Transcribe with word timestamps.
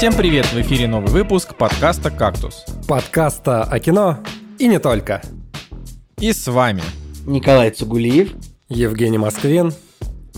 Всем 0.00 0.14
привет! 0.14 0.46
В 0.46 0.58
эфире 0.62 0.88
новый 0.88 1.10
выпуск 1.10 1.54
подкаста 1.54 2.10
«Кактус». 2.10 2.64
Подкаста 2.88 3.64
о 3.64 3.78
кино 3.80 4.20
и 4.58 4.66
не 4.66 4.78
только. 4.78 5.20
И 6.18 6.32
с 6.32 6.50
вами 6.50 6.80
Николай 7.26 7.70
Цугулиев, 7.70 8.32
Евгений 8.70 9.18
Москвин 9.18 9.74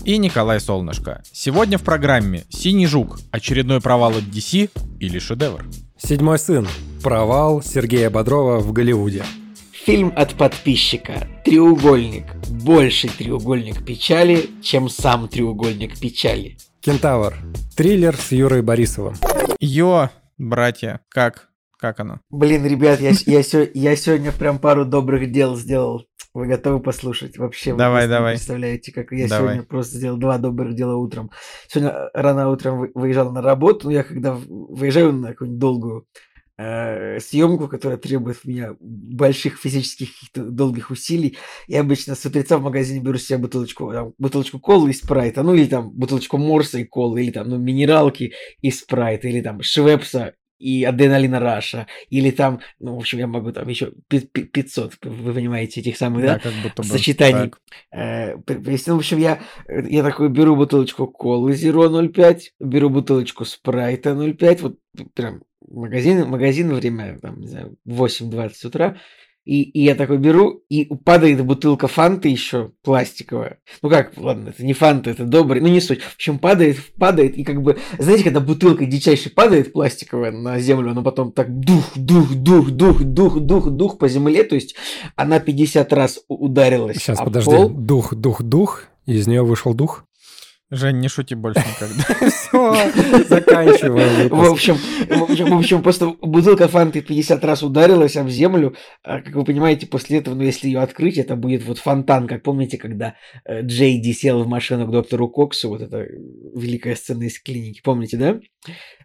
и 0.03 0.17
Николай 0.17 0.59
Солнышко. 0.59 1.23
Сегодня 1.31 1.77
в 1.77 1.83
программе 1.83 2.43
«Синий 2.49 2.87
жук. 2.87 3.21
Очередной 3.31 3.79
провал 3.79 4.11
от 4.11 4.23
DC 4.23 4.69
или 4.99 5.17
шедевр?» 5.17 5.65
Седьмой 5.97 6.39
сын. 6.39 6.67
Провал 7.01 7.61
Сергея 7.61 8.09
Бодрова 8.09 8.59
в 8.59 8.73
Голливуде. 8.73 9.23
Фильм 9.71 10.11
от 10.13 10.33
подписчика. 10.33 11.25
Треугольник. 11.45 12.25
Больший 12.49 13.11
треугольник 13.11 13.85
печали, 13.85 14.49
чем 14.61 14.89
сам 14.89 15.29
треугольник 15.29 15.97
печали. 15.97 16.57
Кентавр. 16.83 17.33
Триллер 17.77 18.13
с 18.13 18.33
Юрой 18.33 18.61
Борисовым. 18.61 19.15
Йо, 19.61 20.09
братья, 20.37 20.99
как? 21.07 21.47
Как 21.79 22.01
оно? 22.01 22.19
Блин, 22.29 22.65
ребят, 22.65 22.99
я, 22.99 23.11
я, 23.25 23.41
я 23.73 23.95
сегодня 23.95 24.33
прям 24.33 24.59
пару 24.59 24.83
добрых 24.83 25.31
дел 25.31 25.55
сделал. 25.55 26.05
Вы 26.33 26.47
готовы 26.47 26.81
послушать? 26.81 27.37
Вообще, 27.37 27.71
вы 27.71 27.77
Давай, 27.77 28.03
не 28.03 28.09
давай. 28.09 28.33
представляете, 28.33 28.91
как 28.91 29.13
я 29.13 29.29
Давай. 29.29 29.53
сегодня 29.53 29.63
просто 29.63 29.95
сделал 29.95 30.17
два 30.17 30.37
добрых 30.37 30.75
дела 30.75 30.97
утром. 30.97 31.31
Сегодня 31.69 32.09
рано 32.13 32.49
утром 32.49 32.79
вы- 32.79 32.91
выезжал 32.95 33.31
на 33.31 33.41
работу, 33.41 33.85
но 33.87 33.93
я 33.93 34.03
когда 34.03 34.33
выезжаю 34.33 35.13
на 35.13 35.29
какую-нибудь 35.29 35.59
долгую 35.59 36.05
э, 36.57 37.19
съемку, 37.19 37.67
которая 37.67 37.97
требует 37.97 38.37
от 38.37 38.45
меня 38.45 38.75
больших 38.79 39.59
физических 39.59 40.09
долгих 40.33 40.91
усилий, 40.91 41.37
я 41.67 41.81
обычно 41.81 42.15
с 42.15 42.25
утреца 42.25 42.57
в 42.57 42.63
магазине 42.63 43.01
беру 43.01 43.17
себе 43.17 43.39
бутылочку, 43.39 43.91
там, 43.91 44.13
бутылочку 44.17 44.59
колы 44.59 44.91
и 44.91 44.93
спрайта, 44.93 45.43
ну 45.43 45.53
или 45.53 45.65
там 45.65 45.91
бутылочку 45.91 46.37
морса 46.37 46.79
и 46.79 46.83
колы, 46.83 47.23
или 47.23 47.31
там 47.31 47.49
ну, 47.49 47.57
минералки 47.57 48.33
и 48.61 48.71
спрайта, 48.71 49.27
или 49.27 49.41
там 49.41 49.61
швепса 49.61 50.33
и 50.63 50.85
адреналина 50.85 51.41
раша, 51.41 51.87
или 52.09 52.31
там, 52.31 52.61
ну, 52.79 52.95
в 52.95 52.99
общем, 52.99 53.19
я 53.19 53.27
могу 53.27 53.51
там 53.51 53.67
еще 53.67 53.91
500, 54.07 54.93
вы 55.03 55.33
понимаете, 55.33 55.81
этих 55.81 55.97
самых, 55.97 56.21
да, 56.21 56.35
Да, 56.35 56.39
как 56.39 56.53
будто 56.63 56.83
бы. 56.83 56.87
сочетаний. 56.87 57.51
Э, 57.91 58.35
ну, 58.37 58.95
в 58.95 58.97
общем, 58.97 59.17
я, 59.17 59.41
я 59.67 60.03
такой 60.03 60.29
беру 60.29 60.55
бутылочку 60.55 61.07
колы 61.07 61.51
Zero 61.51 61.89
0,5, 61.89 62.39
беру 62.61 62.89
бутылочку 62.89 63.43
спрайта 63.43 64.11
0,5, 64.11 64.61
вот 64.61 64.77
прям 65.13 65.43
магазин, 65.73 66.27
магазин 66.27 66.73
время, 66.73 67.19
там, 67.19 67.39
не 67.41 67.47
знаю, 67.47 67.75
8-20 67.87 68.51
утра, 68.67 68.97
и, 69.45 69.61
и 69.61 69.83
я 69.83 69.95
такой 69.95 70.19
беру, 70.19 70.63
и 70.69 70.85
падает 70.85 71.45
бутылка 71.45 71.87
фанты 71.87 72.29
еще 72.29 72.71
пластиковая. 72.81 73.59
Ну 73.81 73.89
как, 73.89 74.13
ладно, 74.15 74.49
это 74.49 74.63
не 74.63 74.71
фанта, 74.71 75.09
это 75.09 75.25
добрый, 75.25 75.61
ну 75.61 75.67
не 75.67 75.81
суть. 75.81 76.01
В 76.01 76.15
общем, 76.15 76.39
падает, 76.39 76.77
падает, 76.97 77.37
и 77.37 77.43
как 77.43 77.61
бы, 77.61 77.77
знаете, 77.99 78.23
когда 78.23 78.39
бутылка 78.39 78.85
дичайше 78.85 79.29
падает 79.29 79.73
пластиковая 79.73 80.31
на 80.31 80.59
землю, 80.59 80.91
она 80.91 81.01
потом 81.01 81.33
так 81.33 81.59
дух, 81.59 81.83
дух, 81.97 82.33
дух, 82.33 82.71
дух, 82.71 83.03
дух, 83.03 83.39
дух, 83.41 83.69
дух 83.69 83.97
по 83.97 84.07
земле, 84.07 84.43
то 84.43 84.55
есть 84.55 84.75
она 85.17 85.39
50 85.41 85.91
раз 85.91 86.21
ударилась 86.29 86.97
Сейчас, 86.97 87.19
подожди. 87.19 87.51
пол. 87.51 87.69
Дух, 87.69 88.13
дух, 88.13 88.41
дух. 88.41 88.83
Из 89.05 89.27
нее 89.27 89.43
вышел 89.43 89.73
дух. 89.73 90.05
Жень, 90.73 91.01
не 91.01 91.07
шути 91.07 91.35
больше 91.35 91.61
никогда. 91.61 92.29
Все, 92.29 93.25
заканчиваем 93.29 94.29
В 94.29 94.51
общем, 94.51 94.75
в 94.75 95.23
общем, 95.29 95.45
в 95.45 95.59
общем, 95.59 95.83
просто 95.83 96.15
бутылка 96.19 96.67
фанты 96.67 97.01
50 97.01 97.45
раз 97.45 97.61
ударилась 97.61 98.17
об 98.17 98.27
землю. 98.27 98.75
А, 99.03 99.21
Как 99.21 99.35
вы 99.35 99.43
понимаете, 99.43 99.85
после 99.85 100.17
этого, 100.17 100.33
ну, 100.33 100.41
если 100.41 100.65
ее 100.67 100.79
открыть, 100.79 101.19
это 101.19 101.35
будет 101.35 101.63
вот 101.63 101.77
фонтан. 101.77 102.27
Как 102.27 102.41
помните, 102.41 102.79
когда 102.79 103.13
э, 103.45 103.61
Джейди 103.61 104.13
сел 104.13 104.43
в 104.43 104.47
машину 104.47 104.87
к 104.87 104.91
доктору 104.91 105.29
Коксу, 105.29 105.69
вот 105.69 105.81
эта 105.81 106.07
великая 106.55 106.95
сцена 106.95 107.23
из 107.23 107.39
клиники, 107.39 107.81
помните, 107.83 108.17
да? 108.17 108.39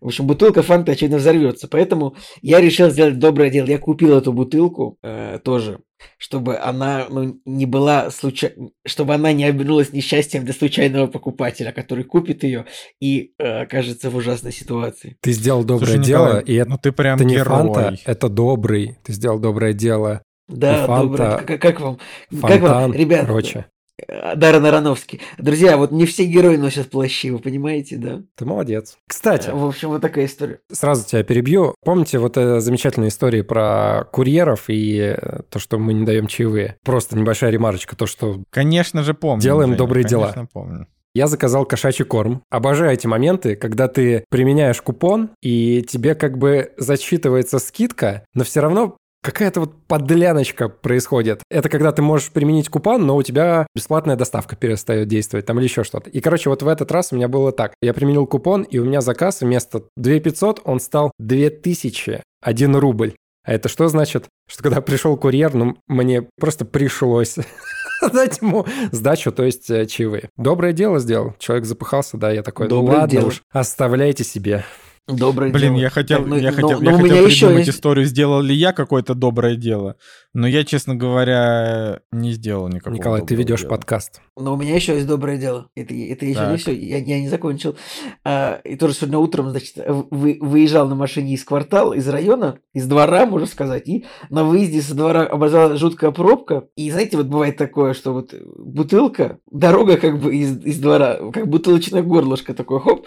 В 0.01 0.07
общем, 0.07 0.27
бутылка 0.27 0.63
фанты, 0.63 0.93
очевидно, 0.93 1.19
взорвется. 1.19 1.69
Поэтому 1.69 2.17
я 2.41 2.63
решил 2.63 2.89
сделать 2.89 3.19
доброе 3.19 3.51
дело. 3.51 3.67
Я 3.67 3.79
купил 3.79 4.17
эту 4.17 4.33
бутылку 4.33 4.97
э, 5.03 5.39
тоже, 5.45 5.81
чтобы 6.17 6.59
она 6.59 7.07
ну, 7.09 7.41
не 7.45 7.67
была 7.67 8.11
случай... 8.11 8.53
чтобы 8.87 9.15
она 9.15 9.33
не 9.33 9.45
обернулась 9.45 9.93
несчастьем 9.93 10.45
для 10.45 10.55
случайного 10.55 11.07
покупателя, 11.07 11.73
который 11.73 12.05
купит 12.05 12.45
ее 12.45 12.67
и 13.01 13.33
э, 13.39 13.63
окажется 13.63 14.11
в 14.11 14.17
ужасной 14.17 14.53
ситуации. 14.53 15.17
Ты 15.21 15.33
сделал 15.33 15.65
доброе 15.65 15.95
Слушай, 15.95 16.05
дело, 16.05 16.27
Николай, 16.27 16.45
и 16.45 16.55
это, 16.55 16.71
ну 16.71 16.79
ты 16.79 16.93
прям 16.93 17.17
это 17.17 17.25
не 17.25 17.45
фанта, 17.45 17.81
герой. 17.81 18.03
это 18.05 18.29
добрый. 18.29 18.99
Ты 19.05 19.13
сделал 19.13 19.39
доброе 19.39 19.73
дело. 19.73 20.23
Да, 20.49 20.87
фанта, 20.87 21.07
доброе. 21.07 21.39
Как, 21.39 21.61
как 21.61 21.81
вам? 21.81 21.99
как 22.31 22.41
Фонтан, 22.41 22.61
вам, 22.61 22.93
ребят? 22.95 23.27
короче. 23.27 23.67
Э, 24.07 24.37
Даррен 24.37 24.65
Аронофский. 24.67 25.21
Друзья, 25.39 25.77
вот 25.77 25.91
не 25.91 26.07
все 26.07 26.25
герои 26.25 26.57
носят 26.57 26.91
плащи, 26.91 27.31
вы 27.31 27.39
понимаете, 27.39 27.97
да? 27.97 28.21
Ты 28.37 28.45
молодец. 28.45 28.97
Кстати, 29.09 29.51
В 29.51 29.65
общем, 29.65 29.89
вот 29.89 30.03
такая 30.03 30.27
история. 30.27 30.61
сразу 30.71 31.07
тебя 31.07 31.23
перебью. 31.23 31.75
Помните 31.85 32.19
вот 32.19 32.37
э, 32.37 32.61
замечательные 32.61 33.09
истории 33.09 33.43
про 33.43 34.05
курьеров 34.13 34.65
и 34.69 35.15
э, 35.17 35.41
то, 35.51 35.59
что 35.59 35.79
мы 35.79 35.93
не 35.95 36.05
даем 36.05 36.27
чаевые? 36.27 36.77
Просто 36.85 37.17
небольшая 37.19 37.51
ремарочка, 37.51 37.97
то, 37.97 38.07
что 38.07 38.43
Конечно 38.51 39.03
же 39.03 39.15
помню. 39.15 39.43
Делаем 39.43 39.71
Женя, 39.71 39.79
добрые 39.79 40.05
дела. 40.05 40.27
Конечно 40.27 40.49
помню. 40.53 40.87
я 41.15 41.27
заказал 41.27 41.65
кошачий 41.65 42.05
корм. 42.05 42.43
Обожаю 42.51 42.93
эти 42.93 43.07
моменты, 43.07 43.57
когда 43.57 43.89
ты 43.89 44.25
применяешь 44.31 44.81
купон, 44.83 45.31
и 45.43 45.83
тебе 45.89 46.15
как 46.15 46.39
бы 46.39 46.73
зачитывается 46.77 47.59
скидка, 47.59 48.25
но 48.35 48.45
все 48.45 48.61
равно 48.61 48.97
какая-то 49.23 49.61
вот 49.61 49.75
подляночка 49.87 50.69
происходит. 50.69 51.43
Это 51.51 51.69
когда 51.69 51.93
ты 51.93 52.03
можешь 52.03 52.31
применить 52.31 52.69
купон, 52.69 53.07
но 53.07 53.17
у 53.17 53.23
тебя 53.23 53.67
бесплатная 53.75 54.17
доставка 54.17 54.57
перестает 54.57 55.09
действовать, 55.09 55.47
там 55.47 55.59
или 55.59 55.65
еще 55.67 55.85
что-то. 55.85 56.11
И, 56.11 56.21
короче, 56.21 56.51
вот 56.51 56.63
в 56.63 56.69
этот 56.69 56.91
раз 56.93 57.13
у 57.13 57.17
меня 57.17 57.29
было 57.29 57.53
так. 57.53 57.75
Я 57.83 57.95
применил 57.95 58.27
купон, 58.27 58.63
и 58.63 58.79
у 58.79 58.85
меня 58.85 59.01
заказ 59.01 59.41
вместо 59.41 59.85
2500, 59.97 60.63
он 60.65 60.81
стал 60.81 61.13
2000, 61.19 62.23
1 62.43 62.77
рубль. 62.77 63.15
А 63.45 63.53
это 63.53 63.69
что 63.69 63.89
значит? 63.89 64.27
Что 64.47 64.63
когда 64.63 64.81
пришел 64.83 65.17
курьер, 65.17 65.55
ну, 65.55 65.79
мне 65.87 66.29
просто 66.39 66.65
пришлось 66.67 67.37
дать 68.13 68.43
ему 68.43 68.67
сдачу, 68.93 69.33
то 69.33 69.43
есть 69.43 69.71
э, 69.71 69.87
чаевые. 69.87 70.29
Доброе 70.37 70.73
дело 70.73 70.99
сделал. 70.99 71.35
Человек 71.39 71.65
запыхался, 71.65 72.19
да, 72.19 72.31
я 72.31 72.43
такой, 72.43 72.69
ну 72.69 72.77
Доброе 72.77 72.99
ладно 72.99 73.11
дело. 73.11 73.27
уж, 73.29 73.43
оставляйте 73.51 74.23
себе. 74.23 74.65
Доброе 75.09 75.51
Блин, 75.51 75.73
дело. 75.73 75.83
я 75.83 75.89
хотел, 75.89 76.19
Так, 76.19 76.27
ну, 76.27 76.37
я 76.37 76.51
ну, 76.51 76.57
хотел, 76.57 76.81
ну, 76.81 76.91
я 76.91 76.95
у 76.95 76.99
хотел 76.99 77.17
меня 77.17 77.27
еще 77.27 77.47
придумать 77.47 77.67
есть... 77.67 77.79
историю, 77.79 78.05
сделал 78.05 78.43
ли 78.43 78.55
я 78.55 78.75
какое-то 78.75 79.15
доброе 79.15 79.57
дело, 79.57 79.97
но 80.35 80.47
я, 80.47 80.65
честно 80.65 80.95
говоря, 80.95 82.01
не 82.13 82.33
сделал 82.33 82.69
никакого 82.69 82.95
Николай, 82.95 83.23
ты 83.23 83.35
ведешь 83.35 83.61
дела. 83.61 83.71
подкаст. 83.71 84.21
Но 84.37 84.53
у 84.53 84.57
меня 84.59 84.75
еще 84.75 84.95
есть 84.95 85.07
доброе 85.07 85.39
дело. 85.39 85.69
Это, 85.75 85.95
это 85.95 86.27
еще 86.27 86.41
не 86.41 86.47
Так. 86.47 86.61
все. 86.61 86.73
Я, 86.75 86.99
я 86.99 87.21
не 87.21 87.29
закончил. 87.29 87.75
А, 88.23 88.61
и 88.65 88.77
тоже 88.77 88.93
сегодня 88.93 89.19
утром, 89.19 89.51
значит, 89.51 89.77
вы, 90.11 90.37
выезжал 90.41 90.87
на 90.89 90.95
машине 90.95 91.35
из 91.35 91.45
квартала, 91.45 91.95
из 91.95 92.07
района, 92.07 92.59
из 92.75 92.87
двора, 92.87 93.25
можно 93.25 93.47
сказать, 93.47 93.89
и 93.89 94.05
на 94.29 94.45
выезде 94.45 94.83
со 94.83 94.95
двора 94.95 95.23
образовалась 95.23 95.81
жуткая 95.81 96.11
пробка. 96.11 96.69
И 96.77 96.91
знаете, 96.91 97.17
вот 97.17 97.27
бывает 97.27 97.57
такое, 97.57 97.95
что 97.95 98.13
вот 98.13 98.35
бутылка, 98.57 99.39
дорога 99.51 99.97
как 99.97 100.21
бы 100.21 100.37
из, 100.37 100.63
из 100.65 100.79
двора, 100.79 101.19
как 101.33 101.49
бутылочное 101.49 102.03
горлышко 102.03 102.53
такое, 102.53 102.81
хоп, 102.81 103.07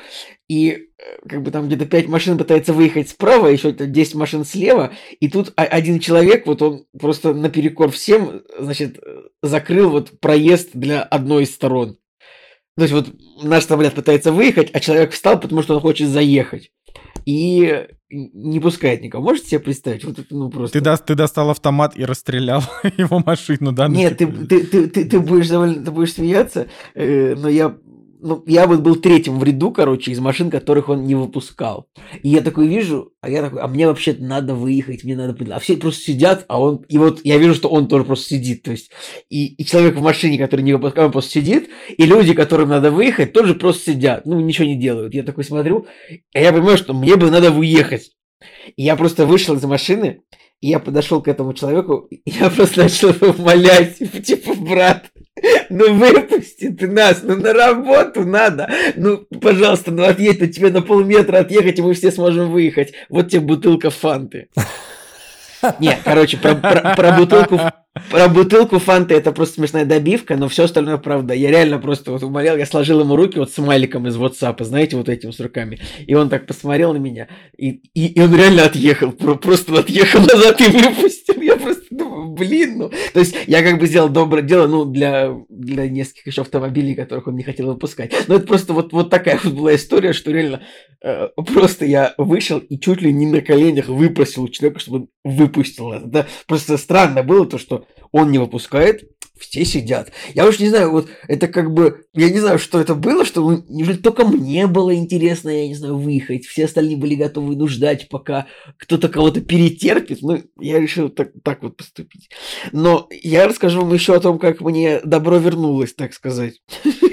и 0.50 0.72
э, 0.72 0.80
как 1.30 1.44
бы 1.44 1.52
там 1.52 1.68
где-то 1.68 1.86
5 1.92 2.08
машин 2.08 2.38
пытается 2.38 2.74
выехать 2.74 3.10
справа, 3.10 3.48
еще 3.48 3.72
10 3.72 4.16
машин 4.16 4.46
слева, 4.46 4.94
и 5.20 5.30
тут 5.30 5.54
один 5.56 6.00
человек, 6.00 6.48
вот 6.48 6.62
он 6.62 6.86
просто 6.98 7.34
наперекор 7.34 7.92
всем, 7.92 8.42
значит, 8.58 9.00
закрыл 9.44 9.92
вот 9.92 10.20
проезд 10.20 10.70
для 10.74 11.04
одной 11.04 11.44
из 11.44 11.54
сторон. 11.54 11.98
То 12.78 12.84
есть 12.84 12.94
вот 12.94 13.14
наш 13.44 13.66
самолет 13.66 13.94
пытается 13.94 14.32
выехать, 14.32 14.72
а 14.74 14.80
человек 14.80 15.12
встал, 15.12 15.40
потому 15.40 15.62
что 15.62 15.76
он 15.76 15.82
хочет 15.82 16.08
заехать. 16.08 16.72
И 17.26 17.86
не 18.10 18.60
пускает 18.60 19.02
никого. 19.02 19.24
Можете 19.24 19.50
себе 19.50 19.60
представить? 19.60 20.04
Вот 20.04 20.20
это, 20.20 20.36
ну 20.36 20.50
просто... 20.50 20.80
Ты, 20.80 20.84
даст, 20.84 21.06
ты 21.06 21.16
достал 21.16 21.50
автомат 21.50 21.98
и 21.98 22.04
расстрелял 22.04 22.64
его 22.98 23.22
машину, 23.26 23.72
да? 23.72 23.88
на 23.88 23.94
Нет, 23.94 24.18
ты, 24.18 24.26
секунду? 24.26 24.48
ты, 24.48 24.64
ты, 24.66 24.88
ты, 24.88 25.06
ты 25.06 25.20
будешь 25.20 25.50
довольно, 25.50 25.84
ты 25.84 25.92
будешь 25.92 26.14
смеяться, 26.14 26.68
э, 26.96 27.36
но 27.36 27.50
я, 27.50 27.78
ну, 28.22 28.44
я 28.46 28.68
вот 28.68 28.82
был 28.82 28.96
третьим 28.96 29.40
в 29.40 29.44
ряду, 29.44 29.72
короче, 29.72 30.12
из 30.12 30.20
машин, 30.20 30.50
которых 30.50 30.90
он 30.90 31.04
не 31.04 31.16
выпускал. 31.16 31.88
И 32.24 32.30
я 32.30 32.42
такой 32.42 32.68
вижу, 32.68 33.12
а 33.22 33.30
я 33.30 33.42
такой, 33.42 33.62
а 33.62 33.68
мне 33.68 33.88
вообще 33.88 34.16
надо 34.18 34.56
выехать, 34.56 35.04
мне 35.04 35.16
надо... 35.16 35.36
А 35.54 35.60
все 35.60 35.78
просто 35.78 36.04
сидят, 36.04 36.46
а 36.48 36.62
он... 36.62 36.86
И 36.88 36.98
вот 36.98 37.22
я 37.24 37.38
вижу, 37.38 37.56
что 37.56 37.70
он 37.70 37.88
тоже 37.88 38.06
просто 38.06 38.30
сидит, 38.30 38.64
то 38.64 38.72
есть... 38.72 38.92
И, 39.30 39.54
и 39.56 39.66
человек 39.66 39.96
в 39.96 40.02
машине, 40.02 40.38
который 40.38 40.62
не 40.62 40.74
выпускал, 40.74 41.06
он 41.06 41.12
просто 41.12 41.32
сидит, 41.32 41.70
и 41.90 42.06
люди, 42.06 42.34
которым 42.34 42.70
надо 42.70 42.92
выехать, 42.92 43.34
тоже 43.34 43.56
просто 43.56 43.92
сидят, 43.92 44.26
ну, 44.26 44.40
ничего 44.40 44.68
не 44.68 44.78
делают. 44.78 45.14
Я 45.14 45.24
такой 45.24 45.44
смотрю, 45.44 45.88
а 46.34 46.40
я 46.40 46.54
понимаю, 46.54 46.78
что 46.78 46.94
мне 46.94 47.16
бы 47.16 47.32
надо 47.32 47.52
уехать. 47.52 48.12
И 48.76 48.84
я 48.84 48.96
просто 48.96 49.26
вышел 49.26 49.56
из 49.56 49.64
машины, 49.64 50.22
и 50.62 50.70
я 50.70 50.80
подошел 50.80 51.22
к 51.22 51.28
этому 51.28 51.54
человеку, 51.54 52.08
и 52.10 52.22
я 52.26 52.50
просто 52.50 52.84
начал 52.84 53.10
его 53.10 53.28
умолять, 53.28 53.98
типа, 54.26 54.54
брат, 54.54 55.10
ну 55.70 55.94
выпусти 55.94 56.70
ты 56.70 56.88
нас, 56.88 57.22
ну 57.24 57.36
на 57.36 57.54
работу 57.54 58.24
надо, 58.26 58.70
ну, 58.96 59.18
пожалуйста, 59.42 59.92
ну 59.92 60.04
отъедь, 60.04 60.40
ну 60.42 60.48
тебе 60.48 60.70
на 60.70 60.82
полметра 60.82 61.40
отъехать, 61.40 61.80
и 61.80 61.82
мы 61.82 61.94
все 61.94 62.12
сможем 62.12 62.52
выехать. 62.52 62.94
Вот 63.10 63.30
тебе 63.30 63.42
бутылка 63.42 63.90
фанты. 63.90 64.50
Не, 65.80 65.98
короче, 66.04 66.38
про, 66.38 66.56
про- 66.56 66.96
про 66.96 67.12
бутылку 67.12 67.60
Про 68.10 68.30
бутылку 68.30 68.80
фанты 68.80 69.16
это 69.16 69.34
просто 69.34 69.56
смешная 69.56 69.84
добивка, 69.84 70.38
но 70.38 70.48
все 70.48 70.64
остальное 70.64 70.98
правда. 70.98 71.34
Я 71.34 71.50
реально 71.52 71.78
просто 71.78 72.12
вот 72.12 72.24
умолял, 72.24 72.56
я 72.56 72.66
сложил 72.66 73.02
ему 73.02 73.18
руки 73.18 73.38
вот 73.38 73.52
с 73.52 73.56
смайликом 73.56 74.08
из 74.08 74.16
WhatsApp, 74.16 74.64
знаете, 74.64 74.96
вот 74.96 75.10
этим 75.10 75.34
с 75.34 75.40
руками. 75.42 75.80
И 76.08 76.16
он 76.16 76.30
так 76.30 76.48
посмотрел 76.48 76.94
на 76.94 76.98
меня, 76.98 77.28
и, 77.58 77.82
и, 77.94 78.08
и 78.08 78.22
он 78.22 78.34
реально 78.34 78.64
отъехал, 78.64 79.12
просто 79.12 79.78
отъехал 79.78 80.22
назад 80.22 80.62
и 80.62 80.68
выпустил. 80.68 81.21
Я 81.46 81.56
просто 81.58 81.84
думаю, 81.90 82.32
блин, 82.32 82.78
ну. 82.78 82.92
То 83.14 83.20
есть 83.20 83.36
я 83.48 83.64
как 83.64 83.80
бы 83.80 83.88
сделал 83.88 84.10
доброе 84.10 84.44
дело, 84.44 84.68
ну, 84.68 84.86
для, 84.86 85.36
для 85.50 85.90
нескольких 85.90 86.28
еще 86.28 86.42
автомобилей, 86.42 86.96
которых 86.96 87.28
он 87.28 87.36
не 87.36 87.44
хотел 87.44 87.68
выпускать. 87.68 88.14
Но 88.28 88.36
это 88.36 88.46
просто 88.46 88.74
вот, 88.74 88.94
вот 88.94 89.10
такая 89.10 89.40
вот 89.44 89.54
была 89.54 89.76
история, 89.76 90.14
что 90.14 90.32
реально 90.32 90.62
э, 91.04 91.30
просто 91.36 91.86
я 91.86 92.14
вышел 92.18 92.60
и 92.60 92.80
чуть 92.80 93.02
ли 93.02 93.12
не 93.12 93.26
на 93.26 93.42
коленях 93.42 93.88
выпросил 93.88 94.44
у 94.44 94.50
человека, 94.50 94.80
чтобы 94.80 94.98
он 94.98 95.08
выпустил 95.24 95.92
это. 95.92 96.06
Да? 96.06 96.28
Просто 96.48 96.78
странно 96.78 97.24
было 97.24 97.46
то, 97.46 97.58
что 97.58 97.86
он 98.12 98.32
не 98.32 98.38
выпускает, 98.38 99.10
все 99.42 99.66
сидят. 99.66 100.12
Я 100.34 100.48
уж 100.48 100.60
не 100.60 100.70
знаю, 100.70 100.92
вот 100.92 101.10
это 101.28 101.48
как 101.48 101.74
бы, 101.74 102.06
я 102.14 102.30
не 102.30 102.40
знаю, 102.40 102.60
что 102.60 102.80
это 102.80 102.96
было, 102.96 103.26
что 103.26 103.42
ну, 103.42 103.64
неужели 103.68 103.98
только 103.98 104.26
мне 104.26 104.68
было 104.68 104.96
интересно, 104.96 105.50
я 105.50 105.68
не 105.68 105.76
знаю, 105.76 105.98
выехать. 105.98 106.46
Все 106.46 106.66
остальные 106.66 106.98
были 106.98 107.16
готовы 107.16 107.56
ну, 107.56 107.68
ждать, 107.68 108.08
пока 108.10 108.48
кто-то 108.78 109.10
кого-то 109.10 109.42
перетерпит. 109.42 110.22
Ну, 110.22 110.42
я 110.60 110.80
решил 110.80 111.10
так, 111.10 111.32
так 111.44 111.64
вот 111.64 111.76
поступить. 111.78 112.30
Но 112.72 113.08
я 113.10 113.48
расскажу 113.48 113.82
вам 113.82 113.94
еще 113.94 114.16
о 114.16 114.20
том, 114.20 114.40
как 114.40 114.62
мне 114.62 115.02
добро 115.04 115.38
вернулось, 115.38 115.94
так 115.94 116.14
сказать. 116.14 116.62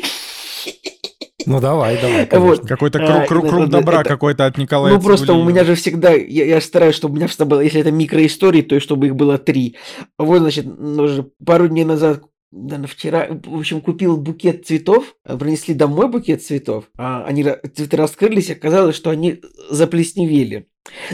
Ну 1.48 1.60
давай, 1.60 1.98
давай. 2.00 2.28
Вот. 2.32 2.66
Какой-то 2.66 2.98
круг, 2.98 3.26
круг, 3.26 3.48
круг 3.48 3.68
добра 3.68 4.00
это, 4.00 4.08
какой-то 4.10 4.46
от 4.46 4.58
Николая. 4.58 4.94
Ну 4.94 5.00
просто 5.00 5.32
у 5.32 5.44
меня 5.44 5.64
же 5.64 5.74
всегда, 5.74 6.12
я, 6.12 6.44
я 6.44 6.60
стараюсь, 6.60 6.94
чтобы 6.94 7.14
у 7.14 7.16
меня 7.16 7.26
всегда 7.26 7.46
было, 7.46 7.60
если 7.60 7.80
это 7.80 7.90
микроистории, 7.90 8.62
то 8.62 8.78
чтобы 8.80 9.06
их 9.06 9.16
было 9.16 9.38
три. 9.38 9.76
Вот, 10.18 10.40
значит, 10.40 10.66
уже 10.66 11.26
пару 11.44 11.68
дней 11.68 11.84
назад 11.84 12.22
да, 12.50 12.82
вчера, 12.86 13.28
в 13.30 13.58
общем, 13.58 13.82
купил 13.82 14.16
букет 14.16 14.66
цветов, 14.66 15.16
принесли 15.22 15.74
домой 15.74 16.08
букет 16.08 16.42
цветов, 16.42 16.84
а 16.96 17.24
они 17.24 17.44
цветы 17.44 17.96
раскрылись, 17.96 18.48
и 18.48 18.54
оказалось, 18.54 18.96
что 18.96 19.10
они 19.10 19.40
заплесневели. 19.68 20.66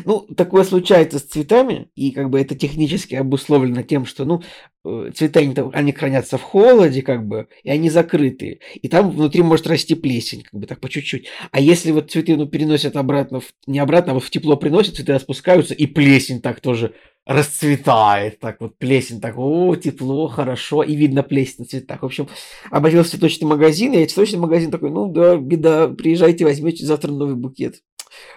Ну, 0.04 0.20
такое 0.36 0.64
случается 0.64 1.18
с 1.18 1.22
цветами, 1.22 1.88
и 1.94 2.10
как 2.10 2.30
бы 2.30 2.40
это 2.40 2.54
технически 2.54 3.14
обусловлено 3.14 3.82
тем, 3.82 4.06
что, 4.06 4.24
ну, 4.24 4.42
э, 4.84 5.10
цветы, 5.14 5.40
они, 5.40 5.54
они 5.72 5.92
хранятся 5.92 6.38
в 6.38 6.42
холоде, 6.42 7.02
как 7.02 7.26
бы, 7.26 7.48
и 7.62 7.70
они 7.70 7.90
закрытые. 7.90 8.60
И 8.74 8.88
там 8.88 9.10
внутри 9.10 9.42
может 9.42 9.66
расти 9.66 9.94
плесень, 9.94 10.42
как 10.42 10.60
бы 10.60 10.66
так 10.66 10.80
по 10.80 10.88
чуть-чуть. 10.88 11.28
А 11.50 11.60
если 11.60 11.90
вот 11.90 12.10
цветы, 12.10 12.36
ну, 12.36 12.46
переносят 12.46 12.96
обратно, 12.96 13.40
в, 13.40 13.52
не 13.66 13.78
обратно, 13.78 14.12
а 14.12 14.14
вот 14.14 14.24
в 14.24 14.30
тепло 14.30 14.56
приносят, 14.56 14.96
цветы 14.96 15.12
распускаются, 15.12 15.74
и 15.74 15.86
плесень 15.86 16.40
так 16.40 16.60
тоже 16.60 16.94
расцветает, 17.26 18.38
так 18.38 18.60
вот 18.60 18.76
плесень, 18.76 19.20
так, 19.20 19.38
о, 19.38 19.74
тепло, 19.76 20.28
хорошо, 20.28 20.82
и 20.82 20.94
видно 20.94 21.22
плесень 21.22 21.56
на 21.60 21.64
цветах. 21.64 22.02
В 22.02 22.06
общем, 22.06 22.28
обратился 22.70 23.08
в 23.08 23.12
цветочный 23.12 23.48
магазин, 23.48 23.94
и 23.94 24.04
цветочный 24.04 24.38
магазин 24.38 24.70
такой, 24.70 24.90
ну 24.90 25.08
да, 25.08 25.36
беда, 25.36 25.88
приезжайте, 25.88 26.44
возьмете 26.44 26.84
завтра 26.84 27.12
новый 27.12 27.36
букет. 27.36 27.80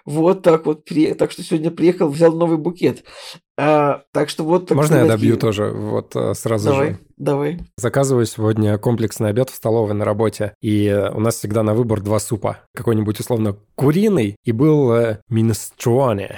Вот 0.06 0.42
так 0.42 0.66
вот, 0.66 0.88
так 1.18 1.32
что 1.32 1.44
сегодня 1.44 1.72
приехал, 1.72 2.10
взял 2.10 2.34
новый 2.34 2.58
букет. 2.58 3.04
А, 3.60 4.04
так 4.12 4.30
что 4.30 4.44
вот... 4.44 4.68
Так 4.68 4.78
Можно 4.78 4.98
я 4.98 5.06
добью 5.06 5.36
тоже 5.36 5.72
вот 5.72 6.16
э, 6.16 6.36
сразу 6.36 6.70
давай, 6.70 6.90
же? 6.90 7.00
Давай, 7.18 7.60
Заказываю 7.78 8.26
сегодня 8.28 8.78
комплексный 8.78 9.30
обед 9.30 9.50
в 9.50 9.56
столовой 9.56 9.96
на 9.96 10.06
работе, 10.06 10.54
и 10.62 11.10
у 11.14 11.20
нас 11.20 11.36
всегда 11.36 11.64
на 11.64 11.74
выбор 11.74 12.02
два 12.02 12.20
супа. 12.20 12.60
Какой-нибудь 12.76 13.20
условно 13.20 13.58
куриный, 13.76 14.36
и 14.44 14.52
был 14.52 14.92
э, 14.92 15.22
минестроне. 15.30 16.38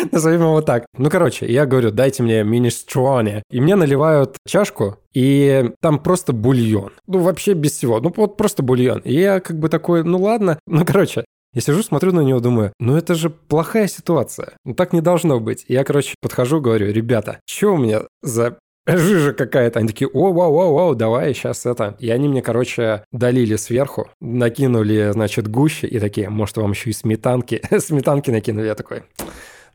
Назовем 0.12 0.42
его 0.42 0.62
так. 0.62 0.86
Ну, 0.96 1.10
короче, 1.10 1.46
я 1.46 1.66
говорю, 1.66 1.90
дайте 1.90 2.22
мне 2.22 2.44
минестроне. 2.44 3.42
И 3.50 3.60
мне 3.60 3.76
наливают 3.76 4.36
чашку, 4.46 4.98
и 5.12 5.72
там 5.80 5.98
просто 5.98 6.32
бульон. 6.32 6.92
Ну, 7.06 7.18
вообще 7.18 7.54
без 7.54 7.72
всего. 7.72 8.00
Ну, 8.00 8.12
вот 8.16 8.36
просто 8.36 8.62
бульон. 8.62 9.00
И 9.00 9.14
я 9.14 9.40
как 9.40 9.58
бы 9.58 9.68
такой, 9.68 10.04
ну 10.04 10.18
ладно. 10.18 10.58
Ну, 10.66 10.84
короче, 10.84 11.24
я 11.52 11.60
сижу, 11.60 11.82
смотрю 11.82 12.12
на 12.12 12.20
него, 12.20 12.40
думаю, 12.40 12.72
ну 12.78 12.96
это 12.96 13.14
же 13.14 13.30
плохая 13.30 13.88
ситуация. 13.88 14.52
Ну 14.64 14.74
так 14.74 14.92
не 14.92 15.00
должно 15.00 15.40
быть. 15.40 15.64
Я, 15.68 15.84
короче, 15.84 16.14
подхожу, 16.20 16.60
говорю, 16.60 16.92
ребята, 16.92 17.40
что 17.46 17.74
у 17.74 17.78
меня 17.78 18.02
за 18.22 18.58
жижа 18.86 19.32
какая-то. 19.32 19.80
Они 19.80 19.88
такие, 19.88 20.08
о, 20.08 20.32
вау, 20.32 20.52
вау, 20.52 20.74
вау, 20.74 20.94
давай 20.94 21.34
сейчас 21.34 21.66
это. 21.66 21.96
И 21.98 22.10
они 22.10 22.28
мне, 22.28 22.42
короче, 22.42 23.04
долили 23.12 23.56
сверху, 23.56 24.08
накинули, 24.20 25.10
значит, 25.12 25.48
гуще 25.48 25.86
и 25.86 25.98
такие, 25.98 26.28
может, 26.28 26.56
вам 26.56 26.70
еще 26.70 26.90
и 26.90 26.92
сметанки. 26.92 27.62
сметанки 27.78 28.30
накинули. 28.30 28.66
Я 28.66 28.74
такой, 28.74 29.02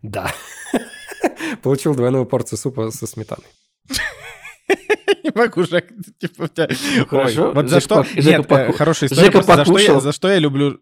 да. 0.02 0.32
Получил 1.62 1.96
двойную 1.96 2.26
порцию 2.26 2.58
супа 2.60 2.92
со 2.92 3.08
сметаной. 3.08 3.48
Не 5.24 5.32
могу, 5.34 5.64
Жек. 5.64 5.88
Типа, 6.20 6.44
у 6.44 6.48
тебя... 6.48 6.68
Ну, 6.98 7.06
хорошо. 7.06 7.52
Вот 7.52 7.70
за 7.70 7.80
что... 7.80 8.06
Нет, 8.16 8.46
э, 8.52 8.72
хорошая 8.74 9.10
история. 9.10 10.00
За 10.00 10.12
что 10.12 10.30
я 10.30 10.40
люблю... 10.40 10.80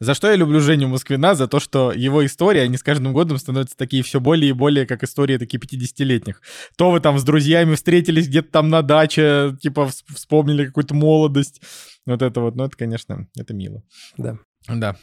За 0.00 0.14
что 0.14 0.28
я 0.30 0.36
люблю 0.36 0.60
Женю 0.60 0.88
Москвина? 0.88 1.34
За 1.34 1.48
то, 1.48 1.58
что 1.58 1.92
его 1.92 2.24
истории, 2.24 2.60
они 2.60 2.76
с 2.76 2.82
каждым 2.82 3.12
годом 3.12 3.38
становятся 3.38 3.76
такие 3.76 4.02
все 4.02 4.20
более 4.20 4.50
и 4.50 4.52
более, 4.52 4.86
как 4.86 5.02
истории 5.02 5.38
такие 5.38 5.58
50-летних. 5.58 6.40
То 6.76 6.90
вы 6.90 7.00
там 7.00 7.18
с 7.18 7.24
друзьями 7.24 7.74
встретились 7.74 8.28
где-то 8.28 8.50
там 8.50 8.68
на 8.68 8.82
даче, 8.82 9.56
типа 9.60 9.90
вспомнили 10.14 10.66
какую-то 10.66 10.94
молодость. 10.94 11.60
Вот 12.06 12.22
это 12.22 12.40
вот, 12.40 12.54
ну 12.54 12.64
это, 12.64 12.76
конечно, 12.76 13.26
это 13.36 13.54
мило. 13.54 13.82
Да. 14.16 14.38
Да. 14.68 14.96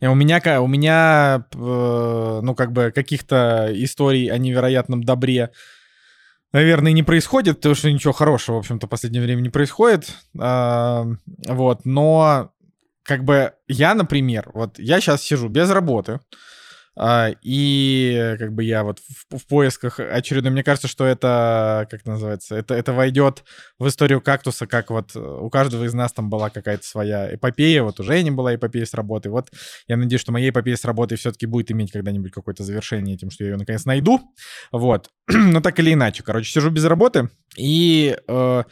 У 0.00 0.14
меня, 0.14 0.40
у 0.60 0.66
меня, 0.66 1.46
э, 1.54 2.40
ну, 2.42 2.54
как 2.54 2.72
бы 2.72 2.92
каких-то 2.94 3.70
историй 3.72 4.30
о 4.30 4.38
невероятном 4.38 5.02
добре, 5.02 5.50
наверное, 6.52 6.92
не 6.92 7.02
происходит, 7.02 7.56
потому 7.56 7.74
что 7.74 7.90
ничего 7.90 8.12
хорошего, 8.12 8.56
в 8.56 8.58
общем-то, 8.60 8.86
в 8.86 8.90
последнее 8.90 9.22
время 9.22 9.40
не 9.40 9.48
происходит. 9.48 10.14
А, 10.38 11.06
вот, 11.46 11.84
но 11.84 12.52
как 13.06 13.24
бы 13.24 13.52
я, 13.68 13.94
например, 13.94 14.50
вот 14.52 14.78
я 14.78 15.00
сейчас 15.00 15.22
сижу 15.22 15.48
без 15.48 15.70
работы, 15.70 16.20
а, 16.98 17.28
и 17.42 18.36
как 18.38 18.54
бы 18.54 18.64
я 18.64 18.82
вот 18.82 19.00
в, 19.00 19.36
в 19.36 19.46
поисках 19.46 20.00
очередной, 20.00 20.50
мне 20.50 20.64
кажется, 20.64 20.88
что 20.88 21.04
это, 21.04 21.86
как 21.90 22.06
называется, 22.06 22.56
это, 22.56 22.74
это 22.74 22.94
войдет 22.94 23.44
в 23.78 23.86
историю 23.86 24.22
кактуса, 24.22 24.66
как 24.66 24.90
вот 24.90 25.14
у 25.14 25.50
каждого 25.50 25.84
из 25.84 25.92
нас 25.92 26.14
там 26.14 26.30
была 26.30 26.48
какая-то 26.48 26.84
своя 26.84 27.34
эпопея, 27.34 27.82
вот 27.82 28.00
у 28.00 28.02
Жени 28.02 28.30
была 28.30 28.54
эпопея 28.54 28.86
с 28.86 28.94
работы, 28.94 29.28
вот 29.28 29.50
я 29.88 29.98
надеюсь, 29.98 30.22
что 30.22 30.32
моя 30.32 30.48
эпопея 30.48 30.76
с 30.76 30.86
работы 30.86 31.16
все-таки 31.16 31.44
будет 31.44 31.70
иметь 31.70 31.92
когда-нибудь 31.92 32.32
какое-то 32.32 32.64
завершение 32.64 33.18
тем, 33.18 33.30
что 33.30 33.44
я 33.44 33.50
ее 33.50 33.56
наконец 33.56 33.84
найду, 33.84 34.20
вот, 34.72 35.10
но 35.28 35.60
так 35.60 35.78
или 35.78 35.92
иначе, 35.92 36.22
короче, 36.22 36.50
сижу 36.50 36.70
без 36.70 36.86
работы, 36.86 37.28
и 37.58 38.16
э, 38.26 38.62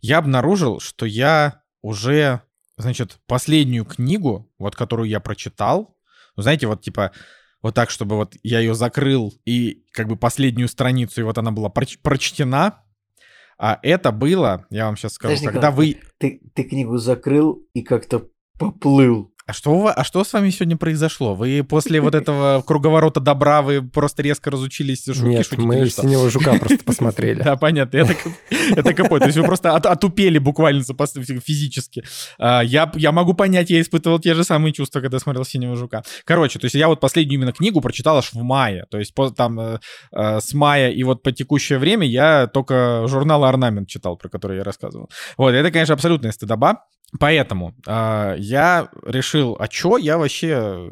я 0.00 0.18
обнаружил, 0.18 0.80
что 0.80 1.04
я 1.04 1.60
уже 1.82 2.40
значит, 2.76 3.18
последнюю 3.26 3.84
книгу, 3.84 4.50
вот 4.58 4.76
которую 4.76 5.08
я 5.08 5.20
прочитал, 5.20 5.96
ну, 6.36 6.42
знаете, 6.42 6.66
вот 6.66 6.82
типа 6.82 7.12
вот 7.62 7.74
так, 7.74 7.90
чтобы 7.90 8.16
вот 8.16 8.36
я 8.42 8.60
ее 8.60 8.74
закрыл 8.74 9.32
и 9.44 9.86
как 9.92 10.08
бы 10.08 10.16
последнюю 10.16 10.68
страницу, 10.68 11.20
и 11.20 11.24
вот 11.24 11.38
она 11.38 11.50
была 11.50 11.70
проч- 11.70 11.98
прочтена. 12.02 12.82
А 13.56 13.78
это 13.82 14.10
было, 14.10 14.66
я 14.68 14.86
вам 14.86 14.96
сейчас 14.96 15.14
скажу, 15.14 15.34
Подожди, 15.34 15.46
когда 15.46 15.70
вы... 15.70 16.00
Ты, 16.18 16.40
ты 16.54 16.64
книгу 16.64 16.98
закрыл 16.98 17.66
и 17.72 17.82
как-то 17.82 18.28
поплыл. 18.58 19.33
А 19.46 19.52
что, 19.52 19.92
а 19.94 20.04
что 20.04 20.24
с 20.24 20.32
вами 20.32 20.48
сегодня 20.48 20.78
произошло? 20.78 21.34
Вы 21.34 21.62
после 21.68 22.00
вот 22.00 22.14
этого 22.14 22.62
круговорота 22.66 23.20
добра 23.20 23.60
вы 23.60 23.82
просто 23.82 24.22
резко 24.22 24.50
разучились 24.50 25.04
шутки 25.04 25.20
Нет, 25.22 25.44
шутить? 25.44 25.58
мы 25.58 25.86
«Синего 25.90 26.30
жука» 26.30 26.54
просто 26.54 26.78
посмотрели. 26.84 27.42
Да, 27.42 27.56
понятно. 27.56 27.98
Это, 28.74 28.94
какой? 28.94 29.20
То 29.20 29.26
есть 29.26 29.36
вы 29.36 29.44
просто 29.44 29.76
отупели 29.76 30.38
буквально 30.38 30.82
физически. 30.82 32.04
А, 32.38 32.62
я, 32.62 32.90
я 32.94 33.12
могу 33.12 33.34
понять, 33.34 33.68
я 33.68 33.82
испытывал 33.82 34.18
те 34.18 34.34
же 34.34 34.44
самые 34.44 34.72
чувства, 34.72 35.00
когда 35.00 35.18
смотрел 35.18 35.44
«Синего 35.44 35.76
жука». 35.76 36.04
Короче, 36.24 36.58
то 36.58 36.64
есть 36.64 36.74
я 36.74 36.88
вот 36.88 37.00
последнюю 37.00 37.38
именно 37.38 37.52
книгу 37.52 37.82
прочитал 37.82 38.16
аж 38.16 38.32
в 38.32 38.42
мае. 38.42 38.86
То 38.90 38.98
есть 38.98 39.12
там 39.36 39.60
э, 39.60 39.78
э, 40.12 40.40
с 40.40 40.54
мая 40.54 40.90
и 40.90 41.02
вот 41.02 41.22
по 41.22 41.32
текущее 41.32 41.78
время 41.78 42.06
я 42.06 42.46
только 42.46 43.04
журнал 43.08 43.44
«Орнамент» 43.44 43.88
читал, 43.88 44.16
про 44.16 44.30
который 44.30 44.56
я 44.58 44.64
рассказывал. 44.64 45.10
Вот, 45.36 45.50
это, 45.50 45.70
конечно, 45.70 45.92
абсолютная 45.92 46.32
стыдоба. 46.32 46.78
Поэтому 47.18 47.74
э, 47.86 48.36
я 48.38 48.88
решил, 49.04 49.56
а 49.58 49.68
чё 49.68 49.96
я 49.96 50.18
вообще 50.18 50.90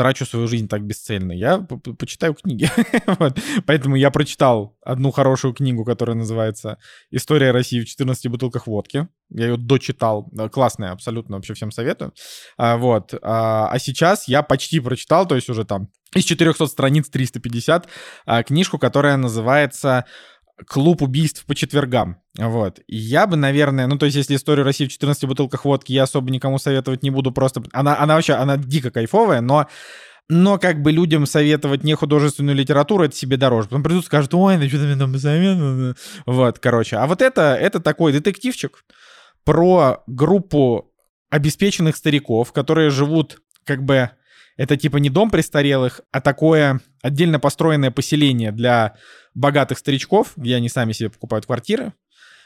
трачу 0.00 0.24
свою 0.24 0.48
жизнь 0.48 0.66
так 0.66 0.82
бесцельно? 0.82 1.32
Я 1.32 1.58
почитаю 1.98 2.34
книги. 2.34 2.70
вот. 3.06 3.38
Поэтому 3.66 3.96
я 3.96 4.10
прочитал 4.10 4.76
одну 4.82 5.10
хорошую 5.10 5.52
книгу, 5.52 5.84
которая 5.84 6.16
называется 6.16 6.78
«История 7.10 7.50
России 7.50 7.80
в 7.80 7.86
14 7.86 8.28
бутылках 8.28 8.66
водки». 8.66 9.08
Я 9.28 9.48
ее 9.48 9.56
дочитал. 9.56 10.30
Классная, 10.52 10.92
абсолютно 10.92 11.36
вообще 11.36 11.54
всем 11.54 11.70
советую. 11.70 12.12
А, 12.56 12.78
вот. 12.78 13.14
А, 13.20 13.68
а 13.70 13.78
сейчас 13.78 14.26
я 14.26 14.42
почти 14.42 14.80
прочитал, 14.80 15.26
то 15.26 15.34
есть 15.34 15.50
уже 15.50 15.64
там 15.64 15.88
из 16.14 16.24
400 16.24 16.66
страниц 16.66 17.08
350, 17.10 17.86
а, 18.26 18.42
книжку, 18.42 18.78
которая 18.78 19.16
называется 19.16 20.06
клуб 20.66 21.02
убийств 21.02 21.44
по 21.46 21.54
четвергам. 21.54 22.16
Вот. 22.38 22.80
Я 22.86 23.26
бы, 23.26 23.36
наверное, 23.36 23.86
ну, 23.86 23.98
то 23.98 24.06
есть, 24.06 24.16
если 24.16 24.36
историю 24.36 24.64
России 24.64 24.86
в 24.86 24.92
14 24.92 25.24
бутылках 25.24 25.64
водки 25.64 25.92
я 25.92 26.04
особо 26.04 26.30
никому 26.30 26.58
советовать 26.58 27.02
не 27.02 27.10
буду, 27.10 27.32
просто... 27.32 27.62
Она, 27.72 27.98
она 27.98 28.14
вообще, 28.14 28.34
она 28.34 28.56
дико 28.56 28.90
кайфовая, 28.90 29.40
но 29.40 29.66
но 30.32 30.58
как 30.58 30.80
бы 30.80 30.92
людям 30.92 31.26
советовать 31.26 31.82
не 31.82 31.94
художественную 31.94 32.54
литературу, 32.54 33.02
это 33.02 33.16
себе 33.16 33.36
дороже. 33.36 33.68
Потом 33.68 33.82
придут 33.82 34.04
скажут, 34.04 34.32
ой, 34.32 34.56
ну 34.56 34.68
что 34.68 34.78
ты 34.78 34.84
мне 34.84 34.96
там 34.96 35.12
посоветовал? 35.12 35.94
Вот, 36.24 36.60
короче. 36.60 36.96
А 36.96 37.08
вот 37.08 37.20
это, 37.20 37.56
это 37.56 37.80
такой 37.80 38.12
детективчик 38.12 38.84
про 39.44 40.04
группу 40.06 40.92
обеспеченных 41.30 41.96
стариков, 41.96 42.52
которые 42.52 42.90
живут 42.90 43.42
как 43.64 43.84
бы... 43.84 44.10
Это 44.60 44.76
типа 44.76 44.98
не 44.98 45.08
дом 45.08 45.30
престарелых, 45.30 46.02
а 46.12 46.20
такое 46.20 46.82
отдельно 47.00 47.40
построенное 47.40 47.90
поселение 47.90 48.52
для 48.52 48.94
богатых 49.32 49.78
старичков, 49.78 50.34
где 50.36 50.54
они 50.54 50.68
сами 50.68 50.92
себе 50.92 51.08
покупают 51.08 51.46
квартиры. 51.46 51.94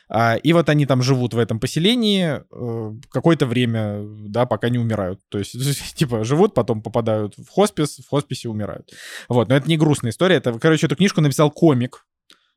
А, 0.08 0.36
и 0.36 0.52
вот 0.52 0.68
они 0.68 0.86
там 0.86 1.02
живут 1.02 1.34
в 1.34 1.38
этом 1.38 1.58
поселении 1.58 2.40
э, 2.52 3.00
какое-то 3.10 3.46
время, 3.46 4.04
да, 4.28 4.46
пока 4.46 4.68
не 4.68 4.78
умирают. 4.78 5.22
То 5.28 5.38
есть, 5.38 5.56
типа, 5.96 6.22
живут, 6.22 6.54
потом 6.54 6.82
попадают 6.82 7.36
в 7.36 7.48
хоспис, 7.48 7.98
в 7.98 8.08
хосписе 8.08 8.48
умирают. 8.48 8.92
Вот, 9.28 9.48
но 9.48 9.56
это 9.56 9.68
не 9.68 9.76
грустная 9.76 10.12
история. 10.12 10.36
Это, 10.36 10.56
короче, 10.60 10.86
эту 10.86 10.94
книжку 10.94 11.20
написал 11.20 11.50
комик. 11.50 12.06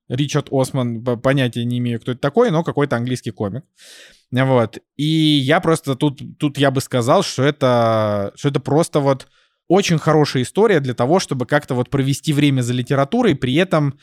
Ричард 0.08 0.50
Осман, 0.52 1.04
понятия 1.04 1.66
не 1.66 1.80
имею, 1.80 2.00
кто 2.00 2.12
это 2.12 2.22
такой, 2.22 2.52
но 2.52 2.64
какой-то 2.64 2.96
английский 2.96 3.32
комик. 3.32 3.64
Вот. 4.30 4.78
И 4.98 5.04
я 5.04 5.60
просто 5.62 5.96
тут, 5.96 6.22
тут 6.38 6.60
я 6.60 6.70
бы 6.70 6.80
сказал, 6.80 7.24
что 7.24 7.42
это, 7.42 8.34
что 8.36 8.50
это 8.50 8.60
просто 8.60 9.00
вот 9.00 9.28
очень 9.68 9.98
хорошая 9.98 10.44
история 10.44 10.80
для 10.80 10.94
того, 10.94 11.20
чтобы 11.20 11.46
как-то 11.46 11.76
вот 11.76 11.90
провести 11.90 12.34
время 12.34 12.62
за 12.62 12.74
литературой, 12.74 13.36
при 13.36 13.56
этом 13.56 14.00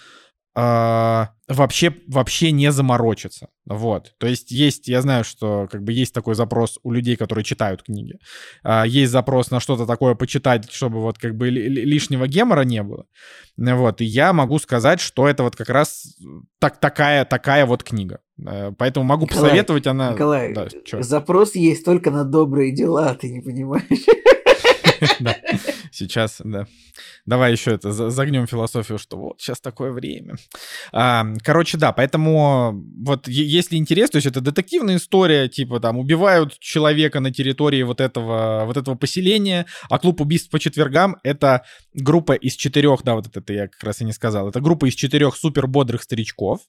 э, 0.57 1.27
вообще, 1.49 1.97
вообще 2.07 2.53
не 2.53 2.71
заморочиться. 2.71 3.49
Вот. 3.67 4.13
То 4.19 4.27
есть 4.27 4.51
есть, 4.51 4.89
я 4.89 5.01
знаю, 5.01 5.25
что 5.25 5.69
как 5.71 5.83
бы 5.83 5.93
есть 5.93 6.13
такой 6.15 6.35
запрос 6.35 6.79
у 6.83 6.93
людей, 6.93 7.17
которые 7.17 7.45
читают 7.45 7.83
книги. 7.83 8.19
Э, 8.63 8.85
есть 8.87 9.11
запрос 9.11 9.51
на 9.51 9.61
что-то 9.61 9.87
такое 9.87 10.15
почитать, 10.15 10.71
чтобы 10.71 11.01
вот 11.01 11.19
как 11.19 11.35
бы 11.35 11.49
лишнего 11.49 12.27
гемора 12.29 12.63
не 12.63 12.83
было. 12.83 13.07
Вот. 13.57 14.01
И 14.01 14.05
я 14.05 14.33
могу 14.33 14.59
сказать, 14.59 15.01
что 15.01 15.29
это 15.29 15.43
вот 15.45 15.57
как 15.57 15.71
раз 15.71 16.17
так, 16.59 16.79
такая, 16.79 17.25
такая 17.25 17.65
вот 17.67 17.83
книга. 17.83 18.21
Э, 18.47 18.73
поэтому 18.77 19.07
могу 19.07 19.25
Николай, 19.25 19.45
посоветовать 19.45 19.87
она. 19.87 20.13
Николай, 20.13 20.53
да, 20.53 20.69
запрос 21.01 21.55
есть 21.55 21.85
только 21.85 22.11
на 22.11 22.25
добрые 22.25 22.73
дела, 22.73 23.15
ты 23.15 23.31
не 23.31 23.41
понимаешь? 23.41 23.85
Сейчас, 25.93 26.41
да. 26.43 26.67
Давай 27.27 27.53
еще 27.53 27.73
это, 27.73 27.93
загнем 28.11 28.47
философию, 28.47 28.99
что 28.99 29.17
вот 29.17 29.41
сейчас 29.41 29.61
такое 29.61 29.93
время. 29.93 30.37
А, 30.93 31.25
короче, 31.43 31.79
да, 31.79 31.93
поэтому 31.93 32.85
вот 33.05 33.29
если 33.29 33.77
интерес, 33.77 34.11
то 34.11 34.17
есть 34.17 34.27
это 34.27 34.41
детективная 34.41 34.97
история, 34.97 35.49
типа 35.49 35.81
там 35.81 35.99
убивают 35.99 36.59
человека 36.59 37.21
на 37.21 37.33
территории 37.33 37.83
вот 37.83 38.01
этого, 38.01 38.65
вот 38.67 38.77
этого 38.77 38.95
поселения, 38.95 39.67
а 39.89 39.99
клуб 39.99 40.21
убийств 40.21 40.51
по 40.51 40.59
четвергам— 40.59 41.17
это 41.23 41.65
группа 41.95 42.33
из 42.33 42.55
четырех, 42.55 43.03
да, 43.03 43.15
вот 43.15 43.35
это 43.35 43.53
я 43.53 43.69
как 43.69 43.83
раз 43.83 44.01
и 44.01 44.05
не 44.05 44.13
сказал, 44.13 44.49
это 44.49 44.61
группа 44.61 44.87
из 44.87 44.95
четырех 44.95 45.37
супер 45.37 45.67
бодрых 45.67 46.03
старичков, 46.03 46.61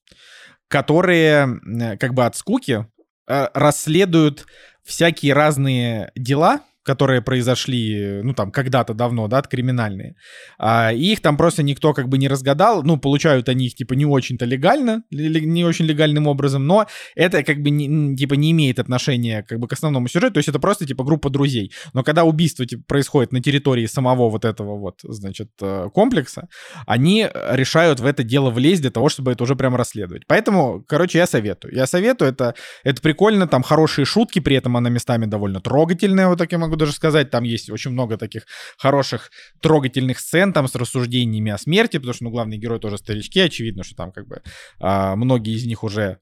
которые 0.67 1.59
как 1.99 2.13
бы 2.13 2.25
от 2.25 2.35
скуки 2.35 2.87
э, 3.27 3.47
расследуют 3.53 4.45
всякие 4.83 5.33
разные 5.33 6.11
дела, 6.15 6.61
которые 6.85 7.21
произошли, 7.21 8.21
ну, 8.23 8.33
там, 8.33 8.51
когда-то 8.51 8.93
давно, 8.93 9.27
да, 9.27 9.41
криминальные. 9.41 10.15
А, 10.59 10.93
и 10.93 11.13
их 11.13 11.21
там 11.21 11.35
просто 11.35 11.63
никто 11.63 11.93
как 11.93 12.07
бы 12.07 12.17
не 12.17 12.27
разгадал. 12.27 12.83
Ну, 12.83 12.97
получают 12.97 13.49
они 13.49 13.65
их, 13.65 13.75
типа, 13.75 13.93
не 13.93 14.05
очень-то 14.05 14.45
легально, 14.45 15.03
не 15.09 15.65
очень 15.65 15.85
легальным 15.85 16.27
образом, 16.27 16.67
но 16.67 16.85
это 17.15 17.43
как 17.43 17.61
бы, 17.61 17.71
не, 17.71 18.15
типа, 18.15 18.35
не 18.35 18.51
имеет 18.51 18.79
отношения 18.79 19.43
как 19.43 19.59
бы 19.59 19.67
к 19.67 19.73
основному 19.73 20.07
сюжету, 20.07 20.33
то 20.33 20.37
есть 20.37 20.49
это 20.49 20.59
просто, 20.59 20.85
типа, 20.85 21.03
группа 21.03 21.29
друзей. 21.29 21.71
Но 21.93 22.03
когда 22.03 22.23
убийство 22.23 22.65
типа, 22.65 22.83
происходит 22.87 23.31
на 23.31 23.41
территории 23.41 23.87
самого 23.87 24.29
вот 24.29 24.45
этого 24.45 24.77
вот, 24.77 24.99
значит, 25.03 25.49
э, 25.61 25.89
комплекса, 25.93 26.47
они 26.85 27.27
решают 27.33 27.99
в 27.99 28.05
это 28.05 28.23
дело 28.23 28.51
влезть 28.51 28.81
для 28.81 28.91
того, 28.91 29.09
чтобы 29.09 29.31
это 29.31 29.43
уже 29.43 29.55
прям 29.55 29.75
расследовать. 29.75 30.27
Поэтому, 30.27 30.83
короче, 30.87 31.17
я 31.17 31.25
советую. 31.25 31.75
Я 31.75 31.87
советую, 31.87 32.31
это, 32.31 32.53
это 32.83 33.01
прикольно, 33.01 33.47
там 33.47 33.63
хорошие 33.63 34.05
шутки, 34.05 34.39
при 34.39 34.55
этом 34.55 34.77
она 34.77 34.89
местами 34.89 35.25
довольно 35.25 35.61
трогательная, 35.61 36.27
вот 36.27 36.37
так 36.37 36.51
я 36.51 36.57
могу 36.57 36.74
могу 36.75 36.79
даже 36.79 36.91
сказать, 36.91 37.31
там 37.31 37.43
есть 37.43 37.69
очень 37.69 37.91
много 37.91 38.17
таких 38.17 38.43
хороших, 38.77 39.31
трогательных 39.61 40.19
сцен 40.19 40.53
там 40.53 40.67
с 40.67 40.75
рассуждениями 40.75 41.51
о 41.51 41.57
смерти, 41.57 41.97
потому 41.97 42.13
что, 42.13 42.23
ну, 42.25 42.29
главный 42.31 42.57
герой 42.57 42.79
тоже 42.79 42.97
старички, 42.97 43.39
очевидно, 43.39 43.83
что 43.83 43.95
там 43.95 44.11
как 44.11 44.27
бы 44.27 44.41
а, 44.79 45.15
многие 45.15 45.55
из 45.55 45.65
них 45.65 45.83
уже 45.83 46.19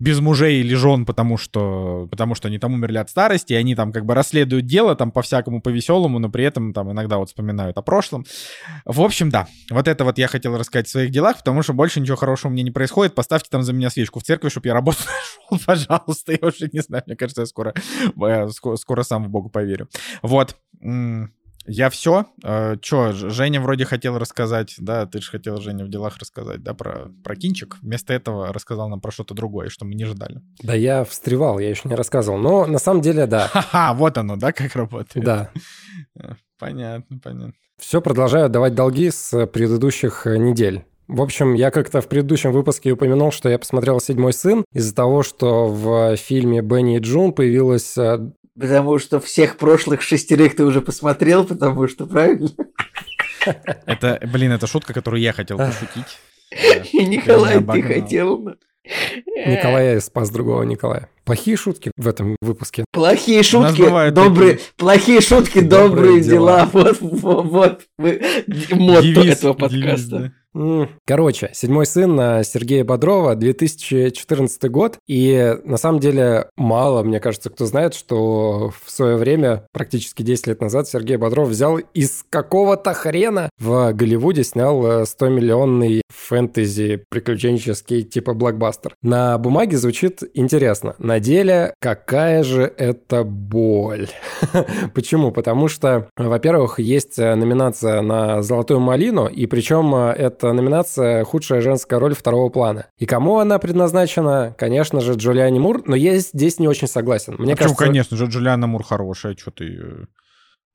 без 0.00 0.20
мужей 0.20 0.60
или 0.60 0.74
жен, 0.74 1.04
потому 1.04 1.36
что, 1.36 2.06
потому 2.10 2.34
что 2.34 2.48
они 2.48 2.58
там 2.58 2.74
умерли 2.74 2.98
от 2.98 3.10
старости, 3.10 3.52
и 3.52 3.56
они 3.56 3.74
там 3.74 3.92
как 3.92 4.04
бы 4.04 4.14
расследуют 4.14 4.66
дело 4.66 4.94
там 4.94 5.10
по-всякому, 5.10 5.60
по-веселому, 5.60 6.20
но 6.20 6.30
при 6.30 6.44
этом 6.44 6.72
там 6.72 6.92
иногда 6.92 7.18
вот 7.18 7.28
вспоминают 7.28 7.76
о 7.78 7.82
прошлом. 7.82 8.24
В 8.84 9.00
общем, 9.00 9.28
да, 9.30 9.48
вот 9.70 9.88
это 9.88 10.04
вот 10.04 10.18
я 10.18 10.28
хотел 10.28 10.56
рассказать 10.56 10.86
в 10.86 10.90
своих 10.90 11.10
делах, 11.10 11.38
потому 11.38 11.62
что 11.62 11.72
больше 11.72 12.00
ничего 12.00 12.16
хорошего 12.16 12.52
мне 12.52 12.62
не 12.62 12.70
происходит. 12.70 13.16
Поставьте 13.16 13.48
там 13.50 13.62
за 13.62 13.72
меня 13.72 13.90
свечку 13.90 14.20
в 14.20 14.22
церкви, 14.22 14.50
чтобы 14.50 14.68
я 14.68 14.74
работу 14.74 14.98
нашел, 15.50 15.64
пожалуйста. 15.66 16.32
Я 16.32 16.48
уже 16.48 16.70
не 16.72 16.80
знаю, 16.80 17.02
мне 17.06 17.16
кажется, 17.16 17.42
я 17.42 17.46
скоро, 17.46 17.74
я 18.16 18.48
скоро, 18.50 18.76
скоро 18.76 19.02
сам 19.02 19.24
в 19.24 19.28
Бога 19.28 19.48
поверю. 19.48 19.88
Вот. 20.22 20.56
Я 21.68 21.90
все. 21.90 22.24
Э, 22.42 22.76
Че, 22.80 23.12
Женя 23.12 23.60
вроде 23.60 23.84
хотел 23.84 24.18
рассказать, 24.18 24.74
да, 24.78 25.06
ты 25.06 25.20
же 25.20 25.30
хотел, 25.30 25.60
Женя, 25.60 25.84
в 25.84 25.90
делах 25.90 26.16
рассказать, 26.16 26.62
да, 26.62 26.72
про, 26.72 27.10
про 27.22 27.36
кинчик. 27.36 27.76
Вместо 27.82 28.14
этого 28.14 28.52
рассказал 28.52 28.88
нам 28.88 29.00
про 29.00 29.12
что-то 29.12 29.34
другое, 29.34 29.68
что 29.68 29.84
мы 29.84 29.94
не 29.94 30.06
ждали. 30.06 30.40
Да 30.62 30.74
я 30.74 31.04
встревал, 31.04 31.58
я 31.58 31.68
еще 31.68 31.88
не 31.88 31.94
рассказывал. 31.94 32.38
Но 32.38 32.66
на 32.66 32.78
самом 32.78 33.02
деле, 33.02 33.26
да. 33.26 33.48
Ха-ха, 33.52 33.92
вот 33.92 34.16
оно, 34.16 34.36
да, 34.36 34.52
как 34.52 34.74
работает. 34.74 35.24
Да. 35.24 35.50
Э, 36.18 36.32
понятно, 36.58 37.18
понятно. 37.22 37.52
Все, 37.78 38.00
продолжаю 38.00 38.48
давать 38.48 38.74
долги 38.74 39.10
с 39.10 39.46
предыдущих 39.46 40.26
э, 40.26 40.38
недель. 40.38 40.84
В 41.06 41.22
общем, 41.22 41.54
я 41.54 41.70
как-то 41.70 42.02
в 42.02 42.08
предыдущем 42.08 42.52
выпуске 42.52 42.90
упомянул, 42.90 43.32
что 43.32 43.48
я 43.48 43.58
посмотрел 43.58 43.98
«Седьмой 43.98 44.34
сын» 44.34 44.64
из-за 44.74 44.94
того, 44.94 45.22
что 45.22 45.66
в 45.66 46.16
фильме 46.16 46.60
«Бенни 46.60 46.96
и 46.96 47.00
Джун» 47.00 47.32
появилась 47.32 47.96
Потому 48.58 48.98
что 48.98 49.20
всех 49.20 49.56
прошлых 49.56 50.02
шестерых 50.02 50.56
ты 50.56 50.64
уже 50.64 50.80
посмотрел, 50.80 51.44
потому 51.44 51.86
что, 51.86 52.06
правильно? 52.06 52.50
Это, 53.86 54.20
блин, 54.32 54.52
это 54.52 54.66
шутка, 54.66 54.92
которую 54.92 55.20
я 55.20 55.32
хотел 55.32 55.58
пошутить. 55.58 56.18
Николай, 56.92 57.62
ты 57.62 57.82
хотел. 57.82 58.56
Николай 59.46 60.00
спас 60.00 60.30
другого 60.30 60.62
Николая. 60.62 61.08
Плохие 61.24 61.56
шутки 61.56 61.92
в 61.96 62.08
этом 62.08 62.36
выпуске. 62.40 62.84
Плохие 62.90 63.42
шутки, 63.42 64.10
добрые, 64.10 64.60
плохие 64.76 65.20
шутки, 65.20 65.60
добрые, 65.60 66.20
дела. 66.20 66.68
Вот, 66.72 66.96
вот, 67.00 67.46
вот 67.52 67.82
мотто 68.72 69.20
этого 69.20 69.52
подкаста. 69.52 70.32
Короче, 71.06 71.50
«Седьмой 71.52 71.86
сын» 71.86 72.16
Сергея 72.44 72.84
Бодрова, 72.84 73.34
2014 73.34 74.70
год. 74.70 74.98
И 75.06 75.56
на 75.64 75.76
самом 75.76 76.00
деле 76.00 76.48
мало, 76.56 77.02
мне 77.02 77.20
кажется, 77.20 77.50
кто 77.50 77.66
знает, 77.66 77.94
что 77.94 78.72
в 78.84 78.90
свое 78.90 79.16
время, 79.16 79.66
практически 79.72 80.22
10 80.22 80.48
лет 80.48 80.60
назад, 80.60 80.88
Сергей 80.88 81.16
Бодров 81.16 81.48
взял 81.48 81.78
из 81.78 82.24
какого-то 82.28 82.94
хрена 82.94 83.50
в 83.58 83.92
Голливуде 83.92 84.44
снял 84.44 85.02
100-миллионный 85.02 85.98
э, 85.98 86.02
фэнтези 86.08 87.04
приключенческий 87.08 88.02
типа 88.02 88.34
блокбастер. 88.34 88.94
На 89.02 89.36
бумаге 89.38 89.76
звучит 89.76 90.22
интересно. 90.34 90.94
На 90.98 91.20
деле 91.20 91.74
какая 91.80 92.42
же 92.42 92.62
это 92.76 93.24
боль. 93.24 94.08
Почему? 94.94 95.32
Потому 95.32 95.68
что, 95.68 96.08
во-первых, 96.16 96.78
есть 96.78 97.18
номинация 97.18 98.00
на 98.02 98.42
«Золотую 98.42 98.80
малину», 98.80 99.26
и 99.26 99.46
причем 99.46 99.94
э, 99.94 100.12
это 100.12 100.47
номинация 100.52 101.24
«Худшая 101.24 101.60
женская 101.60 101.98
роль 101.98 102.14
второго 102.14 102.48
плана». 102.48 102.86
И 102.98 103.06
кому 103.06 103.38
она 103.38 103.58
предназначена? 103.58 104.54
Конечно 104.58 105.00
же, 105.00 105.14
Джулиане 105.14 105.60
Мур, 105.60 105.82
но 105.86 105.96
я 105.96 106.18
здесь 106.18 106.58
не 106.58 106.68
очень 106.68 106.88
согласен. 106.88 107.36
Мне 107.38 107.54
а 107.54 107.56
кажется... 107.56 107.76
Почему, 107.76 107.92
конечно 107.92 108.16
же, 108.16 108.26
Джулиана 108.26 108.66
Мур 108.66 108.82
хорошая, 108.82 109.36
что 109.36 109.50
ты... 109.50 110.06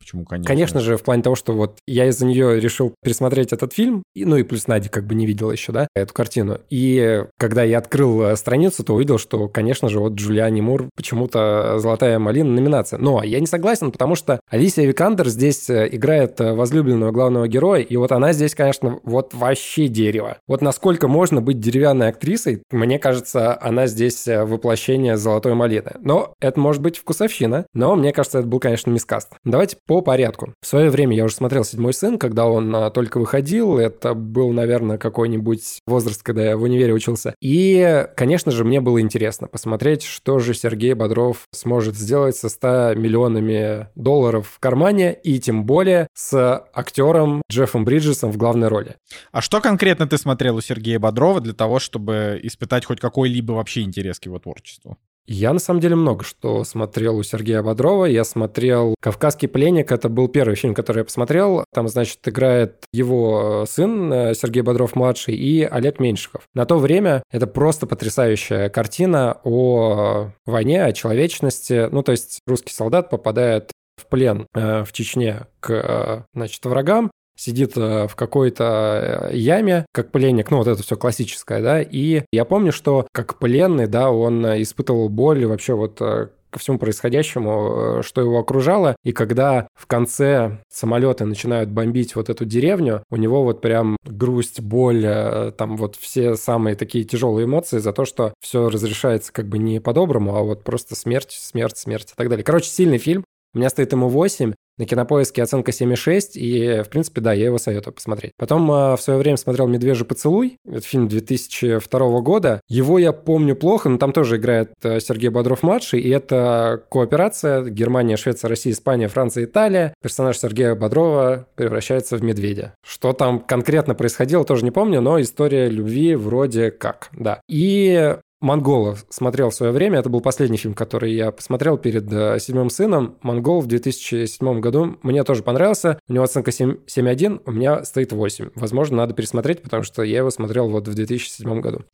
Э, 0.03 0.13
Почему, 0.13 0.25
конечно? 0.25 0.47
Конечно 0.47 0.79
же, 0.79 0.97
в 0.97 1.03
плане 1.03 1.23
того, 1.23 1.35
что 1.35 1.53
вот 1.53 1.79
я 1.87 2.07
из-за 2.07 2.25
нее 2.25 2.59
решил 2.59 2.93
пересмотреть 3.03 3.53
этот 3.53 3.73
фильм, 3.73 4.03
и, 4.13 4.25
ну 4.25 4.37
и 4.37 4.43
плюс 4.43 4.67
Надя 4.67 4.89
как 4.89 5.05
бы 5.05 5.15
не 5.15 5.25
видела 5.25 5.51
еще, 5.51 5.71
да, 5.71 5.87
эту 5.95 6.13
картину. 6.13 6.59
И 6.69 7.23
когда 7.37 7.63
я 7.63 7.77
открыл 7.77 8.21
э, 8.21 8.35
страницу, 8.35 8.83
то 8.83 8.93
увидел, 8.93 9.17
что, 9.17 9.47
конечно 9.47 9.89
же, 9.89 9.99
вот 9.99 10.13
Джулиани 10.13 10.61
Мур 10.61 10.89
почему-то 10.95 11.79
«Золотая 11.79 12.19
малина» 12.19 12.51
номинация. 12.51 12.99
Но 12.99 13.23
я 13.23 13.39
не 13.39 13.47
согласен, 13.47 13.91
потому 13.91 14.15
что 14.15 14.39
Алисия 14.49 14.85
Викандер 14.85 15.29
здесь 15.29 15.69
э, 15.69 15.89
играет 15.91 16.39
э, 16.41 16.53
возлюбленного 16.53 17.11
главного 17.11 17.47
героя, 17.47 17.81
и 17.81 17.95
вот 17.95 18.11
она 18.11 18.33
здесь, 18.33 18.55
конечно, 18.55 18.99
вот 19.03 19.33
вообще 19.33 19.87
дерево. 19.87 20.37
Вот 20.47 20.61
насколько 20.61 21.07
можно 21.07 21.41
быть 21.41 21.59
деревянной 21.59 22.09
актрисой, 22.09 22.63
мне 22.71 22.99
кажется, 22.99 23.57
она 23.59 23.87
здесь 23.87 24.27
воплощение 24.27 25.17
«Золотой 25.17 25.53
малины». 25.53 25.93
Но 26.01 26.33
это 26.39 26.59
может 26.59 26.81
быть 26.81 26.97
вкусовщина, 26.97 27.65
но 27.73 27.95
мне 27.95 28.11
кажется, 28.11 28.39
это 28.39 28.47
был, 28.47 28.59
конечно, 28.59 28.91
мискаст. 28.91 29.29
Давайте 29.43 29.77
по 29.93 30.01
порядку. 30.01 30.55
В 30.59 30.65
свое 30.65 30.89
время 30.89 31.15
я 31.15 31.23
уже 31.23 31.35
смотрел 31.35 31.63
«Седьмой 31.63 31.93
сын», 31.93 32.17
когда 32.17 32.47
он 32.47 32.75
а, 32.75 32.89
только 32.89 33.19
выходил. 33.19 33.77
Это 33.77 34.15
был, 34.15 34.51
наверное, 34.51 34.97
какой-нибудь 34.97 35.81
возраст, 35.85 36.23
когда 36.23 36.43
я 36.43 36.57
в 36.57 36.63
универе 36.63 36.93
учился. 36.93 37.35
И, 37.39 38.07
конечно 38.15 38.51
же, 38.51 38.63
мне 38.63 38.81
было 38.81 38.99
интересно 38.99 39.47
посмотреть, 39.47 40.01
что 40.01 40.39
же 40.39 40.55
Сергей 40.55 40.95
Бодров 40.95 41.43
сможет 41.51 41.95
сделать 41.95 42.35
со 42.35 42.49
100 42.49 42.95
миллионами 42.95 43.89
долларов 43.93 44.49
в 44.55 44.59
кармане, 44.59 45.13
и 45.13 45.39
тем 45.39 45.63
более 45.63 46.07
с 46.15 46.65
актером 46.73 47.43
Джеффом 47.51 47.85
Бриджесом 47.85 48.31
в 48.31 48.37
главной 48.37 48.69
роли. 48.69 48.95
А 49.31 49.41
что 49.41 49.61
конкретно 49.61 50.07
ты 50.07 50.17
смотрел 50.17 50.55
у 50.55 50.61
Сергея 50.61 50.97
Бодрова 50.97 51.39
для 51.39 51.53
того, 51.53 51.77
чтобы 51.77 52.39
испытать 52.41 52.85
хоть 52.85 52.99
какой-либо 52.99 53.51
вообще 53.51 53.81
интерес 53.81 54.19
к 54.19 54.25
его 54.25 54.39
творчеству? 54.39 54.97
Я, 55.25 55.53
на 55.53 55.59
самом 55.59 55.79
деле, 55.79 55.95
много 55.95 56.23
что 56.23 56.63
смотрел 56.63 57.17
у 57.17 57.23
Сергея 57.23 57.61
Бодрова. 57.61 58.05
Я 58.05 58.25
смотрел 58.25 58.95
«Кавказский 58.99 59.47
пленник». 59.47 59.91
Это 59.91 60.09
был 60.09 60.27
первый 60.27 60.55
фильм, 60.55 60.73
который 60.73 60.99
я 60.99 61.03
посмотрел. 61.05 61.63
Там, 61.73 61.87
значит, 61.87 62.19
играет 62.27 62.85
его 62.91 63.65
сын 63.67 64.11
э, 64.11 64.33
Сергей 64.35 64.63
Бодров-младший 64.63 65.35
и 65.35 65.63
Олег 65.63 65.99
Меньшиков. 65.99 66.43
На 66.53 66.65
то 66.65 66.77
время 66.77 67.23
это 67.31 67.47
просто 67.47 67.87
потрясающая 67.87 68.69
картина 68.69 69.39
о 69.43 70.31
войне, 70.45 70.83
о 70.83 70.91
человечности. 70.91 71.87
Ну, 71.89 72.03
то 72.03 72.11
есть 72.11 72.39
русский 72.45 72.73
солдат 72.73 73.09
попадает 73.09 73.71
в 73.95 74.07
плен 74.07 74.47
э, 74.53 74.83
в 74.83 74.91
Чечне 74.91 75.47
к 75.61 75.71
э, 75.71 76.23
значит, 76.33 76.65
врагам, 76.65 77.11
сидит 77.35 77.77
э, 77.77 78.07
в 78.07 78.15
какой-то 78.15 79.29
э, 79.31 79.35
яме, 79.37 79.85
как 79.91 80.11
пленник, 80.11 80.51
ну 80.51 80.57
вот 80.57 80.67
это 80.67 80.81
все 80.81 80.95
классическое, 80.95 81.61
да, 81.61 81.81
и 81.81 82.23
я 82.31 82.45
помню, 82.45 82.71
что 82.71 83.07
как 83.11 83.39
пленный, 83.39 83.87
да, 83.87 84.11
он 84.11 84.45
испытывал 84.61 85.09
боль 85.09 85.45
вообще 85.45 85.73
вот 85.73 85.97
э, 86.01 86.29
ко 86.49 86.59
всему 86.59 86.77
происходящему, 86.77 88.03
что 88.03 88.21
его 88.21 88.37
окружало. 88.37 88.95
И 89.03 89.11
когда 89.11 89.67
в 89.73 89.87
конце 89.87 90.59
самолеты 90.71 91.25
начинают 91.25 91.71
бомбить 91.71 92.15
вот 92.15 92.29
эту 92.29 92.45
деревню, 92.45 93.03
у 93.09 93.15
него 93.15 93.43
вот 93.43 93.59
прям 93.59 93.97
грусть, 94.05 94.61
боль, 94.61 95.51
там 95.57 95.77
вот 95.77 95.95
все 95.95 96.35
самые 96.35 96.75
такие 96.75 97.05
тяжелые 97.05 97.45
эмоции 97.45 97.79
за 97.79 97.91
то, 97.91 98.05
что 98.05 98.35
все 98.39 98.69
разрешается 98.69 99.33
как 99.33 99.47
бы 99.47 99.57
не 99.57 99.81
по-доброму, 99.81 100.35
а 100.35 100.43
вот 100.43 100.63
просто 100.63 100.95
смерть, 100.95 101.31
смерть, 101.31 101.79
смерть 101.79 102.11
и 102.11 102.15
так 102.15 102.29
далее. 102.29 102.43
Короче, 102.43 102.69
сильный 102.69 102.99
фильм. 102.99 103.25
У 103.55 103.57
меня 103.57 103.69
стоит 103.69 103.91
ему 103.91 104.09
8. 104.09 104.53
На 104.77 104.85
кинопоиске 104.85 105.43
оценка 105.43 105.71
7,6, 105.71 106.31
и, 106.33 106.81
в 106.81 106.89
принципе, 106.89 107.21
да, 107.21 107.31
я 107.33 107.45
его 107.45 107.59
советую 107.59 107.93
посмотреть. 107.93 108.31
Потом 108.37 108.71
э, 108.71 108.95
в 108.95 109.01
свое 109.01 109.19
время 109.19 109.37
смотрел 109.37 109.67
«Медвежий 109.67 110.05
поцелуй», 110.05 110.57
это 110.67 110.81
фильм 110.81 111.07
2002 111.07 112.21
года. 112.21 112.59
Его 112.67 112.97
я 112.97 113.13
помню 113.13 113.55
плохо, 113.55 113.89
но 113.89 113.97
там 113.97 114.11
тоже 114.13 114.37
играет 114.37 114.71
э, 114.83 114.99
Сергей 114.99 115.29
Бодров-младший, 115.29 115.99
и 116.01 116.09
это 116.09 116.83
кооперация 116.89 117.63
Германия, 117.65 118.17
Швеция, 118.17 118.49
Россия, 118.49 118.73
Испания, 118.73 119.07
Франция, 119.07 119.45
Италия. 119.45 119.93
Персонаж 120.01 120.37
Сергея 120.39 120.73
Бодрова 120.73 121.47
превращается 121.55 122.17
в 122.17 122.23
медведя. 122.23 122.73
Что 122.83 123.13
там 123.13 123.39
конкретно 123.39 123.93
происходило, 123.93 124.43
тоже 124.43 124.65
не 124.65 124.71
помню, 124.71 125.01
но 125.01 125.21
история 125.21 125.69
любви 125.69 126.15
вроде 126.15 126.71
как, 126.71 127.09
да. 127.13 127.41
И 127.47 128.17
«Монгола» 128.43 128.97
смотрел 129.09 129.49
в 129.49 129.55
свое 129.55 129.71
время. 129.71 129.99
Это 129.99 130.09
был 130.09 130.19
последний 130.19 130.57
фильм, 130.57 130.73
который 130.73 131.13
я 131.13 131.31
посмотрел 131.31 131.77
перед 131.77 132.11
э, 132.11 132.37
«Седьмым 132.39 132.69
сыном». 132.69 133.17
«Монгол» 133.21 133.61
в 133.61 133.67
2007 133.67 134.59
году 134.59 134.99
мне 135.01 135.23
тоже 135.23 135.43
понравился. 135.43 135.97
У 136.09 136.13
него 136.13 136.25
оценка 136.25 136.51
7,1, 136.51 137.41
у 137.45 137.51
меня 137.51 137.85
стоит 137.85 138.11
8. 138.11 138.49
Возможно, 138.55 138.97
надо 138.97 139.13
пересмотреть, 139.13 139.61
потому 139.61 139.83
что 139.83 140.03
я 140.03 140.17
его 140.17 140.29
смотрел 140.29 140.69
вот 140.69 140.89
в 140.89 140.93
2007 140.93 141.61
году. 141.61 141.85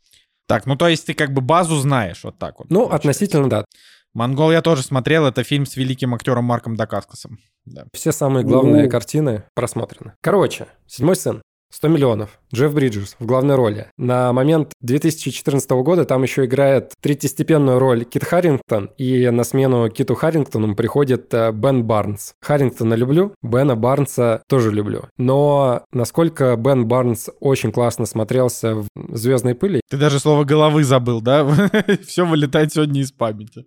Так, 0.47 0.65
ну 0.65 0.75
то 0.75 0.87
есть 0.87 1.05
ты 1.05 1.13
как 1.13 1.31
бы 1.33 1.41
базу 1.41 1.75
знаешь 1.75 2.23
вот 2.23 2.39
так 2.39 2.57
вот. 2.57 2.71
Ну, 2.71 2.79
получается. 2.87 2.95
относительно, 2.95 3.49
да. 3.49 3.65
«Монгол» 4.15 4.51
я 4.51 4.63
тоже 4.63 4.81
смотрел. 4.81 5.27
Это 5.27 5.43
фильм 5.43 5.67
с 5.67 5.75
великим 5.75 6.15
актером 6.15 6.45
Марком 6.45 6.75
Дакаскасом. 6.75 7.37
Да. 7.65 7.85
Все 7.93 8.11
самые 8.11 8.43
главные 8.43 8.83
У-у-у. 8.85 8.89
картины 8.89 9.43
просмотрены. 9.53 10.13
Короче, 10.21 10.65
«Седьмой 10.87 11.15
сын». 11.15 11.43
100 11.71 11.87
миллионов. 11.89 12.38
Джефф 12.53 12.73
Бриджес 12.73 13.15
в 13.19 13.25
главной 13.25 13.55
роли. 13.55 13.87
На 13.97 14.33
момент 14.33 14.71
2014 14.81 15.69
года 15.71 16.05
там 16.05 16.23
еще 16.23 16.45
играет 16.45 16.93
третьестепенную 17.01 17.79
роль 17.79 18.05
Кит 18.05 18.23
Харрингтон, 18.23 18.89
и 18.97 19.29
на 19.29 19.43
смену 19.43 19.89
Киту 19.89 20.15
Харрингтону 20.15 20.75
приходит 20.75 21.33
э, 21.33 21.51
Бен 21.51 21.83
Барнс. 21.83 22.33
Харрингтона 22.41 22.95
люблю, 22.95 23.33
Бена 23.41 23.75
Барнса 23.75 24.41
тоже 24.47 24.71
люблю. 24.71 25.05
Но 25.17 25.83
насколько 25.91 26.55
Бен 26.55 26.87
Барнс 26.87 27.29
очень 27.39 27.71
классно 27.71 28.05
смотрелся 28.05 28.75
в 28.75 28.87
«Звездной 29.09 29.55
пыли». 29.55 29.81
Ты 29.89 29.97
даже 29.97 30.19
слово 30.19 30.43
«головы» 30.43 30.83
забыл, 30.83 31.21
да? 31.21 31.47
Все 32.07 32.25
вылетает 32.25 32.73
сегодня 32.73 33.01
из 33.01 33.11
памяти. 33.11 33.65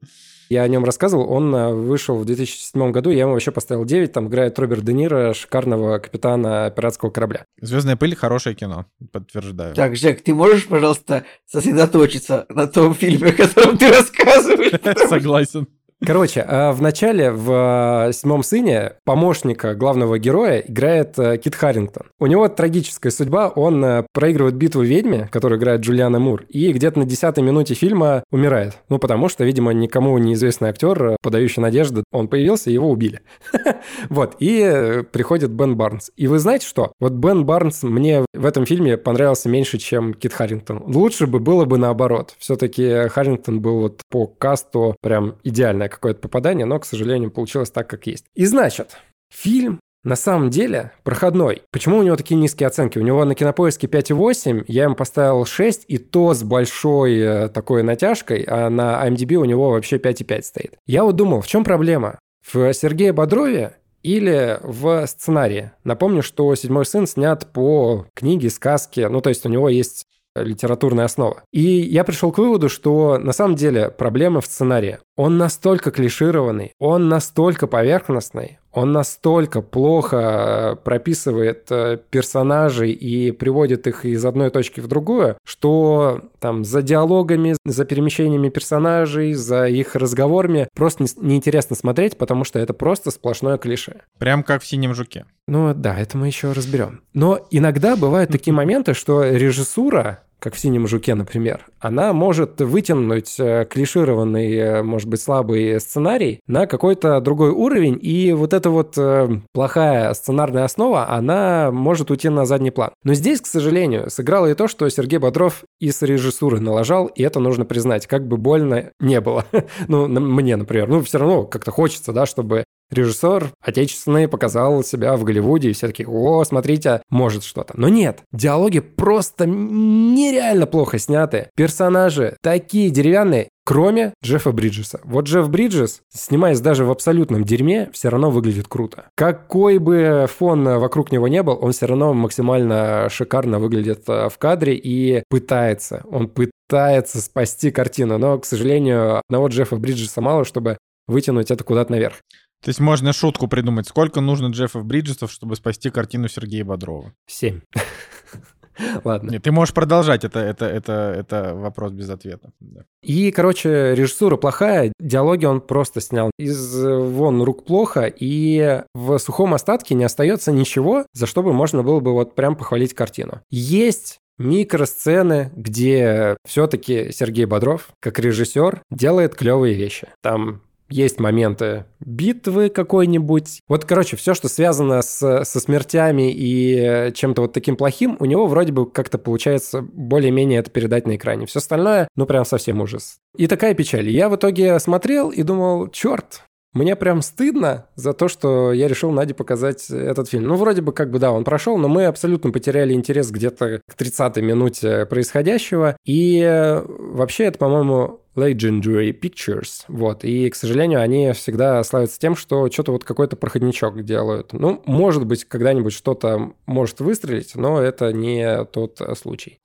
Я 0.52 0.64
о 0.64 0.68
нем 0.68 0.84
рассказывал, 0.84 1.32
он 1.32 1.54
э, 1.54 1.72
вышел 1.72 2.18
в 2.18 2.26
2007 2.26 2.90
году, 2.92 3.08
я 3.08 3.20
ему 3.20 3.32
вообще 3.32 3.50
поставил 3.50 3.86
9, 3.86 4.12
там 4.12 4.28
играет 4.28 4.58
Роберт 4.58 4.84
Де 4.84 4.92
Ниро, 4.92 5.32
шикарного 5.32 5.98
капитана 5.98 6.70
пиратского 6.70 7.08
корабля. 7.08 7.46
«Звездная 7.62 7.96
пыль»— 7.96 8.14
хорошее 8.16 8.54
кино, 8.54 8.71
подтверждаю. 9.12 9.74
Так, 9.74 9.96
Жек, 9.96 10.22
ты 10.22 10.34
можешь, 10.34 10.66
пожалуйста, 10.66 11.24
сосредоточиться 11.46 12.46
на 12.48 12.66
том 12.66 12.94
фильме, 12.94 13.30
о 13.30 13.32
котором 13.32 13.78
ты 13.78 13.90
рассказываешь? 13.90 15.08
Согласен. 15.08 15.66
Короче, 16.04 16.44
а 16.48 16.72
в 16.72 16.82
начале 16.82 17.30
в 17.30 18.08
э, 18.08 18.12
«Седьмом 18.12 18.42
сыне» 18.42 18.94
помощника 19.04 19.76
главного 19.76 20.18
героя 20.18 20.58
играет 20.58 21.16
э, 21.16 21.38
Кит 21.38 21.54
Харрингтон. 21.54 22.06
У 22.18 22.26
него 22.26 22.48
трагическая 22.48 23.12
судьба, 23.12 23.48
он 23.48 23.84
э, 23.84 24.04
проигрывает 24.12 24.56
битву 24.56 24.82
ведьме, 24.82 25.28
которую 25.30 25.60
играет 25.60 25.82
Джулиана 25.82 26.18
Мур, 26.18 26.44
и 26.48 26.72
где-то 26.72 26.98
на 26.98 27.04
десятой 27.04 27.44
минуте 27.44 27.74
фильма 27.74 28.24
умирает. 28.32 28.78
Ну, 28.88 28.98
потому 28.98 29.28
что, 29.28 29.44
видимо, 29.44 29.72
никому 29.72 30.18
неизвестный 30.18 30.70
актер, 30.70 31.16
подающий 31.22 31.62
надежды, 31.62 32.02
он 32.10 32.26
появился, 32.26 32.70
его 32.70 32.90
убили. 32.90 33.20
Вот, 34.08 34.36
и 34.40 35.02
приходит 35.12 35.50
Бен 35.50 35.76
Барнс. 35.76 36.10
И 36.16 36.26
вы 36.26 36.38
знаете 36.38 36.66
что? 36.66 36.92
Вот 36.98 37.12
Бен 37.12 37.44
Барнс 37.44 37.82
мне 37.82 38.24
в 38.32 38.46
этом 38.46 38.66
фильме 38.66 38.96
понравился 38.96 39.48
меньше, 39.48 39.78
чем 39.78 40.14
Кит 40.14 40.32
Харрингтон. 40.32 40.82
Лучше 40.86 41.26
бы 41.26 41.38
было 41.38 41.64
бы 41.64 41.78
наоборот. 41.78 42.34
Все-таки 42.38 43.08
Харрингтон 43.08 43.60
был 43.60 43.80
вот 43.80 44.02
по 44.10 44.26
касту 44.26 44.96
прям 45.00 45.36
идеальная 45.44 45.88
какое-то 45.92 46.20
попадание, 46.20 46.66
но, 46.66 46.78
к 46.78 46.84
сожалению, 46.84 47.30
получилось 47.30 47.70
так, 47.70 47.88
как 47.88 48.06
есть. 48.06 48.24
И 48.34 48.44
значит, 48.46 48.96
фильм 49.32 49.80
на 50.04 50.16
самом 50.16 50.50
деле 50.50 50.92
проходной. 51.04 51.62
Почему 51.70 51.98
у 51.98 52.02
него 52.02 52.16
такие 52.16 52.36
низкие 52.36 52.66
оценки? 52.66 52.98
У 52.98 53.02
него 53.02 53.24
на 53.24 53.34
кинопоиске 53.34 53.86
5,8, 53.86 54.64
я 54.66 54.84
ему 54.84 54.96
поставил 54.96 55.44
6, 55.44 55.84
и 55.88 55.98
то 55.98 56.34
с 56.34 56.42
большой 56.42 57.18
э, 57.18 57.48
такой 57.48 57.82
натяжкой, 57.82 58.44
а 58.48 58.68
на 58.68 59.06
IMDb 59.06 59.36
у 59.36 59.44
него 59.44 59.70
вообще 59.70 59.96
5,5 59.96 60.42
стоит. 60.42 60.74
Я 60.86 61.04
вот 61.04 61.16
думал, 61.16 61.40
в 61.40 61.46
чем 61.46 61.62
проблема? 61.62 62.18
В 62.44 62.72
Сергее 62.72 63.12
Бодрове 63.12 63.76
или 64.02 64.58
в 64.62 65.06
сценарии. 65.06 65.70
Напомню, 65.84 66.22
что 66.22 66.52
«Седьмой 66.56 66.84
сын» 66.84 67.06
снят 67.06 67.52
по 67.52 68.06
книге, 68.14 68.50
сказке, 68.50 69.08
ну, 69.08 69.20
то 69.20 69.28
есть 69.28 69.46
у 69.46 69.48
него 69.48 69.68
есть 69.68 70.06
литературная 70.34 71.04
основа. 71.04 71.42
И 71.52 71.60
я 71.62 72.04
пришел 72.04 72.32
к 72.32 72.38
выводу, 72.38 72.68
что 72.68 73.18
на 73.18 73.32
самом 73.32 73.56
деле 73.56 73.90
проблема 73.90 74.40
в 74.40 74.46
сценарии. 74.46 74.98
Он 75.16 75.38
настолько 75.38 75.90
клишированный, 75.90 76.72
он 76.78 77.08
настолько 77.08 77.66
поверхностный, 77.66 78.58
он 78.72 78.92
настолько 78.92 79.60
плохо 79.60 80.16
э, 80.16 80.76
прописывает 80.76 81.66
э, 81.70 81.98
персонажей 82.10 82.92
и 82.92 83.30
приводит 83.30 83.86
их 83.86 84.04
из 84.04 84.24
одной 84.24 84.50
точки 84.50 84.80
в 84.80 84.88
другую, 84.88 85.36
что 85.44 86.22
там 86.40 86.64
за 86.64 86.82
диалогами, 86.82 87.54
за 87.64 87.84
перемещениями 87.84 88.48
персонажей, 88.48 89.34
за 89.34 89.66
их 89.66 89.94
разговорами 89.94 90.68
просто 90.74 91.04
неинтересно 91.18 91.76
смотреть, 91.76 92.16
потому 92.16 92.44
что 92.44 92.58
это 92.58 92.72
просто 92.72 93.10
сплошное 93.10 93.58
клише. 93.58 94.02
Прям 94.18 94.42
как 94.42 94.62
в 94.62 94.66
«Синем 94.66 94.94
жуке». 94.94 95.26
Ну 95.46 95.74
да, 95.74 95.98
это 95.98 96.16
мы 96.16 96.28
еще 96.28 96.52
разберем. 96.52 97.02
Но 97.12 97.46
иногда 97.50 97.96
бывают 97.96 98.30
такие 98.30 98.52
моменты, 98.54 98.94
что 98.94 99.22
режиссура 99.24 100.22
как 100.42 100.54
в 100.54 100.58
«Синем 100.58 100.88
жуке», 100.88 101.14
например, 101.14 101.66
она 101.78 102.12
может 102.12 102.60
вытянуть 102.60 103.38
э, 103.38 103.64
клишированный, 103.70 104.52
э, 104.56 104.82
может 104.82 105.08
быть, 105.08 105.22
слабый 105.22 105.80
сценарий 105.80 106.40
на 106.48 106.66
какой-то 106.66 107.20
другой 107.20 107.50
уровень, 107.50 107.96
и 108.02 108.32
вот 108.32 108.52
эта 108.52 108.68
вот 108.68 108.98
э, 108.98 109.28
плохая 109.52 110.12
сценарная 110.14 110.64
основа, 110.64 111.08
она 111.08 111.70
может 111.70 112.10
уйти 112.10 112.28
на 112.28 112.44
задний 112.44 112.72
план. 112.72 112.90
Но 113.04 113.14
здесь, 113.14 113.40
к 113.40 113.46
сожалению, 113.46 114.10
сыграло 114.10 114.46
и 114.46 114.54
то, 114.54 114.66
что 114.66 114.88
Сергей 114.88 115.20
Бодров 115.20 115.62
и 115.78 115.92
с 115.92 116.02
режиссуры 116.02 116.58
налажал, 116.58 117.06
и 117.06 117.22
это 117.22 117.38
нужно 117.38 117.64
признать, 117.64 118.08
как 118.08 118.26
бы 118.26 118.36
больно 118.36 118.90
не 118.98 119.20
было. 119.20 119.44
ну, 119.86 120.08
мне, 120.08 120.56
например. 120.56 120.88
Ну, 120.88 121.02
все 121.02 121.18
равно 121.18 121.44
как-то 121.44 121.70
хочется, 121.70 122.12
да, 122.12 122.26
чтобы 122.26 122.64
режиссер 122.92 123.52
отечественный 123.60 124.28
показал 124.28 124.84
себя 124.84 125.16
в 125.16 125.24
Голливуде, 125.24 125.70
и 125.70 125.72
все 125.72 125.88
таки 125.88 126.04
о, 126.06 126.44
смотрите, 126.44 127.02
может 127.10 127.44
что-то. 127.44 127.74
Но 127.76 127.88
нет, 127.88 128.20
диалоги 128.32 128.80
просто 128.80 129.46
нереально 129.46 130.66
плохо 130.66 130.98
сняты. 130.98 131.48
Персонажи 131.56 132.36
такие 132.42 132.90
деревянные, 132.90 133.48
Кроме 133.64 134.12
Джеффа 134.24 134.50
Бриджеса. 134.50 135.00
Вот 135.04 135.26
Джефф 135.26 135.48
Бриджес, 135.48 136.00
снимаясь 136.12 136.60
даже 136.60 136.84
в 136.84 136.90
абсолютном 136.90 137.44
дерьме, 137.44 137.90
все 137.92 138.08
равно 138.08 138.30
выглядит 138.30 138.66
круто. 138.66 139.04
Какой 139.14 139.78
бы 139.78 140.26
фон 140.28 140.64
вокруг 140.64 141.12
него 141.12 141.28
не 141.28 141.44
был, 141.44 141.58
он 141.62 141.70
все 141.70 141.86
равно 141.86 142.12
максимально 142.12 143.08
шикарно 143.08 143.60
выглядит 143.60 144.02
э, 144.08 144.28
в 144.28 144.36
кадре 144.38 144.74
и 144.74 145.22
пытается. 145.28 146.02
Он 146.10 146.28
пытается 146.28 147.20
спасти 147.20 147.70
картину, 147.70 148.18
но, 148.18 148.36
к 148.38 148.46
сожалению, 148.46 149.20
одного 149.28 149.46
Джеффа 149.46 149.76
Бриджеса 149.76 150.20
мало, 150.20 150.44
чтобы 150.44 150.78
вытянуть 151.06 151.50
это 151.50 151.62
куда-то 151.62 151.92
наверх. 151.92 152.16
То 152.62 152.68
есть 152.68 152.80
можно 152.80 153.12
шутку 153.12 153.48
придумать. 153.48 153.88
Сколько 153.88 154.20
нужно 154.20 154.46
Джеффов 154.46 154.84
Бриджесов, 154.84 155.32
чтобы 155.32 155.56
спасти 155.56 155.90
картину 155.90 156.28
Сергея 156.28 156.64
Бодрова? 156.64 157.12
Семь. 157.26 157.60
Ладно. 159.04 159.30
Нет, 159.30 159.42
ты 159.42 159.52
можешь 159.52 159.74
продолжать, 159.74 160.24
это, 160.24 160.40
это, 160.40 160.66
это, 160.66 161.14
это 161.16 161.54
вопрос 161.54 161.92
без 161.92 162.08
ответа. 162.08 162.52
Да. 162.60 162.84
И, 163.02 163.30
короче, 163.30 163.94
режиссура 163.94 164.36
плохая, 164.36 164.92
диалоги 164.98 165.44
он 165.44 165.60
просто 165.60 166.00
снял 166.00 166.30
из 166.38 166.82
вон 166.82 167.42
рук 167.42 167.64
плохо, 167.64 168.12
и 168.14 168.82
в 168.94 169.18
сухом 169.18 169.54
остатке 169.54 169.94
не 169.94 170.04
остается 170.04 170.52
ничего, 170.52 171.04
за 171.12 171.26
что 171.26 171.42
бы 171.42 171.52
можно 171.52 171.82
было 171.82 172.00
бы 172.00 172.12
вот 172.12 172.34
прям 172.34 172.56
похвалить 172.56 172.94
картину. 172.94 173.42
Есть 173.50 174.18
микросцены, 174.38 175.52
где 175.54 176.36
все-таки 176.46 177.12
Сергей 177.12 177.44
Бодров, 177.44 177.90
как 178.00 178.18
режиссер, 178.18 178.82
делает 178.90 179.34
клевые 179.34 179.74
вещи. 179.74 180.08
Там 180.22 180.62
есть 180.92 181.18
моменты 181.18 181.86
битвы 182.00 182.68
какой-нибудь. 182.68 183.60
Вот, 183.68 183.84
короче, 183.84 184.16
все, 184.16 184.34
что 184.34 184.48
связано 184.48 185.02
с, 185.02 185.44
со 185.44 185.60
смертями 185.60 186.32
и 186.32 187.12
чем-то 187.14 187.42
вот 187.42 187.52
таким 187.52 187.76
плохим, 187.76 188.16
у 188.20 188.24
него 188.24 188.46
вроде 188.46 188.72
бы 188.72 188.90
как-то 188.90 189.18
получается 189.18 189.82
более-менее 189.82 190.60
это 190.60 190.70
передать 190.70 191.06
на 191.06 191.16
экране. 191.16 191.46
Все 191.46 191.58
остальное, 191.58 192.08
ну, 192.16 192.26
прям 192.26 192.44
совсем 192.44 192.80
ужас. 192.80 193.18
И 193.36 193.46
такая 193.46 193.74
печаль. 193.74 194.08
Я 194.08 194.28
в 194.28 194.36
итоге 194.36 194.78
смотрел 194.78 195.30
и 195.30 195.42
думал, 195.42 195.88
черт, 195.88 196.42
мне 196.72 196.96
прям 196.96 197.20
стыдно 197.22 197.86
за 197.96 198.12
то, 198.14 198.28
что 198.28 198.72
я 198.72 198.88
решил 198.88 199.10
Наде 199.10 199.34
показать 199.34 199.90
этот 199.90 200.28
фильм. 200.28 200.44
Ну, 200.44 200.56
вроде 200.56 200.80
бы 200.80 200.92
как 200.92 201.10
бы, 201.10 201.18
да, 201.18 201.30
он 201.30 201.44
прошел, 201.44 201.76
но 201.76 201.88
мы 201.88 202.06
абсолютно 202.06 202.50
потеряли 202.50 202.94
интерес 202.94 203.30
где-то 203.30 203.82
к 203.86 204.00
30-й 204.00 204.42
минуте 204.42 205.06
происходящего. 205.06 205.96
И 206.04 206.40
э, 206.40 206.82
вообще 206.86 207.44
это, 207.44 207.58
по-моему, 207.58 208.20
Legendary 208.34 209.12
Pictures, 209.12 209.84
вот, 209.88 210.24
и, 210.24 210.48
к 210.48 210.54
сожалению, 210.54 211.02
они 211.02 211.32
всегда 211.32 211.84
славятся 211.84 212.18
тем, 212.18 212.34
что 212.34 212.70
что-то 212.70 212.92
вот 212.92 213.04
какой-то 213.04 213.36
проходничок 213.36 214.02
делают. 214.04 214.54
Ну, 214.54 214.82
может 214.86 215.26
быть, 215.26 215.44
когда-нибудь 215.44 215.92
что-то 215.92 216.54
может 216.64 217.00
выстрелить, 217.00 217.54
но 217.54 217.82
это 217.82 218.10
не 218.14 218.64
тот 218.64 219.00
случай. 219.18 219.60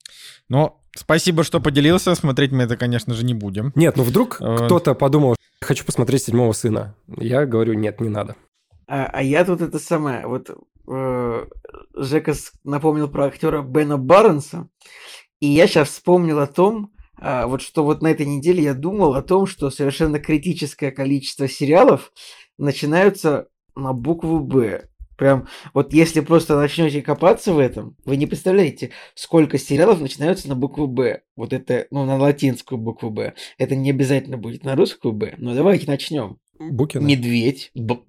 Но 0.49 0.81
спасибо, 0.97 1.43
что 1.43 1.59
поделился, 1.59 2.15
смотреть 2.15 2.51
мы 2.51 2.63
это, 2.63 2.77
конечно 2.77 3.13
же, 3.13 3.23
не 3.25 3.33
будем. 3.33 3.71
Нет, 3.75 3.95
ну 3.97 4.03
вдруг 4.03 4.41
э... 4.41 4.65
кто-то 4.65 4.93
подумал, 4.95 5.35
хочу 5.61 5.85
посмотреть 5.85 6.23
«Седьмого 6.23 6.51
сына». 6.51 6.95
Я 7.07 7.45
говорю, 7.45 7.73
нет, 7.73 8.01
не 8.01 8.09
надо. 8.09 8.35
А, 8.87 9.05
а 9.05 9.21
я 9.21 9.43
тут 9.45 9.61
это 9.61 9.79
самое, 9.79 10.25
вот 10.27 10.49
э, 10.87 11.45
Жека 11.95 12.33
напомнил 12.63 13.09
про 13.09 13.25
актера 13.25 13.61
Бена 13.61 13.97
Барнса, 13.97 14.69
и 15.39 15.47
я 15.47 15.67
сейчас 15.67 15.89
вспомнил 15.89 16.39
о 16.39 16.47
том, 16.47 16.91
а, 17.19 17.47
вот 17.47 17.61
что 17.61 17.83
вот 17.83 18.01
на 18.01 18.07
этой 18.07 18.25
неделе 18.25 18.63
я 18.63 18.73
думал 18.73 19.15
о 19.15 19.21
том, 19.21 19.45
что 19.45 19.69
совершенно 19.69 20.19
критическое 20.19 20.91
количество 20.91 21.47
сериалов 21.47 22.11
начинаются 22.57 23.47
на 23.75 23.93
букву 23.93 24.39
«Б». 24.39 24.89
Прям 25.17 25.47
вот 25.73 25.93
если 25.93 26.21
просто 26.21 26.55
начнете 26.55 27.01
копаться 27.01 27.51
в 27.51 27.59
этом, 27.59 27.95
вы 28.05 28.17
не 28.17 28.27
представляете, 28.27 28.91
сколько 29.15 29.57
сериалов 29.57 29.99
начинаются 29.99 30.47
на 30.47 30.55
букву 30.55 30.87
«Б». 30.87 31.21
Вот 31.35 31.53
это, 31.53 31.87
ну, 31.91 32.05
на 32.05 32.17
латинскую 32.17 32.77
букву 32.77 33.09
«Б». 33.09 33.33
Это 33.57 33.75
не 33.75 33.89
обязательно 33.89 34.37
будет 34.37 34.63
на 34.63 34.75
русскую 34.75 35.13
«Б», 35.13 35.33
но 35.37 35.55
давайте 35.55 35.87
начнем. 35.87 36.37
Букины. 36.59 37.03
Медведь. 37.03 37.71
БР. 37.75 37.99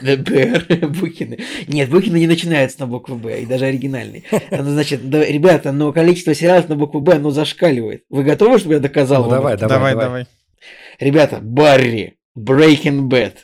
Букины. 1.00 1.38
Нет, 1.66 1.90
Букины 1.90 2.18
не 2.18 2.26
начинаются 2.26 2.80
на 2.80 2.86
букву 2.86 3.16
Б, 3.16 3.42
и 3.42 3.46
даже 3.46 3.66
оригинальный. 3.66 4.24
Ну, 4.50 4.64
значит, 4.64 5.08
да, 5.10 5.24
ребята, 5.24 5.72
но 5.72 5.92
количество 5.92 6.34
сериалов 6.34 6.68
на 6.68 6.76
букву 6.76 7.00
Б, 7.00 7.14
оно 7.14 7.30
зашкаливает. 7.30 8.04
Вы 8.08 8.24
готовы, 8.24 8.58
чтобы 8.58 8.74
я 8.74 8.80
доказал? 8.80 9.24
Ну, 9.24 9.30
давай, 9.30 9.56
давай, 9.56 9.76
давай, 9.76 9.94
давай. 9.94 10.26
Ребята, 11.00 11.38
Барри, 11.42 12.18
Breaking 12.36 13.08
Bad, 13.08 13.34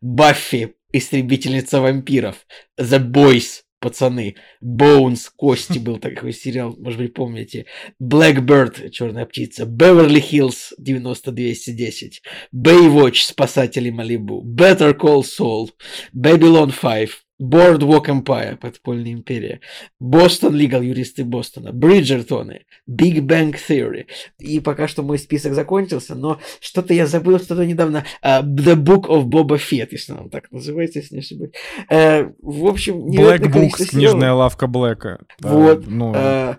Баффи, 0.00 0.74
Истребительница 0.92 1.80
вампиров, 1.80 2.46
The 2.78 2.98
Boys, 2.98 3.62
пацаны. 3.82 4.36
Боунс, 4.60 5.28
Кости 5.28 5.78
был 5.78 5.98
такой 5.98 6.32
сериал, 6.32 6.74
может 6.78 7.00
быть, 7.00 7.12
помните. 7.12 7.66
Blackbird, 8.00 8.90
Черная 8.90 9.26
птица. 9.26 9.64
Beverly 9.64 10.22
Hills, 10.22 10.72
90210. 10.78 12.22
Baywatch, 12.54 13.26
Спасатели 13.26 13.90
Малибу. 13.90 14.42
Better 14.42 14.96
Call 14.96 15.22
Saul. 15.22 15.70
Babylon 16.14 16.72
5. 16.72 17.10
Boardwalk 17.42 18.06
Empire, 18.06 18.56
подпольная 18.56 19.12
империя, 19.12 19.60
Бостон 19.98 20.54
Лигал, 20.54 20.82
юристы 20.82 21.24
Бостона, 21.24 21.72
Бриджертоны, 21.72 22.66
Big 22.88 23.18
Bang 23.20 23.56
Theory. 23.68 24.06
И 24.38 24.60
пока 24.60 24.86
что 24.86 25.02
мой 25.02 25.18
список 25.18 25.54
закончился, 25.54 26.14
но 26.14 26.38
что-то 26.60 26.94
я 26.94 27.06
забыл, 27.06 27.38
что-то 27.38 27.66
недавно. 27.66 28.04
Uh, 28.24 28.42
The 28.42 28.76
Book 28.76 29.06
of 29.08 29.24
Boba 29.24 29.58
Fett, 29.58 29.88
если 29.90 30.12
он 30.12 30.30
так 30.30 30.50
называется, 30.52 31.00
если 31.00 31.16
не 31.16 31.20
ошибаюсь. 31.20 31.52
Uh, 31.90 32.32
в 32.40 32.66
общем, 32.66 33.06
Black 33.10 33.40
Books, 33.40 33.86
книжная 33.90 34.32
лавка 34.32 34.66
Блэка. 34.66 35.20
Вот. 35.40 35.80
Uh, 35.80 35.86
ну... 35.88 36.12
uh, 36.12 36.56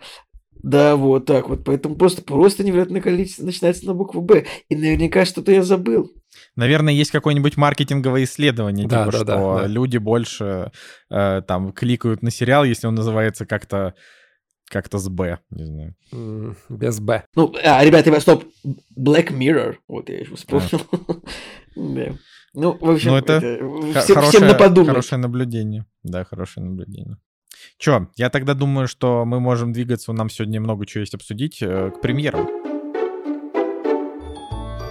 да, 0.64 0.96
вот 0.96 1.26
так 1.26 1.50
вот. 1.50 1.66
Поэтому 1.66 1.96
просто, 1.96 2.22
просто 2.22 2.64
невероятное 2.64 3.02
количество 3.02 3.44
начинается 3.44 3.86
на 3.86 3.94
букву 3.94 4.22
Б. 4.22 4.46
И 4.70 4.76
наверняка 4.76 5.26
что-то 5.26 5.52
я 5.52 5.62
забыл. 5.62 6.12
Наверное, 6.56 6.94
есть 6.94 7.12
какое-нибудь 7.12 7.58
маркетинговое 7.58 8.24
исследование, 8.24 8.88
да, 8.88 9.06
типа, 9.06 9.12
да, 9.12 9.18
что 9.18 9.26
да, 9.26 9.62
да. 9.62 9.68
люди 9.68 9.98
больше 9.98 10.72
э, 11.12 11.42
там 11.46 11.74
кликают 11.74 12.24
на 12.24 12.32
сериал, 12.32 12.64
если 12.64 12.88
он 12.88 12.96
называется 12.96 13.46
как-то 13.46 13.94
как-то 14.70 14.98
с 14.98 15.08
Б, 15.10 15.40
не 15.52 15.66
знаю. 15.66 15.96
без 16.70 17.00
Б. 17.00 17.26
Ну, 17.36 17.54
а, 17.64 17.84
ребята, 17.84 18.10
ребята, 18.10 18.22
стоп. 18.22 18.46
Black 18.98 19.32
Mirror. 19.32 19.76
Вот 19.88 20.10
я 20.10 20.22
еще 20.22 20.36
вспомнил. 20.36 20.82
да. 21.76 22.16
Ну, 22.54 22.78
в 22.80 22.90
общем, 22.90 23.12
ну, 23.12 23.18
это, 23.18 23.34
это 23.34 24.02
всем, 24.02 24.16
хорошее, 24.16 24.30
всем 24.30 24.48
на 24.48 24.54
подумать. 24.54 24.90
Хорошее 24.90 25.22
наблюдение. 25.22 25.86
Да, 26.04 26.24
хорошее 26.24 26.66
наблюдение. 26.66 27.18
Чё, 27.78 28.08
я 28.16 28.30
тогда 28.30 28.54
думаю, 28.54 28.88
что 28.88 29.26
мы 29.26 29.40
можем 29.40 29.74
двигаться, 29.74 30.14
нам 30.14 30.30
сегодня 30.30 30.62
много 30.62 30.86
чего 30.86 31.02
есть 31.02 31.14
обсудить, 31.14 31.62
э, 31.62 31.92
к 31.92 32.02
премьерам. 32.02 32.48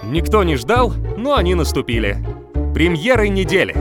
Никто 0.05 0.43
не 0.43 0.57
ждал, 0.57 0.93
но 1.17 1.35
они 1.35 1.55
наступили. 1.55 2.17
Премьеры 2.73 3.29
недели. 3.29 3.73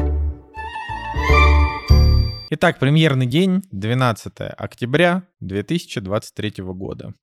Итак, 2.50 2.78
премьерный 2.78 3.26
день, 3.26 3.62
12 3.70 4.34
октября 4.56 5.22
2023 5.40 6.54
года. 6.58 7.14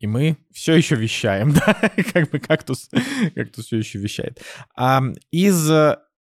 И 0.00 0.06
мы 0.06 0.38
все 0.52 0.74
еще 0.74 0.96
вещаем, 0.96 1.52
да, 1.66 1.90
как 2.12 2.30
бы 2.30 2.40
кактус, 2.40 2.90
кактус 3.34 3.66
все 3.66 3.76
еще 3.76 3.98
вещает. 3.98 4.42
А, 4.74 5.02
из 5.30 5.70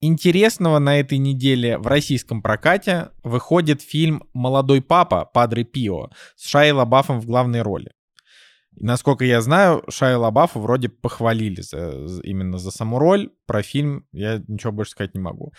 интересного 0.01 0.79
на 0.79 0.99
этой 0.99 1.19
неделе 1.19 1.79
в 1.79 1.87
российском 1.87 2.43
прокате 2.43 3.11
выходит 3.23 3.83
фильм 3.83 4.25
«Молодой 4.33 4.83
папа» 4.83 5.25
Падре 5.25 5.65
Пио 5.65 6.11
с 6.37 6.47
Шайей 6.47 6.73
Лабафом 6.73 7.21
в 7.21 7.27
главной 7.27 7.63
роли. 7.63 7.93
И, 8.77 8.85
насколько 8.85 9.25
я 9.25 9.41
знаю, 9.41 9.85
Шайя 9.89 10.17
Лабафа 10.17 10.59
вроде 10.59 10.89
похвалили 10.89 11.61
за, 11.61 12.21
именно 12.23 12.59
за 12.59 12.71
саму 12.71 12.99
роль. 12.99 13.31
Про 13.47 13.63
фильм 13.63 14.07
я 14.13 14.43
ничего 14.47 14.73
больше 14.73 14.93
сказать 14.93 15.15
не 15.15 15.21
могу. 15.21 15.53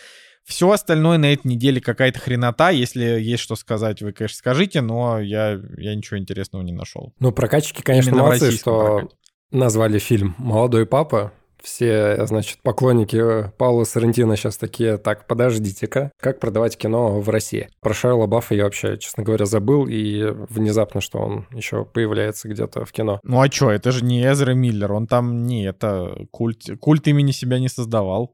Все 0.44 0.72
остальное 0.72 1.18
на 1.18 1.32
этой 1.32 1.48
неделе 1.48 1.82
какая-то 1.82 2.20
хренота. 2.20 2.72
Если 2.72 3.04
есть 3.04 3.44
что 3.44 3.56
сказать, 3.56 4.02
вы, 4.02 4.12
конечно, 4.12 4.38
скажите, 4.38 4.82
но 4.82 5.20
я, 5.20 5.60
я 5.78 5.96
ничего 5.96 6.18
интересного 6.18 6.64
не 6.64 6.72
нашел. 6.72 7.14
Ну, 7.20 7.32
прокатчики, 7.32 7.82
конечно, 7.82 8.10
Именно 8.10 8.24
молодцы, 8.24 8.52
что 8.52 8.98
прокате. 8.98 9.16
назвали 9.52 10.00
фильм 10.00 10.36
«Молодой 10.38 10.86
папа» 10.86 11.32
все, 11.62 12.26
значит, 12.26 12.60
поклонники 12.62 13.52
Паула 13.58 13.84
Сарантино 13.84 14.36
сейчас 14.36 14.58
такие, 14.58 14.98
так, 14.98 15.28
подождите-ка, 15.28 16.12
как 16.20 16.40
продавать 16.40 16.78
кино 16.78 17.20
в 17.20 17.30
России? 17.30 17.70
Про 17.82 17.94
Шайла 17.94 18.28
Баффа 18.28 18.56
я 18.56 18.66
вообще, 18.66 18.98
честно 18.98 19.24
говоря, 19.24 19.46
забыл, 19.46 19.88
и 19.88 20.26
внезапно, 20.50 21.02
что 21.02 21.20
он 21.20 21.48
еще 21.52 21.86
появляется 21.86 22.50
где-то 22.50 22.86
в 22.86 22.92
кино. 22.92 23.20
Ну 23.24 23.42
а 23.42 23.50
что, 23.52 23.72
это 23.72 23.92
же 23.92 24.04
не 24.04 24.24
Эзра 24.24 24.54
Миллер, 24.54 24.92
он 24.94 25.08
там 25.08 25.46
не, 25.46 25.66
это 25.66 26.28
культ, 26.32 26.80
культ 26.80 27.08
имени 27.08 27.32
себя 27.32 27.60
не 27.60 27.70
создавал. 27.70 28.34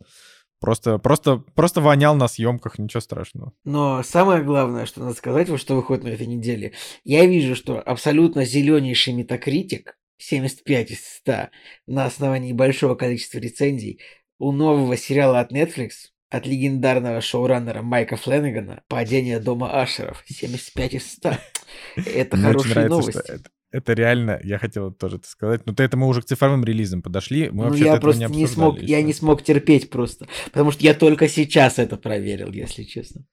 Просто, 0.59 0.97
просто, 0.97 1.43
просто 1.53 1.81
вонял 1.81 2.15
на 2.15 2.27
съемках, 2.27 2.79
ничего 2.79 2.99
страшного. 2.99 3.53
Но 3.63 4.01
самое 4.01 4.43
главное, 4.43 4.87
что 4.87 5.01
надо 5.01 5.13
сказать, 5.13 5.49
вот 5.49 5.59
что 5.59 5.75
выходит 5.75 6.03
на 6.03 6.09
этой 6.09 6.25
неделе, 6.25 6.73
я 7.03 7.27
вижу, 7.27 7.55
что 7.55 7.79
абсолютно 7.79 8.43
зеленейший 8.43 9.13
метакритик 9.13 9.97
75 10.17 10.91
из 10.91 11.05
100 11.05 11.49
на 11.87 12.05
основании 12.05 12.53
большого 12.53 12.95
количества 12.95 13.39
рецензий 13.39 13.99
у 14.39 14.51
нового 14.51 14.97
сериала 14.97 15.39
от 15.39 15.51
Netflix 15.51 15.91
от 16.29 16.45
легендарного 16.45 17.21
шоураннера 17.21 17.81
Майка 17.81 18.17
Фленнегана 18.17 18.83
«Падение 18.87 19.39
дома 19.39 19.81
Ашеров». 19.81 20.23
75 20.27 20.93
из 20.95 21.11
100. 21.13 21.37
Это 21.95 22.37
Мне 22.37 22.45
хорошие 22.47 22.71
нравится, 22.73 22.97
новости. 22.97 23.31
Это, 23.31 23.49
это 23.71 23.93
реально, 23.93 24.39
я 24.43 24.57
хотел 24.57 24.91
тоже 24.91 25.17
это 25.17 25.27
сказать, 25.27 25.65
но 25.65 25.73
это 25.77 25.97
мы 25.97 26.07
уже 26.07 26.21
к 26.21 26.25
цифровым 26.25 26.63
релизам 26.65 27.01
подошли. 27.01 27.49
Мы 27.49 27.69
ну, 27.69 27.73
я 27.75 27.97
просто 27.97 28.27
не, 28.27 28.35
не 28.35 28.47
смог, 28.47 28.77
еще. 28.77 28.87
я 28.87 29.01
не 29.01 29.13
смог 29.13 29.43
терпеть 29.43 29.89
просто, 29.89 30.27
потому 30.45 30.71
что 30.71 30.83
я 30.83 30.93
только 30.93 31.29
сейчас 31.29 31.79
это 31.79 31.95
проверил, 31.95 32.51
если 32.51 32.83
честно. 32.83 33.25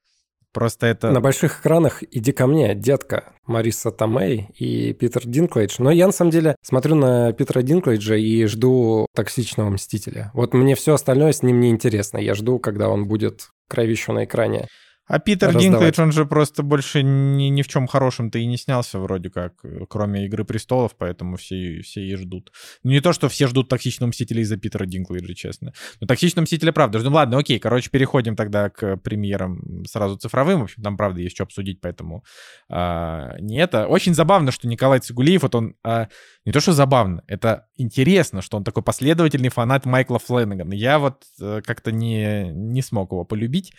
Просто 0.55 0.87
это... 0.87 1.11
На 1.11 1.19
больших 1.19 1.59
экранах 1.59 2.01
«Иди 2.11 2.31
ко 2.31 2.47
мне, 2.47 2.75
детка» 2.75 3.33
Мариса 3.45 3.91
Томей 3.91 4.47
и 4.57 4.93
Питер 4.93 5.23
Динклейдж. 5.25 5.75
Но 5.79 5.91
я, 5.91 6.05
на 6.05 6.13
самом 6.13 6.31
деле, 6.31 6.55
смотрю 6.61 6.95
на 6.95 7.33
Питера 7.33 7.61
Динклейджа 7.61 8.15
и 8.15 8.45
жду 8.45 9.05
«Токсичного 9.13 9.69
Мстителя». 9.69 10.31
Вот 10.33 10.53
мне 10.53 10.75
все 10.75 10.93
остальное 10.93 11.33
с 11.33 11.43
ним 11.43 11.59
не 11.59 11.69
интересно. 11.71 12.19
Я 12.19 12.35
жду, 12.35 12.57
когда 12.57 12.87
он 12.87 13.05
будет 13.05 13.49
кровищу 13.67 14.13
на 14.13 14.23
экране. 14.23 14.69
А 15.07 15.19
Питер 15.19 15.49
раздавать. 15.49 15.69
Динклейдж, 15.69 16.01
он 16.01 16.11
же 16.11 16.25
просто 16.25 16.63
больше 16.63 17.03
ни, 17.03 17.45
ни 17.45 17.61
в 17.61 17.67
чем 17.67 17.85
хорошем-то 17.87 18.39
и 18.39 18.45
не 18.45 18.57
снялся 18.57 18.97
вроде 18.97 19.29
как, 19.29 19.53
кроме 19.87 20.25
«Игры 20.25 20.45
престолов», 20.45 20.95
поэтому 20.97 21.37
все, 21.37 21.81
все 21.81 22.01
и 22.01 22.15
ждут. 22.15 22.51
Ну, 22.83 22.91
не 22.91 23.01
то, 23.01 23.13
что 23.13 23.29
все 23.29 23.47
ждут 23.47 23.69
«Токсичного 23.69 24.09
мстителя» 24.09 24.41
из-за 24.41 24.57
Питера 24.57 24.85
Динклейджа, 24.85 25.35
честно. 25.35 25.73
Но 25.99 26.07
«Токсичного 26.07 26.43
мстителя» 26.43 26.71
правда. 26.71 26.99
Ну 26.99 27.11
ладно, 27.11 27.37
окей, 27.37 27.59
короче, 27.59 27.89
переходим 27.91 28.35
тогда 28.35 28.69
к 28.69 28.97
премьерам 28.97 29.85
сразу 29.85 30.17
цифровым. 30.17 30.61
В 30.61 30.63
общем, 30.63 30.81
там 30.81 30.97
правда 30.97 31.21
есть 31.21 31.35
что 31.35 31.43
обсудить, 31.43 31.81
поэтому 31.81 32.23
а, 32.69 33.35
не 33.39 33.57
это. 33.59 33.87
Очень 33.87 34.15
забавно, 34.15 34.51
что 34.51 34.67
Николай 34.67 34.99
Цигулиев, 34.99 35.43
вот 35.43 35.53
он... 35.53 35.75
А, 35.83 36.07
не 36.45 36.51
то, 36.51 36.59
что 36.59 36.73
забавно, 36.73 37.23
это 37.27 37.67
интересно, 37.75 38.41
что 38.41 38.57
он 38.57 38.63
такой 38.63 38.83
последовательный 38.83 39.49
фанат 39.49 39.85
Майкла 39.85 40.19
Фленнегана. 40.19 40.73
Я 40.73 40.99
вот 40.99 41.23
э, 41.41 41.61
как-то 41.63 41.91
не, 41.91 42.51
не 42.51 42.81
смог 42.81 43.11
его 43.11 43.25
полюбить. 43.25 43.73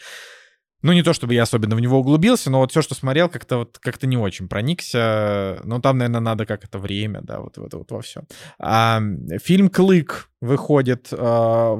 Ну, 0.86 0.92
не 0.92 1.02
то 1.02 1.12
чтобы 1.12 1.34
я 1.34 1.42
особенно 1.42 1.74
в 1.74 1.80
него 1.80 1.98
углубился, 1.98 2.48
но 2.48 2.60
вот 2.60 2.70
все, 2.70 2.80
что 2.80 2.94
смотрел, 2.94 3.28
как-то 3.28 3.58
вот 3.58 3.76
как-то 3.80 4.06
не 4.06 4.16
очень 4.16 4.46
проникся. 4.46 5.58
Ну, 5.64 5.80
там, 5.80 5.98
наверное, 5.98 6.20
надо 6.20 6.46
как 6.46 6.62
это 6.62 6.78
время, 6.78 7.22
да, 7.22 7.40
вот, 7.40 7.58
вот, 7.58 7.74
вот 7.74 7.90
во 7.90 8.00
все. 8.02 8.22
А, 8.60 9.00
фильм 9.42 9.68
«Клык» 9.68 10.30
выходит 10.40 11.08
а, 11.10 11.76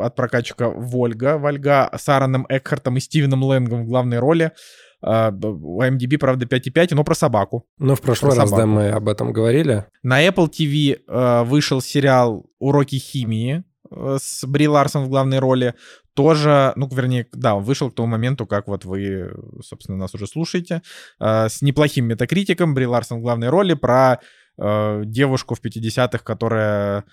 от 0.00 0.16
прокатчика 0.16 0.70
Вольга, 0.70 1.36
Вольга 1.36 1.90
с 1.94 2.08
Аароном 2.08 2.46
Экхартом 2.48 2.96
и 2.96 3.00
Стивеном 3.00 3.42
Лэнгом 3.42 3.84
в 3.84 3.88
главной 3.88 4.20
роли. 4.20 4.52
А, 5.02 5.30
у 5.30 5.82
IMDb, 5.82 6.16
правда, 6.16 6.46
5,5, 6.46 6.94
но 6.94 7.04
про 7.04 7.14
собаку. 7.14 7.66
Ну, 7.78 7.94
в 7.94 8.00
прошлый 8.00 8.30
Про 8.32 8.40
раз, 8.40 8.50
да, 8.50 8.56
собаку. 8.56 8.68
мы 8.70 8.88
об 8.88 9.06
этом 9.06 9.34
говорили. 9.34 9.84
На 10.02 10.26
Apple 10.26 10.48
TV 10.50 10.98
э, 11.06 11.44
вышел 11.44 11.82
сериал 11.82 12.46
«Уроки 12.58 12.96
химии» 12.96 13.56
э, 13.56 13.62
с 13.90 14.44
Бри 14.46 14.68
Ларсон 14.68 15.04
в 15.04 15.08
главной 15.08 15.38
роли. 15.38 15.74
Тоже, 16.14 16.72
ну, 16.76 16.88
вернее, 16.88 17.26
да, 17.32 17.56
вышел 17.56 17.90
к 17.90 17.94
тому 17.94 18.08
моменту, 18.08 18.46
как 18.46 18.68
вот 18.68 18.84
вы, 18.84 19.32
собственно, 19.62 19.98
нас 19.98 20.14
уже 20.14 20.26
слушаете. 20.26 20.82
э, 21.20 21.48
с 21.48 21.62
неплохим 21.62 22.06
метакритиком. 22.06 22.74
Бри 22.74 22.86
Ларсон 22.86 23.18
в 23.18 23.22
главной 23.22 23.50
роли 23.50 23.74
про 23.74 24.20
э, 24.58 25.02
девушку 25.04 25.54
в 25.54 25.64
50-х, 25.64 26.18
которая 26.18 27.04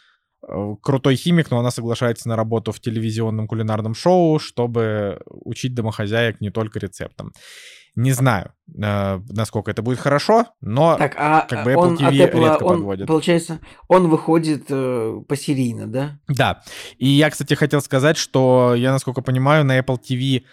э, 0.48 0.76
крутой 0.82 1.16
химик, 1.16 1.52
но 1.52 1.60
она 1.60 1.72
соглашается 1.72 2.30
на 2.30 2.36
работу 2.36 2.72
в 2.72 2.80
телевизионном 2.80 3.48
кулинарном 3.48 3.94
шоу, 3.94 4.40
чтобы 4.40 5.22
учить 5.26 5.76
домохозяек 5.76 6.42
не 6.42 6.50
только 6.50 6.80
рецептам. 6.80 7.34
Не 7.96 8.12
знаю, 8.12 8.54
э, 8.76 9.20
насколько 9.30 9.70
это 9.70 9.84
будет 9.84 10.00
хорошо, 10.00 10.48
но 10.62 10.96
Так, 10.98 11.14
а 11.16 11.42
как 11.42 11.64
бы 11.64 11.74
Apple 11.74 11.78
он 11.78 11.96
TV 11.96 12.12
Apple, 12.12 12.40
редко 12.40 12.64
он, 12.64 12.78
подводит. 12.78 13.08
получается, 13.08 13.60
он 13.88 14.10
выходит 14.10 14.66
э, 14.70 15.22
посерийно, 15.28 15.86
да? 15.88 16.20
Да. 16.28 16.64
И 16.98 17.08
я, 17.08 17.30
кстати, 17.30 17.54
хотел 17.54 17.82
сказать, 17.82 18.18
что 18.18 18.74
я, 18.76 18.92
насколько 18.92 19.22
понимаю, 19.22 19.64
на 19.64 19.78
Apple 19.78 20.00
TV 20.00 20.44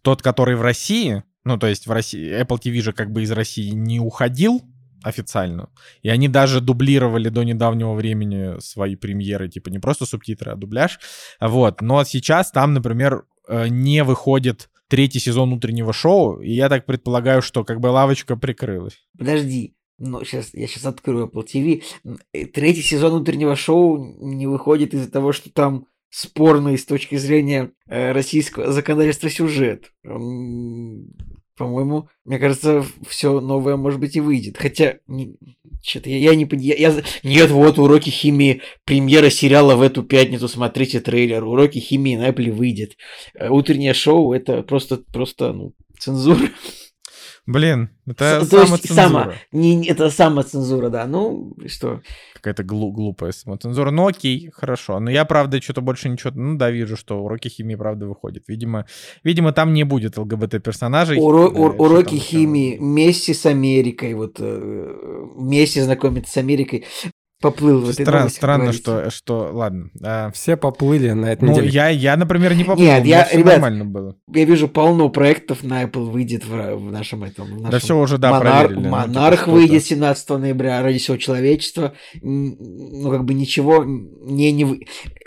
тот, 0.00 0.22
который 0.22 0.56
в 0.56 0.62
России, 0.62 1.22
ну, 1.44 1.58
то 1.58 1.66
есть 1.66 1.86
в 1.86 1.92
России, 1.92 2.40
Apple 2.40 2.58
TV 2.58 2.80
же 2.80 2.92
как 2.92 3.10
бы 3.10 3.22
из 3.22 3.30
России 3.30 3.70
не 3.70 4.00
уходил 4.00 4.62
официально. 5.02 5.68
И 6.02 6.08
они 6.08 6.28
даже 6.28 6.60
дублировали 6.60 7.28
до 7.28 7.42
недавнего 7.42 7.92
времени 7.92 8.58
свои 8.60 8.96
премьеры, 8.96 9.48
типа 9.48 9.68
не 9.68 9.78
просто 9.78 10.06
субтитры, 10.06 10.52
а 10.52 10.56
дубляж. 10.56 10.98
Вот. 11.40 11.80
Но 11.82 12.04
сейчас 12.04 12.50
там, 12.50 12.74
например, 12.74 13.24
э, 13.48 13.68
не 13.68 14.02
выходит 14.02 14.70
третий 14.88 15.18
сезон 15.18 15.52
утреннего 15.52 15.92
шоу, 15.92 16.40
и 16.40 16.52
я 16.52 16.68
так 16.68 16.86
предполагаю, 16.86 17.42
что 17.42 17.64
как 17.64 17.80
бы 17.80 17.88
лавочка 17.88 18.36
прикрылась. 18.36 18.98
Подожди, 19.18 19.74
ну, 19.98 20.24
сейчас, 20.24 20.52
я 20.52 20.66
сейчас 20.66 20.84
открою 20.84 21.26
Apple 21.26 21.46
TV. 21.46 21.82
Э, 22.32 22.46
Третий 22.46 22.82
сезон 22.82 23.14
утреннего 23.20 23.56
шоу 23.56 23.98
не 24.20 24.46
выходит 24.46 24.94
из-за 24.94 25.10
того, 25.10 25.32
что 25.32 25.50
там 25.50 25.86
спорный 26.10 26.78
с 26.78 26.84
точки 26.84 27.16
зрения 27.16 27.72
э, 27.88 28.12
российского 28.12 28.72
законодательства 28.72 29.30
сюжет. 29.30 29.92
По-моему, 31.56 32.08
мне 32.24 32.38
кажется, 32.38 32.84
все 33.08 33.40
новое, 33.40 33.76
может 33.76 33.98
быть, 33.98 34.14
и 34.14 34.20
выйдет. 34.20 34.58
Хотя, 34.58 34.98
что-то 35.82 36.10
я, 36.10 36.18
я 36.18 36.34
не 36.34 36.44
понимаю. 36.44 37.02
Нет, 37.22 37.50
вот 37.50 37.78
уроки 37.78 38.10
химии, 38.10 38.60
премьера 38.84 39.30
сериала 39.30 39.74
в 39.74 39.82
эту 39.82 40.02
пятницу, 40.02 40.48
смотрите 40.48 41.00
трейлер. 41.00 41.44
Уроки 41.44 41.78
химии 41.78 42.16
на 42.16 42.28
Apple 42.28 42.52
выйдет. 42.52 42.96
Э, 43.34 43.48
Утреннее 43.48 43.94
шоу 43.94 44.32
это 44.34 44.62
просто, 44.62 44.98
просто, 44.98 45.52
ну, 45.52 45.72
цензура. 45.98 46.48
Блин, 47.46 47.90
это 48.06 48.44
С- 48.44 48.48
то 48.48 48.60
есть 48.60 48.70
самоцензура. 48.70 48.94
само- 49.22 49.32
не, 49.52 49.86
это 49.86 50.10
самоцензура, 50.10 50.88
да. 50.90 51.06
Ну, 51.06 51.54
что? 51.66 52.00
какая-то 52.34 52.62
глу- 52.64 52.92
глупая 52.92 53.32
самоцензура. 53.32 53.90
Ну 53.90 54.06
окей, 54.06 54.50
хорошо. 54.52 55.00
Но 55.00 55.10
я, 55.10 55.24
правда, 55.24 55.60
что-то 55.60 55.80
больше 55.80 56.08
ничего... 56.08 56.32
Ну 56.34 56.56
да, 56.56 56.70
вижу, 56.70 56.96
что 56.96 57.20
уроки 57.22 57.48
химии, 57.48 57.74
правда, 57.76 58.06
выходят. 58.06 58.44
Видимо, 58.46 58.86
видимо 59.24 59.52
там 59.52 59.72
не 59.72 59.82
будет 59.84 60.16
ЛГБТ-персонажей. 60.16 61.18
Уро- 61.18 61.52
Да, 61.52 61.58
ур- 61.60 61.74
уроки 61.78 62.10
там 62.10 62.18
химии, 62.18 62.76
Месси 62.78 63.32
с 63.34 63.46
Америкой, 63.46 64.14
вот 64.14 64.36
э, 64.38 64.94
Месси 65.36 65.80
знакомится 65.80 66.32
с 66.32 66.36
Америкой, 66.36 66.84
поплыл 67.40 67.80
в 67.80 67.94
как 68.04 68.30
странно, 68.30 68.72
что, 68.72 69.10
что... 69.10 69.50
Ладно. 69.52 69.90
а, 70.02 70.30
Все 70.32 70.56
поплыли 70.56 71.10
на 71.10 71.26
этой 71.32 71.44
ну, 71.44 71.52
неделе. 71.52 71.68
я, 71.68 71.88
я, 71.88 72.16
например, 72.16 72.54
не 72.54 72.64
поплыл. 72.64 72.86
Нет, 72.86 73.04
я- 73.04 73.28
ребят, 73.30 73.54
нормально 73.54 73.84
было. 73.84 74.16
Я 74.32 74.44
вижу 74.44 74.68
полно 74.68 75.08
проектов 75.10 75.62
на 75.62 75.82
Apple 75.84 76.10
выйдет 76.10 76.44
в, 76.44 76.76
в 76.76 76.90
нашем 76.90 77.24
этом. 77.24 77.46
в 77.46 77.56
Да 77.62 77.62
нашем 77.64 77.80
все 77.80 77.98
уже, 77.98 78.18
да, 78.18 78.30
Монар- 78.30 78.40
проверили. 78.66 78.84
ну, 78.84 78.90
Монарх 78.90 79.40
что-то. 79.42 79.50
выйдет 79.52 79.84
17 79.84 80.28
ноября 80.30 80.82
ради 80.82 80.98
всего 80.98 81.16
человечества. 81.16 81.92
Ну, 82.22 83.10
как 83.10 83.24
бы 83.24 83.34
ничего 83.34 83.84
не, 83.84 84.52
не 84.52 84.64
вы... 84.64 84.80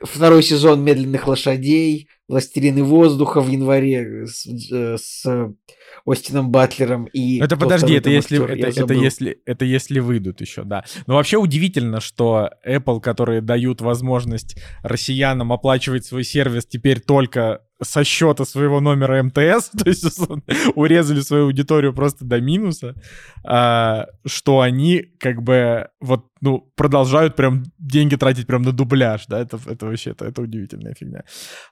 Второй 0.03 0.43
сезон 0.43 0.83
медленных 0.83 1.27
лошадей, 1.27 2.07
Властелины 2.27 2.83
воздуха 2.83 3.41
в 3.41 3.49
январе 3.49 4.27
с, 4.27 4.45
э, 4.71 4.97
с 4.97 5.25
Остином 6.05 6.51
Батлером 6.51 7.05
и. 7.05 7.39
Это 7.39 7.57
подожди, 7.57 7.93
это 7.93 8.09
если, 8.09 8.37
актер, 8.37 8.51
это, 8.51 8.67
это, 8.67 8.79
забыл. 8.79 9.01
если, 9.01 9.41
это 9.45 9.65
если 9.65 9.99
выйдут 9.99 10.41
еще, 10.41 10.63
да. 10.63 10.83
Но 11.07 11.15
вообще 11.15 11.37
удивительно, 11.37 12.01
что 12.01 12.49
Apple, 12.67 13.01
которые 13.01 13.41
дают 13.41 13.81
возможность 13.81 14.57
россиянам 14.83 15.51
оплачивать 15.53 16.05
свой 16.05 16.23
сервис 16.23 16.65
теперь 16.65 16.99
только 16.99 17.61
со 17.81 18.03
счета 18.03 18.45
своего 18.45 18.79
номера 18.79 19.23
МТС, 19.23 19.69
то 19.77 19.87
есть 19.87 20.05
урезали 20.75 21.21
свою 21.21 21.45
аудиторию 21.45 21.93
просто 21.93 22.25
до 22.25 22.41
минуса, 22.41 22.95
а, 23.43 24.07
что 24.25 24.61
они 24.61 25.05
как 25.19 25.41
бы 25.41 25.87
вот, 26.01 26.25
ну, 26.41 26.69
продолжают 26.75 27.35
прям 27.35 27.63
деньги 27.77 28.15
тратить 28.15 28.47
прям 28.47 28.61
на 28.63 28.71
дубляж, 28.71 29.25
да, 29.27 29.39
это, 29.39 29.59
это 29.65 29.85
вообще, 29.85 30.11
это, 30.11 30.25
это 30.25 30.41
удивительная 30.41 30.93
фигня. 30.93 31.23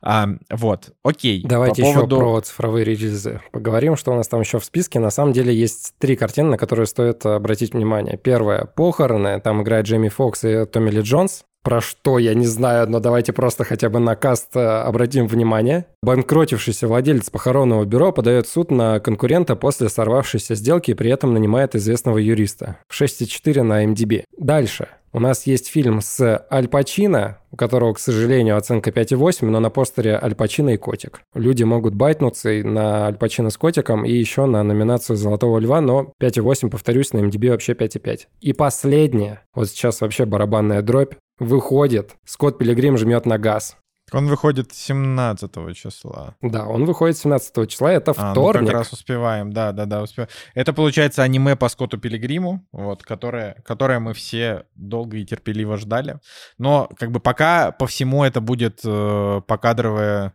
А, 0.01 0.27
вот, 0.49 0.91
окей. 1.03 1.43
Давайте 1.43 1.81
по 1.81 1.87
еще 1.87 1.95
поводу- 1.95 2.17
про 2.19 2.41
цифровые 2.41 2.85
релизы 2.85 3.41
поговорим, 3.51 3.97
что 3.97 4.11
у 4.11 4.15
нас 4.15 4.27
там 4.27 4.41
еще 4.41 4.59
в 4.59 4.65
списке. 4.65 4.99
На 4.99 5.11
самом 5.11 5.33
деле 5.33 5.53
есть 5.53 5.93
три 5.99 6.15
картины, 6.15 6.51
на 6.51 6.57
которые 6.57 6.85
стоит 6.85 7.25
обратить 7.25 7.73
внимание. 7.73 8.17
Первая— 8.17 8.65
«Похороны». 8.75 9.39
Там 9.41 9.61
играет 9.61 9.85
Джейми 9.85 10.09
Фокс 10.09 10.43
и 10.43 10.65
Томми 10.65 10.89
Ли 10.89 11.01
Джонс. 11.01 11.45
Про 11.63 11.81
что, 11.81 12.17
я 12.17 12.33
не 12.33 12.45
знаю, 12.45 12.89
но 12.89 12.99
давайте 12.99 13.33
просто 13.33 13.63
хотя 13.63 13.89
бы 13.89 13.99
на 13.99 14.15
каст 14.15 14.55
э, 14.55 14.59
обратим 14.59 15.27
внимание. 15.27 15.85
Банкротившийся 16.01 16.87
владелец 16.87 17.29
похоронного 17.29 17.83
бюро 17.83 18.13
подает 18.13 18.47
суд 18.47 18.71
на 18.71 18.99
конкурента 18.99 19.55
после 19.55 19.89
сорвавшейся 19.89 20.55
сделки 20.55 20.91
и 20.91 20.93
при 20.93 21.11
этом 21.11 21.33
нанимает 21.33 21.75
известного 21.75 22.19
юриста. 22.19 22.77
6,4 22.89 23.63
на 23.63 23.85
MDB. 23.85 24.23
Дальше. 24.37 24.87
У 25.13 25.19
нас 25.19 25.47
есть 25.47 25.67
фильм 25.67 26.01
с 26.01 26.45
Аль 26.51 26.67
Пачино, 26.67 27.39
у 27.51 27.55
которого, 27.55 27.93
к 27.93 27.99
сожалению, 27.99 28.57
оценка 28.57 28.91
5,8, 28.91 29.45
но 29.45 29.59
на 29.59 29.69
постере 29.69 30.19
Аль 30.21 30.35
Пачино 30.35 30.71
и 30.71 30.77
котик. 30.77 31.21
Люди 31.33 31.63
могут 31.63 31.95
байтнуться 31.95 32.51
и 32.51 32.61
на 32.61 33.07
Аль 33.07 33.15
Пачино 33.15 33.49
с 33.49 33.57
котиком 33.57 34.05
и 34.05 34.11
еще 34.11 34.45
на 34.45 34.63
номинацию 34.63 35.15
«Золотого 35.15 35.59
льва», 35.59 35.81
но 35.81 36.11
5,8, 36.21 36.69
повторюсь, 36.69 37.13
на 37.13 37.19
MDB 37.19 37.49
вообще 37.49 37.73
5,5. 37.73 38.27
И 38.41 38.53
последнее, 38.53 39.41
вот 39.55 39.69
сейчас 39.69 40.01
вообще 40.01 40.25
барабанная 40.25 40.81
дробь, 40.81 41.15
выходит, 41.39 42.15
Скотт 42.25 42.57
Пилигрим 42.57 42.97
жмет 42.97 43.25
на 43.25 43.37
газ. 43.37 43.77
Он 44.13 44.27
выходит 44.27 44.71
17 44.71 45.75
числа. 45.75 46.35
Да, 46.41 46.65
он 46.65 46.85
выходит 46.85 47.17
17 47.17 47.69
числа, 47.69 47.91
это 47.91 48.13
А, 48.15 48.27
ну 48.27 48.31
вторник. 48.31 48.67
как 48.67 48.77
раз 48.77 48.93
успеваем, 48.93 49.51
да, 49.51 49.73
да, 49.73 49.85
да, 49.85 50.01
успеваем. 50.01 50.29
Это 50.55 50.71
получается 50.71 51.23
аниме 51.23 51.57
по 51.57 51.67
Скотту 51.67 51.97
Пилигриму, 51.97 52.65
вот, 52.71 53.03
которое, 53.03 53.61
которое 53.65 53.99
мы 53.99 54.13
все 54.13 54.63
долго 54.75 55.17
и 55.17 55.25
терпеливо 55.25 55.75
ждали. 55.75 56.19
Но 56.57 56.89
как 56.97 57.11
бы 57.11 57.19
пока 57.19 57.71
по 57.71 57.85
всему 57.85 58.23
это 58.23 58.39
будет 58.39 58.79
э, 58.85 59.41
покадровая, 59.45 60.33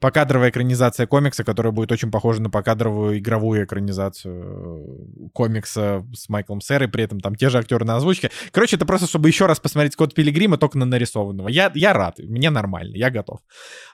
покадровая 0.00 0.50
экранизация 0.50 1.06
комикса, 1.06 1.44
которая 1.44 1.72
будет 1.72 1.90
очень 1.92 2.10
похожа 2.10 2.40
на 2.40 2.50
покадровую 2.50 3.18
игровую 3.18 3.64
экранизацию 3.64 4.44
э, 4.44 5.28
комикса 5.32 6.06
с 6.14 6.28
Майклом 6.28 6.60
Сэрой, 6.60 6.88
при 6.88 7.04
этом 7.04 7.20
там 7.20 7.34
те 7.34 7.48
же 7.48 7.58
актеры 7.58 7.84
на 7.84 7.96
озвучке. 7.96 8.30
Короче, 8.52 8.76
это 8.76 8.86
просто, 8.86 9.06
чтобы 9.06 9.28
еще 9.28 9.46
раз 9.46 9.58
посмотреть 9.58 9.94
Скотт 9.94 10.14
Пилигрима, 10.14 10.56
только 10.56 10.78
на 10.78 10.86
нарисованного. 10.86 11.48
Я, 11.48 11.72
я 11.74 11.92
рад, 11.92 12.18
мне 12.18 12.50
нормально, 12.50 12.96
я 12.96 13.10
готов. 13.10 13.40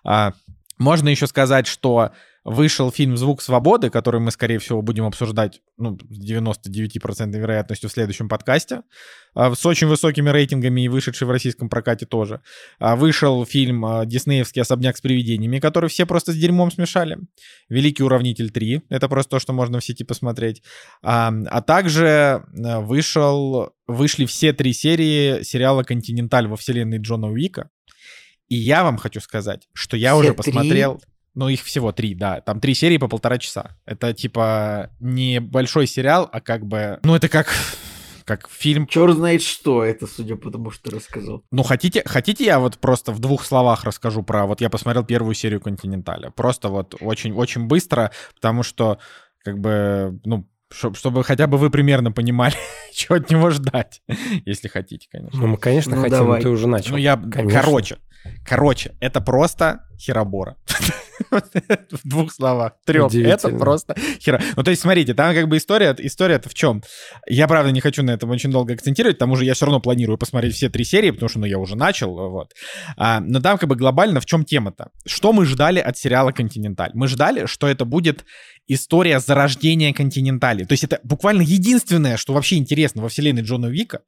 А, 0.04 0.32
можно 0.78 1.08
еще 1.08 1.26
сказать, 1.26 1.66
что 1.66 2.12
Вышел 2.44 2.90
фильм 2.90 3.16
«Звук 3.16 3.40
свободы», 3.40 3.88
который 3.88 4.20
мы, 4.20 4.30
скорее 4.30 4.58
всего, 4.58 4.82
будем 4.82 5.06
обсуждать 5.06 5.62
ну, 5.78 5.98
с 6.10 6.30
99% 6.30 7.38
вероятностью 7.38 7.88
в 7.88 7.92
следующем 7.92 8.28
подкасте, 8.28 8.82
а, 9.34 9.54
с 9.54 9.64
очень 9.64 9.86
высокими 9.86 10.28
рейтингами 10.28 10.82
и 10.82 10.88
вышедший 10.88 11.26
в 11.26 11.30
российском 11.30 11.70
прокате 11.70 12.04
тоже. 12.04 12.42
А, 12.78 12.96
вышел 12.96 13.46
фильм 13.46 13.86
а, 13.86 14.04
«Диснеевский 14.04 14.60
особняк 14.60 14.98
с 14.98 15.00
привидениями», 15.00 15.58
который 15.58 15.88
все 15.88 16.04
просто 16.04 16.32
с 16.32 16.36
дерьмом 16.36 16.70
смешали. 16.70 17.16
«Великий 17.70 18.02
уравнитель 18.02 18.50
3», 18.50 18.82
это 18.90 19.08
просто 19.08 19.30
то, 19.30 19.38
что 19.38 19.54
можно 19.54 19.80
в 19.80 19.84
сети 19.84 20.04
посмотреть. 20.04 20.62
А, 21.02 21.32
а 21.46 21.62
также 21.62 22.44
вышел, 22.52 23.70
вышли 23.86 24.26
все 24.26 24.52
три 24.52 24.74
серии 24.74 25.42
сериала 25.44 25.82
«Континенталь» 25.82 26.46
во 26.46 26.56
вселенной 26.56 26.98
Джона 26.98 27.28
Уика. 27.28 27.70
И 28.48 28.56
я 28.56 28.84
вам 28.84 28.98
хочу 28.98 29.20
сказать, 29.20 29.66
что 29.72 29.96
я 29.96 30.10
Все 30.10 30.20
уже 30.20 30.34
три? 30.98 31.13
Ну, 31.34 31.48
их 31.48 31.62
всего 31.62 31.90
три, 31.92 32.14
да. 32.14 32.40
Там 32.40 32.60
три 32.60 32.74
серии 32.74 32.96
по 32.98 33.08
полтора 33.08 33.38
часа. 33.38 33.76
Это, 33.86 34.12
типа, 34.12 34.90
не 35.00 35.40
большой 35.40 35.86
сериал, 35.86 36.28
а 36.32 36.40
как 36.40 36.64
бы... 36.66 37.00
Ну, 37.02 37.14
это 37.14 37.28
как... 37.28 37.48
Как 38.24 38.48
фильм. 38.48 38.86
Черт 38.86 39.16
знает 39.16 39.42
что 39.42 39.84
это, 39.84 40.06
судя 40.06 40.36
по 40.36 40.50
тому, 40.50 40.70
что 40.70 40.88
ты 40.90 40.96
рассказал. 40.96 41.42
Ну, 41.50 41.62
хотите, 41.62 42.02
хотите 42.06 42.42
я 42.46 42.58
вот 42.58 42.78
просто 42.78 43.12
в 43.12 43.18
двух 43.18 43.44
словах 43.44 43.84
расскажу 43.84 44.22
про... 44.22 44.46
Вот 44.46 44.62
я 44.62 44.70
посмотрел 44.70 45.04
первую 45.04 45.34
серию 45.34 45.60
«Континенталя». 45.60 46.30
Просто 46.30 46.70
вот 46.70 46.94
очень-очень 47.00 47.66
быстро, 47.66 48.12
потому 48.34 48.62
что, 48.62 48.98
как 49.44 49.58
бы, 49.58 50.18
ну, 50.24 50.48
чтоб- 50.72 50.96
чтобы 50.96 51.22
хотя 51.22 51.46
бы 51.46 51.58
вы 51.58 51.68
примерно 51.68 52.12
понимали, 52.12 52.54
чего 52.94 53.16
от 53.16 53.30
него 53.30 53.50
ждать, 53.50 54.00
если 54.46 54.68
хотите, 54.68 55.06
конечно. 55.12 55.38
Ну, 55.38 55.46
мы, 55.48 55.56
конечно, 55.58 55.94
Ну, 55.94 56.00
хотим, 56.02 56.16
давай. 56.18 56.40
ты 56.40 56.48
уже 56.48 56.66
начал. 56.66 56.92
Ну, 56.92 56.96
я, 56.96 57.16
Конечно. 57.18 57.60
короче, 57.60 57.98
короче, 58.44 58.94
это 59.00 59.20
просто 59.20 59.80
херобора. 59.98 60.56
В 61.30 62.08
двух 62.08 62.32
словах, 62.32 62.72
трех. 62.84 63.14
Это 63.14 63.48
просто 63.50 63.94
хера. 64.20 64.40
Ну, 64.56 64.62
то 64.62 64.70
есть, 64.70 64.82
смотрите, 64.82 65.14
там 65.14 65.34
как 65.34 65.48
бы 65.48 65.56
история, 65.56 65.94
история-то 65.98 66.48
в 66.48 66.54
чем? 66.54 66.82
Я, 67.28 67.46
правда, 67.46 67.70
не 67.70 67.80
хочу 67.80 68.02
на 68.02 68.10
этом 68.10 68.30
очень 68.30 68.50
долго 68.50 68.74
акцентировать, 68.74 69.16
к 69.16 69.18
тому 69.18 69.36
же 69.36 69.44
я 69.44 69.54
все 69.54 69.66
равно 69.66 69.80
планирую 69.80 70.18
посмотреть 70.18 70.54
все 70.54 70.68
три 70.68 70.84
серии, 70.84 71.10
потому 71.10 71.28
что, 71.28 71.38
ну, 71.38 71.46
я 71.46 71.58
уже 71.58 71.76
начал, 71.76 72.14
вот. 72.30 72.52
А, 72.96 73.20
но 73.20 73.40
там 73.40 73.58
как 73.58 73.68
бы 73.68 73.76
глобально 73.76 74.20
в 74.20 74.26
чем 74.26 74.44
тема-то? 74.44 74.90
Что 75.06 75.32
мы 75.32 75.46
ждали 75.46 75.78
от 75.78 75.96
сериала 75.96 76.32
«Континенталь»? 76.32 76.90
Мы 76.94 77.08
ждали, 77.08 77.46
что 77.46 77.68
это 77.68 77.84
будет 77.84 78.24
история 78.66 79.20
зарождения 79.20 79.92
«Континентали». 79.92 80.64
То 80.64 80.72
есть 80.72 80.84
это 80.84 81.00
буквально 81.04 81.42
единственное, 81.42 82.16
что 82.16 82.32
вообще 82.32 82.56
интересно 82.56 83.02
во 83.02 83.08
вселенной 83.08 83.42
Джона 83.42 83.66
Вика, 83.66 84.00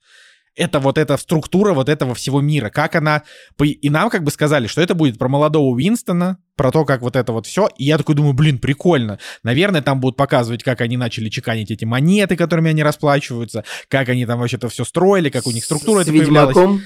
это 0.56 0.80
вот 0.80 0.98
эта 0.98 1.16
структура 1.18 1.74
вот 1.74 1.88
этого 1.88 2.14
всего 2.14 2.40
мира, 2.40 2.70
как 2.70 2.96
она... 2.96 3.22
И 3.62 3.90
нам 3.90 4.10
как 4.10 4.24
бы 4.24 4.30
сказали, 4.30 4.66
что 4.66 4.80
это 4.80 4.94
будет 4.94 5.18
про 5.18 5.28
молодого 5.28 5.66
Уинстона, 5.66 6.38
про 6.56 6.72
то, 6.72 6.84
как 6.84 7.02
вот 7.02 7.14
это 7.14 7.32
вот 7.32 7.46
все. 7.46 7.68
И 7.76 7.84
я 7.84 7.98
такой 7.98 8.14
думаю, 8.14 8.32
блин, 8.32 8.58
прикольно. 8.58 9.18
Наверное, 9.42 9.82
там 9.82 10.00
будут 10.00 10.16
показывать, 10.16 10.64
как 10.64 10.80
они 10.80 10.96
начали 10.96 11.28
чеканить 11.28 11.70
эти 11.70 11.84
монеты, 11.84 12.36
которыми 12.36 12.70
они 12.70 12.82
расплачиваются, 12.82 13.64
как 13.88 14.08
они 14.08 14.24
там 14.24 14.40
вообще 14.40 14.56
это 14.56 14.68
все 14.70 14.84
строили, 14.84 15.28
как 15.28 15.46
у 15.46 15.52
них 15.52 15.64
структура 15.64 16.00
С 16.00 16.02
это 16.08 16.12
появлялась. 16.12 16.56
Ведьмаком. 16.56 16.82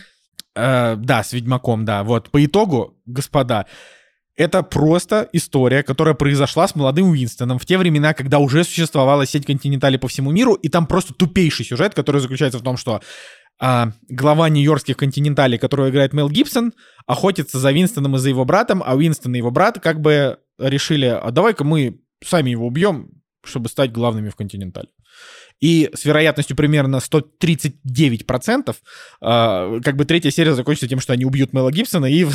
Э, 0.56 0.96
да, 0.96 1.22
с 1.22 1.32
Ведьмаком, 1.32 1.84
да. 1.84 2.02
Вот, 2.02 2.30
по 2.30 2.44
итогу, 2.44 2.98
господа, 3.06 3.66
это 4.36 4.62
просто 4.62 5.28
история, 5.32 5.82
которая 5.82 6.14
произошла 6.14 6.66
с 6.66 6.74
молодым 6.74 7.10
Уинстоном 7.10 7.58
в 7.58 7.66
те 7.66 7.78
времена, 7.78 8.14
когда 8.14 8.38
уже 8.38 8.64
существовала 8.64 9.26
сеть 9.26 9.46
континентали 9.46 9.96
по 9.96 10.08
всему 10.08 10.30
миру, 10.30 10.54
и 10.54 10.68
там 10.68 10.86
просто 10.86 11.14
тупейший 11.14 11.66
сюжет, 11.66 11.94
который 11.94 12.20
заключается 12.20 12.58
в 12.58 12.62
том, 12.62 12.76
что 12.76 13.00
а, 13.60 13.92
глава 14.08 14.48
нью-йоркских 14.48 14.96
континенталей, 14.96 15.58
которого 15.58 15.90
играет 15.90 16.14
Мел 16.14 16.30
Гибсон, 16.30 16.72
охотится 17.06 17.58
за 17.58 17.72
Винстоном 17.72 18.16
и 18.16 18.18
за 18.18 18.30
его 18.30 18.44
братом, 18.46 18.82
а 18.84 18.96
Уинстон 18.96 19.34
и 19.34 19.38
его 19.38 19.50
брат 19.50 19.78
как 19.80 20.00
бы 20.00 20.38
решили, 20.58 21.06
а 21.06 21.30
давай-ка 21.30 21.62
мы 21.62 22.00
сами 22.24 22.50
его 22.50 22.66
убьем, 22.66 23.10
чтобы 23.44 23.68
стать 23.68 23.92
главными 23.92 24.30
в 24.30 24.36
континентале. 24.36 24.88
И 25.60 25.90
с 25.94 26.06
вероятностью 26.06 26.56
примерно 26.56 27.00
139%, 27.00 28.76
э, 29.20 29.80
как 29.84 29.96
бы 29.96 30.04
третья 30.06 30.30
серия 30.30 30.54
закончится 30.54 30.88
тем, 30.88 31.00
что 31.00 31.12
они 31.12 31.26
убьют 31.26 31.52
Мела 31.52 31.70
Гибсона, 31.70 32.06
и 32.06 32.26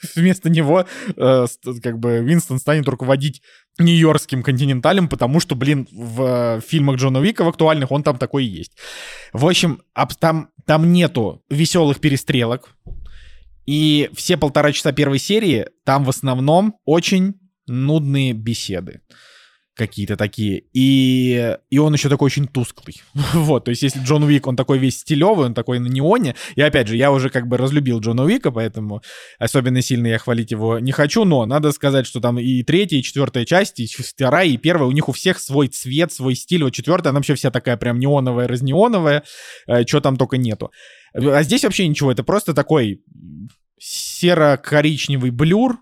вместо 0.14 0.50
него 0.50 0.86
э, 1.16 1.46
как 1.82 1.98
бы 1.98 2.18
Винстон 2.20 2.58
станет 2.58 2.88
руководить 2.88 3.42
нью-йоркским 3.78 4.42
континенталем, 4.42 5.08
потому 5.08 5.40
что, 5.40 5.54
блин, 5.54 5.88
в 5.90 6.22
э, 6.22 6.60
фильмах 6.66 6.96
Джона 6.96 7.20
Уика 7.20 7.44
в 7.44 7.48
актуальных 7.48 7.90
он 7.90 8.02
там 8.02 8.18
такой 8.18 8.44
и 8.44 8.48
есть. 8.48 8.76
В 9.32 9.46
общем, 9.46 9.82
аб- 9.94 10.14
там, 10.14 10.50
там 10.66 10.92
нету 10.92 11.42
веселых 11.48 12.00
перестрелок, 12.00 12.70
и 13.66 14.10
все 14.14 14.36
полтора 14.36 14.72
часа 14.72 14.92
первой 14.92 15.18
серии 15.18 15.66
там 15.84 16.04
в 16.04 16.08
основном 16.08 16.76
очень 16.84 17.34
нудные 17.66 18.32
беседы 18.32 19.00
какие-то 19.74 20.16
такие. 20.16 20.64
И, 20.72 21.56
и 21.70 21.78
он 21.78 21.92
еще 21.94 22.08
такой 22.08 22.26
очень 22.26 22.46
тусклый. 22.46 23.02
вот, 23.32 23.64
то 23.64 23.70
есть 23.70 23.82
если 23.82 24.00
Джон 24.00 24.24
Уик, 24.24 24.46
он 24.46 24.56
такой 24.56 24.78
весь 24.78 24.98
стилевый, 24.98 25.46
он 25.46 25.54
такой 25.54 25.78
на 25.78 25.86
неоне. 25.86 26.34
И 26.54 26.60
опять 26.60 26.88
же, 26.88 26.96
я 26.96 27.10
уже 27.12 27.30
как 27.30 27.46
бы 27.46 27.56
разлюбил 27.56 28.00
Джона 28.00 28.24
Уика, 28.24 28.50
поэтому 28.50 29.02
особенно 29.38 29.80
сильно 29.80 30.08
я 30.08 30.18
хвалить 30.18 30.50
его 30.50 30.78
не 30.78 30.92
хочу, 30.92 31.24
но 31.24 31.46
надо 31.46 31.72
сказать, 31.72 32.06
что 32.06 32.20
там 32.20 32.38
и 32.38 32.62
третья, 32.62 32.98
и 32.98 33.02
четвертая 33.02 33.44
часть, 33.44 33.80
и 33.80 33.86
вторая, 33.86 34.48
и 34.48 34.56
первая, 34.56 34.88
у 34.88 34.92
них 34.92 35.08
у 35.08 35.12
всех 35.12 35.38
свой 35.38 35.68
цвет, 35.68 36.12
свой 36.12 36.34
стиль. 36.34 36.64
Вот 36.64 36.74
четвертая, 36.74 37.10
она 37.10 37.18
вообще 37.18 37.34
вся 37.34 37.50
такая 37.50 37.76
прям 37.76 37.98
неоновая, 37.98 38.48
разнеоновая, 38.48 39.24
что 39.86 40.00
там 40.00 40.16
только 40.16 40.36
нету. 40.36 40.70
А 41.14 41.42
здесь 41.42 41.64
вообще 41.64 41.88
ничего, 41.88 42.12
это 42.12 42.22
просто 42.22 42.54
такой 42.54 43.02
серо-коричневый 43.80 45.30
блюр, 45.30 45.78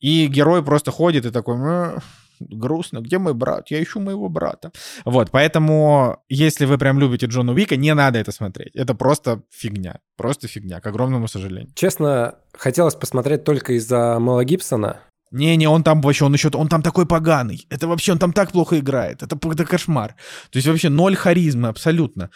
и 0.00 0.26
герой 0.26 0.64
просто 0.64 0.90
ходит 0.90 1.26
и 1.26 1.30
такой, 1.30 1.56
«М, 1.56 2.00
грустно, 2.40 3.00
где 3.00 3.18
мой 3.18 3.34
брат? 3.34 3.70
Я 3.70 3.82
ищу 3.82 4.00
моего 4.00 4.28
брата. 4.28 4.72
Вот, 5.04 5.30
поэтому, 5.30 6.22
если 6.28 6.64
вы 6.64 6.78
прям 6.78 6.98
любите 6.98 7.26
Джона 7.26 7.52
Уика, 7.52 7.76
не 7.76 7.94
надо 7.94 8.18
это 8.18 8.32
смотреть. 8.32 8.74
Это 8.74 8.94
просто 8.94 9.42
фигня. 9.50 10.00
Просто 10.16 10.48
фигня, 10.48 10.80
к 10.80 10.86
огромному 10.86 11.28
сожалению. 11.28 11.72
Честно, 11.74 12.36
хотелось 12.52 12.94
посмотреть 12.94 13.44
только 13.44 13.74
из-за 13.74 14.18
Мэла 14.18 14.44
Гибсона. 14.44 15.00
Не-не, 15.30 15.68
он 15.68 15.84
там 15.84 16.00
вообще, 16.00 16.24
он 16.24 16.32
еще, 16.32 16.50
он 16.52 16.68
там 16.68 16.82
такой 16.82 17.06
поганый. 17.06 17.66
Это 17.70 17.86
вообще, 17.86 18.12
он 18.12 18.18
там 18.18 18.32
так 18.32 18.50
плохо 18.50 18.78
играет. 18.78 19.22
Это, 19.22 19.38
это 19.50 19.64
кошмар. 19.64 20.16
То 20.50 20.56
есть 20.56 20.66
вообще 20.66 20.88
ноль 20.88 21.14
харизмы, 21.14 21.68
абсолютно. 21.68 22.30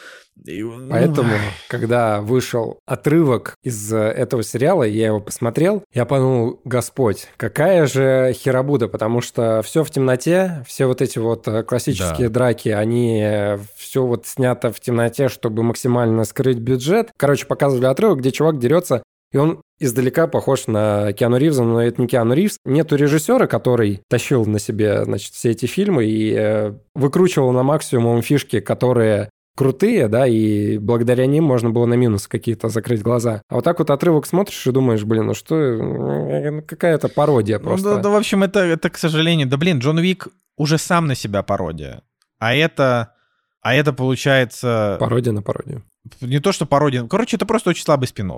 И, 0.44 0.62
ну, 0.62 0.88
Поэтому, 0.90 1.32
когда 1.68 2.20
вышел 2.20 2.78
отрывок 2.86 3.56
из 3.62 3.92
э, 3.92 3.96
этого 3.96 4.42
сериала, 4.42 4.84
я 4.84 5.06
его 5.06 5.20
посмотрел, 5.20 5.82
я 5.92 6.04
подумал, 6.04 6.60
Господь, 6.64 7.28
какая 7.36 7.86
же 7.86 8.32
херабуда, 8.32 8.88
потому 8.88 9.20
что 9.20 9.62
все 9.62 9.82
в 9.82 9.90
темноте, 9.90 10.64
все 10.66 10.86
вот 10.86 11.02
эти 11.02 11.18
вот 11.18 11.48
э, 11.48 11.62
классические 11.62 12.28
драки, 12.28 12.68
они 12.68 13.58
все 13.76 14.04
вот 14.04 14.26
снято 14.26 14.72
в 14.72 14.80
темноте, 14.80 15.28
чтобы 15.28 15.62
максимально 15.62 16.24
скрыть 16.24 16.58
бюджет. 16.58 17.10
Короче, 17.16 17.46
показывали 17.46 17.86
отрывок, 17.86 18.18
где 18.18 18.30
чувак 18.30 18.58
дерется, 18.58 19.02
и 19.32 19.36
он 19.36 19.60
издалека 19.78 20.26
похож 20.26 20.66
на 20.66 21.12
Киану 21.12 21.36
Ривза, 21.36 21.64
но 21.64 21.82
это 21.82 22.00
не 22.00 22.06
Киану 22.08 22.34
Ривз. 22.34 22.58
Нету 22.64 22.96
режиссера, 22.96 23.46
который 23.46 24.02
тащил 24.08 24.44
на 24.46 24.58
себе, 24.58 25.04
значит, 25.04 25.34
все 25.34 25.50
эти 25.50 25.66
фильмы 25.66 26.04
и 26.06 26.34
э, 26.36 26.74
выкручивал 26.94 27.52
на 27.52 27.62
максимум 27.62 28.22
фишки, 28.22 28.60
которые 28.60 29.30
крутые, 29.56 30.08
да, 30.08 30.26
и 30.26 30.78
благодаря 30.78 31.26
ним 31.26 31.44
можно 31.44 31.70
было 31.70 31.86
на 31.86 31.94
минус 31.94 32.26
какие-то 32.26 32.68
закрыть 32.68 33.02
глаза. 33.02 33.42
А 33.48 33.56
вот 33.56 33.64
так 33.64 33.78
вот 33.78 33.90
отрывок 33.90 34.26
смотришь 34.26 34.66
и 34.66 34.72
думаешь, 34.72 35.04
блин, 35.04 35.26
ну 35.26 35.34
что, 35.34 35.56
э, 35.56 36.62
какая-то 36.62 37.08
пародия 37.08 37.58
Ну, 37.58 37.64
просто. 37.64 37.96
да, 37.96 38.02
да, 38.02 38.10
в 38.10 38.16
общем, 38.16 38.42
это, 38.42 38.60
это, 38.60 38.90
к 38.90 38.96
сожалению, 38.98 39.48
да 39.48 39.56
блин, 39.56 39.78
Джон 39.78 39.98
Уик 39.98 40.28
уже 40.56 40.78
сам 40.78 41.06
на 41.06 41.14
себя 41.14 41.42
пародия. 41.42 42.02
А 42.38 42.54
это, 42.54 43.14
а 43.62 43.74
это 43.74 43.92
получается 43.92 44.96
Пародия 45.00 45.32
на 45.32 45.42
пародию. 45.42 45.82
Не 46.20 46.40
то, 46.40 46.52
что 46.52 46.66
пародия. 46.66 47.04
Короче, 47.04 47.36
это 47.36 47.46
просто 47.46 47.70
очень 47.70 47.84
слабый 47.84 48.08
спин 48.08 48.32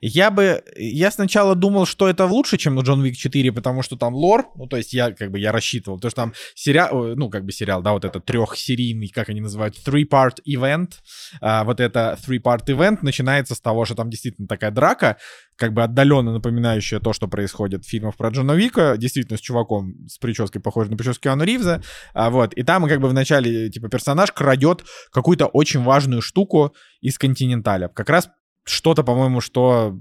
Я 0.00 0.30
бы... 0.30 0.62
Я 0.76 1.10
сначала 1.10 1.54
думал, 1.54 1.86
что 1.86 2.08
это 2.08 2.26
лучше, 2.26 2.58
чем 2.58 2.76
у 2.76 2.82
Джон 2.82 3.00
Уик 3.00 3.16
4, 3.16 3.52
потому 3.52 3.82
что 3.82 3.96
там 3.96 4.14
лор, 4.14 4.50
ну, 4.54 4.66
то 4.66 4.76
есть 4.76 4.92
я 4.92 5.10
как 5.12 5.30
бы 5.30 5.38
я 5.38 5.52
рассчитывал, 5.52 5.98
то, 5.98 6.10
что 6.10 6.22
там 6.22 6.34
сериал, 6.54 7.16
ну, 7.16 7.30
как 7.30 7.44
бы 7.44 7.52
сериал, 7.52 7.82
да, 7.82 7.92
вот 7.92 8.04
это 8.04 8.20
трехсерийный, 8.20 9.08
как 9.08 9.28
они 9.30 9.40
называют, 9.40 9.76
three-part 9.86 10.36
event, 10.46 10.92
а, 11.40 11.64
вот 11.64 11.80
это 11.80 12.18
three-part 12.26 12.66
event 12.66 12.98
начинается 13.02 13.54
с 13.54 13.60
того, 13.60 13.84
что 13.84 13.94
там 13.94 14.10
действительно 14.10 14.46
такая 14.46 14.70
драка, 14.70 15.16
как 15.56 15.72
бы 15.72 15.82
отдаленно 15.82 16.32
напоминающая 16.32 17.00
то, 17.00 17.12
что 17.12 17.28
происходит 17.28 17.84
в 17.84 17.88
фильмах 17.88 18.16
про 18.16 18.28
Джона 18.28 18.52
Вика, 18.52 18.96
действительно 18.98 19.38
с 19.38 19.40
чуваком 19.40 20.06
с 20.06 20.18
прической, 20.18 20.60
похожей 20.60 20.90
на 20.90 20.96
прическу 20.98 21.22
Киану 21.22 21.44
Ривза, 21.44 21.82
а, 22.12 22.30
вот, 22.30 22.52
и 22.54 22.62
там 22.62 22.86
как 22.86 23.00
бы 23.00 23.08
вначале, 23.08 23.70
типа, 23.70 23.88
персонаж 23.88 24.32
крадет 24.32 24.84
какую-то 25.10 25.46
очень 25.46 25.82
важную 25.82 26.20
штуку 26.20 26.74
из 27.06 27.18
Континенталя. 27.18 27.88
Как 27.88 28.10
раз 28.10 28.30
что-то, 28.64 29.04
по-моему, 29.04 29.40
что 29.40 29.96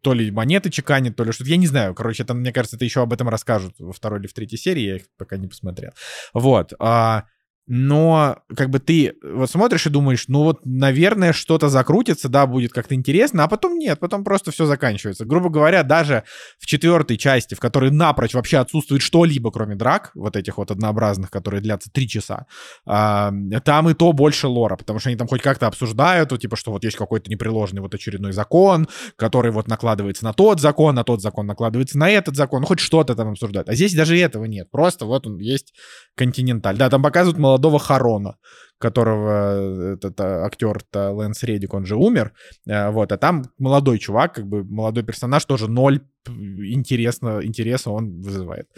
то 0.00 0.12
ли 0.12 0.28
монеты 0.32 0.70
чеканит, 0.70 1.14
то 1.14 1.22
ли 1.22 1.30
что-то. 1.30 1.50
Я 1.50 1.56
не 1.56 1.68
знаю. 1.68 1.94
Короче, 1.94 2.24
там, 2.24 2.40
мне 2.40 2.52
кажется, 2.52 2.74
это 2.74 2.84
еще 2.84 3.00
об 3.00 3.12
этом 3.12 3.28
расскажут 3.28 3.76
во 3.78 3.92
второй 3.92 4.18
или 4.18 4.26
в 4.26 4.32
третьей 4.32 4.58
серии. 4.58 4.82
Я 4.82 4.96
их 4.96 5.02
пока 5.16 5.36
не 5.36 5.46
посмотрел. 5.46 5.92
Вот. 6.34 6.72
а, 6.80 7.26
но 7.68 8.38
как 8.56 8.70
бы 8.70 8.78
ты 8.78 9.14
вот 9.22 9.50
смотришь 9.50 9.86
и 9.86 9.90
думаешь, 9.90 10.24
ну 10.26 10.42
вот, 10.42 10.60
наверное, 10.64 11.34
что-то 11.34 11.68
закрутится, 11.68 12.30
да, 12.30 12.46
будет 12.46 12.72
как-то 12.72 12.94
интересно, 12.94 13.44
а 13.44 13.48
потом 13.48 13.78
нет, 13.78 14.00
потом 14.00 14.24
просто 14.24 14.50
все 14.50 14.64
заканчивается. 14.64 15.26
Грубо 15.26 15.50
говоря, 15.50 15.82
даже 15.82 16.24
в 16.58 16.66
четвертой 16.66 17.18
части, 17.18 17.54
в 17.54 17.60
которой 17.60 17.90
напрочь 17.90 18.32
вообще 18.32 18.56
отсутствует 18.56 19.02
что-либо, 19.02 19.50
кроме 19.50 19.76
драк, 19.76 20.12
вот 20.14 20.34
этих 20.34 20.56
вот 20.56 20.70
однообразных, 20.70 21.30
которые 21.30 21.60
длятся 21.60 21.90
три 21.92 22.08
часа, 22.08 22.46
а, 22.86 23.32
там 23.64 23.90
и 23.90 23.94
то 23.94 24.12
больше 24.14 24.48
лора, 24.48 24.76
потому 24.76 24.98
что 24.98 25.10
они 25.10 25.18
там 25.18 25.28
хоть 25.28 25.42
как-то 25.42 25.66
обсуждают, 25.66 26.32
вот, 26.32 26.40
типа, 26.40 26.56
что 26.56 26.72
вот 26.72 26.84
есть 26.84 26.96
какой-то 26.96 27.30
непреложный 27.30 27.82
вот 27.82 27.94
очередной 27.94 28.32
закон, 28.32 28.88
который 29.16 29.52
вот 29.52 29.68
накладывается 29.68 30.24
на 30.24 30.32
тот 30.32 30.58
закон, 30.60 30.94
на 30.94 31.04
тот 31.04 31.20
закон 31.20 31.46
накладывается 31.46 31.98
на 31.98 32.08
этот 32.08 32.34
закон, 32.34 32.62
ну 32.62 32.66
хоть 32.66 32.80
что-то 32.80 33.14
там 33.14 33.28
обсуждают. 33.28 33.68
А 33.68 33.74
здесь 33.74 33.94
даже 33.94 34.18
этого 34.18 34.46
нет, 34.46 34.70
просто 34.70 35.04
вот 35.04 35.26
он 35.26 35.38
есть 35.38 35.74
континенталь. 36.16 36.78
Да, 36.78 36.88
там 36.88 37.02
показывают 37.02 37.38
молодого 37.38 37.57
Харона, 37.78 38.36
которого 38.78 39.94
этот 39.94 40.20
а, 40.20 40.44
актер-то 40.44 41.10
Лэнс 41.10 41.42
Редик, 41.42 41.74
он 41.74 41.84
же 41.84 41.96
умер, 41.96 42.32
э, 42.66 42.90
вот, 42.90 43.12
а 43.12 43.16
там 43.16 43.44
молодой 43.58 43.98
чувак, 43.98 44.34
как 44.34 44.46
бы 44.46 44.64
молодой 44.64 45.02
персонаж, 45.02 45.44
тоже 45.44 45.68
ноль 45.68 46.00
интересно, 46.26 47.40
интереса 47.42 47.90
он 47.90 48.20
вызывает. 48.20 48.68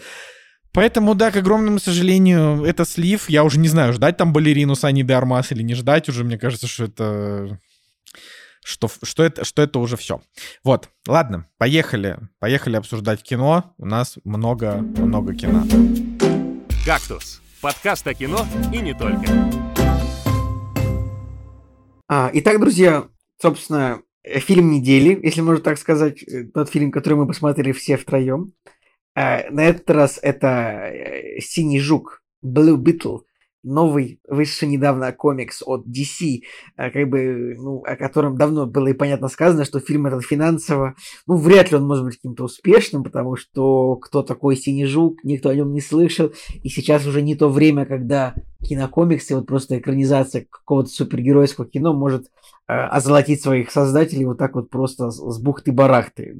Поэтому, 0.73 1.15
да, 1.15 1.31
к 1.31 1.35
огромному 1.35 1.79
сожалению, 1.79 2.63
это 2.63 2.85
слив. 2.85 3.29
Я 3.29 3.43
уже 3.43 3.59
не 3.59 3.67
знаю, 3.67 3.93
ждать 3.93 4.17
там 4.17 4.31
балерину 4.31 4.75
Сани 4.75 5.03
де 5.03 5.13
Армас 5.13 5.51
или 5.51 5.63
не 5.63 5.75
ждать 5.75 6.07
уже. 6.07 6.23
Мне 6.23 6.37
кажется, 6.37 6.67
что 6.67 6.85
это... 6.85 7.59
Что, 8.63 8.89
что, 9.03 9.23
это, 9.23 9.43
что 9.43 9.63
это 9.63 9.79
уже 9.79 9.97
все. 9.97 10.21
Вот, 10.63 10.89
ладно, 11.07 11.47
поехали. 11.57 12.19
Поехали 12.39 12.77
обсуждать 12.77 13.23
кино. 13.23 13.73
У 13.79 13.85
нас 13.85 14.17
много-много 14.23 15.33
кино. 15.33 15.65
«Кактус»— 16.85 17.41
подкаст 17.61 18.07
о 18.07 18.13
кино 18.13 18.45
и 18.73 18.79
не 18.79 18.93
только. 18.93 19.21
А, 22.07 22.29
итак, 22.33 22.59
друзья, 22.59 23.07
собственно, 23.41 24.01
э, 24.23 24.39
фильм 24.39 24.71
недели, 24.71 25.17
если 25.23 25.41
можно 25.41 25.63
так 25.63 25.77
сказать, 25.77 26.23
э, 26.23 26.45
тот 26.45 26.69
фильм, 26.69 26.91
который 26.91 27.13
мы 27.13 27.27
посмотрели 27.27 27.71
все 27.71 27.97
втроем. 27.97 28.53
А, 29.15 29.43
на 29.51 29.61
этот 29.61 29.89
раз 29.89 30.19
это 30.21 30.47
э, 30.47 31.39
«Синий 31.39 31.79
жук», 31.79 32.23
Blue 32.43 32.77
Beetle, 32.77 33.21
новый, 33.63 34.19
вышедший 34.27 34.67
недавно 34.67 35.11
комикс 35.11 35.61
от 35.65 35.85
DC, 35.85 36.41
а, 36.77 36.89
как 36.89 37.09
бы, 37.09 37.55
ну, 37.57 37.83
о 37.83 37.95
котором 37.95 38.37
давно 38.37 38.65
было 38.65 38.87
и 38.87 38.93
понятно 38.93 39.27
сказано, 39.27 39.65
что 39.65 39.79
фильм 39.79 40.07
этот 40.07 40.23
финансово, 40.23 40.95
ну, 41.27 41.35
вряд 41.35 41.71
ли 41.71 41.77
он 41.77 41.87
может 41.87 42.05
быть 42.05 42.15
каким-то 42.15 42.45
успешным, 42.45 43.03
потому 43.03 43.35
что 43.35 43.95
кто 43.97 44.23
такой 44.23 44.55
Синий 44.55 44.85
Жук, 44.85 45.23
никто 45.23 45.49
о 45.49 45.55
нем 45.55 45.73
не 45.73 45.81
слышал, 45.81 46.31
и 46.63 46.69
сейчас 46.69 47.05
уже 47.05 47.21
не 47.21 47.35
то 47.35 47.49
время, 47.49 47.85
когда 47.85 48.33
кинокомиксы, 48.61 49.35
вот 49.35 49.47
просто 49.47 49.77
экранизация 49.77 50.45
какого-то 50.49 50.89
супергеройского 50.89 51.67
кино 51.67 51.93
может 51.93 52.27
э, 52.67 52.73
озолотить 52.73 53.41
своих 53.41 53.71
создателей 53.71 54.25
вот 54.25 54.37
так 54.37 54.55
вот 54.55 54.69
просто 54.69 55.09
с, 55.09 55.41
бухты-барахты 55.41 56.37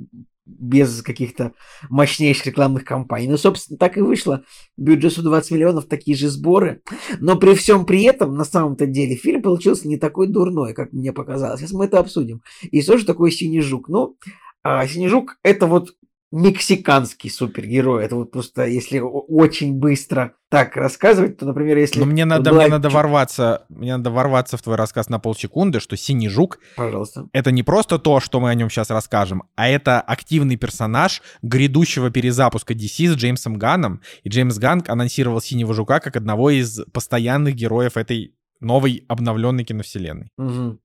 без 0.60 1.02
каких-то 1.02 1.54
мощнейших 1.90 2.48
рекламных 2.48 2.84
кампаний. 2.84 3.28
Ну, 3.28 3.38
собственно, 3.38 3.78
так 3.78 3.98
и 3.98 4.02
вышло. 4.02 4.44
Бюджет 4.78 5.14
120 5.14 5.52
миллионов, 5.52 5.86
такие 5.86 6.16
же 6.16 6.30
сборы. 6.30 6.82
Но 7.20 7.38
при 7.38 7.56
всем 7.56 7.86
при 7.86 8.04
этом, 8.04 8.36
на 8.36 8.44
самом-то 8.44 8.86
деле, 8.86 9.16
фильм 9.16 9.42
получился 9.42 9.88
не 9.88 9.98
такой 9.98 10.28
дурной, 10.28 10.74
как 10.74 10.94
мне 10.94 11.14
показалось. 11.14 11.60
Сейчас 11.60 11.72
мы 11.72 11.86
это 11.86 12.00
обсудим. 12.00 12.42
И 12.72 12.82
что 12.82 12.98
же 12.98 13.06
такое 13.06 13.32
«Синий 13.32 13.62
жук»? 13.62 13.90
Ну, 13.90 14.18
а, 14.64 14.86
«Синий 14.88 15.08
жук»— 15.08 15.38
это 15.44 15.68
вот 15.68 15.96
мексиканский 16.32 17.30
супергерой. 17.30 18.06
Это 18.06 18.16
вот 18.16 18.32
просто, 18.32 18.66
если 18.66 19.00
очень 19.00 19.74
быстро 19.74 20.34
так 20.50 20.76
рассказывать, 20.76 21.38
то, 21.38 21.46
например, 21.46 21.78
если... 21.78 22.00
Но 22.00 22.06
мне 22.06 22.26
надо, 22.26 22.52
была... 22.52 22.64
мне 22.64 22.72
надо 22.72 22.90
ворваться, 22.90 23.66
мне 23.70 23.98
надо 23.98 24.12
ворваться 24.12 24.58
в 24.58 24.62
твой 24.62 24.76
рассказ 24.76 25.10
на 25.10 25.20
полсекунды, 25.20 25.80
что 25.80 25.98
Синий 25.98 26.30
Жук... 26.30 26.60
Пожалуйста. 26.76 27.28
Это 27.34 27.52
не 27.52 27.64
просто 27.64 28.00
то, 28.00 28.20
что 28.20 28.40
мы 28.40 28.50
о 28.50 28.56
нем 28.56 28.70
сейчас 28.70 28.90
расскажем, 28.90 29.44
а 29.56 29.68
это 29.68 30.02
активный 30.02 30.56
персонаж 30.56 31.22
грядущего 31.42 32.10
перезапуска 32.12 32.74
DC 32.74 33.14
с 33.14 33.16
Джеймсом 33.16 33.58
Ганном. 33.58 34.02
И 34.24 34.30
Джеймс 34.30 34.58
Ганн 34.58 34.84
анонсировал 34.88 35.42
Синего 35.42 35.74
Жука 35.74 36.00
как 36.00 36.16
одного 36.16 36.50
из 36.50 36.82
постоянных 36.94 37.56
героев 37.56 37.98
этой 37.98 38.36
новой 38.60 39.04
обновленной 39.08 39.64
киновселенной. 39.64 40.30
Угу 40.38 40.80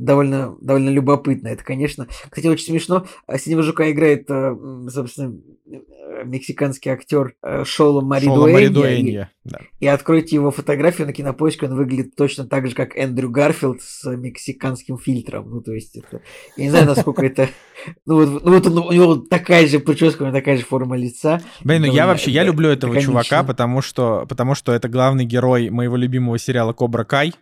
довольно, 0.00 0.56
довольно 0.60 0.90
любопытно. 0.90 1.48
Это, 1.48 1.62
конечно, 1.64 2.06
кстати, 2.28 2.46
очень 2.46 2.66
смешно. 2.66 3.06
А 3.26 3.38
Синего 3.38 3.62
Жука 3.62 3.90
играет, 3.90 4.30
э, 4.30 4.56
собственно, 4.88 5.36
э, 5.66 6.24
мексиканский 6.24 6.90
актер 6.90 7.34
э, 7.42 7.64
Шоло 7.64 8.00
Маридуэнья. 8.00 9.30
И, 9.44 9.48
да. 9.48 9.58
и 9.78 9.86
откройте 9.86 10.36
его 10.36 10.50
фотографию 10.50 11.06
на 11.06 11.12
кинопоиске, 11.12 11.66
он 11.66 11.76
выглядит 11.76 12.14
точно 12.16 12.46
так 12.46 12.66
же, 12.66 12.74
как 12.74 12.96
Эндрю 12.96 13.30
Гарфилд 13.30 13.82
с 13.82 14.04
мексиканским 14.16 14.98
фильтром. 14.98 15.50
Ну, 15.50 15.60
то 15.60 15.72
есть, 15.72 15.96
это, 15.96 16.22
я 16.56 16.64
не 16.64 16.70
знаю, 16.70 16.86
насколько 16.86 17.24
это... 17.24 17.48
Ну, 18.04 18.16
вот, 18.16 18.44
ну, 18.44 18.52
вот 18.52 18.66
он, 18.66 18.76
у 18.76 18.92
него 18.92 19.14
такая 19.16 19.66
же 19.66 19.80
прическа, 19.80 20.30
такая 20.32 20.58
же 20.58 20.64
форма 20.64 20.98
лица. 20.98 21.40
Блин, 21.64 21.80
ну 21.80 21.90
я 21.90 22.06
вообще, 22.06 22.30
я 22.30 22.42
люблю 22.42 22.68
этого 22.68 23.00
чувака, 23.00 23.42
потому 23.42 23.80
что, 23.80 24.26
потому 24.28 24.54
что 24.54 24.72
это 24.72 24.90
главный 24.90 25.24
герой 25.24 25.70
моего 25.70 25.96
любимого 25.96 26.38
сериала 26.38 26.74
«Кобра 26.74 27.04
Кай». 27.04 27.32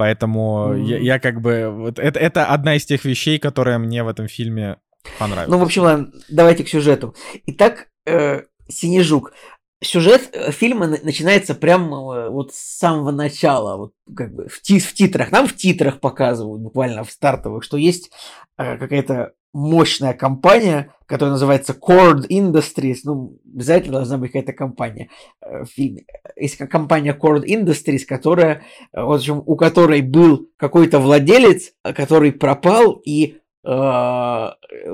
Поэтому 0.00 0.72
mm-hmm. 0.72 0.84
я, 0.84 0.98
я 0.98 1.18
как 1.18 1.42
бы... 1.42 1.68
Вот 1.68 1.98
это, 1.98 2.18
это 2.18 2.46
одна 2.46 2.76
из 2.76 2.86
тех 2.86 3.04
вещей, 3.04 3.38
которая 3.38 3.76
мне 3.76 4.02
в 4.02 4.08
этом 4.08 4.28
фильме 4.28 4.78
понравилась. 5.18 5.50
Ну, 5.50 5.58
в 5.58 5.62
общем, 5.62 5.82
ладно, 5.82 6.10
давайте 6.30 6.64
к 6.64 6.70
сюжету. 6.70 7.14
Итак, 7.44 7.88
э, 8.06 8.44
«Синий 8.66 9.02
жук». 9.02 9.34
Сюжет 9.84 10.30
э, 10.32 10.52
фильма 10.52 10.86
начинается 10.86 11.54
прямо 11.54 12.14
э, 12.14 12.30
вот 12.30 12.54
с 12.54 12.78
самого 12.78 13.10
начала, 13.10 13.76
вот 13.76 13.92
как 14.16 14.34
бы 14.34 14.48
в, 14.48 14.62
ти 14.62 14.80
в 14.80 14.94
титрах. 14.94 15.32
Нам 15.32 15.46
в 15.46 15.54
титрах 15.54 16.00
показывают, 16.00 16.62
буквально 16.62 17.04
в 17.04 17.10
стартовых, 17.10 17.62
что 17.62 17.76
есть 17.76 18.10
э, 18.56 18.78
какая-то 18.78 19.32
мощная 19.52 20.12
компания, 20.12 20.94
которая 21.06 21.32
называется 21.32 21.72
Cord 21.72 22.28
Industries. 22.28 22.98
Ну, 23.04 23.38
обязательно 23.52 23.98
должна 23.98 24.18
быть 24.18 24.32
какая-то 24.32 24.52
компания 24.52 25.08
э, 25.42 25.64
в 25.64 25.68
фильме. 25.68 26.04
Есть 26.36 26.56
компания 26.56 27.16
Cord 27.20 27.44
Industries, 27.44 28.04
которая, 28.06 28.62
э, 28.92 29.02
в 29.02 29.10
общем, 29.10 29.42
у 29.44 29.56
которой 29.56 30.02
был 30.02 30.48
какой-то 30.56 31.00
владелец, 31.00 31.72
который 31.82 32.32
пропал, 32.32 33.00
и 33.04 33.38
э, 33.64 34.48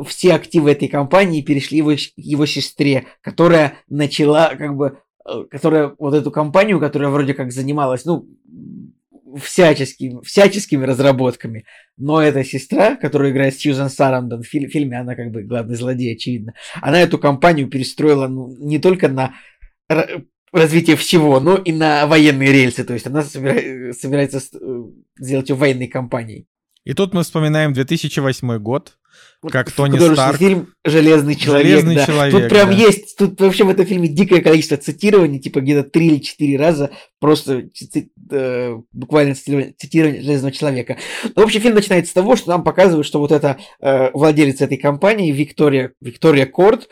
все 0.06 0.34
активы 0.34 0.70
этой 0.70 0.88
компании 0.88 1.42
перешли 1.42 1.78
его, 1.78 1.92
его 2.16 2.46
сестре, 2.46 3.06
которая 3.20 3.74
начала, 3.88 4.54
как 4.54 4.74
бы, 4.74 4.98
э, 5.26 5.44
которая 5.50 5.94
вот 5.98 6.14
эту 6.14 6.30
компанию, 6.30 6.80
которая 6.80 7.10
вроде 7.10 7.34
как 7.34 7.52
занималась, 7.52 8.06
ну, 8.06 8.26
всяческими, 9.38 10.22
всяческими 10.24 10.84
разработками. 10.84 11.64
Но 11.96 12.20
эта 12.20 12.44
сестра, 12.44 12.96
которая 12.96 13.30
играет 13.30 13.54
Сьюзан 13.54 13.90
Сарандон 13.90 14.42
в 14.42 14.46
фильме, 14.46 14.98
она 14.98 15.14
как 15.14 15.30
бы 15.30 15.42
главный 15.42 15.76
злодей, 15.76 16.14
очевидно. 16.14 16.54
Она 16.80 17.00
эту 17.00 17.18
компанию 17.18 17.68
перестроила 17.68 18.28
ну, 18.28 18.54
не 18.58 18.78
только 18.78 19.08
на 19.08 19.34
развитие 20.52 20.96
всего, 20.96 21.40
но 21.40 21.56
и 21.56 21.72
на 21.72 22.06
военные 22.06 22.52
рельсы. 22.52 22.84
То 22.84 22.94
есть 22.94 23.06
она 23.06 23.22
собирается 23.22 24.38
э, 24.38 24.82
сделать 25.18 25.48
ее 25.48 25.56
военной 25.56 25.88
компанией. 25.88 26.46
И 26.84 26.94
тут 26.94 27.14
мы 27.14 27.24
вспоминаем 27.24 27.72
2008 27.72 28.58
год, 28.58 28.98
как 29.50 29.70
Тони 29.70 29.98
Старк. 30.12 30.38
фильм 30.38 30.74
«Железный 30.84 31.34
человек». 31.34 31.66
«Железный 31.66 31.94
да. 31.96 32.06
человек», 32.06 32.40
Тут 32.40 32.48
прям 32.48 32.70
да. 32.70 32.74
есть, 32.74 33.16
тут 33.16 33.40
вообще 33.40 33.64
в 33.64 33.68
этом 33.68 33.86
фильме 33.86 34.08
дикое 34.08 34.40
количество 34.40 34.76
цитирований, 34.76 35.38
типа 35.38 35.60
где-то 35.60 35.88
три 35.88 36.08
или 36.08 36.18
четыре 36.18 36.58
раза 36.58 36.90
просто 37.20 37.68
э, 38.30 38.76
буквально 38.92 39.34
цитирование 39.34 40.22
«Железного 40.22 40.52
человека». 40.52 40.98
Но 41.34 41.42
общий 41.42 41.58
фильм 41.58 41.74
начинается 41.74 42.10
с 42.10 42.14
того, 42.14 42.36
что 42.36 42.50
нам 42.50 42.64
показывают, 42.64 43.06
что 43.06 43.18
вот 43.20 43.32
эта 43.32 43.58
э, 43.80 44.10
владелец 44.12 44.60
этой 44.60 44.78
компании, 44.78 45.32
Виктория, 45.32 45.92
Виктория 46.00 46.46
Корт, 46.46 46.88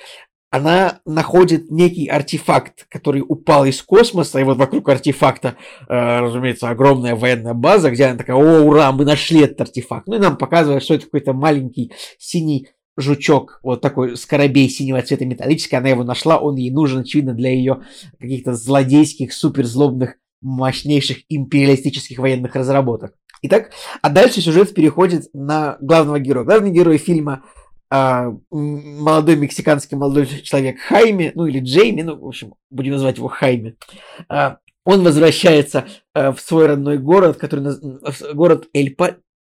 она 0.54 1.00
находит 1.04 1.72
некий 1.72 2.06
артефакт, 2.06 2.86
который 2.88 3.24
упал 3.26 3.64
из 3.64 3.82
космоса, 3.82 4.38
и 4.38 4.44
вот 4.44 4.56
вокруг 4.56 4.88
артефакта, 4.88 5.56
э, 5.88 6.20
разумеется, 6.20 6.68
огромная 6.68 7.16
военная 7.16 7.54
база, 7.54 7.90
где 7.90 8.04
она 8.04 8.16
такая, 8.16 8.36
о, 8.36 8.62
ура, 8.62 8.92
мы 8.92 9.04
нашли 9.04 9.40
этот 9.40 9.62
артефакт. 9.62 10.06
Ну 10.06 10.14
и 10.14 10.20
нам 10.20 10.36
показывают, 10.36 10.84
что 10.84 10.94
это 10.94 11.06
какой-то 11.06 11.32
маленький 11.32 11.90
синий 12.18 12.68
жучок, 12.96 13.58
вот 13.64 13.80
такой 13.80 14.16
скоробей 14.16 14.68
синего 14.68 15.02
цвета 15.02 15.24
металлический, 15.24 15.74
она 15.74 15.88
его 15.88 16.04
нашла, 16.04 16.38
он 16.38 16.54
ей 16.54 16.70
нужен, 16.70 17.00
очевидно, 17.00 17.34
для 17.34 17.50
ее 17.50 17.82
каких-то 18.20 18.54
злодейских, 18.54 19.32
суперзлобных, 19.32 20.14
мощнейших 20.40 21.22
империалистических 21.28 22.20
военных 22.20 22.54
разработок. 22.54 23.14
Итак, 23.42 23.72
а 24.02 24.08
дальше 24.08 24.40
сюжет 24.40 24.72
переходит 24.72 25.24
на 25.32 25.78
главного 25.80 26.20
героя. 26.20 26.44
Главный 26.44 26.70
герой 26.70 26.98
фильма 26.98 27.42
а, 27.96 28.36
молодой 28.50 29.36
мексиканский 29.36 29.96
молодой 29.96 30.26
человек 30.26 30.80
Хайме, 30.80 31.30
ну 31.36 31.46
или 31.46 31.60
Джейми, 31.60 32.02
ну, 32.02 32.16
в 32.16 32.26
общем, 32.26 32.54
будем 32.68 32.94
называть 32.94 33.18
его 33.18 33.28
Хайме, 33.28 33.76
а, 34.28 34.58
он 34.84 35.04
возвращается 35.04 35.84
а, 36.12 36.32
в 36.32 36.40
свой 36.40 36.66
родной 36.66 36.98
город, 36.98 37.36
который 37.36 37.72
город 38.34 38.68
Эль 38.74 38.96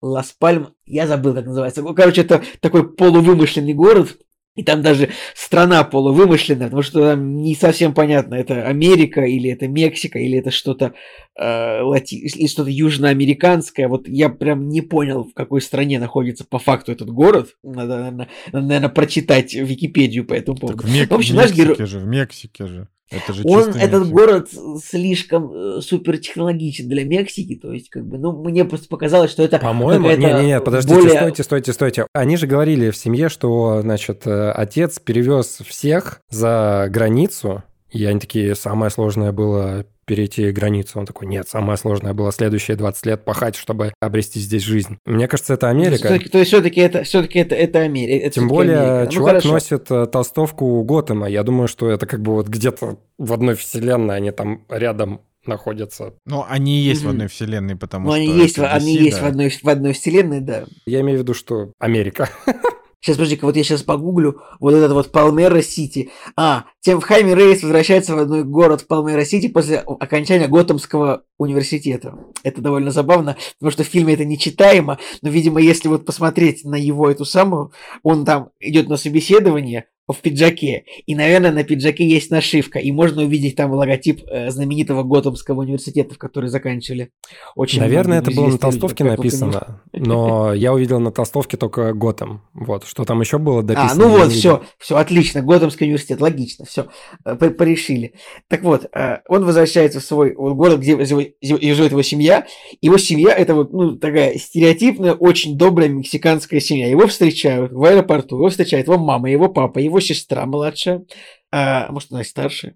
Лас 0.01 0.33
Пальма, 0.39 0.71
я 0.85 1.09
забыл, 1.09 1.35
как 1.35 1.47
называется. 1.47 1.83
Короче, 1.83 2.21
это 2.21 2.41
такой 2.61 2.89
полувымышленный 2.89 3.75
город, 3.75 4.17
И 4.57 4.63
там 4.63 4.83
даже 4.83 5.11
страна 5.35 5.85
полувымышленная, 5.85 6.67
потому 6.67 6.83
что 6.83 7.11
там 7.11 7.37
не 7.37 7.55
совсем 7.55 7.95
понятно, 7.95 8.35
это 8.35 8.67
Америка 8.67 9.21
или 9.21 9.51
это 9.51 9.69
Мексика 9.69 10.19
или 10.19 10.39
это 10.39 10.51
что-то 10.51 10.95
э, 11.39 11.83
лати... 11.83 12.17
или 12.17 12.47
что-то 12.47 12.71
южноамериканское. 12.71 13.87
Вот 13.87 14.09
я 14.09 14.31
прям 14.31 14.69
не 14.69 14.81
понял, 14.81 15.25
в 15.25 15.35
какой 15.35 15.61
стране 15.61 15.99
находится 15.99 16.45
по 16.45 16.59
факту 16.59 16.93
этот 16.93 17.11
город. 17.11 17.51
Надо, 17.63 17.99
наверное, 17.99 18.29
надо, 18.53 18.67
наверное 18.67 18.89
прочитать 18.89 19.55
Википедию 19.55 20.25
по 20.25 20.35
этому 20.35 20.59
поводу. 20.59 20.79
Так 20.79 20.89
в, 20.89 20.95
Мек... 20.95 21.11
В 21.11 21.15
общем, 21.15 21.35
в 21.35 21.37
наш 21.37 21.51
Мексике 21.51 21.63
герой- 21.63 21.87
же, 21.87 21.99
в 21.99 22.07
Мексике 22.07 22.67
же. 22.67 22.89
Это 23.11 23.33
же 23.33 23.43
Он, 23.45 23.71
этот 23.71 24.11
город 24.11 24.49
слишком 24.83 25.53
э, 25.53 25.81
супертехнологичен 25.81 26.89
для 26.89 27.05
Мексики, 27.05 27.55
то 27.55 27.73
есть, 27.73 27.89
как 27.89 28.05
бы, 28.05 28.19
ну, 28.19 28.33
мне 28.43 28.65
просто 28.65 28.89
показалось, 28.89 29.31
что 29.31 29.45
это 29.45 29.59
По-моему, 29.59 30.09
нет, 30.09 30.19
нет, 30.19 30.43
нет, 30.43 30.65
подождите, 30.65 30.95
более- 30.97 31.17
стойте, 31.17 31.43
стойте, 31.45 31.73
стойте. 31.73 32.07
Они 32.13 32.37
же 32.37 32.47
говорили 32.49 32.91
в 32.91 32.97
семье, 32.97 33.29
что, 33.29 33.81
значит, 33.83 34.27
э, 34.27 34.51
отец 34.51 34.99
перевез 34.99 35.59
всех 35.67 36.21
за 36.31 36.89
границу, 36.91 37.63
и 37.91 38.05
они 38.05 38.19
такие, 38.19 38.55
самое 38.57 38.91
сложное 38.91 39.31
было 39.33 39.87
перейти 40.07 40.51
границу. 40.53 40.99
Он 40.99 41.07
такой, 41.07 41.27
нет, 41.27 41.49
самое 41.49 41.77
сложное 41.77 42.15
было 42.15 42.33
следующие 42.33 42.77
20 42.77 43.07
лет 43.07 43.25
пахать, 43.25 43.57
чтобы 43.57 43.93
обрести 44.01 44.41
здесь 44.41 44.63
жизнь. 44.63 44.99
Мне 45.05 45.29
кажется, 45.29 45.55
это 45.55 45.69
Америка. 45.69 46.09
Всё-таки- 46.09 46.29
то 46.31 46.39
есть 46.39 46.49
все-таки 46.51 46.81
это, 46.81 47.03
все-таки 47.03 47.39
это, 47.39 47.55
это 47.55 47.81
Америка. 47.81 48.25
это 48.27 48.35
Тем 48.37 48.49
более, 48.49 48.79
Америка. 48.79 49.05
Ну, 49.05 49.11
чувак 49.11 49.29
хорошо. 49.31 49.53
носит 49.53 49.91
э, 49.91 50.07
толстовку 50.07 50.83
Готэма. 50.85 51.29
Я 51.29 51.43
думаю, 51.43 51.69
что 51.69 51.91
это 51.91 52.07
как 52.07 52.23
бы 52.23 52.33
вот 52.33 52.49
где-то 52.49 52.99
в 53.19 53.33
одной 53.33 53.55
вселенной, 53.57 54.17
они 54.17 54.31
там 54.31 54.65
рядом 54.69 55.21
находятся. 55.45 56.15
Ну, 56.25 56.45
они 56.49 56.79
и 56.81 56.83
есть 56.83 57.03
в 57.03 57.05
Мгм. 57.05 57.11
одной 57.13 57.27
вселенной, 57.29 57.77
потому 57.77 58.07
Ну, 58.07 58.13
что... 58.13 58.21
они 58.21 58.33
есть, 58.43 58.59
в- 58.59 58.65
они 58.65 58.97
DC, 58.99 59.01
есть 59.03 59.19
да. 59.19 59.25
в, 59.25 59.29
одной, 59.29 59.51
в 59.51 59.69
одной 59.69 59.93
вселенной, 59.93 60.41
да. 60.41 60.65
Я 60.87 61.01
имею 61.03 61.19
в 61.19 61.23
виду, 61.23 61.35
что 61.35 61.73
Америка. 61.79 62.29
Сейчас, 63.01 63.17
подожди 63.17 63.39
вот 63.41 63.57
я 63.57 63.63
сейчас 63.63 63.83
погуглю 63.83 64.41
вот 64.59 64.75
этот 64.75 64.93
вот 64.93 65.13
Палмера 65.13 65.63
Сити. 65.63 66.11
А, 66.37 66.65
тем 66.81 67.01
Хайми 67.01 67.35
Рейс 67.35 67.63
возвращается 67.63 68.15
в 68.15 68.19
одной 68.19 68.43
город 68.43 68.83
в 68.83 68.87
Палмера 68.87 69.25
Сити 69.25 69.49
после 69.49 69.79
окончания 69.79 70.49
Готэмского 70.49 71.23
университета. 71.39 72.19
Это 72.43 72.61
довольно 72.61 72.91
забавно, 72.91 73.37
потому 73.59 73.71
что 73.71 73.85
в 73.85 73.87
фильме 73.87 74.15
это 74.15 74.25
нечитаемо, 74.25 74.99
но, 75.23 75.29
видимо, 75.29 75.61
если 75.61 75.89
вот 75.89 76.05
посмотреть 76.05 76.65
на 76.65 76.77
его 76.77 77.11
эту 77.11 77.25
самую, 77.25 77.73
он 78.03 78.25
там 78.25 78.51
идет 78.61 78.89
на 78.89 78.97
собеседование 78.97 79.87
в 80.13 80.21
пиджаке, 80.21 80.85
и, 81.07 81.15
наверное, 81.15 81.53
на 81.53 81.65
пиджаке 81.65 82.07
есть 82.07 82.31
нашивка, 82.31 82.79
и 82.79 82.93
можно 82.93 83.23
увидеть 83.23 83.57
там 83.57 83.73
логотип 83.73 84.23
э, 84.29 84.51
знаменитого 84.51 85.03
Готэмского 85.03 85.61
университета, 85.61 86.15
в 86.15 86.19
который 86.19 86.49
заканчивали 86.49 87.11
очень 87.55 87.81
Наверное, 87.81 88.19
это 88.19 88.31
было 88.31 88.47
на 88.47 88.51
люди, 88.51 88.61
толстовке 88.61 89.05
понимаете. 89.05 89.23
написано, 89.23 89.83
но 89.93 90.55
я 90.55 90.73
увидел 90.73 91.01
на 91.01 91.11
толстовке 91.11 91.57
только 91.57 91.93
Готэм. 91.93 92.43
Вот, 92.55 92.85
что 92.85 93.05
там 93.05 93.21
еще 93.21 93.39
было 93.39 93.61
А, 93.61 93.63
дописано. 93.63 94.05
ну 94.05 94.17
я 94.17 94.25
вот, 94.25 94.33
все, 94.33 94.63
все, 94.79 94.97
отлично, 94.97 95.43
Готэмский 95.43 95.87
университет, 95.87 96.21
логично, 96.21 96.65
все, 96.65 96.87
порешили. 97.25 98.15
Так 98.49 98.63
вот, 98.63 98.87
э, 98.95 99.19
он 99.29 99.45
возвращается 99.45 100.01
в 100.01 100.05
свой 100.05 100.35
город, 100.35 100.81
где 100.81 101.05
живет 101.05 101.87
живет 101.87 101.93
его 101.93 102.03
семья. 102.03 102.47
Его 102.81 102.99
семья 102.99 103.35
это 103.35 103.55
вот, 103.55 103.73
ну, 103.73 103.97
такая 103.97 104.37
стереотипная, 104.39 105.15
очень 105.15 105.57
добрая 105.57 105.89
мексиканская 105.89 106.61
семья. 106.61 106.89
Его 106.89 107.07
встречают 107.07 107.73
в 107.73 107.85
аэропорту, 107.85 108.37
его 108.37 108.49
встречает 108.49 108.87
его 108.87 108.99
мама, 108.99 109.31
его 109.31 109.49
папа, 109.49 109.79
его 109.79 109.96
сестра 110.01 110.47
младшая, 110.47 111.05
а, 111.51 111.91
может, 111.91 112.13
она 112.13 112.23
и 112.23 112.25
старше, 112.25 112.75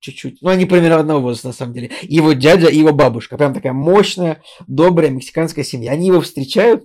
чуть-чуть. 0.00 0.38
Ну, 0.40 0.50
они 0.50 0.66
примерно 0.66 1.00
одного 1.00 1.20
возраста, 1.20 1.48
на 1.48 1.54
самом 1.54 1.74
деле. 1.74 1.90
Его 2.02 2.32
дядя 2.32 2.68
и 2.68 2.78
его 2.78 2.92
бабушка. 2.92 3.36
Прям 3.36 3.54
такая 3.54 3.72
мощная, 3.72 4.42
добрая 4.66 5.10
мексиканская 5.10 5.64
семья. 5.64 5.92
Они 5.92 6.06
его 6.06 6.20
встречают, 6.20 6.84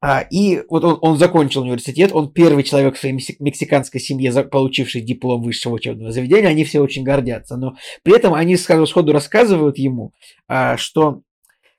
а, 0.00 0.20
и 0.20 0.62
вот 0.68 0.84
он, 0.84 0.98
он 1.00 1.18
закончил 1.18 1.62
университет, 1.62 2.10
он 2.12 2.32
первый 2.32 2.64
человек 2.64 2.96
в 2.96 2.98
своей 2.98 3.14
мексик- 3.14 3.36
мексиканской 3.40 4.00
семье, 4.00 4.32
получивший 4.44 5.02
диплом 5.02 5.42
высшего 5.42 5.74
учебного 5.74 6.10
заведения, 6.10 6.48
они 6.48 6.64
все 6.64 6.80
очень 6.80 7.02
гордятся. 7.02 7.56
Но 7.56 7.74
при 8.02 8.16
этом 8.16 8.34
они 8.34 8.56
сразу 8.56 8.86
сходу 8.86 9.12
рассказывают 9.12 9.78
ему, 9.78 10.12
а, 10.48 10.76
что 10.76 11.20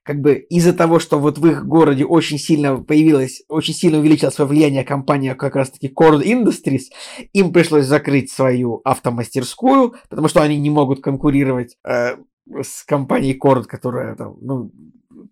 как 0.05 0.21
бы 0.21 0.35
из-за 0.35 0.71
того, 0.71 0.99
что 0.99 1.19
вот 1.19 1.39
в 1.39 1.47
их 1.47 1.65
городе 1.65 2.05
очень 2.05 2.37
сильно 2.37 2.77
появилась, 2.77 3.41
очень 3.49 3.73
сильно 3.73 3.97
увеличилось 3.97 4.35
свое 4.35 4.47
влияние 4.47 4.83
компания 4.83 5.33
как 5.33 5.55
раз-таки 5.55 5.87
Cord 5.87 6.23
Industries, 6.23 6.83
им 7.33 7.51
пришлось 7.51 7.85
закрыть 7.85 8.31
свою 8.31 8.81
автомастерскую, 8.83 9.95
потому 10.09 10.27
что 10.27 10.43
они 10.43 10.57
не 10.57 10.69
могут 10.69 11.01
конкурировать 11.01 11.75
э, 11.83 12.17
с 12.61 12.83
компанией 12.85 13.37
Cord, 13.43 13.63
которая 13.63 14.15
там, 14.15 14.37
ну, 14.41 14.71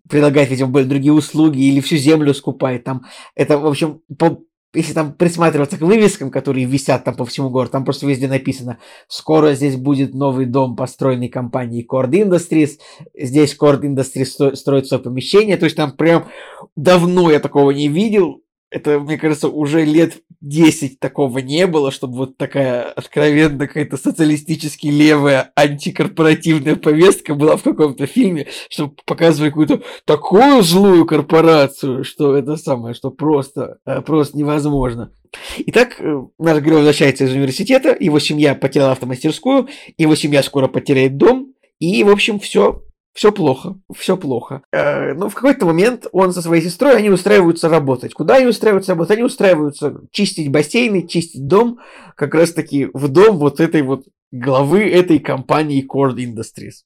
предлагает, 0.09 0.49
видимо, 0.49 0.71
более 0.71 0.89
другие 0.89 1.13
услуги 1.13 1.61
или 1.61 1.79
всю 1.79 1.97
землю 1.97 2.33
скупает 2.33 2.83
там. 2.83 3.05
Это, 3.35 3.59
в 3.59 3.67
общем, 3.67 4.01
по- 4.17 4.41
если 4.73 4.93
там 4.93 5.13
присматриваться 5.13 5.77
к 5.77 5.81
вывескам, 5.81 6.31
которые 6.31 6.65
висят 6.65 7.03
там 7.03 7.15
по 7.15 7.25
всему 7.25 7.49
городу, 7.49 7.71
там 7.71 7.85
просто 7.85 8.07
везде 8.07 8.27
написано, 8.27 8.79
скоро 9.07 9.53
здесь 9.53 9.75
будет 9.75 10.13
новый 10.13 10.45
дом, 10.45 10.75
построенный 10.75 11.29
компанией 11.29 11.85
Cord 11.89 12.11
Industries, 12.11 12.79
здесь 13.17 13.55
Cord 13.59 13.81
Industries 13.81 14.55
строит 14.55 14.87
свое 14.87 15.03
помещение, 15.03 15.57
то 15.57 15.65
есть 15.65 15.75
там 15.75 15.91
прям 15.91 16.27
давно 16.75 17.31
я 17.31 17.39
такого 17.39 17.71
не 17.71 17.87
видел, 17.87 18.41
это, 18.73 18.99
мне 18.99 19.17
кажется, 19.17 19.49
уже 19.49 19.85
лет 19.85 20.21
10 20.43 20.99
такого 20.99 21.39
не 21.39 21.65
было, 21.67 21.89
чтобы 21.89 22.17
вот 22.17 22.37
такая 22.37 22.83
откровенно 22.83 23.65
какая-то 23.65 23.95
социалистически 23.95 24.87
левая 24.87 25.51
антикорпоративная 25.55 26.75
повестка 26.75 27.33
была 27.33 27.55
в 27.55 27.63
каком-то 27.63 28.05
фильме, 28.05 28.47
чтобы 28.69 28.93
показывать 29.05 29.51
какую-то 29.51 29.81
такую 30.05 30.61
злую 30.61 31.05
корпорацию, 31.05 32.03
что 32.03 32.35
это 32.35 32.57
самое, 32.57 32.93
что 32.93 33.09
просто, 33.09 33.77
э, 33.85 34.01
просто 34.01 34.37
невозможно. 34.37 35.13
Итак, 35.59 35.95
э, 35.99 36.21
наш 36.37 36.61
герой 36.61 36.79
возвращается 36.79 37.23
из 37.23 37.31
университета, 37.31 37.95
его 37.97 38.19
семья 38.19 38.53
потеряла 38.53 38.91
автомастерскую, 38.91 39.69
его 39.97 40.15
семья 40.15 40.43
скоро 40.43 40.67
потеряет 40.67 41.15
дом, 41.15 41.53
и, 41.79 42.03
в 42.03 42.09
общем, 42.09 42.39
все 42.39 42.83
все 43.13 43.31
плохо, 43.31 43.75
все 43.95 44.17
плохо. 44.17 44.63
Э, 44.71 45.13
но 45.13 45.29
в 45.29 45.35
какой-то 45.35 45.65
момент 45.67 46.07
он 46.11 46.33
со 46.33 46.41
своей 46.41 46.63
сестрой, 46.63 46.97
они 46.97 47.09
устраиваются 47.09 47.69
работать. 47.69 48.13
Куда 48.13 48.37
они 48.37 48.47
устраиваются 48.47 48.93
работать? 48.93 49.17
Они 49.17 49.23
устраиваются 49.23 50.01
чистить 50.11 50.49
бассейны, 50.49 51.07
чистить 51.07 51.47
дом, 51.47 51.79
как 52.15 52.33
раз 52.33 52.51
таки 52.51 52.89
в 52.93 53.07
дом 53.09 53.37
вот 53.37 53.59
этой 53.59 53.83
вот 53.83 54.05
главы 54.31 54.89
этой 54.89 55.19
компании 55.19 55.87
Cord 55.87 56.15
Industries. 56.15 56.85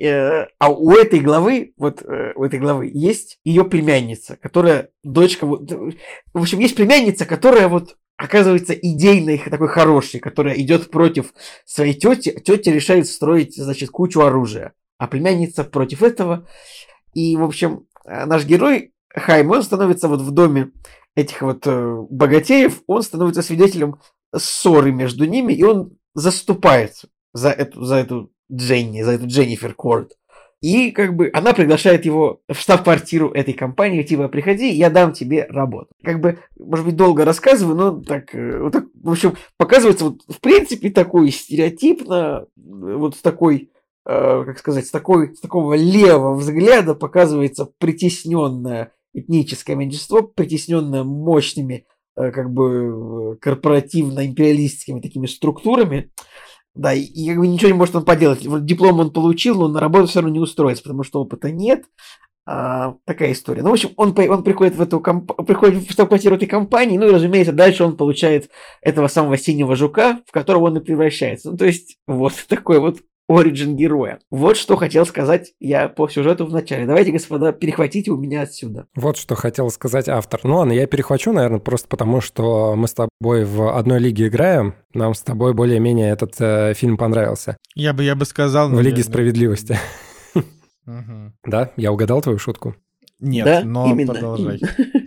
Э, 0.00 0.46
а 0.58 0.70
у 0.70 0.92
этой 0.92 1.20
главы, 1.20 1.74
вот 1.76 2.02
э, 2.02 2.32
у 2.34 2.44
этой 2.44 2.58
главы 2.58 2.90
есть 2.92 3.38
ее 3.44 3.64
племянница, 3.64 4.36
которая 4.36 4.88
дочка, 5.04 5.46
вот, 5.46 5.70
в 5.70 6.40
общем, 6.40 6.60
есть 6.60 6.76
племянница, 6.76 7.26
которая 7.26 7.68
вот 7.68 7.96
оказывается 8.16 8.72
идейной, 8.72 9.38
такой 9.50 9.68
хорошей, 9.68 10.20
которая 10.20 10.54
идет 10.54 10.90
против 10.90 11.34
своей 11.66 11.92
тети. 11.92 12.40
Тетя 12.42 12.72
решает 12.72 13.06
строить, 13.06 13.56
значит, 13.56 13.90
кучу 13.90 14.22
оружия 14.22 14.72
а 15.02 15.08
племянница 15.08 15.64
против 15.64 16.04
этого. 16.04 16.46
И, 17.12 17.36
в 17.36 17.42
общем, 17.42 17.88
э, 18.06 18.24
наш 18.24 18.44
герой 18.46 18.92
Хайм, 19.12 19.50
он 19.50 19.64
становится 19.64 20.06
вот 20.06 20.20
в 20.20 20.30
доме 20.30 20.70
этих 21.16 21.42
вот 21.42 21.66
э, 21.66 21.96
богатеев, 22.08 22.82
он 22.86 23.02
становится 23.02 23.42
свидетелем 23.42 23.96
ссоры 24.32 24.92
между 24.92 25.24
ними, 25.24 25.54
и 25.54 25.64
он 25.64 25.98
заступается 26.14 27.08
за 27.32 27.50
эту, 27.50 27.82
за 27.84 27.96
эту 27.96 28.30
Дженни, 28.50 29.02
за 29.02 29.12
эту 29.14 29.26
Дженнифер 29.26 29.74
Корд. 29.74 30.12
И 30.60 30.92
как 30.92 31.16
бы 31.16 31.32
она 31.34 31.52
приглашает 31.52 32.04
его 32.04 32.40
в 32.48 32.54
штаб-квартиру 32.54 33.32
этой 33.32 33.54
компании, 33.54 34.04
типа, 34.04 34.28
приходи, 34.28 34.70
я 34.70 34.88
дам 34.88 35.12
тебе 35.12 35.46
работу. 35.50 35.88
Как 36.04 36.20
бы, 36.20 36.38
может 36.56 36.86
быть, 36.86 36.94
долго 36.94 37.24
рассказываю, 37.24 37.74
но 37.74 38.00
так, 38.00 38.32
э, 38.36 38.60
вот 38.60 38.72
так 38.72 38.84
в 38.94 39.10
общем, 39.10 39.34
показывается 39.56 40.04
вот, 40.04 40.20
в 40.28 40.40
принципе, 40.40 40.90
такой 40.90 41.32
стереотипно, 41.32 42.46
вот 42.54 43.20
такой 43.20 43.71
как 44.04 44.58
сказать, 44.58 44.86
с, 44.86 44.90
такой, 44.90 45.34
с 45.36 45.40
такого 45.40 45.74
левого 45.74 46.34
взгляда 46.34 46.94
показывается 46.94 47.68
притесненное 47.78 48.92
этническое 49.14 49.76
меньшинство, 49.76 50.22
притесненное 50.22 51.04
мощными 51.04 51.86
э, 52.16 52.30
как 52.30 52.50
бы 52.50 53.38
корпоративно-империалистскими 53.40 55.00
такими 55.00 55.26
структурами. 55.26 56.10
Да, 56.74 56.94
и, 56.94 57.28
как 57.28 57.38
бы 57.38 57.46
ничего 57.46 57.70
не 57.70 57.76
может 57.76 57.94
он 57.94 58.04
поделать. 58.04 58.40
Диплом 58.64 59.00
он 59.00 59.12
получил, 59.12 59.56
но 59.56 59.68
на 59.68 59.80
работу 59.80 60.06
все 60.06 60.20
равно 60.20 60.32
не 60.34 60.40
устроится, 60.40 60.82
потому 60.82 61.02
что 61.02 61.20
опыта 61.20 61.50
нет. 61.50 61.84
А, 62.44 62.96
такая 63.04 63.32
история. 63.32 63.62
Ну, 63.62 63.68
в 63.68 63.74
общем, 63.74 63.90
он, 63.96 64.18
он 64.18 64.42
приходит 64.42 64.74
в 64.74 64.82
эту 64.82 64.98
комп... 64.98 65.30
приходит 65.46 65.86
в 65.88 65.92
штаб-квартиру 65.92 66.34
этой 66.34 66.48
компании, 66.48 66.98
ну 66.98 67.06
и, 67.08 67.12
разумеется, 67.12 67.52
дальше 67.52 67.84
он 67.84 67.96
получает 67.96 68.50
этого 68.80 69.06
самого 69.06 69.36
синего 69.36 69.76
жука, 69.76 70.20
в 70.26 70.32
которого 70.32 70.64
он 70.64 70.78
и 70.78 70.80
превращается. 70.80 71.50
Ну, 71.50 71.56
то 71.56 71.66
есть, 71.66 71.98
вот 72.06 72.32
такой 72.48 72.80
вот 72.80 72.98
оригин 73.36 73.76
героя. 73.76 74.18
Вот 74.30 74.56
что 74.56 74.76
хотел 74.76 75.06
сказать 75.06 75.52
я 75.60 75.88
по 75.88 76.08
сюжету 76.08 76.46
в 76.46 76.52
начале. 76.52 76.86
Давайте, 76.86 77.12
господа, 77.12 77.52
перехватите 77.52 78.10
у 78.10 78.16
меня 78.16 78.42
отсюда. 78.42 78.86
Вот 78.94 79.16
что 79.16 79.34
хотел 79.34 79.70
сказать 79.70 80.08
автор. 80.08 80.40
Ну 80.44 80.56
ладно, 80.56 80.72
я 80.72 80.86
перехвачу, 80.86 81.32
наверное, 81.32 81.60
просто 81.60 81.88
потому, 81.88 82.20
что 82.20 82.74
мы 82.76 82.88
с 82.88 82.94
тобой 82.94 83.44
в 83.44 83.76
одной 83.76 83.98
лиге 83.98 84.28
играем. 84.28 84.74
Нам 84.94 85.14
с 85.14 85.22
тобой 85.22 85.54
более-менее 85.54 86.10
этот 86.10 86.34
э, 86.38 86.74
фильм 86.74 86.96
понравился. 86.96 87.56
Я 87.74 87.92
бы, 87.92 88.04
я 88.04 88.14
бы 88.14 88.24
сказал... 88.24 88.68
В 88.68 88.80
Лиге 88.80 89.02
справедливости. 89.02 89.78
Да, 91.44 91.70
я 91.76 91.92
угадал 91.92 92.20
твою 92.22 92.38
шутку. 92.38 92.74
Нет, 93.20 93.64
но 93.64 93.94
продолжай. 94.06 94.60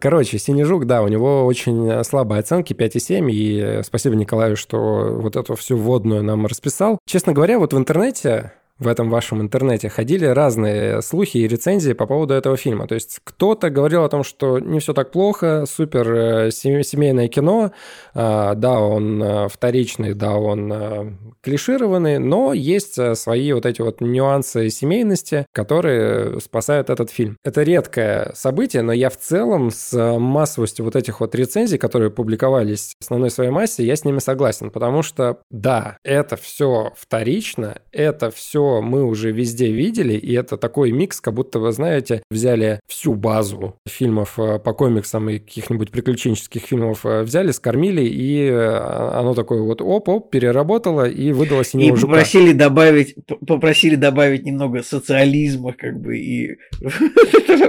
Короче, 0.00 0.38
«Синий 0.38 0.64
жук», 0.64 0.86
да, 0.86 1.02
у 1.02 1.08
него 1.08 1.44
очень 1.44 2.02
слабые 2.04 2.40
оценки, 2.40 2.72
5,7, 2.72 3.30
и 3.30 3.82
спасибо 3.84 4.16
Николаю, 4.16 4.56
что 4.56 5.18
вот 5.20 5.36
эту 5.36 5.54
всю 5.56 5.76
вводную 5.76 6.22
нам 6.22 6.46
расписал. 6.46 6.98
Честно 7.06 7.34
говоря, 7.34 7.58
вот 7.58 7.74
в 7.74 7.78
интернете 7.78 8.54
в 8.80 8.88
этом 8.88 9.10
вашем 9.10 9.42
интернете 9.42 9.90
ходили 9.90 10.24
разные 10.24 11.02
слухи 11.02 11.36
и 11.36 11.46
рецензии 11.46 11.92
по 11.92 12.06
поводу 12.06 12.32
этого 12.32 12.56
фильма. 12.56 12.88
То 12.88 12.94
есть 12.94 13.20
кто-то 13.22 13.68
говорил 13.68 14.04
о 14.04 14.08
том, 14.08 14.24
что 14.24 14.58
не 14.58 14.80
все 14.80 14.94
так 14.94 15.10
плохо, 15.10 15.66
супер 15.68 16.12
э, 16.12 16.50
семейное 16.50 17.28
кино, 17.28 17.72
а, 18.14 18.54
да, 18.54 18.80
он 18.80 19.22
э, 19.22 19.48
вторичный, 19.48 20.14
да, 20.14 20.32
он 20.32 20.72
э, 20.72 21.12
клишированный, 21.42 22.18
но 22.18 22.54
есть 22.54 22.98
свои 23.16 23.52
вот 23.52 23.66
эти 23.66 23.82
вот 23.82 24.00
нюансы 24.00 24.70
семейности, 24.70 25.46
которые 25.52 26.40
спасают 26.40 26.88
этот 26.88 27.10
фильм. 27.10 27.36
Это 27.44 27.62
редкое 27.62 28.32
событие, 28.34 28.82
но 28.82 28.92
я 28.92 29.10
в 29.10 29.18
целом 29.18 29.70
с 29.70 30.18
массовостью 30.18 30.86
вот 30.86 30.96
этих 30.96 31.20
вот 31.20 31.34
рецензий, 31.34 31.76
которые 31.76 32.10
публиковались 32.10 32.94
в 32.98 33.02
основной 33.02 33.30
своей 33.30 33.50
массе, 33.50 33.84
я 33.84 33.94
с 33.94 34.06
ними 34.06 34.20
согласен, 34.20 34.70
потому 34.70 35.02
что, 35.02 35.40
да, 35.50 35.98
это 36.02 36.36
все 36.36 36.92
вторично, 36.96 37.82
это 37.92 38.30
все 38.30 38.69
мы 38.80 39.04
уже 39.04 39.32
везде 39.32 39.70
видели, 39.72 40.14
и 40.14 40.32
это 40.32 40.56
такой 40.56 40.92
микс, 40.92 41.20
как 41.20 41.34
будто, 41.34 41.58
вы 41.58 41.72
знаете, 41.72 42.22
взяли 42.30 42.80
всю 42.86 43.14
базу 43.14 43.76
фильмов 43.88 44.38
э, 44.38 44.58
по 44.58 44.72
комиксам 44.72 45.28
и 45.30 45.38
каких-нибудь 45.38 45.90
приключенческих 45.90 46.62
фильмов, 46.62 47.04
э, 47.04 47.22
взяли, 47.22 47.50
скормили, 47.50 48.02
и 48.02 48.44
э, 48.44 48.76
оно 49.14 49.34
такое 49.34 49.62
вот 49.62 49.82
оп-оп, 49.82 50.30
переработало 50.30 51.08
и 51.08 51.32
выдало 51.32 51.64
синего 51.64 51.94
И 51.94 51.96
жука. 51.96 52.12
попросили 52.12 52.52
добавить, 52.52 53.14
попросили 53.46 53.96
добавить 53.96 54.44
немного 54.44 54.82
социализма, 54.82 55.72
как 55.72 56.00
бы, 56.00 56.18
и 56.18 56.56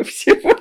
всего 0.05 0.55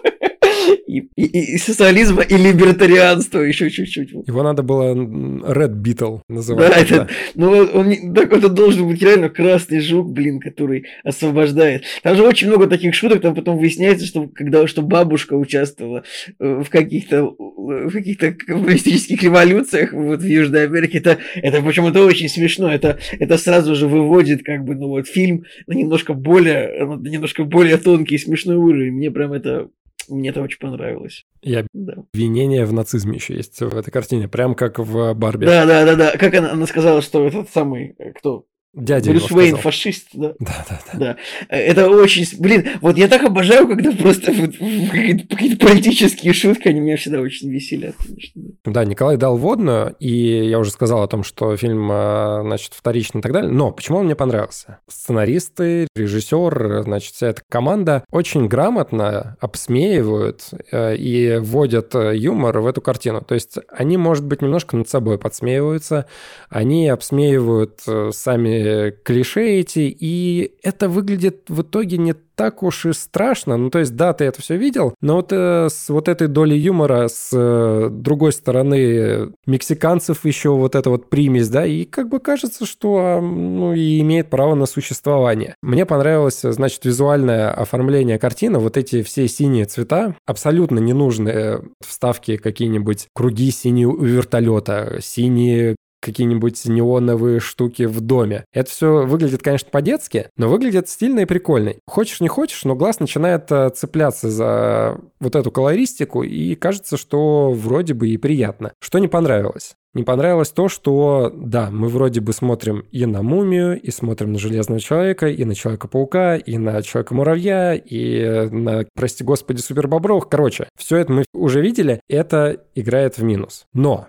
и, 0.75 1.09
и, 1.17 1.55
и 1.55 1.59
социализма, 1.59 2.23
и 2.23 2.37
либертарианства 2.37 3.41
еще 3.41 3.71
чуть-чуть. 3.71 4.11
Его 4.27 4.43
надо 4.43 4.63
было 4.63 4.95
Red 4.95 5.75
Beetle 5.83 6.21
называть. 6.29 6.71
Да, 6.71 6.77
это, 6.77 7.09
ну 7.35 7.51
он, 7.51 8.15
так, 8.15 8.33
это 8.33 8.49
должен 8.49 8.89
быть 8.89 9.03
реально 9.03 9.29
красный 9.29 9.81
жук, 9.81 10.11
блин, 10.11 10.41
который 10.41 10.87
освобождает. 11.05 11.85
Там 12.03 12.17
же 12.17 12.23
очень 12.23 12.49
много 12.49 12.67
таких 12.67 12.95
шуток, 12.95 13.21
там 13.21 13.35
потом 13.35 13.59
выясняется, 13.59 14.07
что 14.07 14.29
когда 14.29 14.67
что 14.67 14.83
бабушка 14.83 15.35
участвовала 15.35 16.05
э, 16.39 16.63
в 16.65 16.69
каких-то 16.71 17.25
в 17.25 17.91
каких-то 17.91 18.33
коммунистических 18.33 19.23
революциях 19.23 19.93
вот 19.93 20.21
в 20.21 20.27
Южной 20.27 20.65
Америке. 20.65 20.99
Это, 20.99 21.19
это 21.37 21.63
причем 21.63 21.87
это 21.87 22.05
очень 22.05 22.29
смешно. 22.29 22.73
Это, 22.73 22.99
это 23.19 23.39
сразу 23.39 23.75
же 23.75 23.87
выводит 23.87 24.45
как 24.45 24.65
бы 24.65 24.75
ну 24.75 24.89
вот 24.89 25.07
фильм 25.07 25.45
на 25.67 25.75
немножко 25.75 26.15
более 26.15 26.85
на 26.85 27.09
немножко 27.09 27.45
более 27.45 27.77
тонкий 27.77 28.17
и 28.17 28.19
смешной 28.19 28.57
уровень. 28.57 28.93
Мне 28.93 29.11
прям 29.11 29.33
это 29.33 29.69
мне 30.09 30.31
это 30.31 30.43
очень 30.43 30.59
понравилось. 30.59 31.25
И 31.43 31.55
обвинение 31.55 32.63
да. 32.63 32.67
в 32.67 32.73
нацизме 32.73 33.17
еще 33.17 33.35
есть 33.35 33.61
в 33.61 33.77
этой 33.77 33.91
картине, 33.91 34.29
прям 34.29 34.55
как 34.55 34.79
в 34.79 35.15
Барби. 35.15 35.47
Да, 35.47 35.67
да, 35.67 35.85
да, 35.85 35.97
да. 35.97 36.17
Как 36.17 36.35
она, 36.35 36.53
она 36.53 36.67
сказала, 36.67 37.03
что 37.03 37.27
этот 37.27 37.51
самый, 37.51 37.95
э, 37.99 38.13
кто, 38.13 38.47
Дядя 38.73 39.11
Брюс 39.11 39.29
Уэйн 39.33 39.57
фашист, 39.57 40.11
да? 40.13 40.35
Да, 40.39 40.65
да, 40.69 40.81
да. 40.93 40.99
да. 40.99 41.17
Это 41.49 41.91
очень... 41.91 42.25
Блин, 42.39 42.69
вот 42.81 42.97
я 42.97 43.09
так 43.09 43.25
обожаю, 43.25 43.67
когда 43.67 43.91
просто 43.91 44.31
вот, 44.33 44.53
какие-то 44.57 45.67
политические 45.67 46.33
шутки, 46.33 46.69
они 46.69 46.79
меня 46.79 46.97
всегда 46.97 47.21
очень 47.21 47.51
веселят, 47.51 47.97
конечно. 47.97 48.43
Да, 48.65 48.85
Николай 48.85 49.17
дал 49.17 49.37
водную, 49.37 49.97
и 49.99 50.47
я 50.49 50.61
уже 50.61 50.71
сказал 50.71 51.03
о 51.03 51.09
том, 51.09 51.25
что 51.25 51.57
фильм, 51.57 51.91
э, 51.91 52.43
значит, 52.43 52.73
вторичный 52.73 53.19
и 53.19 53.23
так 53.23 53.33
далее. 53.33 53.51
Но 53.51 53.73
почему 53.73 53.99
он 53.99 54.05
мне 54.05 54.15
понравился? 54.15 54.79
Сценаристы, 54.87 55.89
режиссер, 55.97 56.83
значит, 56.85 57.15
вся 57.15 57.29
эта 57.29 57.43
команда 57.51 58.05
очень 58.13 58.47
грамотно 58.47 59.37
обсмеивают 59.41 60.45
э, 60.71 60.95
и 60.95 61.39
вводят 61.39 61.93
э, 61.97 62.17
юмор 62.17 62.61
в 62.61 62.67
эту 62.69 62.81
картину. 62.81 63.21
То 63.21 63.35
есть 63.35 63.59
они, 63.69 63.97
может 63.97 64.25
быть, 64.25 64.43
немножко 64.43 64.77
над 64.77 64.89
собой 64.89 65.19
подсмеиваются, 65.19 66.07
они 66.49 66.89
обсмеивают 66.89 67.81
сами 68.13 68.60
клише 69.05 69.43
эти, 69.43 69.95
и 69.99 70.53
это 70.63 70.89
выглядит 70.89 71.45
в 71.49 71.63
итоге 71.63 71.99
не 71.99 72.15
так 72.41 72.63
уж 72.63 72.87
и 72.87 72.95
страшно. 72.95 73.59
Ну, 73.59 73.69
то 73.69 73.81
есть, 73.81 73.95
да, 73.97 74.15
ты 74.15 74.25
это 74.25 74.41
все 74.41 74.57
видел, 74.57 74.95
но 75.03 75.17
вот 75.17 75.31
э, 75.31 75.69
с 75.69 75.91
вот 75.91 76.09
этой 76.09 76.27
долей 76.27 76.57
юмора, 76.57 77.09
с 77.09 77.29
э, 77.35 77.89
другой 77.91 78.33
стороны, 78.33 79.35
мексиканцев 79.45 80.25
еще 80.25 80.49
вот 80.49 80.75
эта 80.75 80.89
вот 80.89 81.11
примесь, 81.11 81.51
да, 81.51 81.67
и 81.67 81.85
как 81.85 82.09
бы 82.09 82.19
кажется, 82.19 82.65
что, 82.65 82.97
а, 82.97 83.21
ну, 83.21 83.75
и 83.75 84.01
имеет 84.01 84.31
право 84.31 84.55
на 84.55 84.65
существование. 84.65 85.55
Мне 85.61 85.85
понравилось, 85.85 86.41
значит, 86.41 86.83
визуальное 86.87 87.51
оформление 87.51 88.19
картины, 88.19 88.59
вот 88.59 88.79
эти 88.79 89.03
все 89.03 89.29
синие 89.29 89.67
цвета, 89.67 90.17
абсолютно 90.25 90.79
ненужные 90.79 91.63
вставки 91.87 92.39
какие-нибудь, 92.39 93.09
круги 93.15 93.51
синие 93.51 93.89
у 93.89 94.03
вертолета, 94.03 94.97
синие 95.03 95.77
какие-нибудь 96.01 96.65
неоновые 96.67 97.41
штуки 97.41 97.85
в 97.85 98.01
доме. 98.01 98.45
Это 98.53 98.71
все 98.71 99.05
выглядит, 99.07 99.43
конечно, 99.43 99.69
по-детски, 99.71 100.29
но 100.37 100.49
выглядит 100.49 100.89
стильно 100.89 101.21
и 101.21 101.25
прикольно. 101.25 101.75
Хочешь, 101.87 102.21
не 102.21 102.29
хочешь, 102.29 102.65
но 102.65 102.75
глаз 102.75 103.01
начинает 103.01 103.51
э, 103.51 103.71
цепляться 103.71 104.31
за 104.31 104.99
вот 105.21 105.37
эту 105.37 105.51
колористику, 105.51 106.23
и 106.23 106.55
кажется, 106.55 106.97
что 106.97 107.53
вроде 107.53 107.95
бы 107.95 108.09
и 108.09 108.17
приятно. 108.17 108.73
Что 108.81 108.99
не 108.99 109.09
понравилось? 109.09 109.77
Не 109.93 110.05
понравилось 110.05 110.51
то, 110.51 110.69
что, 110.69 111.33
да, 111.35 111.69
мы 111.71 111.89
вроде 111.89 112.21
бы 112.21 112.33
смотрим 112.33 112.85
и 112.93 113.07
на 113.07 113.23
мумию, 113.23 113.81
и 113.81 113.91
смотрим 113.91 114.33
на 114.33 114.39
Железного 114.39 114.81
Человека, 114.81 115.27
и 115.27 115.45
на 115.45 115.57
Человека-паука, 115.57 116.37
и 116.37 116.59
на 116.59 116.81
Человека-муравья, 116.81 117.75
и 117.75 118.49
на, 118.51 118.87
прости 118.95 119.25
господи, 119.25 119.61
Супербобровых. 119.61 120.29
Короче, 120.29 120.69
все 120.77 120.99
это 120.99 121.13
мы 121.13 121.25
уже 121.35 121.61
видели, 121.61 122.01
это 122.09 122.63
играет 122.77 123.19
в 123.19 123.25
минус. 123.25 123.65
Но 123.73 124.07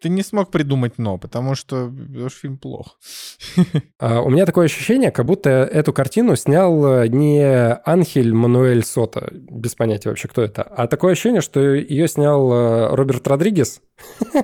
ты 0.00 0.08
не 0.08 0.22
смог 0.22 0.50
придумать 0.50 0.98
«но», 0.98 1.18
потому 1.18 1.54
что, 1.54 1.90
что 2.28 2.40
фильм 2.40 2.58
плох. 2.58 2.98
А, 3.98 4.20
у 4.20 4.28
меня 4.28 4.44
такое 4.44 4.66
ощущение, 4.66 5.10
как 5.10 5.24
будто 5.24 5.48
эту 5.48 5.92
картину 5.92 6.36
снял 6.36 6.84
э, 6.86 7.08
не 7.08 7.42
Анхель 7.84 8.34
Мануэль 8.34 8.84
Сота, 8.84 9.30
без 9.32 9.74
понятия 9.74 10.10
вообще, 10.10 10.28
кто 10.28 10.42
это, 10.42 10.62
а 10.62 10.86
такое 10.86 11.12
ощущение, 11.12 11.40
что 11.40 11.60
ее 11.60 12.06
снял 12.06 12.52
э, 12.52 12.94
Роберт 12.94 13.26
Родригес. 13.26 13.80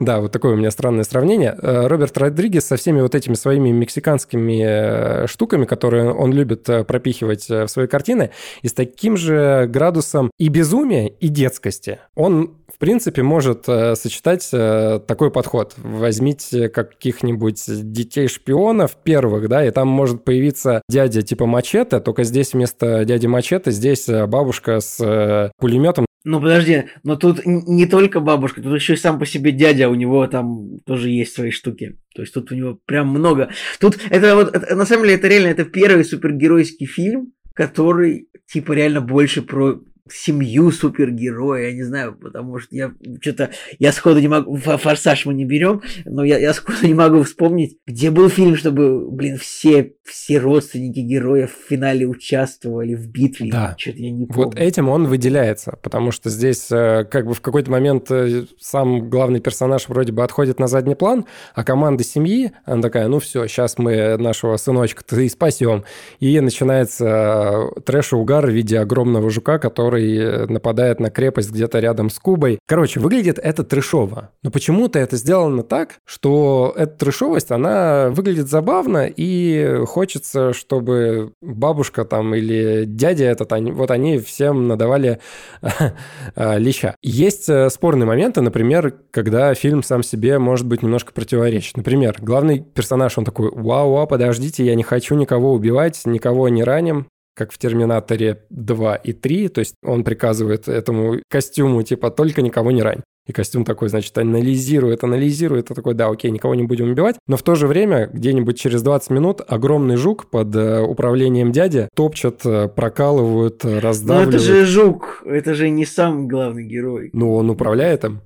Да, 0.00 0.20
вот 0.20 0.32
такое 0.32 0.54
у 0.54 0.56
меня 0.56 0.70
странное 0.70 1.04
сравнение. 1.04 1.54
Э, 1.60 1.86
Роберт 1.88 2.16
Родригес 2.16 2.64
со 2.64 2.76
всеми 2.76 3.02
вот 3.02 3.14
этими 3.14 3.34
своими 3.34 3.70
мексиканскими 3.70 5.26
штуками, 5.26 5.66
которые 5.66 6.14
он 6.14 6.32
любит 6.32 6.64
пропихивать 6.64 7.48
в 7.48 7.68
свои 7.68 7.86
картины, 7.86 8.30
и 8.62 8.68
с 8.68 8.72
таким 8.72 9.18
же 9.18 9.66
градусом 9.68 10.30
и 10.38 10.48
безумия, 10.48 11.08
и 11.08 11.28
детскости. 11.28 11.98
Он 12.14 12.56
принципе, 12.80 13.22
может 13.22 13.68
э, 13.68 13.94
сочетать 13.94 14.48
э, 14.52 15.00
такой 15.06 15.30
подход. 15.30 15.74
Возьмите 15.76 16.68
каких-нибудь 16.68 17.62
детей-шпионов 17.66 18.96
первых, 18.96 19.48
да, 19.48 19.64
и 19.64 19.70
там 19.70 19.86
может 19.86 20.24
появиться 20.24 20.82
дядя 20.88 21.22
типа 21.22 21.46
мачете, 21.46 22.00
только 22.00 22.24
здесь 22.24 22.54
вместо 22.54 23.04
дяди 23.04 23.26
мачете 23.26 23.70
здесь 23.70 24.08
э, 24.08 24.26
бабушка 24.26 24.80
с 24.80 24.98
э, 25.00 25.52
пулеметом. 25.58 26.06
Ну 26.24 26.40
подожди, 26.40 26.84
но 27.02 27.16
тут 27.16 27.46
не 27.46 27.86
только 27.86 28.20
бабушка, 28.20 28.60
тут 28.60 28.74
еще 28.74 28.94
и 28.94 28.96
сам 28.96 29.18
по 29.18 29.24
себе 29.24 29.52
дядя, 29.52 29.88
у 29.88 29.94
него 29.94 30.26
там 30.26 30.78
тоже 30.84 31.10
есть 31.10 31.34
свои 31.34 31.50
штуки. 31.50 31.98
То 32.14 32.22
есть 32.22 32.34
тут 32.34 32.50
у 32.52 32.54
него 32.54 32.78
прям 32.84 33.08
много. 33.08 33.50
Тут 33.78 33.98
это 34.10 34.34
вот, 34.34 34.54
это, 34.54 34.74
на 34.74 34.84
самом 34.84 35.04
деле, 35.04 35.16
это 35.16 35.28
реально, 35.28 35.48
это 35.48 35.64
первый 35.64 36.04
супергеройский 36.04 36.86
фильм, 36.86 37.32
который 37.54 38.28
типа 38.50 38.72
реально 38.72 39.00
больше 39.00 39.42
про 39.42 39.80
семью 40.08 40.70
супергероя, 40.70 41.68
я 41.68 41.72
не 41.74 41.82
знаю, 41.82 42.14
потому 42.14 42.58
что 42.58 42.74
я 42.74 42.92
что-то, 43.20 43.50
я 43.78 43.92
сходу 43.92 44.20
не 44.20 44.28
могу, 44.28 44.56
форсаж 44.56 45.26
мы 45.26 45.34
не 45.34 45.44
берем, 45.44 45.82
но 46.04 46.24
я, 46.24 46.38
я 46.38 46.52
сходу 46.54 46.86
не 46.86 46.94
могу 46.94 47.22
вспомнить, 47.22 47.78
где 47.86 48.10
был 48.10 48.28
фильм, 48.28 48.56
чтобы, 48.56 49.10
блин, 49.10 49.38
все, 49.38 49.92
все 50.04 50.38
родственники 50.38 51.00
героя 51.00 51.46
в 51.46 51.68
финале 51.68 52.06
участвовали 52.06 52.94
в 52.94 53.08
битве. 53.08 53.50
Да. 53.50 53.74
Что-то 53.78 53.98
я 53.98 54.10
не 54.10 54.26
помню. 54.26 54.44
Вот 54.44 54.58
этим 54.58 54.88
он 54.88 55.06
выделяется, 55.06 55.78
потому 55.82 56.10
что 56.10 56.30
здесь 56.30 56.70
э, 56.70 57.04
как 57.04 57.26
бы 57.26 57.34
в 57.34 57.40
какой-то 57.40 57.70
момент 57.70 58.10
э, 58.10 58.44
сам 58.58 59.08
главный 59.08 59.40
персонаж 59.40 59.88
вроде 59.88 60.12
бы 60.12 60.22
отходит 60.22 60.58
на 60.58 60.66
задний 60.68 60.94
план, 60.94 61.26
а 61.54 61.64
команда 61.64 62.04
семьи, 62.04 62.52
она 62.64 62.82
такая, 62.82 63.08
ну 63.08 63.18
все, 63.18 63.46
сейчас 63.46 63.78
мы 63.78 64.16
нашего 64.16 64.56
сыночка-то 64.56 65.20
и 65.20 65.28
спасем. 65.28 65.84
И 66.20 66.38
начинается 66.40 67.70
э, 67.76 67.80
трэш 67.82 68.12
и 68.12 68.16
угар 68.16 68.46
в 68.46 68.50
виде 68.50 68.78
огромного 68.78 69.30
жука, 69.30 69.58
который 69.58 69.89
который 69.90 70.46
нападает 70.46 71.00
на 71.00 71.10
крепость 71.10 71.50
где-то 71.50 71.80
рядом 71.80 72.10
с 72.10 72.18
Кубой. 72.18 72.60
Короче, 72.66 73.00
выглядит 73.00 73.40
это 73.42 73.64
трешово. 73.64 74.30
Но 74.42 74.50
почему-то 74.50 75.00
это 75.00 75.16
сделано 75.16 75.64
так, 75.64 75.96
что 76.04 76.72
эта 76.76 76.96
трешовость, 76.96 77.50
она 77.50 78.10
выглядит 78.10 78.48
забавно, 78.48 79.08
и 79.08 79.82
хочется, 79.86 80.52
чтобы 80.52 81.32
бабушка 81.42 82.04
там 82.04 82.34
или 82.36 82.84
дядя 82.86 83.24
этот, 83.24 83.52
они, 83.52 83.72
вот 83.72 83.90
они 83.90 84.18
всем 84.18 84.68
надавали 84.68 85.18
а, 85.60 85.92
леща. 86.58 86.94
Есть 87.02 87.48
э, 87.48 87.68
спорные 87.68 88.06
моменты, 88.06 88.42
например, 88.42 88.94
когда 89.10 89.52
фильм 89.54 89.82
сам 89.82 90.04
себе 90.04 90.38
может 90.38 90.66
быть 90.66 90.82
немножко 90.82 91.12
противоречит. 91.12 91.76
Например, 91.76 92.16
главный 92.20 92.60
персонаж, 92.60 93.18
он 93.18 93.24
такой, 93.24 93.50
вау, 93.50 93.92
вау, 93.94 94.06
подождите, 94.06 94.64
я 94.64 94.76
не 94.76 94.84
хочу 94.84 95.16
никого 95.16 95.52
убивать, 95.52 96.00
никого 96.04 96.48
не 96.48 96.62
раним, 96.62 97.06
как 97.34 97.52
в 97.52 97.58
«Терминаторе 97.58 98.42
2» 98.52 99.00
и 99.02 99.12
3, 99.12 99.48
то 99.48 99.58
есть 99.60 99.74
он 99.84 100.04
приказывает 100.04 100.68
этому 100.68 101.16
костюму, 101.28 101.82
типа, 101.82 102.10
только 102.10 102.42
никого 102.42 102.70
не 102.70 102.82
рань. 102.82 103.02
И 103.26 103.32
костюм 103.32 103.64
такой, 103.64 103.88
значит, 103.88 104.16
анализирует, 104.18 105.04
анализирует, 105.04 105.70
и 105.70 105.74
такой, 105.74 105.94
да, 105.94 106.08
окей, 106.08 106.30
никого 106.32 106.54
не 106.54 106.64
будем 106.64 106.90
убивать. 106.90 107.16
Но 107.28 107.36
в 107.36 107.42
то 107.42 107.54
же 107.54 107.66
время, 107.68 108.08
где-нибудь 108.12 108.58
через 108.58 108.82
20 108.82 109.10
минут, 109.10 109.40
огромный 109.46 109.96
жук 109.96 110.30
под 110.30 110.54
э, 110.56 110.80
управлением 110.80 111.52
дяди 111.52 111.88
топчет, 111.94 112.40
э, 112.44 112.66
прокалывают, 112.68 113.64
э, 113.64 113.74
Но 113.74 113.80
раздавливают. 113.80 114.34
это 114.34 114.42
же 114.42 114.64
жук, 114.64 115.22
это 115.24 115.54
же 115.54 115.70
не 115.70 115.86
сам 115.86 116.26
главный 116.26 116.64
герой. 116.64 117.10
Ну, 117.12 117.34
он 117.34 117.50
управляет 117.50 118.04
им. 118.04 118.20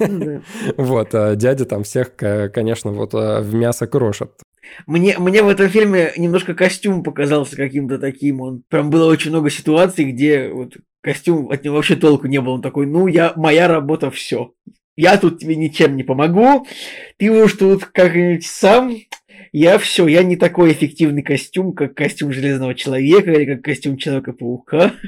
Ну. 0.00 0.42
Вот, 0.76 1.14
а 1.14 1.34
дядя 1.36 1.64
там 1.64 1.84
всех, 1.84 2.14
конечно, 2.16 2.90
вот 2.90 3.12
в 3.14 3.54
мясо 3.54 3.86
крошит. 3.86 4.32
Мне, 4.86 5.18
мне 5.18 5.42
в 5.42 5.48
этом 5.48 5.68
фильме 5.68 6.12
немножко 6.16 6.54
костюм 6.54 7.02
показался 7.02 7.56
каким-то 7.56 7.98
таким. 7.98 8.40
Он 8.40 8.62
прям 8.68 8.90
было 8.90 9.10
очень 9.10 9.30
много 9.30 9.50
ситуаций, 9.50 10.04
где 10.12 10.48
вот 10.48 10.76
костюм 11.00 11.50
от 11.50 11.64
него 11.64 11.76
вообще 11.76 11.96
толку 11.96 12.26
не 12.26 12.40
было. 12.40 12.54
Он 12.54 12.62
такой, 12.62 12.86
ну, 12.86 13.06
я, 13.06 13.32
моя 13.36 13.68
работа 13.68 14.10
все. 14.10 14.52
Я 14.96 15.16
тут 15.16 15.38
тебе 15.38 15.56
ничем 15.56 15.96
не 15.96 16.02
помогу. 16.02 16.66
Ты 17.18 17.30
уж 17.30 17.52
тут 17.52 17.84
как-нибудь 17.84 18.46
сам. 18.46 18.94
Я 19.52 19.78
все, 19.78 20.06
я 20.06 20.22
не 20.22 20.36
такой 20.36 20.72
эффективный 20.72 21.22
костюм, 21.22 21.72
как 21.72 21.94
костюм 21.94 22.32
Железного 22.32 22.74
Человека 22.74 23.32
или 23.32 23.54
как 23.54 23.62
костюм 23.62 23.96
Человека-паука. 23.96 24.92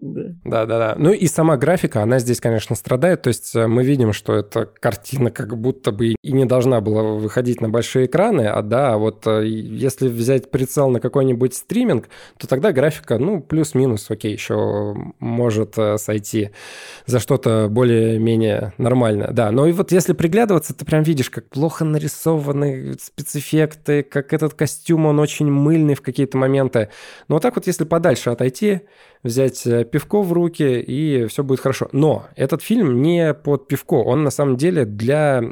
Да. 0.00 0.22
Да-да-да. 0.44 0.94
Ну 0.96 1.12
и 1.12 1.26
сама 1.26 1.56
графика, 1.56 2.02
она 2.02 2.20
здесь, 2.20 2.40
конечно, 2.40 2.76
страдает. 2.76 3.22
То 3.22 3.28
есть 3.28 3.56
э, 3.56 3.66
мы 3.66 3.82
видим, 3.82 4.12
что 4.12 4.34
эта 4.34 4.64
картина 4.64 5.32
как 5.32 5.58
будто 5.58 5.90
бы 5.90 6.14
и 6.22 6.32
не 6.32 6.44
должна 6.44 6.80
была 6.80 7.02
выходить 7.02 7.60
на 7.60 7.68
большие 7.68 8.06
экраны, 8.06 8.42
а 8.42 8.62
да, 8.62 8.96
вот 8.96 9.26
э, 9.26 9.44
если 9.46 10.06
взять 10.06 10.52
прицел 10.52 10.88
на 10.88 11.00
какой-нибудь 11.00 11.54
стриминг, 11.54 12.08
то 12.38 12.46
тогда 12.46 12.70
графика, 12.70 13.18
ну, 13.18 13.40
плюс-минус, 13.40 14.08
окей, 14.08 14.34
еще 14.34 14.94
может 15.18 15.76
э, 15.76 15.98
сойти 15.98 16.50
за 17.06 17.18
что-то 17.18 17.66
более-менее 17.68 18.74
нормальное. 18.78 19.32
Да, 19.32 19.50
но 19.50 19.66
и 19.66 19.72
вот 19.72 19.90
если 19.90 20.12
приглядываться, 20.12 20.74
ты 20.74 20.84
прям 20.84 21.02
видишь, 21.02 21.30
как 21.30 21.48
плохо 21.48 21.84
нарисованы 21.84 22.96
спецэффекты, 23.48 24.02
как 24.02 24.32
этот 24.32 24.54
костюм, 24.54 25.06
он 25.06 25.18
очень 25.18 25.50
мыльный 25.50 25.94
в 25.94 26.02
какие-то 26.02 26.36
моменты. 26.38 26.88
Но 27.28 27.36
вот 27.36 27.42
так 27.42 27.56
вот, 27.56 27.66
если 27.66 27.84
подальше 27.84 28.30
отойти, 28.30 28.82
взять 29.22 29.66
э, 29.66 29.84
пивко 29.84 30.22
в 30.22 30.32
руки, 30.32 30.80
и 30.80 31.26
все 31.26 31.42
будет 31.42 31.60
хорошо. 31.60 31.88
Но 31.92 32.26
этот 32.36 32.62
фильм 32.62 33.02
не 33.02 33.34
под 33.34 33.68
пивко, 33.68 34.02
он 34.02 34.22
на 34.22 34.30
самом 34.30 34.56
деле 34.56 34.84
для 34.84 35.42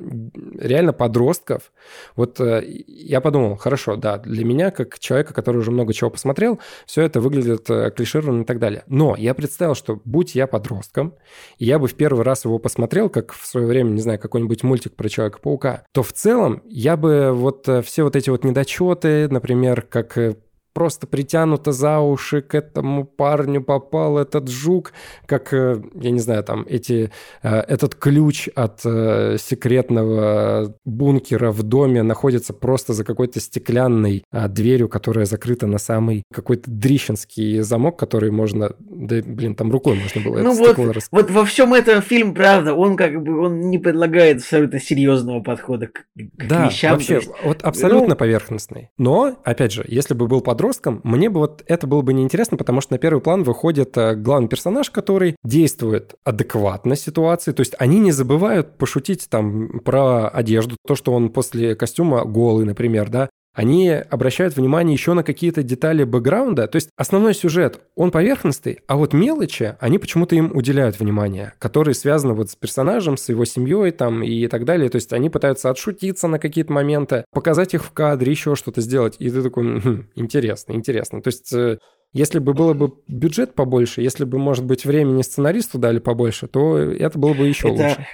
реально 0.59 0.92
подростков. 0.92 1.72
Вот 2.14 2.40
э, 2.40 2.62
я 2.86 3.20
подумал, 3.20 3.57
хорошо, 3.57 3.97
да, 3.97 4.18
для 4.18 4.44
меня, 4.44 4.70
как 4.70 4.99
человека, 4.99 5.34
который 5.34 5.59
уже 5.59 5.70
много 5.70 5.92
чего 5.92 6.11
посмотрел, 6.11 6.61
все 6.86 7.03
это 7.03 7.20
выглядит 7.20 7.68
э, 7.70 7.90
клишированно 7.90 8.42
и 8.42 8.44
так 8.44 8.59
далее. 8.59 8.84
Но 8.86 9.16
я 9.16 9.34
представил, 9.34 9.74
что 9.74 10.01
будь 10.05 10.34
я 10.34 10.47
подростком, 10.47 11.14
и 11.59 11.64
я 11.64 11.78
бы 11.78 11.88
в 11.88 11.94
первый 11.94 12.24
раз 12.24 12.44
его 12.44 12.59
посмотрел, 12.59 13.09
как 13.09 13.32
в 13.32 13.47
свое 13.47 13.66
время, 13.66 13.90
не 13.90 14.01
знаю, 14.01 14.18
какой-нибудь 14.18 14.62
мультик 14.62 14.94
про 14.94 15.09
Человека-паука, 15.09 15.84
то 15.92 16.03
в 16.03 16.12
целом 16.12 16.62
я 16.66 16.97
бы 16.97 17.32
вот 17.32 17.68
все 17.87 18.03
вот 18.03 18.16
эти 18.16 18.28
вот 18.28 18.45
недочеты, 18.45 19.28
например, 19.28 19.82
как 19.82 20.18
э, 20.18 20.37
просто 20.77 21.07
притянуто 21.07 21.72
за 21.72 22.01
уши 22.01 22.43
к 22.43 22.55
этому 22.55 23.07
парню 23.07 23.62
попал 23.62 24.18
этот 24.18 24.49
жук, 24.51 24.93
как, 25.24 25.55
э, 25.55 25.81
я 25.95 26.11
не 26.11 26.20
знаю, 26.20 26.45
там 26.45 26.66
эти, 26.68 27.11
э, 27.43 27.49
этот 27.61 27.95
ключ 27.95 28.49
от 28.55 28.83
э, 28.85 29.39
секретного 29.39 30.74
бункера 30.85 31.51
в 31.51 31.62
доме 31.62 32.03
находится 32.03 32.53
просто 32.53 32.93
за 32.93 33.05
какой-то 33.05 33.41
стеклянной 33.41 34.22
а, 34.31 34.49
дверью, 34.49 34.91
которая 34.91 35.24
закрыта 35.24 35.66
на 35.66 35.79
самый 35.79 36.24
какой-то 36.31 36.70
дрищенский 36.70 37.61
замок, 37.61 37.99
который 37.99 38.31
можно, 38.31 38.72
да, 38.79 39.22
блин, 39.24 39.55
там 39.55 39.72
рукой 39.72 39.99
можно 39.99 40.20
было 40.20 40.43
Ну 40.43 40.51
это 40.53 40.59
вот, 40.59 40.66
стекло 40.68 40.93
рас- 40.93 41.09
вот 41.11 41.31
во 41.31 41.45
всем 41.47 41.72
этом 41.72 42.03
фильм, 42.03 42.35
правда, 42.35 42.74
он 42.74 42.97
как 42.99 43.22
бы 43.22 43.41
он 43.47 43.61
не 43.70 43.79
предлагает 43.79 44.39
абсолютно 44.39 44.79
серьезного 44.79 45.41
подхода 45.43 45.87
к, 45.87 45.93
к 46.14 46.47
Да, 46.49 46.66
вещам. 46.66 46.91
то 46.91 46.97
вообще, 46.97 47.14
есть- 47.14 47.31
вот 47.43 47.62
абсолютно 47.62 48.09
ну- 48.11 48.16
поверхностный. 48.16 48.91
Но, 48.99 49.39
опять 49.45 49.72
же, 49.72 49.85
если 49.89 50.12
бы 50.12 50.27
был 50.27 50.43
подростком, 50.66 51.00
мне 51.04 51.30
бы 51.30 51.40
вот 51.40 51.62
это 51.66 51.86
было 51.86 52.02
бы 52.02 52.12
неинтересно, 52.12 52.56
потому 52.56 52.80
что 52.80 52.94
на 52.94 52.98
первый 52.98 53.20
план 53.20 53.44
выходит 53.44 53.96
э, 53.96 54.14
главный 54.16 54.48
персонаж, 54.48 54.90
который 54.90 55.36
действует 55.44 56.16
адекватно 56.24 56.96
ситуации, 56.96 57.52
то 57.52 57.60
есть 57.60 57.74
они 57.78 58.00
не 58.00 58.10
забывают 58.10 58.76
пошутить 58.76 59.28
там 59.30 59.80
про 59.84 60.28
одежду, 60.28 60.76
то, 60.86 60.96
что 60.96 61.12
он 61.12 61.30
после 61.30 61.76
костюма 61.76 62.24
голый, 62.24 62.66
например, 62.66 63.08
да, 63.08 63.28
они 63.57 63.90
обращают 63.90 64.54
внимание 64.54 64.92
еще 64.92 65.14
на 65.14 65.24
какие-то 65.24 65.62
детали 65.62 66.04
бэкграунда. 66.04 66.68
То 66.68 66.76
есть 66.76 66.90
основной 66.94 67.32
сюжет, 67.32 67.80
он 67.94 68.11
поверхностный, 68.11 68.80
а 68.86 68.96
вот 68.96 69.14
мелочи, 69.14 69.76
они 69.80 69.96
почему-то 69.96 70.36
им 70.36 70.54
уделяют 70.54 71.00
внимание, 71.00 71.54
которые 71.59 71.94
связаны 71.94 72.34
вот 72.34 72.50
с 72.50 72.54
персонажем, 72.54 73.16
с 73.16 73.30
его 73.30 73.46
семьей 73.46 73.92
там 73.92 74.22
и 74.22 74.46
так 74.48 74.66
далее. 74.66 74.90
То 74.90 74.96
есть 74.96 75.11
они 75.14 75.30
пытаются 75.30 75.70
отшутиться 75.70 76.28
на 76.28 76.38
какие-то 76.38 76.70
моменты, 76.70 77.24
показать 77.32 77.72
их 77.72 77.82
в 77.82 77.92
кадре, 77.92 78.30
еще 78.30 78.57
что-то 78.57 78.82
сделать. 78.82 79.16
И 79.20 79.30
ты 79.30 79.42
такой, 79.42 79.80
«Хм, 79.80 80.09
интересно, 80.16 80.74
интересно. 80.74 81.22
То 81.22 81.28
есть 81.28 81.50
э, 81.54 81.78
если 82.12 82.40
бы 82.40 82.52
было 82.52 82.74
бы 82.74 82.92
бюджет 83.09 83.54
побольше, 83.54 84.02
если 84.02 84.26
бы, 84.26 84.38
может 84.38 84.66
быть, 84.66 84.84
времени 84.84 85.22
сценаристу 85.22 85.78
дали 85.78 85.98
побольше, 85.98 86.46
то 86.46 86.76
это 86.76 87.18
было 87.18 87.32
бы 87.32 87.46
еще 87.46 87.68
это, 87.68 87.82
лучше. 87.82 88.07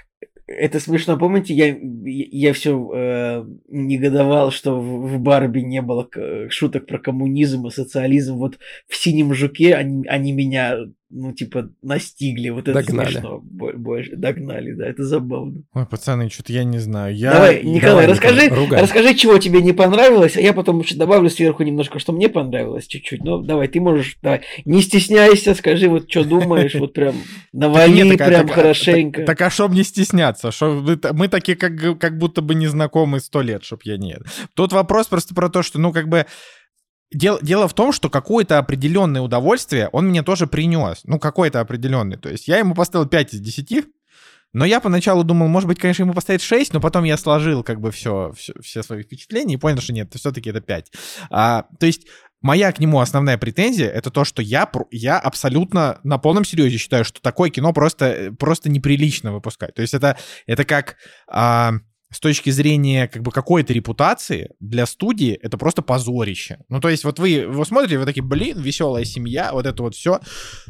Это 0.58 0.80
смешно. 0.80 1.16
Помните, 1.16 1.54
я, 1.54 1.76
я 1.80 2.52
все 2.52 3.46
негодовал, 3.68 4.50
что 4.50 4.80
в, 4.80 5.14
в 5.14 5.18
Барби 5.18 5.60
не 5.60 5.82
было 5.82 6.08
шуток 6.48 6.86
про 6.86 6.98
коммунизм 6.98 7.66
и 7.66 7.70
социализм. 7.70 8.36
Вот 8.36 8.58
в 8.88 8.96
синем 8.96 9.34
жуке 9.34 9.74
они, 9.74 10.06
они 10.06 10.32
меня, 10.32 10.76
ну, 11.12 11.32
типа, 11.32 11.68
настигли. 11.82 12.48
Вот 12.48 12.68
это 12.68 12.72
Догнали. 12.74 13.12
смешно. 13.12 13.40
Бо- 13.42 13.72
Больше. 13.72 14.16
Догнали, 14.16 14.72
да, 14.72 14.86
это 14.86 15.04
забавно. 15.04 15.62
Ой, 15.74 15.86
пацаны, 15.86 16.30
что-то 16.30 16.52
я 16.52 16.64
не 16.64 16.78
знаю. 16.78 17.14
Я... 17.14 17.32
Давай, 17.32 17.62
Николай, 17.62 17.80
давай, 17.80 18.06
расскажи, 18.06 18.44
Николай, 18.44 18.64
ругай. 18.64 18.82
расскажи, 18.82 19.14
чего 19.14 19.38
тебе 19.38 19.62
не 19.62 19.72
понравилось, 19.72 20.36
а 20.36 20.40
я 20.40 20.52
потом 20.52 20.80
еще 20.80 20.96
добавлю 20.96 21.28
сверху 21.28 21.62
немножко, 21.62 21.98
что 21.98 22.12
мне 22.12 22.28
понравилось 22.28 22.86
чуть-чуть. 22.86 23.22
Ну, 23.22 23.42
давай, 23.42 23.68
ты 23.68 23.80
можешь, 23.80 24.16
давай, 24.22 24.40
не 24.64 24.82
стесняйся, 24.82 25.54
скажи, 25.54 25.88
вот 25.88 26.10
что 26.10 26.24
думаешь, 26.24 26.74
вот 26.74 26.92
прям 26.94 27.14
навали 27.52 28.16
прям 28.16 28.46
а- 28.46 28.52
хорошенько. 28.52 29.24
Так, 29.24 29.40
а 29.42 29.50
чтоб 29.50 29.72
не 29.72 29.84
стесняться? 29.84 30.50
Шо 30.50 30.80
мы, 30.80 30.96
та- 30.96 31.12
мы 31.12 31.28
такие 31.28 31.56
как, 31.56 31.98
как 31.98 32.18
будто 32.18 32.40
бы 32.40 32.54
не 32.54 32.66
знакомы 32.66 33.20
сто 33.20 33.42
лет, 33.42 33.64
чтоб 33.64 33.82
я 33.84 33.98
нет. 33.98 34.22
Тут 34.54 34.72
вопрос 34.72 35.08
просто 35.08 35.34
про 35.34 35.48
то, 35.48 35.62
что, 35.62 35.78
ну, 35.78 35.92
как 35.92 36.08
бы... 36.08 36.26
Дело, 37.12 37.38
дело 37.42 37.68
в 37.68 37.74
том, 37.74 37.92
что 37.92 38.08
какое-то 38.08 38.58
определенное 38.58 39.20
удовольствие 39.20 39.88
он 39.92 40.08
мне 40.08 40.22
тоже 40.22 40.46
принес. 40.46 41.00
Ну, 41.04 41.18
какое-то 41.18 41.60
определенное. 41.60 42.18
То 42.18 42.28
есть 42.28 42.48
я 42.48 42.58
ему 42.58 42.74
поставил 42.74 43.06
5 43.06 43.34
из 43.34 43.40
10, 43.40 43.86
но 44.54 44.64
я 44.64 44.80
поначалу 44.80 45.24
думал, 45.24 45.48
может 45.48 45.68
быть, 45.68 45.78
конечно, 45.78 46.02
ему 46.02 46.14
поставить 46.14 46.42
6, 46.42 46.74
но 46.74 46.80
потом 46.80 47.04
я 47.04 47.16
сложил 47.16 47.62
как 47.62 47.80
бы 47.80 47.90
все, 47.90 48.32
все, 48.36 48.52
все 48.62 48.82
свои 48.82 49.02
впечатления 49.02 49.54
и 49.54 49.58
понял, 49.58 49.80
что 49.80 49.92
нет, 49.92 50.12
все-таки 50.14 50.50
это 50.50 50.60
5. 50.60 50.92
А, 51.30 51.66
то 51.78 51.86
есть 51.86 52.06
моя 52.42 52.72
к 52.72 52.78
нему 52.78 53.00
основная 53.00 53.38
претензия 53.38 53.88
это 53.88 54.10
то, 54.10 54.24
что 54.24 54.42
я, 54.42 54.70
я 54.90 55.18
абсолютно 55.18 56.00
на 56.02 56.18
полном 56.18 56.44
серьезе 56.44 56.76
считаю, 56.76 57.04
что 57.04 57.22
такое 57.22 57.50
кино 57.50 57.72
просто, 57.72 58.34
просто 58.38 58.70
неприлично 58.70 59.32
выпускать. 59.32 59.74
То 59.74 59.82
есть 59.82 59.94
это, 59.94 60.18
это 60.46 60.64
как... 60.64 60.96
а, 61.28 61.74
с 62.12 62.20
точки 62.20 62.50
зрения 62.50 63.08
как 63.08 63.22
бы 63.22 63.30
какой-то 63.30 63.72
репутации 63.72 64.50
для 64.60 64.86
студии 64.86 65.32
это 65.42 65.58
просто 65.58 65.82
позорище. 65.82 66.58
Ну, 66.68 66.80
то 66.80 66.88
есть 66.88 67.04
вот 67.04 67.18
вы, 67.18 67.46
вы 67.48 67.64
смотрите, 67.64 67.98
вы 67.98 68.04
такие, 68.04 68.22
блин, 68.22 68.60
веселая 68.60 69.04
семья, 69.04 69.50
вот 69.52 69.66
это 69.66 69.82
вот 69.82 69.94
все. 69.94 70.20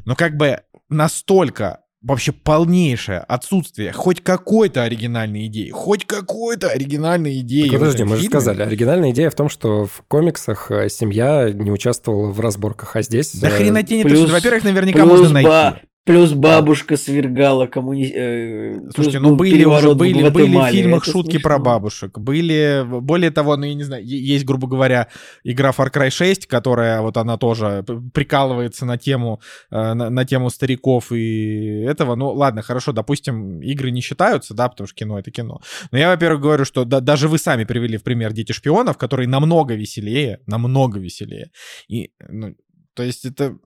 Но 0.05 0.14
как 0.14 0.36
бы 0.36 0.61
настолько 0.88 1.80
вообще 2.03 2.32
полнейшее 2.32 3.20
отсутствие 3.20 3.93
хоть 3.93 4.20
какой-то 4.22 4.82
оригинальной 4.82 5.47
идеи, 5.47 5.70
хоть 5.70 6.05
какой-то 6.05 6.68
оригинальной 6.68 7.38
идеи. 7.40 7.68
Так, 7.68 7.78
подожди, 7.78 8.05
мы 8.05 8.16
же 8.16 8.24
сказали, 8.24 8.62
оригинальная 8.62 9.11
идея 9.11 9.30
в 9.30 9.34
том, 9.34 9.49
что 9.49 9.86
в 9.86 10.03
комиксах 10.09 10.70
э, 10.70 10.88
семья 10.88 11.51
не 11.53 11.70
участвовала 11.70 12.30
в 12.30 12.40
разборках, 12.40 12.97
а 12.97 13.03
здесь... 13.03 13.34
Да 13.36 13.49
э, 13.49 13.51
хрена 13.53 13.82
тебе 13.84 13.99
не 13.99 14.05
плюс- 14.05 14.26
то, 14.26 14.32
во-первых, 14.32 14.64
наверняка 14.64 15.05
плюс 15.05 15.11
можно 15.12 15.28
найти. 15.30 15.49
ба- 15.49 15.80
Плюс 16.05 16.32
бабушка 16.32 16.96
свергала 16.96 17.68
коммуни... 17.68 18.12
э, 18.12 18.90
Слушайте, 18.92 19.20
ну 19.20 19.28
был 19.30 19.36
были 19.36 19.50
уже, 19.50 19.59
переворот 19.59 19.94
в 19.94 19.98
были, 19.98 20.28
были 20.30 20.57
в 20.57 20.66
фильмах 20.70 21.03
Это 21.03 21.12
шутки 21.12 21.30
смешно. 21.32 21.48
про 21.48 21.59
бабушек. 21.61 22.18
Были, 22.18 22.84
более 22.84 23.30
того, 23.30 23.57
ну 23.57 23.66
я 23.66 23.74
не 23.74 23.84
знаю, 23.84 24.05
есть, 24.05 24.44
грубо 24.44 24.66
говоря, 24.66 25.07
игра 25.44 25.70
Far 25.70 25.92
Cry 25.92 26.11
6, 26.11 26.46
которая 26.48 27.03
вот 27.03 27.16
она 27.16 27.36
тоже 27.36 27.84
прикалывается 28.12 28.84
на 28.84 28.98
тему, 28.98 29.40
э, 29.70 29.94
на, 29.94 30.11
на 30.11 30.24
тему 30.24 30.50
стариков 30.50 31.12
и 31.12 31.84
этого. 31.88 32.16
Ну 32.16 32.32
ладно, 32.32 32.62
хорошо, 32.62 32.90
допустим, 32.90 33.61
игры 33.61 33.92
не 33.92 34.00
считаются, 34.00 34.55
да, 34.55 34.68
потому 34.68 34.88
что 34.88 34.96
кино 34.96 35.20
это 35.20 35.30
кино. 35.30 35.61
Но 35.92 35.98
я, 35.98 36.09
во-первых, 36.09 36.42
говорю, 36.42 36.64
что 36.64 36.84
да- 36.84 36.98
даже 36.98 37.28
вы 37.28 37.38
сами 37.38 37.62
привели 37.62 37.96
в 37.96 38.03
пример 38.03 38.32
«Дети 38.32 38.50
шпионов», 38.50 38.98
которые 38.98 39.28
намного 39.28 39.74
веселее, 39.74 40.40
намного 40.46 40.98
веселее. 40.98 41.53
И, 41.86 42.11
ну, 42.28 42.57
то 42.94 43.05
есть 43.05 43.24
это... 43.24 43.57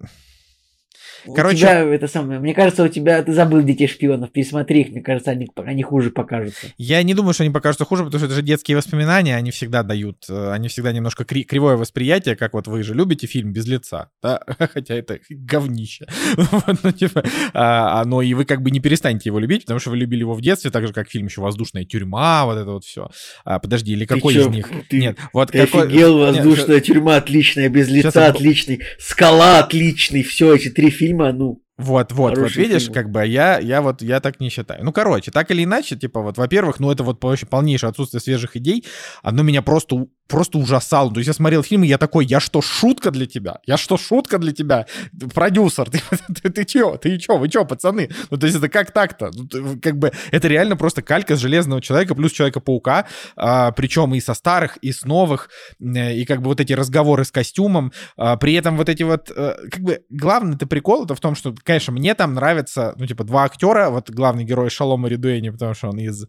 Короче- 1.35 1.59
тебя 1.59 1.81
это 1.81 2.07
самое, 2.09 2.39
мне 2.41 2.55
кажется, 2.55 2.83
у 2.85 2.89
тебя, 2.89 3.23
ты 3.23 3.33
забыл 3.33 3.63
детей 3.63 3.87
шпионов, 3.89 4.31
пересмотри 4.33 4.83
их, 4.83 4.91
мне 4.91 5.01
кажется, 5.03 5.31
они, 5.31 5.49
они 5.57 5.83
хуже 5.83 6.11
покажутся. 6.11 6.67
Я 6.79 7.03
не 7.03 7.15
думаю, 7.15 7.35
что 7.35 7.43
они 7.45 7.53
покажутся 7.53 7.85
хуже, 7.85 8.05
потому 8.05 8.19
что 8.19 8.27
это 8.27 8.35
же 8.35 8.43
детские 8.43 8.77
воспоминания, 8.77 9.35
они 9.37 9.51
всегда 9.51 9.83
дают, 9.83 10.25
э, 10.29 10.51
они 10.53 10.69
всегда 10.69 10.93
немножко 10.93 11.25
кри- 11.25 11.45
кривое 11.45 11.77
восприятие, 11.77 12.37
как 12.37 12.53
вот 12.55 12.67
вы 12.69 12.83
же 12.83 12.95
любите 12.95 13.27
фильм 13.27 13.53
без 13.53 13.67
лица, 13.67 14.11
да, 14.23 14.41
хотя 14.73 14.95
это 14.95 15.19
говнище. 15.31 16.07
Ну, 16.83 16.93
типа, 16.93 17.23
а, 17.55 18.01
а, 18.01 18.05
но 18.05 18.23
и 18.23 18.35
вы 18.35 18.45
как 18.45 18.63
бы 18.63 18.71
не 18.71 18.81
перестанете 18.81 19.29
его 19.29 19.39
любить, 19.39 19.63
потому 19.63 19.81
что 19.81 19.91
вы 19.91 19.97
любили 19.97 20.21
его 20.21 20.35
в 20.35 20.41
детстве, 20.41 20.71
так 20.71 20.87
же, 20.87 20.93
как 20.93 21.09
фильм 21.09 21.27
еще 21.27 21.41
«Воздушная 21.41 21.85
тюрьма», 21.85 22.45
вот 22.45 22.59
это 22.59 22.71
вот 22.71 22.85
все. 22.85 23.09
подожди, 23.45 23.93
или 23.93 24.05
какой 24.05 24.35
чё, 24.35 24.43
из 24.43 24.47
них? 24.49 24.71
ты- 24.89 24.99
Нет, 24.99 25.19
вот 25.33 25.51
Ты 25.53 25.65
какой... 25.67 25.87
офигел, 25.87 26.19
Нет, 26.19 26.37
воздушная 26.45 26.81
тюрьма 26.81 27.17
отличная, 27.17 27.69
без 27.69 27.89
лица 27.89 28.27
отличный, 28.27 28.81
скала 28.99 29.59
отличный, 29.61 30.23
все 30.23 30.55
эти 30.55 30.69
три 30.69 30.91
фильма, 30.91 31.16
ну, 31.17 31.61
Вот, 31.79 32.13
вот, 32.13 32.39
вот, 32.39 32.57
видишь, 32.57 32.85
фильм. 32.85 32.95
как 32.95 33.11
бы 33.11 33.27
я, 33.27 33.59
я 33.59 33.83
вот, 33.83 34.01
я 34.01 34.21
так 34.21 34.41
не 34.41 34.49
считаю. 34.49 34.83
Ну, 34.83 34.93
короче, 34.93 35.31
так 35.31 35.51
или 35.51 35.63
иначе, 35.65 35.95
типа, 35.97 36.23
вот, 36.23 36.39
во-первых, 36.39 36.81
ну, 36.81 36.91
это 36.91 37.05
вот 37.05 37.23
вообще 37.23 37.45
полнейшее 37.45 37.91
отсутствие 37.91 38.23
свежих 38.23 38.57
идей, 38.57 38.85
оно 39.23 39.43
меня 39.43 39.61
просто, 39.61 40.07
просто 40.27 40.57
ужасало. 40.57 41.13
То 41.13 41.19
есть 41.19 41.29
я 41.29 41.35
смотрел 41.35 41.63
фильм, 41.63 41.85
и 41.85 41.87
я 41.87 41.99
такой, 41.99 42.25
я 42.25 42.41
что, 42.41 42.63
шутка 42.63 43.11
для 43.11 43.27
тебя? 43.27 43.59
Я 43.67 43.77
что, 43.77 43.99
шутка 43.99 44.39
для 44.39 44.53
тебя? 44.53 44.87
Продюсер, 45.35 45.91
ты, 45.91 46.01
ты, 46.43 46.49
ты 46.51 46.65
чё? 46.65 46.97
Ты 46.97 47.19
чё? 47.19 47.37
Вы 47.37 47.51
чё, 47.51 47.67
пацаны? 47.67 48.09
Ну, 48.31 48.39
то 48.39 48.47
есть 48.47 48.57
это 48.57 48.71
как 48.71 48.93
так-то? 48.93 49.31
Ну, 49.35 49.79
как 49.83 49.99
бы 49.99 50.13
это 50.31 50.49
реально 50.49 50.77
просто 50.77 51.03
калька 51.03 51.37
с 51.37 51.41
Железного 51.41 51.83
Человека 51.83 52.15
плюс 52.15 52.33
Человека-паука, 52.33 53.07
а, 53.37 53.71
причем 53.73 54.15
и 54.15 54.21
со 54.21 54.33
старых, 54.33 54.79
и 54.79 54.93
с 54.93 55.05
новых, 55.05 55.51
и 55.79 56.25
как 56.25 56.41
бы 56.41 56.49
вот 56.49 56.61
эти 56.61 56.73
разговоры 56.73 57.27
с 57.27 57.31
костюмом, 57.31 57.93
а, 58.17 58.37
при 58.39 58.55
этом 58.55 58.79
вот 58.79 58.89
эти 58.89 59.03
вот, 59.03 59.31
э, 59.35 59.57
как 59.71 59.81
бы, 59.83 60.01
главный 60.09 60.57
ты 60.57 60.65
прикол 60.65 61.05
это 61.05 61.15
в 61.15 61.21
том, 61.21 61.35
что, 61.35 61.55
конечно, 61.67 61.93
мне 61.93 62.15
там 62.15 62.35
нравятся, 62.35 62.95
ну, 62.97 63.07
типа, 63.07 63.25
два 63.25 63.45
актера, 63.45 63.91
вот 63.91 64.11
главный 64.11 64.45
герой 64.45 64.71
Шалома 64.71 65.09
Ридуэни, 65.09 65.51
потому 65.51 65.75
что 65.75 65.89
он 65.89 65.99
из 65.99 66.27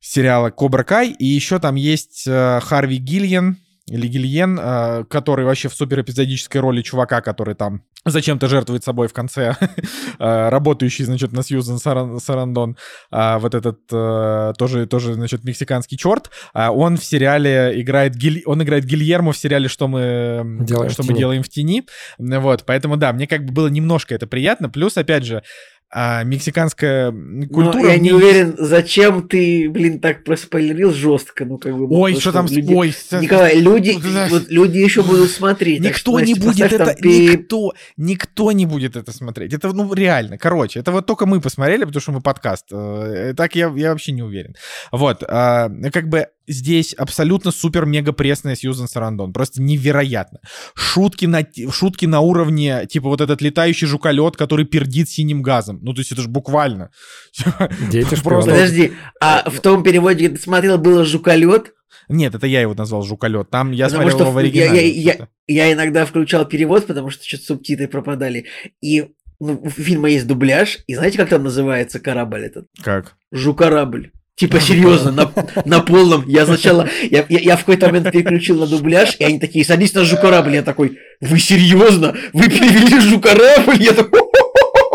сериала 0.00 0.50
Кобра 0.50 0.84
Кай, 0.84 1.10
и 1.10 1.24
еще 1.24 1.58
там 1.58 1.74
есть 1.74 2.24
э, 2.26 2.60
Харви 2.62 2.98
Гильен, 2.98 3.56
или 3.90 4.06
Гильен, 4.06 4.58
э, 4.60 5.04
который 5.04 5.44
вообще 5.44 5.68
в 5.68 5.74
супер 5.74 6.00
эпизодической 6.00 6.60
роли 6.60 6.82
чувака, 6.82 7.20
который 7.20 7.54
там 7.54 7.82
зачем-то 8.04 8.48
жертвует 8.48 8.84
собой 8.84 9.08
в 9.08 9.12
конце, 9.12 9.56
э, 10.18 10.48
работающий, 10.48 11.04
значит, 11.04 11.32
на 11.32 11.42
Сьюзен 11.42 11.76
Саран- 11.76 12.18
Сарандон, 12.20 12.76
а, 13.10 13.38
вот 13.38 13.54
этот 13.54 13.80
э, 13.92 14.52
тоже, 14.56 14.86
тоже, 14.86 15.14
значит, 15.14 15.44
мексиканский 15.44 15.96
черт, 15.96 16.30
а 16.52 16.70
он 16.70 16.96
в 16.96 17.04
сериале 17.04 17.80
играет, 17.80 18.14
Гиль... 18.14 18.42
он 18.46 18.62
играет 18.62 18.84
Гильермо 18.84 19.32
в 19.32 19.36
сериале 19.36 19.68
«Что 19.68 19.88
мы 19.88 20.58
Делаем 20.60 20.90
в 20.90 20.92
что 20.92 21.02
мы 21.02 21.08
тени». 21.08 21.18
делаем 21.18 21.42
в 21.42 21.48
тени», 21.48 21.84
вот, 22.18 22.64
поэтому, 22.66 22.96
да, 22.96 23.12
мне 23.12 23.26
как 23.26 23.44
бы 23.44 23.52
было 23.52 23.68
немножко 23.68 24.14
это 24.14 24.26
приятно, 24.26 24.68
плюс, 24.68 24.96
опять 24.96 25.24
же, 25.24 25.42
а, 25.90 26.22
мексиканская 26.22 27.10
культура... 27.50 27.82
ну, 27.82 27.86
я 27.88 27.98
не 27.98 28.12
уверен, 28.12 28.54
зачем 28.58 29.26
ты, 29.26 29.70
блин, 29.70 30.00
так 30.00 30.22
проспойлерил 30.22 30.92
жестко, 30.92 31.44
ну, 31.46 31.56
как 31.56 31.72
бы. 31.72 31.86
ну, 31.88 32.00
Ой, 32.00 32.14
что 32.14 32.30
там... 32.32 32.46
люди- 32.46 32.74
Ой, 32.74 32.94
Николай, 33.20 33.58
люди, 33.58 33.98
Ну, 34.02 34.28
вот 34.28 34.48
люди 34.50 34.78
еще 34.78 35.02
будут 35.02 35.30
смотреть. 35.30 35.80
Никто 35.80 35.98
что, 35.98 36.20
не 36.20 36.34
Настя, 36.34 36.46
будет 36.46 36.76
там 36.76 36.88
это, 36.88 37.02
пи- 37.02 37.28
никто, 37.28 37.72
никто 37.96 38.52
не 38.52 38.66
будет 38.66 38.96
это 38.96 39.12
смотреть. 39.12 39.54
Это, 39.54 39.72
ну, 39.72 39.92
реально. 39.94 40.36
Короче, 40.36 40.80
это 40.80 40.92
вот 40.92 41.06
только 41.06 41.24
мы 41.24 41.40
посмотрели, 41.40 41.84
потому 41.84 42.00
что 42.02 42.12
мы 42.12 42.20
подкаст. 42.20 42.66
Э, 42.70 43.32
Так 43.34 43.54
я, 43.54 43.72
я 43.74 43.90
вообще 43.92 44.12
не 44.12 44.22
уверен. 44.22 44.54
Вот, 44.92 45.22
а, 45.26 45.70
как 45.92 46.08
бы 46.08 46.26
здесь 46.48 46.94
абсолютно 46.94 47.50
супер-мега 47.50 48.12
пресная 48.12 48.56
Сьюзан 48.56 48.88
Сарандон. 48.88 49.32
Просто 49.32 49.62
невероятно. 49.62 50.40
Шутки 50.74 51.26
на, 51.26 51.46
шутки 51.70 52.06
на 52.06 52.20
уровне, 52.20 52.86
типа 52.86 53.08
вот 53.08 53.20
этот 53.20 53.40
летающий 53.42 53.86
жуколет, 53.86 54.36
который 54.36 54.64
пердит 54.64 55.08
синим 55.08 55.42
газом. 55.42 55.78
Ну, 55.82 55.94
то 55.94 56.00
есть 56.00 56.12
это 56.12 56.22
же 56.22 56.28
буквально. 56.28 56.90
Дети 57.90 58.16
Просто-. 58.22 58.50
Подожди, 58.50 58.92
а 59.20 59.48
в 59.48 59.60
том 59.60 59.82
переводе, 59.82 60.26
где 60.26 60.36
ты 60.36 60.42
смотрел, 60.42 60.78
было 60.78 61.04
жуколет? 61.04 61.72
Нет, 62.08 62.34
это 62.34 62.46
я 62.46 62.62
его 62.62 62.74
назвал 62.74 63.02
жуколет. 63.02 63.50
Там 63.50 63.70
я 63.72 63.86
Потому 63.86 64.02
смотрел 64.10 64.16
что 64.18 64.24
его 64.24 64.32
в 64.32 64.36
я- 64.36 64.40
оригинале. 64.40 64.88
я- 64.88 64.94
я- 65.00 65.04
вообще-то. 65.12 65.28
Я 65.46 65.72
иногда 65.72 66.06
включал 66.06 66.46
перевод, 66.46 66.86
потому 66.86 67.10
что 67.10 67.24
что-то 67.26 67.44
субтитры 67.44 67.86
пропадали. 67.86 68.46
И 68.80 69.08
ну, 69.40 69.60
у 69.62 69.68
фильма 69.70 70.08
есть 70.10 70.26
дубляж, 70.26 70.78
и 70.86 70.94
знаете, 70.94 71.16
как 71.18 71.28
там 71.28 71.44
называется 71.44 72.00
корабль 72.00 72.44
этот? 72.44 72.66
Как? 72.82 73.14
Жукорабль. 73.30 74.10
Типа, 74.38 74.60
серьезно, 74.60 75.10
на, 75.10 75.32
на 75.64 75.80
полном. 75.80 76.24
Я 76.28 76.46
сначала, 76.46 76.88
я, 77.10 77.26
я, 77.28 77.38
я 77.40 77.56
в 77.56 77.60
какой-то 77.60 77.86
момент 77.86 78.12
переключил 78.12 78.60
на 78.60 78.68
дубляж, 78.68 79.16
и 79.18 79.24
они 79.24 79.40
такие, 79.40 79.64
садись 79.64 79.94
на 79.94 80.04
жукорабль. 80.04 80.54
Я 80.54 80.62
такой, 80.62 80.98
вы 81.20 81.40
серьезно? 81.40 82.14
Вы 82.32 82.44
перевели 82.44 83.00
жукорабль? 83.00 83.82
Я 83.82 83.94
такой, 83.94 84.20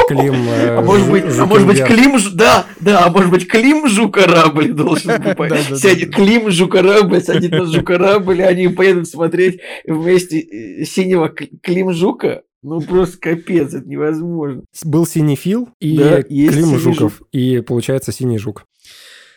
Клим, 0.07 0.33
э, 0.47 0.77
а 0.77 0.81
может 0.81 1.09
быть, 1.09 1.23
а 1.25 1.45
может 1.45 1.67
быть. 1.67 1.83
Клим, 1.83 2.17
да, 2.33 2.65
да, 2.79 3.05
а 3.05 3.09
может 3.09 3.31
быть 3.31 3.47
Клим 3.47 3.87
Жукорабль 3.87 4.71
должен. 4.73 5.07
Да-да-да. 5.23 5.75
Сядет 5.75 6.13
Клим 6.13 6.49
Жукорабль, 6.49 7.21
сядет 7.21 7.51
на 7.51 7.65
Жукорабль, 7.65 8.43
они 8.43 8.67
поедут 8.67 9.07
смотреть 9.07 9.59
вместе 9.85 10.39
э, 10.39 10.85
синего 10.85 11.29
Клим 11.29 11.93
Жука. 11.93 12.43
Ну 12.61 12.79
просто 12.79 13.17
капец, 13.17 13.73
это 13.73 13.87
невозможно. 13.87 14.63
Был 14.85 15.05
синий 15.05 15.35
Фил 15.35 15.69
и 15.81 15.97
Да, 15.97 16.23
Клим 16.23 16.77
Жуков. 16.79 17.21
И 17.33 17.59
получается 17.59 18.13
синий 18.13 18.37
жук. 18.37 18.65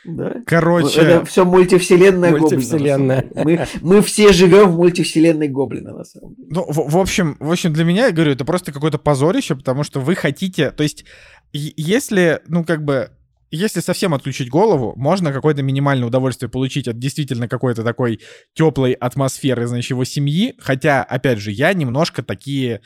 Да. 0.07 0.37
Короче... 0.47 1.01
Это 1.01 1.25
все 1.25 1.45
мультивселенная 1.45 2.31
Гоблина. 2.31 2.51
Мультивселенная. 2.51 3.17
на 3.17 3.35
самом 3.35 3.47
деле. 3.47 3.69
Мы, 3.83 3.97
мы 3.97 4.03
все 4.03 4.33
живем 4.33 4.71
в 4.71 4.77
мультивселенной 4.77 5.49
Гоблина, 5.49 5.93
на 5.93 6.05
самом 6.05 6.35
деле. 6.35 6.49
Ну, 6.51 6.65
в, 6.69 6.91
в 6.91 6.99
общем, 6.99 7.37
в 7.41 7.51
общем, 7.51 7.73
для 7.73 7.85
меня, 7.85 8.07
я 8.07 8.13
говорю, 8.13 8.33
это 8.33 8.45
просто 8.45 8.73
какое-то 8.73 8.99
позорище, 8.99 9.57
потому 9.57 9.83
что 9.83 10.01
вы 10.01 10.15
хотите, 10.15 10.71
то 10.71 10.83
есть, 10.83 11.05
если, 11.53 12.41
ну, 12.47 12.65
как 12.65 12.85
бы, 12.85 13.11
если 13.51 13.81
совсем 13.81 14.15
отключить 14.15 14.49
голову, 14.49 14.93
можно 14.97 15.33
какое-то 15.33 15.63
минимальное 15.63 16.09
удовольствие 16.09 16.49
получить 16.49 16.89
от 16.89 16.99
действительно 16.99 17.49
какой-то 17.49 17.83
такой 17.83 18.21
теплой 18.55 18.93
атмосферы, 18.93 19.67
значит, 19.67 19.91
его 19.91 20.05
семьи, 20.05 20.55
хотя, 20.59 21.03
опять 21.03 21.39
же, 21.39 21.51
я 21.53 21.73
немножко 21.73 22.23
такие 22.23 22.81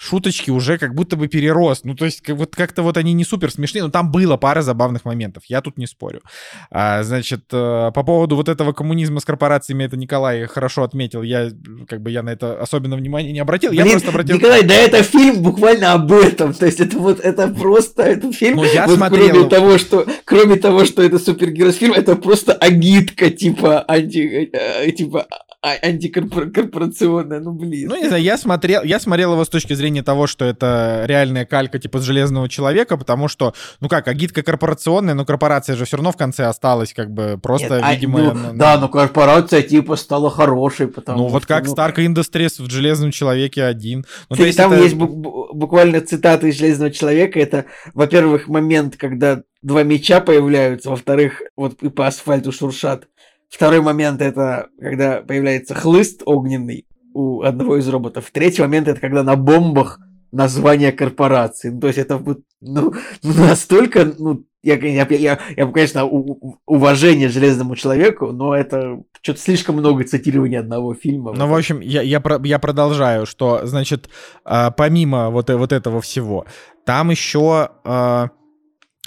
шуточки 0.00 0.50
уже 0.50 0.78
как 0.78 0.94
будто 0.94 1.16
бы 1.16 1.28
перерос. 1.28 1.84
Ну, 1.84 1.94
то 1.94 2.06
есть, 2.06 2.22
как, 2.22 2.36
вот 2.36 2.56
как-то 2.56 2.82
вот 2.82 2.96
они 2.96 3.12
не 3.12 3.24
супер 3.24 3.50
смешные, 3.50 3.84
но 3.84 3.90
там 3.90 4.10
было 4.10 4.38
пара 4.38 4.62
забавных 4.62 5.04
моментов, 5.04 5.42
я 5.46 5.60
тут 5.60 5.76
не 5.76 5.86
спорю. 5.86 6.22
А, 6.70 7.02
значит, 7.02 7.42
э, 7.52 7.90
по 7.94 8.02
поводу 8.02 8.36
вот 8.36 8.48
этого 8.48 8.72
коммунизма 8.72 9.20
с 9.20 9.26
корпорациями, 9.26 9.84
это 9.84 9.98
Николай 9.98 10.46
хорошо 10.46 10.84
отметил, 10.84 11.22
я 11.22 11.50
как 11.86 12.00
бы 12.00 12.10
я 12.10 12.22
на 12.22 12.30
это 12.30 12.60
особенно 12.60 12.96
внимания 12.96 13.32
не 13.32 13.40
обратил, 13.40 13.72
я 13.72 13.82
Блин, 13.82 13.92
просто 13.92 14.08
обратил... 14.08 14.36
Николай, 14.36 14.62
да 14.62 14.74
это 14.74 15.02
фильм 15.02 15.42
буквально 15.42 15.92
об 15.92 16.10
этом. 16.12 16.54
То 16.54 16.64
есть 16.64 16.80
это 16.80 16.98
вот 16.98 17.20
это 17.20 17.48
просто 17.48 18.02
этот 18.04 18.34
фильм. 18.34 18.56
Ну, 18.56 18.64
я 18.64 18.86
вот 18.86 18.96
смотрел. 18.96 19.28
Кроме 19.30 19.48
того, 19.50 19.78
что 19.78 20.06
кроме 20.24 20.56
того, 20.56 20.86
что 20.86 21.02
это 21.02 21.18
супергеройский 21.18 21.88
фильм, 21.88 21.92
это 21.92 22.16
просто 22.16 22.54
агитка 22.54 23.30
типа 23.30 23.84
анти 23.86 24.50
э, 24.52 24.90
типа 24.92 25.26
а- 25.62 25.76
антикорпорационная. 25.82 27.40
Ну 27.40 27.52
блин. 27.52 27.88
Ну, 27.88 27.96
не 27.96 28.08
знаю, 28.08 28.22
я 28.22 28.38
смотрел, 28.38 28.82
я 28.82 28.98
смотрел 28.98 29.32
его 29.34 29.44
с 29.44 29.48
точки 29.48 29.74
зрения 29.74 29.89
того, 30.02 30.28
что 30.28 30.44
это 30.44 31.02
реальная 31.06 31.44
калька 31.44 31.78
типа 31.80 31.98
с 31.98 32.02
Железного 32.02 32.48
Человека, 32.48 32.96
потому 32.96 33.26
что, 33.26 33.52
ну 33.80 33.88
как, 33.88 34.06
агитка 34.06 34.42
корпорационная, 34.42 35.14
но 35.14 35.24
корпорация 35.24 35.74
же 35.74 35.84
все 35.84 35.96
равно 35.96 36.12
в 36.12 36.16
конце 36.16 36.44
осталась 36.44 36.94
как 36.94 37.10
бы 37.10 37.38
просто, 37.42 37.74
Нет, 37.74 37.84
а, 37.84 37.94
видимо... 37.94 38.18
ну, 38.20 38.34
на- 38.34 38.52
да, 38.52 38.78
но 38.78 38.88
корпорация 38.88 39.62
типа 39.62 39.96
стала 39.96 40.30
хорошей, 40.30 40.86
потому 40.86 41.18
ну 41.18 41.28
вот 41.28 41.42
что, 41.42 41.54
как 41.54 41.66
ну, 41.66 41.74
Stark 41.74 41.96
Industries 41.96 42.62
в 42.62 42.70
Железном 42.70 43.10
Человеке 43.10 43.64
один. 43.64 44.04
Ну, 44.28 44.36
Кстати, 44.36 44.56
там 44.56 44.72
это- 44.72 44.82
есть 44.82 44.94
бу- 44.94 45.08
бу- 45.08 45.46
буквально 45.52 46.00
цитаты 46.00 46.48
из 46.50 46.58
Железного 46.58 46.90
человека. 46.92 47.40
Это, 47.40 47.64
во-первых, 47.94 48.48
момент, 48.48 48.96
когда 48.96 49.42
два 49.62 49.82
меча 49.82 50.20
появляются, 50.20 50.90
во-вторых, 50.90 51.42
вот 51.56 51.82
и 51.82 51.88
по 51.88 52.06
асфальту 52.06 52.52
шуршат. 52.52 53.08
Второй 53.48 53.80
момент 53.80 54.22
это 54.22 54.68
когда 54.80 55.22
появляется 55.22 55.74
хлыст 55.74 56.22
огненный 56.24 56.86
у 57.20 57.42
одного 57.42 57.76
из 57.78 57.88
роботов. 57.88 58.30
Третий 58.32 58.62
момент 58.62 58.88
это 58.88 59.00
когда 59.00 59.22
на 59.22 59.36
бомбах 59.36 60.00
название 60.32 60.92
корпорации. 60.92 61.70
Ну, 61.70 61.80
то 61.80 61.86
есть 61.88 61.98
это 61.98 62.16
вот, 62.16 62.40
ну, 62.60 62.92
настолько, 63.22 64.12
ну, 64.18 64.44
я, 64.62 64.76
я, 64.76 65.06
я, 65.10 65.38
я, 65.56 65.66
конечно, 65.66 66.04
у- 66.04 66.58
уважение 66.66 67.28
железному 67.28 67.74
человеку, 67.76 68.30
но 68.32 68.54
это 68.54 69.02
что-то 69.22 69.40
слишком 69.40 69.76
много 69.76 70.04
цитирования 70.04 70.60
одного 70.60 70.94
фильма. 70.94 71.32
Ну, 71.32 71.46
в 71.46 71.54
общем, 71.54 71.80
я, 71.80 72.02
я, 72.02 72.22
я 72.44 72.58
продолжаю, 72.58 73.26
что, 73.26 73.66
значит, 73.66 74.08
а, 74.44 74.70
помимо 74.70 75.30
вот, 75.30 75.50
э- 75.50 75.56
вот 75.56 75.72
этого 75.72 76.00
всего, 76.00 76.46
там 76.84 77.10
еще... 77.10 77.70
а, 77.84 78.28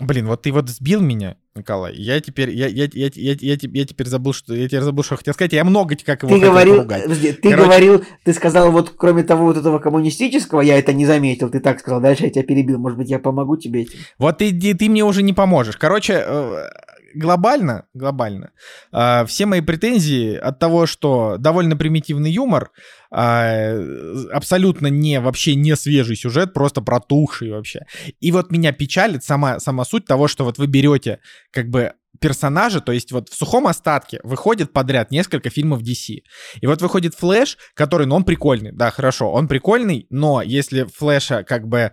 Блин, 0.01 0.25
вот 0.25 0.41
ты 0.41 0.51
вот 0.51 0.69
сбил 0.69 1.01
меня, 1.01 1.37
Николай. 1.55 1.93
Я 1.95 2.19
теперь, 2.19 2.49
я, 2.49 2.65
я, 2.67 2.85
я, 2.93 3.09
я, 3.13 3.33
я, 3.39 3.57
я 3.61 3.85
теперь 3.85 4.07
забыл, 4.07 4.33
что 4.33 4.55
я 4.55 4.67
теперь 4.67 4.81
забыл, 4.81 5.03
что 5.03 5.17
хотел 5.17 5.35
сказать. 5.35 5.53
Я 5.53 5.63
много 5.63 5.95
как 6.03 6.23
его 6.23 6.33
Ты 6.33 6.41
говорил, 6.43 6.77
поругать. 6.77 7.03
подожди, 7.03 7.31
ты 7.31 7.49
Короче- 7.51 7.63
говорил, 7.63 8.03
ты 8.23 8.33
сказал, 8.33 8.71
вот 8.71 8.93
кроме 8.97 9.21
того 9.21 9.45
вот 9.45 9.57
этого 9.57 9.77
коммунистического, 9.77 10.61
я 10.61 10.79
это 10.79 10.93
не 10.93 11.05
заметил, 11.05 11.49
ты 11.51 11.59
так 11.59 11.79
сказал, 11.79 12.01
дальше 12.01 12.23
я 12.23 12.31
тебя 12.31 12.43
перебил, 12.43 12.79
может 12.79 12.97
быть, 12.97 13.09
я 13.11 13.19
помогу 13.19 13.55
тебе 13.57 13.83
этим. 13.83 13.99
Вот 14.17 14.39
ты, 14.39 14.51
ты, 14.51 14.73
ты 14.73 14.89
мне 14.89 15.03
уже 15.05 15.21
не 15.21 15.33
поможешь. 15.33 15.77
Короче, 15.77 16.23
э, 16.25 16.65
глобально, 17.13 17.85
глобально, 17.93 18.51
э, 18.91 19.25
все 19.25 19.45
мои 19.45 19.61
претензии 19.61 20.35
от 20.35 20.59
того, 20.59 20.85
что 20.85 21.37
довольно 21.37 21.75
примитивный 21.77 22.31
юмор, 22.31 22.71
э, 23.11 24.27
абсолютно 24.31 24.87
не, 24.87 25.19
вообще 25.19 25.55
не 25.55 25.75
свежий 25.75 26.15
сюжет, 26.15 26.53
просто 26.53 26.81
протухший 26.81 27.51
вообще. 27.51 27.85
И 28.19 28.31
вот 28.31 28.51
меня 28.51 28.71
печалит 28.71 29.23
сама, 29.23 29.59
сама 29.59 29.85
суть 29.85 30.05
того, 30.05 30.27
что 30.27 30.43
вот 30.43 30.57
вы 30.57 30.67
берете 30.67 31.19
как 31.51 31.69
бы 31.69 31.93
персонажа, 32.19 32.79
то 32.79 32.91
есть 32.91 33.11
вот 33.11 33.29
в 33.29 33.35
сухом 33.35 33.67
остатке 33.67 34.19
выходит 34.23 34.71
подряд 34.71 35.11
несколько 35.11 35.49
фильмов 35.49 35.81
DC. 35.81 36.23
И 36.61 36.67
вот 36.67 36.81
выходит 36.81 37.15
Флэш, 37.15 37.57
который, 37.73 38.07
ну, 38.07 38.15
он 38.15 38.23
прикольный, 38.23 38.71
да, 38.71 38.91
хорошо, 38.91 39.31
он 39.31 39.47
прикольный, 39.47 40.07
но 40.09 40.41
если 40.41 40.83
Флэша 40.83 41.43
как 41.43 41.67
бы 41.67 41.91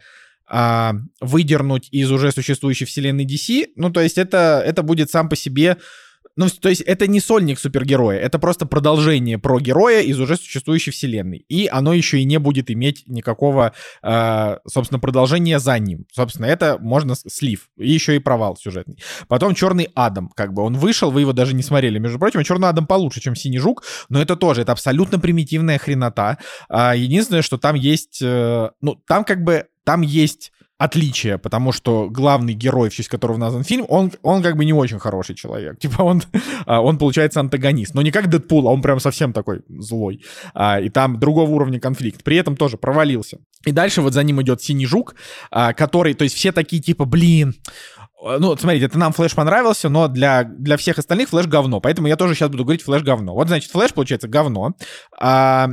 а, 0.51 0.95
выдернуть 1.21 1.89
из 1.93 2.11
уже 2.11 2.33
существующей 2.33 2.85
вселенной 2.85 3.25
DC, 3.25 3.69
ну, 3.77 3.91
то 3.91 4.01
есть 4.01 4.19
это, 4.19 4.63
это 4.65 4.83
будет 4.83 5.11
сам 5.11 5.29
по 5.29 5.37
себе 5.37 5.77
ну, 6.37 6.49
то 6.49 6.69
есть 6.69 6.81
это 6.83 7.07
не 7.07 7.21
сольник 7.21 7.59
супергероя, 7.59 8.19
это 8.19 8.39
просто 8.39 8.65
продолжение 8.65 9.39
про 9.39 9.61
героя 9.61 10.01
из 10.01 10.19
уже 10.21 10.37
существующей 10.37 10.91
вселенной. 10.91 11.45
И 11.49 11.69
оно 11.71 11.93
еще 11.93 12.19
и 12.19 12.25
не 12.25 12.39
будет 12.39 12.71
иметь 12.71 13.03
никакого, 13.07 13.73
э, 14.03 14.57
собственно, 14.67 14.99
продолжения 14.99 15.59
за 15.59 15.79
ним. 15.79 16.07
Собственно, 16.13 16.47
это 16.47 16.79
можно 16.81 17.15
слив. 17.15 17.69
И 17.77 17.91
еще 17.91 18.17
и 18.17 18.21
провал 18.21 18.57
сюжетный. 18.57 18.99
Потом 19.29 19.55
Черный 19.55 19.91
Адам, 19.95 20.31
как 20.35 20.55
бы 20.55 20.63
он 20.63 20.79
вышел, 20.79 21.11
вы 21.11 21.23
его 21.23 21.33
даже 21.33 21.55
не 21.55 21.63
смотрели. 21.63 21.99
Между 21.99 22.19
прочим, 22.19 22.43
Черный 22.43 22.69
Адам 22.69 22.87
получше, 22.87 23.21
чем 23.21 23.35
Синий 23.35 23.59
Жук, 23.59 23.85
но 24.09 24.23
это 24.23 24.37
тоже, 24.37 24.63
это 24.63 24.73
абсолютно 24.73 25.19
примитивная 25.19 25.79
хренота. 25.79 26.39
А, 26.69 26.95
единственное, 26.95 27.43
что 27.43 27.59
там 27.59 27.75
есть, 27.75 28.21
э, 28.23 28.71
ну, 28.81 28.95
там 29.07 29.25
как 29.25 29.43
бы, 29.43 29.67
там 29.85 30.03
есть 30.03 30.53
отличие, 30.81 31.37
потому 31.37 31.73
что 31.73 32.09
главный 32.09 32.55
герой, 32.55 32.89
в 32.89 32.95
честь 32.95 33.11
которого 33.11 33.37
назван 33.37 33.65
фильм, 33.65 33.85
он, 33.91 34.13
он 34.23 34.43
как 34.43 34.57
бы 34.57 34.65
не 34.65 34.73
очень 34.73 34.99
хороший 34.99 35.35
человек. 35.35 35.79
Типа 35.81 36.01
он, 36.01 36.23
а, 36.65 36.81
он 36.81 36.97
получается 36.97 37.39
антагонист. 37.41 37.95
Но 37.95 38.01
не 38.01 38.11
как 38.11 38.31
Дэдпул, 38.31 38.67
а 38.67 38.73
он 38.73 38.81
прям 38.81 38.99
совсем 38.99 39.35
такой 39.35 39.61
злой. 39.69 40.25
А, 40.55 40.81
и 40.81 40.89
там 40.89 41.21
другого 41.21 41.51
уровня 41.51 41.79
конфликт. 41.79 42.25
При 42.25 42.39
этом 42.39 42.57
тоже 42.57 42.79
провалился. 42.79 43.41
И 43.67 43.73
дальше 43.73 44.01
вот 44.01 44.15
за 44.15 44.23
ним 44.23 44.41
идет 44.41 44.63
Синий 44.63 44.87
Жук, 44.87 45.17
а, 45.51 45.75
который, 45.75 46.15
то 46.15 46.25
есть 46.25 46.35
все 46.35 46.51
такие 46.51 46.81
типа, 46.81 47.05
блин, 47.05 47.55
ну, 48.23 48.57
смотрите, 48.57 48.87
это 48.87 48.99
нам 48.99 49.13
Флэш 49.13 49.35
понравился, 49.35 49.89
но 49.91 50.09
для, 50.09 50.45
для 50.45 50.77
всех 50.79 50.99
остальных 50.99 51.29
Флэш 51.29 51.47
говно. 51.47 51.81
Поэтому 51.81 52.09
я 52.09 52.17
тоже 52.17 52.35
сейчас 52.35 52.49
буду 52.49 52.65
говорить 52.65 52.83
Флэш 52.83 53.03
говно. 53.03 53.35
Вот, 53.35 53.49
значит, 53.49 53.71
Флэш, 53.71 53.93
получается, 53.93 54.29
говно. 54.29 54.75
А, 55.19 55.69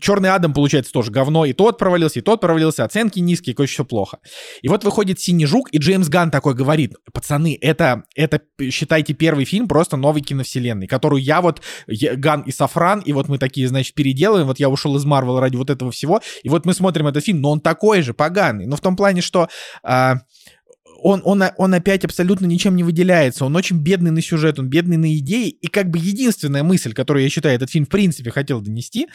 Черный 0.00 0.30
Адам, 0.30 0.52
получается, 0.52 0.92
тоже 0.92 1.10
говно. 1.10 1.44
И 1.44 1.52
тот 1.52 1.78
провалился, 1.78 2.18
и 2.18 2.22
тот 2.22 2.40
провалился. 2.40 2.84
Оценки 2.84 3.18
низкие, 3.18 3.54
короче, 3.54 3.74
все 3.74 3.84
плохо. 3.84 4.18
И 4.60 4.68
вот 4.68 4.84
выходит 4.84 5.20
Синий 5.20 5.46
Жук, 5.46 5.68
и 5.72 5.78
Джеймс 5.78 6.08
Ган 6.08 6.30
такой 6.30 6.54
говорит, 6.54 6.94
пацаны, 7.12 7.58
это, 7.60 8.04
это, 8.14 8.40
считайте, 8.70 9.14
первый 9.14 9.44
фильм 9.44 9.68
просто 9.68 9.96
новой 9.96 10.20
киновселенной, 10.20 10.86
которую 10.86 11.22
я 11.22 11.40
вот, 11.40 11.62
Ган 11.88 12.42
и 12.42 12.52
Сафран, 12.52 13.00
и 13.00 13.12
вот 13.12 13.28
мы 13.28 13.38
такие, 13.38 13.68
значит, 13.68 13.94
переделываем. 13.94 14.46
Вот 14.46 14.58
я 14.60 14.68
ушел 14.68 14.96
из 14.96 15.04
Марвел 15.04 15.40
ради 15.40 15.56
вот 15.56 15.70
этого 15.70 15.90
всего, 15.90 16.20
и 16.42 16.48
вот 16.48 16.66
мы 16.66 16.74
смотрим 16.74 17.06
этот 17.06 17.24
фильм, 17.24 17.40
но 17.40 17.50
он 17.50 17.60
такой 17.60 18.02
же, 18.02 18.14
поганый. 18.14 18.66
Но 18.66 18.76
в 18.76 18.80
том 18.80 18.96
плане, 18.96 19.20
что... 19.20 19.48
А, 19.82 20.16
он, 21.02 21.22
он, 21.24 21.42
он 21.56 21.74
опять 21.74 22.04
абсолютно 22.04 22.46
ничем 22.46 22.76
не 22.76 22.84
выделяется. 22.84 23.44
Он 23.44 23.56
очень 23.56 23.78
бедный 23.82 24.10
на 24.10 24.22
сюжет, 24.22 24.58
он 24.58 24.68
бедный 24.68 24.96
на 24.96 25.14
идеи. 25.18 25.48
И 25.48 25.66
как 25.66 25.90
бы 25.90 25.98
единственная 25.98 26.62
мысль, 26.62 26.92
которую 26.92 27.22
я 27.22 27.28
считаю, 27.28 27.54
этот 27.54 27.70
фильм 27.70 27.86
в 27.86 27.88
принципе 27.88 28.30
хотел 28.30 28.60
донести, 28.60 29.08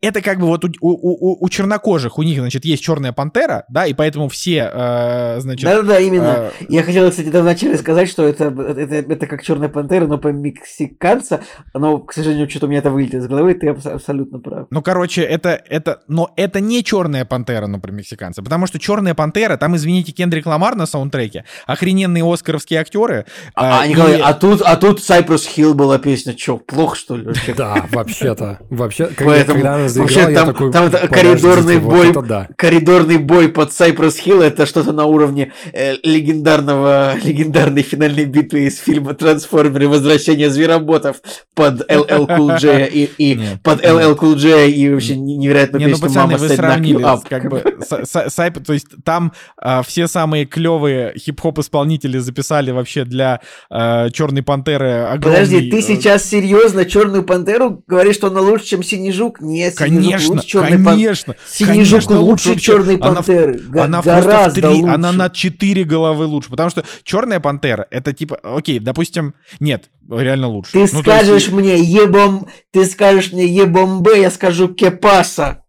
это 0.00 0.20
как 0.20 0.40
бы 0.40 0.46
вот 0.46 0.64
у, 0.64 0.68
у, 0.80 0.90
у, 0.90 1.44
у 1.44 1.48
чернокожих, 1.48 2.18
у 2.18 2.22
них, 2.22 2.38
значит, 2.38 2.64
есть 2.64 2.82
черная 2.82 3.12
пантера, 3.12 3.64
да, 3.68 3.86
и 3.86 3.94
поэтому 3.94 4.28
все, 4.28 4.70
э, 4.72 5.40
значит... 5.40 5.64
Да-да-да, 5.64 6.00
именно. 6.00 6.50
Э, 6.60 6.64
я 6.68 6.82
хотел, 6.82 7.10
кстати, 7.10 7.30
там 7.30 7.42
вначале 7.42 7.76
сказать, 7.76 8.08
что 8.08 8.24
это, 8.24 8.44
это, 8.46 8.94
это 8.94 9.26
как 9.26 9.42
черная 9.42 9.68
пантера, 9.68 10.06
но 10.06 10.18
по 10.18 10.28
мексиканца, 10.28 11.42
но, 11.74 11.98
к 11.98 12.12
сожалению, 12.12 12.48
что-то 12.48 12.66
у 12.66 12.68
меня 12.68 12.80
это 12.80 12.90
вылетело 12.90 13.20
из 13.20 13.26
головы, 13.26 13.54
ты 13.54 13.68
абсолютно 13.68 14.38
прав. 14.38 14.66
Ну, 14.70 14.82
короче, 14.82 15.22
это, 15.22 15.50
это, 15.68 16.02
но 16.08 16.32
это 16.36 16.60
не 16.60 16.82
черная 16.82 17.24
пантера, 17.24 17.66
например, 17.66 17.98
мексиканца, 17.98 18.42
потому 18.42 18.66
что 18.66 18.78
черная 18.78 19.14
пантера, 19.14 19.56
там, 19.56 19.76
извините, 19.76 20.12
Кендрик 20.12 20.46
Ламар 20.46 20.74
на 20.76 20.86
саундтреке, 20.86 21.25
треке. 21.26 21.44
Охрененные 21.66 22.24
оскаровские 22.24 22.80
актеры. 22.80 23.26
А, 23.54 23.80
а, 23.80 23.86
Николай, 23.86 24.18
и... 24.18 24.20
а 24.20 24.32
тут, 24.34 24.62
а 24.62 24.76
тут 24.76 25.00
Cypress 25.00 25.46
Hill 25.56 25.74
была 25.74 25.98
песня, 25.98 26.36
что, 26.36 26.58
плохо 26.58 26.96
что 26.96 27.16
ли? 27.16 27.26
Да, 27.56 27.86
вообще-то. 27.90 28.58
Вообще, 28.70 29.08
Поэтому, 29.18 29.58
когда 29.58 29.74
она 29.76 29.88
заиграла, 29.88 30.34
там, 30.34 30.46
такой, 30.46 30.72
там 30.72 30.90
коридорный 31.08 31.78
бой, 31.78 32.12
вот 32.12 32.26
да. 32.26 32.48
коридорный 32.56 33.18
бой 33.18 33.48
под 33.48 33.70
Cypress 33.70 34.16
Hill, 34.24 34.42
это 34.42 34.66
что-то 34.66 34.92
на 34.92 35.04
уровне 35.04 35.52
э, 35.72 35.96
легендарного, 36.02 37.14
легендарной 37.22 37.82
финальной 37.82 38.24
битвы 38.24 38.66
из 38.66 38.78
фильма 38.78 39.14
«Трансформеры. 39.14 39.88
Возвращение 39.88 40.50
звероботов» 40.50 41.16
под 41.54 41.90
LL 41.90 42.26
Cool 42.26 42.58
J 42.58 42.86
и, 42.88 43.04
и 43.18 43.34
нет, 43.34 43.62
под 43.62 43.84
LL 43.84 44.16
Cool 44.18 44.36
J 44.36 44.70
и 44.70 44.90
вообще 44.90 45.16
невероятно 45.16 45.78
не, 45.78 45.86
ну, 45.86 45.98
пацаны, 45.98 46.36
вы 46.36 46.48
сравнили, 46.48 47.02
как 47.28 47.48
бы, 47.48 47.60
то 47.60 48.72
есть 48.72 48.86
там 49.04 49.32
а, 49.56 49.82
все 49.82 50.06
самые 50.06 50.46
клевые 50.46 51.12
хип-хоп 51.18 51.58
исполнители 51.58 52.18
записали 52.18 52.70
вообще 52.70 53.04
для 53.04 53.40
э, 53.70 54.10
Черной 54.10 54.42
Пантеры 54.42 55.04
огромный... 55.04 55.40
Подожди, 55.40 55.70
ты 55.70 55.78
э, 55.78 55.82
сейчас 55.82 56.24
серьезно 56.24 56.84
Черную 56.84 57.22
Пантеру 57.22 57.82
говоришь, 57.86 58.16
что 58.16 58.28
она 58.28 58.40
лучше, 58.40 58.66
чем 58.66 58.82
Синий 58.82 59.12
Жук? 59.12 59.40
Нет, 59.40 59.74
конечно, 59.76 60.34
лучше 60.34 60.46
Черной 60.46 60.82
конечно, 60.82 61.34
Пан... 61.34 61.42
Синий 61.48 61.84
Жук 61.84 62.10
лучше 62.10 62.48
вообще. 62.50 62.60
Черной 62.60 62.98
Пантеры. 62.98 63.60
Она, 63.72 63.84
она 63.84 64.02
гораздо 64.02 64.60
три, 64.60 64.68
лучше. 64.68 64.94
Она 64.94 65.12
на 65.12 65.30
четыре 65.30 65.84
головы 65.84 66.26
лучше, 66.26 66.50
потому 66.50 66.70
что 66.70 66.84
Черная 67.02 67.40
Пантера 67.40 67.86
это 67.90 68.12
типа, 68.12 68.38
окей, 68.42 68.78
допустим, 68.78 69.34
нет, 69.60 69.90
реально 70.08 70.48
лучше. 70.48 70.72
Ты 70.72 70.80
ну, 70.92 71.00
скажешь 71.00 71.44
есть... 71.44 71.52
мне 71.52 71.76
ебом, 71.76 72.48
ты 72.72 72.84
скажешь 72.84 73.32
мне 73.32 73.46
ебомбе, 73.46 74.20
я 74.20 74.30
скажу 74.30 74.68
кепаса. 74.68 75.62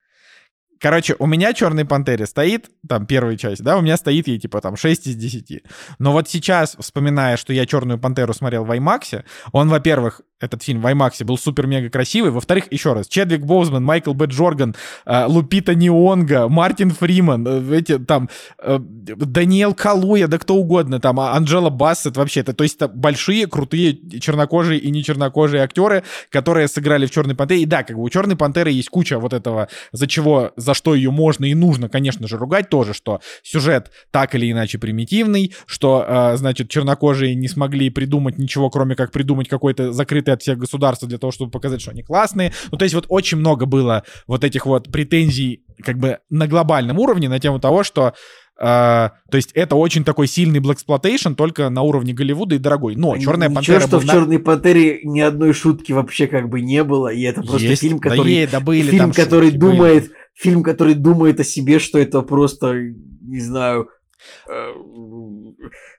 Короче, 0.80 1.16
у 1.20 1.26
меня 1.26 1.54
Черной 1.54 1.86
Пантере 1.86 2.26
стоит, 2.26 2.70
там, 2.88 3.06
первая 3.06 3.38
часть, 3.38 3.64
да, 3.64 3.78
у 3.78 3.82
меня 3.82 3.98
стоит 3.98 4.28
ей, 4.28 4.40
типа, 4.40 4.62
там, 4.62 4.76
6 4.76 5.08
из 5.08 5.16
10. 5.16 5.64
Но 6.00 6.12
вот 6.12 6.30
сейчас, 6.30 6.76
вспоминая, 6.80 7.38
что 7.38 7.54
я 7.54 7.66
Черную 7.66 8.00
Пантеру 8.00 8.34
смотрел 8.34 8.64
в 8.64 8.72
IMAX, 8.72 9.24
он, 9.52 9.70
во-первых, 9.70 10.22
этот 10.40 10.62
фильм 10.62 10.82
в 10.82 10.86
IMAX 10.86 11.24
был 11.24 11.38
супер-мега 11.38 11.90
красивый. 11.90 12.30
Во-вторых, 12.30 12.66
еще 12.72 12.94
раз, 12.94 13.08
Чедвик 13.08 13.42
Боузман, 13.42 13.84
Майкл 13.84 14.14
Б. 14.14 14.26
Джорган, 14.26 14.76
э, 15.06 15.26
Лупита 15.26 15.74
Нионга, 15.74 16.48
Мартин 16.48 16.92
Фриман, 16.92 17.48
э, 17.48 17.78
эти 17.78 17.98
там, 17.98 18.30
э, 18.62 18.78
Даниэл 18.80 19.74
Калуя, 19.74 20.28
да 20.28 20.38
кто 20.38 20.56
угодно, 20.56 21.00
там, 21.00 21.20
а, 21.20 21.34
Анджела 21.34 21.72
Бассет, 21.72 22.18
вообще, 22.18 22.42
это, 22.42 22.54
то 22.54 22.64
есть 22.64 22.76
это 22.76 22.88
большие, 22.88 23.48
крутые 23.48 23.98
чернокожие 24.20 24.80
и 24.80 24.92
не 24.92 25.04
чернокожие 25.04 25.64
актеры, 25.64 26.04
которые 26.30 26.68
сыграли 26.68 27.08
в 27.08 27.12
«Черной 27.12 27.36
пантере». 27.36 27.62
И 27.62 27.66
да, 27.66 27.84
как 27.84 27.96
бы 27.96 28.04
у 28.04 28.10
«Черной 28.10 28.36
пантеры» 28.36 28.72
есть 28.72 28.90
куча 28.90 29.18
вот 29.18 29.34
этого, 29.34 29.70
за 29.92 30.06
чего, 30.06 30.52
за 30.56 30.76
что 30.76 30.94
ее 30.94 31.10
можно 31.10 31.46
и 31.46 31.56
нужно, 31.56 31.90
конечно 31.90 32.28
же, 32.28 32.38
ругать 32.38 32.70
тоже, 32.70 32.94
что 32.94 33.22
сюжет 33.42 33.92
так 34.12 34.36
или 34.36 34.52
иначе 34.52 34.78
примитивный, 34.78 35.54
что, 35.66 36.34
значит, 36.36 36.70
чернокожие 36.70 37.34
не 37.36 37.48
смогли 37.48 37.90
придумать 37.90 38.38
ничего, 38.38 38.70
кроме 38.70 38.96
как 38.96 39.12
придумать 39.12 39.50
какой-то 39.50 39.94
закрытый 39.94 40.27
закрыты 40.28 40.32
от 40.32 40.42
всех 40.42 40.58
государств 40.58 41.06
для 41.06 41.18
того, 41.18 41.32
чтобы 41.32 41.52
показать, 41.52 41.82
что 41.82 41.92
они 41.92 42.04
классные. 42.04 42.52
Ну, 42.72 42.78
то 42.78 42.86
есть 42.86 42.96
вот 42.96 43.06
очень 43.10 43.38
много 43.38 43.66
было 43.66 44.04
вот 44.28 44.44
этих 44.44 44.66
вот 44.66 44.92
претензий 44.92 45.64
как 45.84 45.98
бы 45.98 46.20
на 46.30 46.48
глобальном 46.48 47.00
уровне 47.00 47.30
на 47.30 47.40
тему 47.40 47.60
того, 47.60 47.84
что 47.84 48.14
э, 48.60 49.12
то 49.30 49.38
есть 49.38 49.52
это 49.54 49.76
очень 49.76 50.04
такой 50.04 50.26
сильный 50.26 50.60
блэксплотейшн, 50.60 51.34
только 51.34 51.70
на 51.70 51.84
уровне 51.84 52.12
Голливуда 52.12 52.56
и 52.56 52.58
дорогой. 52.58 52.96
Но 52.96 53.16
Черная 53.16 53.50
Ничего, 53.50 53.78
пантера. 53.78 53.82
что 53.82 54.00
в 54.00 54.06
Черной 54.06 54.40
пантере 54.40 55.02
ни 55.04 55.20
одной 55.20 55.54
шутки 55.54 55.92
вообще 55.92 56.26
как 56.26 56.50
бы 56.50 56.62
не 56.62 56.84
было, 56.84 57.10
и 57.10 57.22
это 57.22 57.44
просто 57.44 57.68
Есть, 57.68 57.84
фильм, 57.84 58.00
который. 58.00 58.24
Да, 58.24 58.30
е, 58.30 58.48
да 58.48 58.60
были 58.60 58.90
фильм, 58.90 59.12
который 59.12 59.52
шутки, 59.52 59.60
думает, 59.60 60.04
были. 60.06 60.16
фильм, 60.34 60.64
который 60.64 60.96
думает 60.96 61.40
о 61.40 61.44
себе, 61.44 61.78
что 61.78 62.00
это 62.00 62.24
просто, 62.24 62.74
не 62.74 63.42
знаю, 63.42 63.90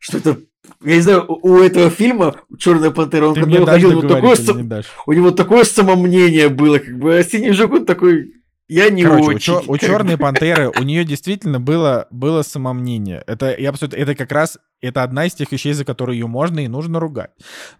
что 0.01 0.19
это 0.19 0.39
я 0.85 0.97
не 0.97 1.01
знаю, 1.01 1.25
у 1.29 1.59
этого 1.59 1.91
фильма 1.91 2.37
Черная 2.59 2.91
пантера, 2.91 3.29
он 3.29 3.35
когда 3.35 3.61
выходил, 3.61 4.01
вот 4.01 4.09
такое, 4.09 4.85
у 5.07 5.13
него 5.13 5.31
такое 5.31 5.65
самомнение 5.65 6.49
было, 6.49 6.79
как 6.79 6.99
бы, 6.99 7.17
а 7.17 7.25
синий 7.25 7.53
жук, 7.53 7.73
он 7.73 7.87
такой. 7.87 8.35
Я 8.69 8.91
не 8.91 9.03
Короче, 9.03 9.25
очень. 9.25 9.53
У, 9.55 9.73
у 9.73 9.79
черной 9.79 10.19
пантеры 10.19 10.69
у 10.69 10.83
нее 10.83 11.05
действительно 11.05 11.59
было, 11.59 12.07
было 12.11 12.43
самомнение. 12.43 13.25
Это, 13.27 13.57
я 13.57 13.71
абсолютно, 13.71 13.97
это 13.97 14.15
как 14.15 14.31
раз 14.31 14.59
это 14.83 15.03
одна 15.03 15.25
из 15.25 15.33
тех 15.33 15.51
вещей, 15.51 15.73
за 15.73 15.87
которые 15.87 16.19
ее 16.19 16.27
можно 16.27 16.61
и 16.61 16.69
нужно 16.69 17.01
ругать. 17.01 17.31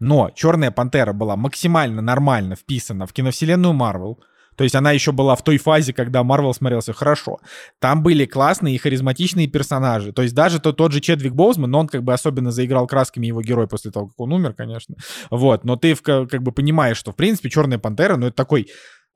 Но 0.01 0.31
черная 0.35 0.71
пантера 0.71 1.13
была 1.13 1.37
максимально 1.37 2.01
нормально 2.01 2.57
вписана 2.57 3.07
в 3.07 3.13
киновселенную 3.13 3.75
Марвел. 3.75 4.19
То 4.59 4.65
есть 4.65 4.75
она 4.75 4.91
еще 4.91 5.13
была 5.13 5.37
в 5.37 5.43
той 5.43 5.57
фазе, 5.57 5.93
когда 5.93 6.25
Марвел 6.25 6.53
смотрелся 6.53 6.93
хорошо. 6.93 7.39
Там 7.79 8.03
были 8.03 8.27
классные 8.27 8.75
и 8.75 8.79
харизматичные 8.79 9.47
персонажи. 9.47 10.13
То 10.13 10.23
есть 10.23 10.35
даже 10.35 10.59
тот, 10.59 10.77
тот 10.77 10.91
же 10.93 11.01
Чедвик 11.01 11.33
Боузман, 11.33 11.71
но 11.71 11.79
он 11.79 11.87
как 11.87 12.03
бы 12.03 12.13
особенно 12.13 12.51
заиграл 12.51 12.89
красками 12.89 13.27
его 13.27 13.41
герой 13.41 13.69
после 13.69 13.93
того, 13.93 14.09
как 14.09 14.19
он 14.19 14.33
умер, 14.33 14.55
конечно. 14.55 14.97
Вот. 15.31 15.65
Но 15.65 15.77
ты 15.77 15.95
как 15.95 16.43
бы 16.43 16.51
понимаешь, 16.51 16.97
что 16.97 17.13
в 17.13 17.17
принципе 17.17 17.49
Черная 17.51 17.79
Пантера, 17.79 18.17
ну 18.17 18.27
это 18.27 18.37
такой 18.37 18.69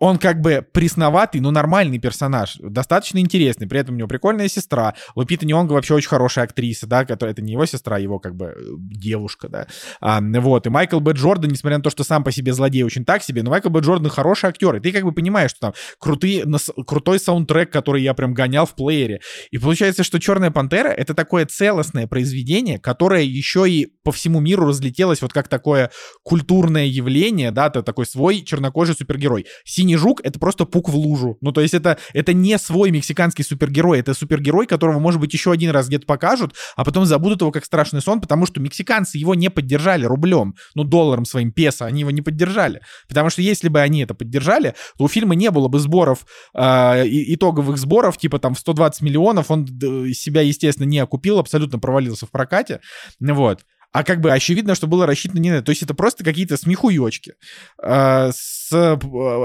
он 0.03 0.19
как 0.19 0.41
бы 0.41 0.67
пресноватый, 0.73 1.41
но 1.41 1.53
нормальный 1.53 2.01
персонаж, 2.01 2.57
достаточно 2.59 3.19
интересный. 3.19 3.69
При 3.69 3.79
этом 3.79 3.95
у 3.95 3.99
него 3.99 4.09
прикольная 4.09 4.49
сестра. 4.49 4.95
Лупита 5.15 5.47
Нионга 5.47 5.75
вообще 5.75 5.95
очень 5.95 6.09
хорошая 6.09 6.45
актриса, 6.47 6.89
да, 6.89 7.05
которая 7.05 7.35
это 7.35 7.41
не 7.41 7.53
его 7.53 7.67
сестра, 7.67 7.99
а 7.99 8.01
его 8.01 8.19
как 8.19 8.35
бы 8.35 8.53
девушка, 8.79 9.49
да. 9.49 9.69
А, 10.01 10.21
вот, 10.21 10.67
и 10.67 10.71
Майкл 10.71 10.99
Б. 10.99 11.13
Джордан, 11.13 11.53
несмотря 11.53 11.79
на 11.79 11.85
то, 11.85 11.91
что 11.91 12.03
сам 12.03 12.25
по 12.25 12.33
себе 12.33 12.53
злодей 12.53 12.83
очень 12.83 13.05
так 13.05 13.23
себе, 13.23 13.45
но 13.45 13.51
Майкл 13.51 13.69
Б. 13.69 13.79
Джордан 13.79 14.11
хороший 14.11 14.47
актер, 14.49 14.75
и 14.75 14.81
ты 14.81 14.91
как 14.91 15.05
бы 15.05 15.13
понимаешь, 15.13 15.51
что 15.51 15.61
там 15.61 15.75
крутые, 16.01 16.47
крутой 16.85 17.21
саундтрек, 17.21 17.71
который 17.71 18.03
я 18.03 18.13
прям 18.15 18.35
гонял 18.35 18.67
в 18.67 18.75
плеере. 18.75 19.21
И 19.53 19.59
получается, 19.59 20.03
что 20.03 20.19
«Черная 20.19 20.51
пантера»— 20.51 20.89
это 20.89 21.15
такое 21.15 21.47
целостное 21.47 22.09
произведение, 22.09 22.81
которое 22.81 23.23
еще 23.23 23.71
и 23.71 23.87
по 24.03 24.11
всему 24.11 24.41
миру 24.41 24.67
разлетелось 24.67 25.23
вот 25.23 25.33
как 25.33 25.47
такое 25.47 25.93
культурное 26.25 26.87
явление, 26.87 27.53
да, 27.53 27.69
это 27.69 27.85
такой 27.85 28.05
свой 28.05 28.41
чернокожий 28.41 28.97
супергерой. 28.97 29.47
«Синий 29.65 29.92
жук»— 29.97 30.21
это 30.25 30.39
просто 30.39 30.65
пук 30.65 30.89
в 30.89 30.97
лужу. 30.97 31.39
Ну, 31.41 31.53
то 31.53 31.61
есть 31.61 31.75
это, 31.75 31.99
это 32.13 32.33
не 32.33 32.59
свой 32.59 32.91
мексиканский 32.91 33.45
супергерой, 33.45 34.01
это 34.01 34.15
супергерой, 34.15 34.67
которого, 34.67 34.99
может 34.99 35.21
быть, 35.21 35.33
еще 35.33 35.53
один 35.53 35.71
раз 35.71 35.89
где-то 35.89 36.07
покажут, 36.07 36.55
а 36.77 36.85
потом 36.85 37.05
забудут 37.07 37.41
его 37.41 37.51
как 37.51 37.65
страшный 37.65 38.01
сон, 38.01 38.21
потому 38.21 38.47
что 38.47 38.61
мексиканцы 38.61 39.19
его 39.19 39.35
не 39.35 39.51
поддержали 39.51 40.05
рублем, 40.05 40.55
ну, 40.75 40.85
долларом 40.85 41.25
своим 41.25 41.53
песо, 41.53 41.87
они 41.87 42.01
его 42.01 42.11
не 42.11 42.23
поддержали. 42.23 42.83
Потому 43.09 43.31
что 43.31 43.43
если 43.43 43.69
бы 43.69 43.81
они 43.81 44.03
это 44.03 44.15
поддержали, 44.15 44.75
то 44.99 45.05
у 45.05 45.09
фильма 45.09 45.35
не 45.35 45.51
было 45.51 45.69
бы 45.69 45.79
сборов, 45.79 46.27
э, 46.55 47.05
итоговых 47.07 47.79
сборов, 47.79 48.19
типа 48.19 48.39
там 48.39 48.55
в 48.55 48.59
120 48.59 49.03
миллионов, 49.03 49.51
он 49.51 49.67
себя, 49.67 50.43
естественно, 50.43 50.87
не 50.87 50.99
окупил, 50.99 51.39
абсолютно 51.39 51.79
провалился 51.79 52.27
в 52.27 52.31
прокате, 52.31 52.81
вот. 53.21 53.65
А 53.93 54.05
как 54.05 54.21
бы 54.21 54.33
очевидно, 54.33 54.75
что 54.75 54.87
было 54.87 55.07
рассчитано 55.07 55.39
не 55.39 55.51
на 55.51 55.57
это. 55.57 55.67
То 55.67 55.71
есть 55.71 55.83
это 55.83 55.95
просто 55.95 56.25
какие-то 56.25 56.57
смехуёчки 56.57 57.35
э, 57.83 58.31
с 58.33 58.73
э, 58.73 58.97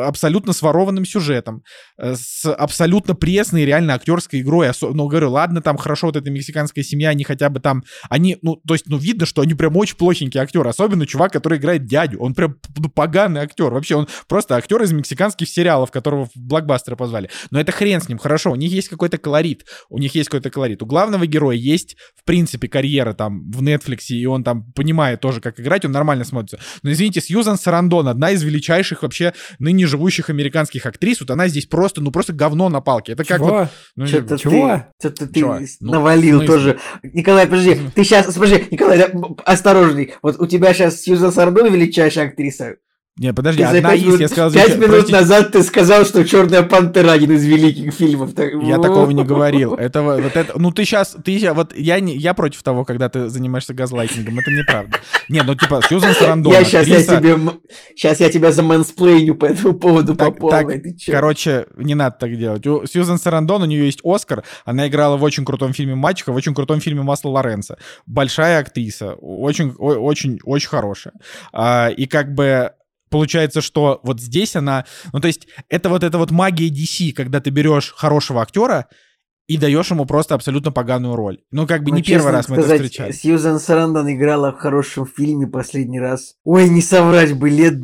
абсолютно 0.03 0.53
сворованным 0.53 1.05
сюжетом, 1.05 1.63
э, 1.97 2.15
с 2.15 2.49
абсолютно 2.51 3.13
пресной 3.13 3.65
реально 3.65 3.95
актерской 3.95 4.39
игрой. 4.41 4.71
Ну, 4.81 5.07
говорю, 5.07 5.31
ладно, 5.31 5.61
там 5.61 5.77
хорошо, 5.77 6.07
вот 6.07 6.15
эта 6.15 6.31
мексиканская 6.31 6.83
семья, 6.83 7.09
они 7.09 7.25
хотя 7.25 7.49
бы 7.49 7.59
там, 7.59 7.83
они, 8.09 8.37
ну, 8.41 8.55
то 8.65 8.73
есть, 8.73 8.87
ну, 8.87 8.97
видно, 8.97 9.25
что 9.25 9.41
они 9.41 9.53
прям 9.53 9.75
очень 9.75 9.97
плохенькие 9.97 10.41
актеры. 10.41 10.69
Особенно 10.69 11.05
чувак, 11.05 11.33
который 11.33 11.57
играет 11.57 11.85
дядю. 11.85 12.19
Он 12.19 12.33
прям 12.33 12.55
ну, 12.77 12.89
поганый 12.89 13.41
актер. 13.41 13.71
Вообще, 13.71 13.95
он 13.95 14.07
просто 14.29 14.55
актер 14.55 14.81
из 14.81 14.93
мексиканских 14.93 15.49
сериалов, 15.49 15.91
которого 15.91 16.25
в 16.25 16.31
блокбастеры 16.35 16.95
позвали. 16.95 17.29
Но 17.51 17.59
это 17.59 17.73
хрен 17.73 17.99
с 17.99 18.07
ним. 18.07 18.17
Хорошо, 18.17 18.51
у 18.51 18.55
них 18.55 18.71
есть 18.71 18.87
какой-то 18.87 19.17
колорит. 19.17 19.65
У 19.89 19.97
них 19.97 20.15
есть 20.15 20.29
какой-то 20.29 20.49
колорит. 20.49 20.81
У 20.81 20.85
главного 20.85 21.25
героя 21.27 21.57
есть, 21.57 21.97
в 22.15 22.23
принципе, 22.23 22.69
карьера 22.69 23.13
там 23.13 23.51
в 23.51 23.61
Netflix, 23.61 24.05
и 24.09 24.25
он 24.25 24.36
он 24.37 24.43
там 24.43 24.71
понимает 24.73 25.19
тоже, 25.19 25.41
как 25.41 25.59
играть, 25.59 25.85
он 25.85 25.91
нормально 25.91 26.23
смотрится. 26.23 26.59
Но 26.83 26.91
извините, 26.91 27.21
Сьюзан 27.21 27.57
Сарандон, 27.57 28.07
одна 28.07 28.31
из 28.31 28.43
величайших 28.43 29.03
вообще 29.03 29.33
ныне 29.59 29.85
живущих 29.85 30.29
американских 30.29 30.85
актрис, 30.85 31.19
вот 31.19 31.29
она 31.31 31.47
здесь 31.47 31.65
просто, 31.65 32.01
ну 32.01 32.11
просто 32.11 32.33
говно 32.33 32.69
на 32.69 32.81
палке. 32.81 33.13
Это 33.13 33.23
как 33.23 33.39
Чего? 33.39 33.49
вот... 33.49 33.69
Ну, 33.95 34.07
что-то 34.07 34.37
Чего? 34.37 34.67
Ты, 34.99 35.09
что-то 35.09 35.27
ты 35.27 35.39
Чего? 35.39 35.59
Ну, 35.81 35.91
навалил 35.93 36.37
смысле? 36.37 36.55
тоже. 36.55 36.79
Николай, 37.03 37.45
подожди, 37.47 37.77
ты 37.93 38.03
сейчас, 38.03 38.33
подожди, 38.33 38.65
Николай, 38.71 39.11
осторожней. 39.45 40.13
Вот 40.21 40.39
у 40.39 40.47
тебя 40.47 40.73
сейчас 40.73 41.01
Сьюзан 41.01 41.31
Сардон 41.31 41.71
величайшая 41.71 42.27
актриса. 42.27 42.77
Не, 43.17 43.33
подожди, 43.33 43.63
Ты 43.63 43.77
одна 43.77 43.93
есть, 43.93 44.05
минут, 44.05 44.19
я 44.19 44.27
сказал... 44.27 44.51
пять 44.51 44.75
минут 44.75 44.89
простите, 44.89 45.13
назад 45.13 45.51
ты 45.51 45.63
сказал, 45.63 46.05
что 46.05 46.23
Черная 46.23 46.61
пантера 46.61 47.11
один 47.11 47.31
из 47.31 47.43
великих 47.45 47.91
фильмов. 47.93 48.31
Я 48.37 48.77
такого 48.77 49.09
не 49.09 49.23
говорил. 49.25 49.73
Это 49.73 50.03
вот 50.03 50.35
это, 50.35 50.53
ну 50.59 50.71
ты 50.71 50.85
сейчас, 50.85 51.15
ты 51.25 51.51
вот 51.53 51.75
я 51.75 51.99
не, 51.99 52.15
я 52.15 52.35
против 52.35 52.61
того, 52.61 52.85
когда 52.85 53.09
ты 53.09 53.27
занимаешься 53.29 53.73
газлайтингом. 53.73 54.37
Это 54.37 54.51
неправда. 54.51 54.99
Не, 55.29 55.41
ну 55.41 55.55
типа 55.55 55.81
Сьюзан 55.89 56.13
Сарандон. 56.13 56.53
Я 56.53 56.63
сейчас 56.63 56.85
я 56.85 56.97
актриса- 56.97 57.17
тебе, 57.19 57.37
сейчас 57.95 58.19
я 58.19 58.29
тебя 58.29 58.51
замансплейню 58.51 59.33
по 59.33 59.45
этому 59.45 59.73
поводу 59.73 60.13
по 60.15 60.25
Так, 60.25 60.37
полной. 60.37 60.79
так, 60.79 60.93
короче, 61.07 61.65
не 61.75 61.95
надо 61.95 62.17
так 62.19 62.37
делать. 62.37 62.67
У 62.67 62.85
Сьюзан 62.85 63.17
Сарандон, 63.17 63.63
у 63.63 63.65
нее 63.65 63.85
есть 63.85 64.01
Оскар. 64.03 64.43
Она 64.63 64.87
играла 64.87 65.17
в 65.17 65.23
очень 65.23 65.43
крутом 65.43 65.73
фильме 65.73 65.95
«Мачеха», 65.95 66.31
в 66.31 66.35
очень 66.35 66.53
крутом 66.53 66.81
фильме 66.81 67.01
«Масло 67.01 67.29
Лоренцо». 67.29 67.77
Большая 68.05 68.59
актриса, 68.59 69.13
очень, 69.13 69.71
очень, 69.71 70.39
очень 70.43 70.69
хорошая. 70.69 71.13
А, 71.51 71.89
и 71.89 72.05
как 72.05 72.33
бы 72.35 72.71
получается, 73.09 73.61
что 73.61 73.99
вот 74.03 74.19
здесь 74.19 74.55
она... 74.55 74.85
Ну, 75.13 75.19
то 75.19 75.27
есть 75.27 75.47
это 75.69 75.89
вот 75.89 76.03
эта 76.03 76.17
вот 76.17 76.31
магия 76.31 76.69
DC, 76.69 77.13
когда 77.13 77.39
ты 77.39 77.49
берешь 77.49 77.93
хорошего 77.95 78.41
актера 78.41 78.87
и 79.47 79.57
даешь 79.57 79.91
ему 79.91 80.05
просто 80.05 80.35
абсолютно 80.35 80.71
поганую 80.71 81.15
роль. 81.15 81.39
Ну, 81.51 81.65
как 81.65 81.83
бы 81.83 81.91
Ну, 81.91 81.97
не 81.97 82.03
первый 82.03 82.31
раз 82.31 82.49
мы 82.49 82.57
это 82.57 82.67
сказать, 82.67 82.81
встречали. 82.81 83.11
Сьюзан 83.11 83.59
Сарандон 83.59 84.11
играла 84.11 84.51
в 84.51 84.57
хорошем 84.57 85.05
фильме 85.05 85.47
последний 85.47 85.99
раз. 85.99 86.35
Ой, 86.43 86.69
не 86.69 86.81
соврать 86.81 87.33
бы, 87.33 87.49
лет 87.49 87.75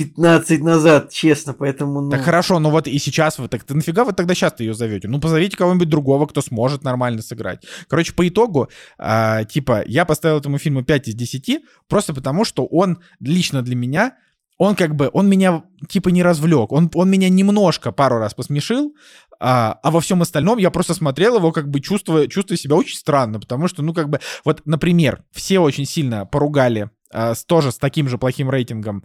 15 0.00 0.62
назад, 0.62 1.10
честно, 1.10 1.52
поэтому... 1.52 2.00
Ну, 2.00 2.10
Так 2.10 2.22
хорошо, 2.22 2.58
ну 2.58 2.70
вот 2.70 2.86
и 2.86 2.98
сейчас 2.98 3.38
вы 3.38 3.48
так, 3.48 3.64
ты 3.64 3.74
нафига 3.74 4.04
вы 4.04 4.14
тогда 4.14 4.34
сейчас 4.34 4.58
ее 4.58 4.72
зовете? 4.72 5.08
Ну 5.08 5.20
позовите 5.20 5.58
кого-нибудь 5.58 5.90
другого, 5.90 6.26
кто 6.26 6.40
сможет 6.40 6.84
нормально 6.84 7.20
сыграть. 7.20 7.64
Короче, 7.86 8.14
по 8.14 8.26
итогу, 8.26 8.70
а, 8.96 9.44
типа, 9.44 9.82
я 9.86 10.06
поставил 10.06 10.38
этому 10.38 10.56
фильму 10.56 10.82
5 10.82 11.08
из 11.08 11.14
10, 11.14 11.60
просто 11.86 12.14
потому 12.14 12.46
что 12.46 12.64
он 12.64 13.02
лично 13.20 13.60
для 13.60 13.76
меня, 13.76 14.16
он 14.60 14.76
как 14.76 14.94
бы, 14.94 15.08
он 15.14 15.26
меня 15.26 15.64
типа 15.88 16.10
не 16.10 16.22
развлек, 16.22 16.70
он, 16.70 16.90
он 16.92 17.10
меня 17.10 17.30
немножко 17.30 17.92
пару 17.92 18.18
раз 18.18 18.34
посмешил, 18.34 18.94
а, 19.40 19.80
а 19.82 19.90
во 19.90 20.02
всем 20.02 20.20
остальном 20.20 20.58
я 20.58 20.70
просто 20.70 20.92
смотрел 20.92 21.36
его, 21.36 21.50
как 21.50 21.70
бы 21.70 21.80
чувствуя, 21.80 22.26
чувствуя 22.26 22.58
себя 22.58 22.76
очень 22.76 22.98
странно, 22.98 23.40
потому 23.40 23.68
что, 23.68 23.82
ну, 23.82 23.94
как 23.94 24.10
бы, 24.10 24.20
вот, 24.44 24.60
например, 24.66 25.24
все 25.32 25.60
очень 25.60 25.86
сильно 25.86 26.26
поругали 26.26 26.90
а, 27.10 27.34
с, 27.34 27.46
тоже 27.46 27.72
с 27.72 27.78
таким 27.78 28.06
же 28.06 28.18
плохим 28.18 28.50
рейтингом, 28.50 29.02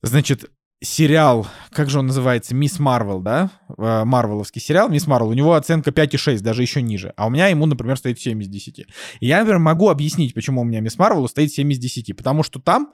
значит, 0.00 0.50
сериал, 0.82 1.46
как 1.70 1.90
же 1.90 1.98
он 1.98 2.06
называется, 2.06 2.54
Мисс 2.54 2.78
Марвел, 2.78 3.20
да? 3.20 3.50
Э, 3.78 4.04
Марвеловский 4.04 4.60
сериал 4.60 4.88
Мисс 4.88 5.06
Марвел. 5.06 5.30
У 5.30 5.34
него 5.34 5.54
оценка 5.54 5.90
5,6, 5.90 6.40
даже 6.40 6.62
еще 6.62 6.82
ниже. 6.82 7.12
А 7.16 7.26
у 7.26 7.30
меня 7.30 7.48
ему, 7.48 7.66
например, 7.66 7.96
стоит 7.96 8.20
7 8.20 8.42
из 8.42 8.48
10. 8.48 8.78
И 8.78 8.86
я, 9.20 9.38
например, 9.38 9.58
могу 9.58 9.88
объяснить, 9.88 10.34
почему 10.34 10.60
у 10.60 10.64
меня 10.64 10.80
Мисс 10.80 10.98
Марвел 10.98 11.28
стоит 11.28 11.52
7 11.52 11.72
из 11.72 11.78
10. 11.78 12.14
Потому 12.16 12.42
что 12.42 12.60
там, 12.60 12.92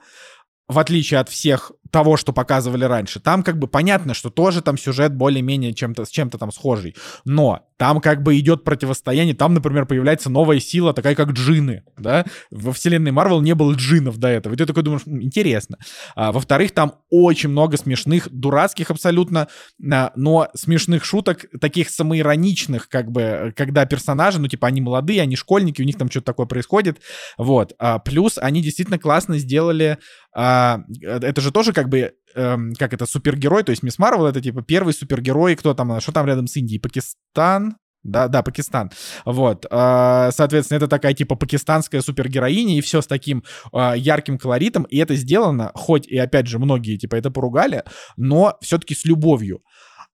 в 0.67 0.79
отличие 0.79 1.19
от 1.19 1.29
всех 1.29 1.71
того, 1.93 2.17
что 2.17 2.33
показывали 2.33 2.85
раньше, 2.85 3.19
там 3.19 3.43
как 3.43 3.59
бы 3.59 3.67
понятно, 3.67 4.15
что 4.15 4.31
тоже 4.31 4.61
там 4.63 4.79
сюжет 4.79 5.13
более-менее 5.13 5.73
чем-то, 5.73 6.05
с 6.05 6.09
чем-то 6.09 6.39
там 6.39 6.51
схожий. 6.51 6.95
Но 7.23 7.67
там 7.77 8.01
как 8.01 8.23
бы 8.23 8.37
идет 8.39 8.63
противостояние, 8.63 9.35
там, 9.35 9.53
например, 9.53 9.85
появляется 9.85 10.29
новая 10.31 10.59
сила, 10.59 10.93
такая 10.93 11.15
как 11.15 11.31
джины, 11.31 11.83
да? 11.97 12.25
Во 12.49 12.73
вселенной 12.73 13.11
Марвел 13.11 13.41
не 13.41 13.53
было 13.53 13.73
джинов 13.73 14.17
до 14.17 14.27
этого. 14.29 14.53
И 14.53 14.57
ты 14.57 14.65
такой 14.65 14.81
думаешь, 14.83 15.03
«М, 15.05 15.21
интересно. 15.21 15.77
А, 16.15 16.31
во-вторых, 16.31 16.71
там 16.71 16.95
очень 17.11 17.49
много 17.49 17.77
смешных, 17.77 18.27
дурацких 18.31 18.89
абсолютно, 18.89 19.47
а, 19.91 20.11
но 20.15 20.47
смешных 20.55 21.05
шуток, 21.05 21.45
таких 21.61 21.89
самоироничных, 21.91 22.89
как 22.89 23.11
бы, 23.11 23.53
когда 23.55 23.85
персонажи, 23.85 24.39
ну, 24.39 24.47
типа, 24.47 24.67
они 24.67 24.81
молодые, 24.81 25.21
они 25.21 25.35
школьники, 25.35 25.81
у 25.81 25.85
них 25.85 25.97
там 25.97 26.09
что-то 26.09 26.25
такое 26.25 26.47
происходит. 26.47 27.01
Вот. 27.37 27.73
А, 27.77 27.99
плюс 27.99 28.39
они 28.39 28.63
действительно 28.63 28.97
классно 28.97 29.37
сделали... 29.37 29.99
а, 30.33 30.79
это 31.01 31.41
же 31.41 31.51
тоже 31.51 31.73
как 31.73 31.82
бы 31.89 32.13
эм, 32.35 32.73
как 32.73 32.93
это, 32.93 33.05
супергерой, 33.05 33.63
то 33.63 33.71
есть 33.71 33.83
Мисс 33.83 33.99
Марвел 33.99 34.25
это 34.25 34.41
типа 34.41 34.61
первый 34.61 34.93
супергерой, 34.93 35.55
кто 35.55 35.73
там, 35.73 35.91
она, 35.91 36.01
что 36.01 36.11
там 36.11 36.25
рядом 36.25 36.47
с 36.47 36.55
Индией, 36.57 36.79
Пакистан? 36.79 37.77
Да, 38.03 38.27
да, 38.27 38.43
Пакистан. 38.43 38.91
Вот. 39.25 39.65
а, 39.69 40.31
Соответственно, 40.31 40.77
это 40.77 40.87
такая 40.87 41.13
типа 41.13 41.35
пакистанская 41.35 42.01
супергероиня, 42.01 42.77
и 42.77 42.81
все 42.81 43.01
с 43.01 43.07
таким 43.07 43.43
а, 43.71 43.93
ярким 43.95 44.37
колоритом. 44.37 44.83
И 44.83 44.97
это 44.97 45.15
сделано, 45.15 45.71
хоть 45.73 46.05
и 46.07 46.17
опять 46.17 46.47
же 46.47 46.59
многие 46.59 46.97
типа 46.97 47.15
это 47.15 47.31
поругали, 47.31 47.83
но 48.17 48.57
все-таки 48.61 48.93
с 48.93 49.05
любовью. 49.05 49.61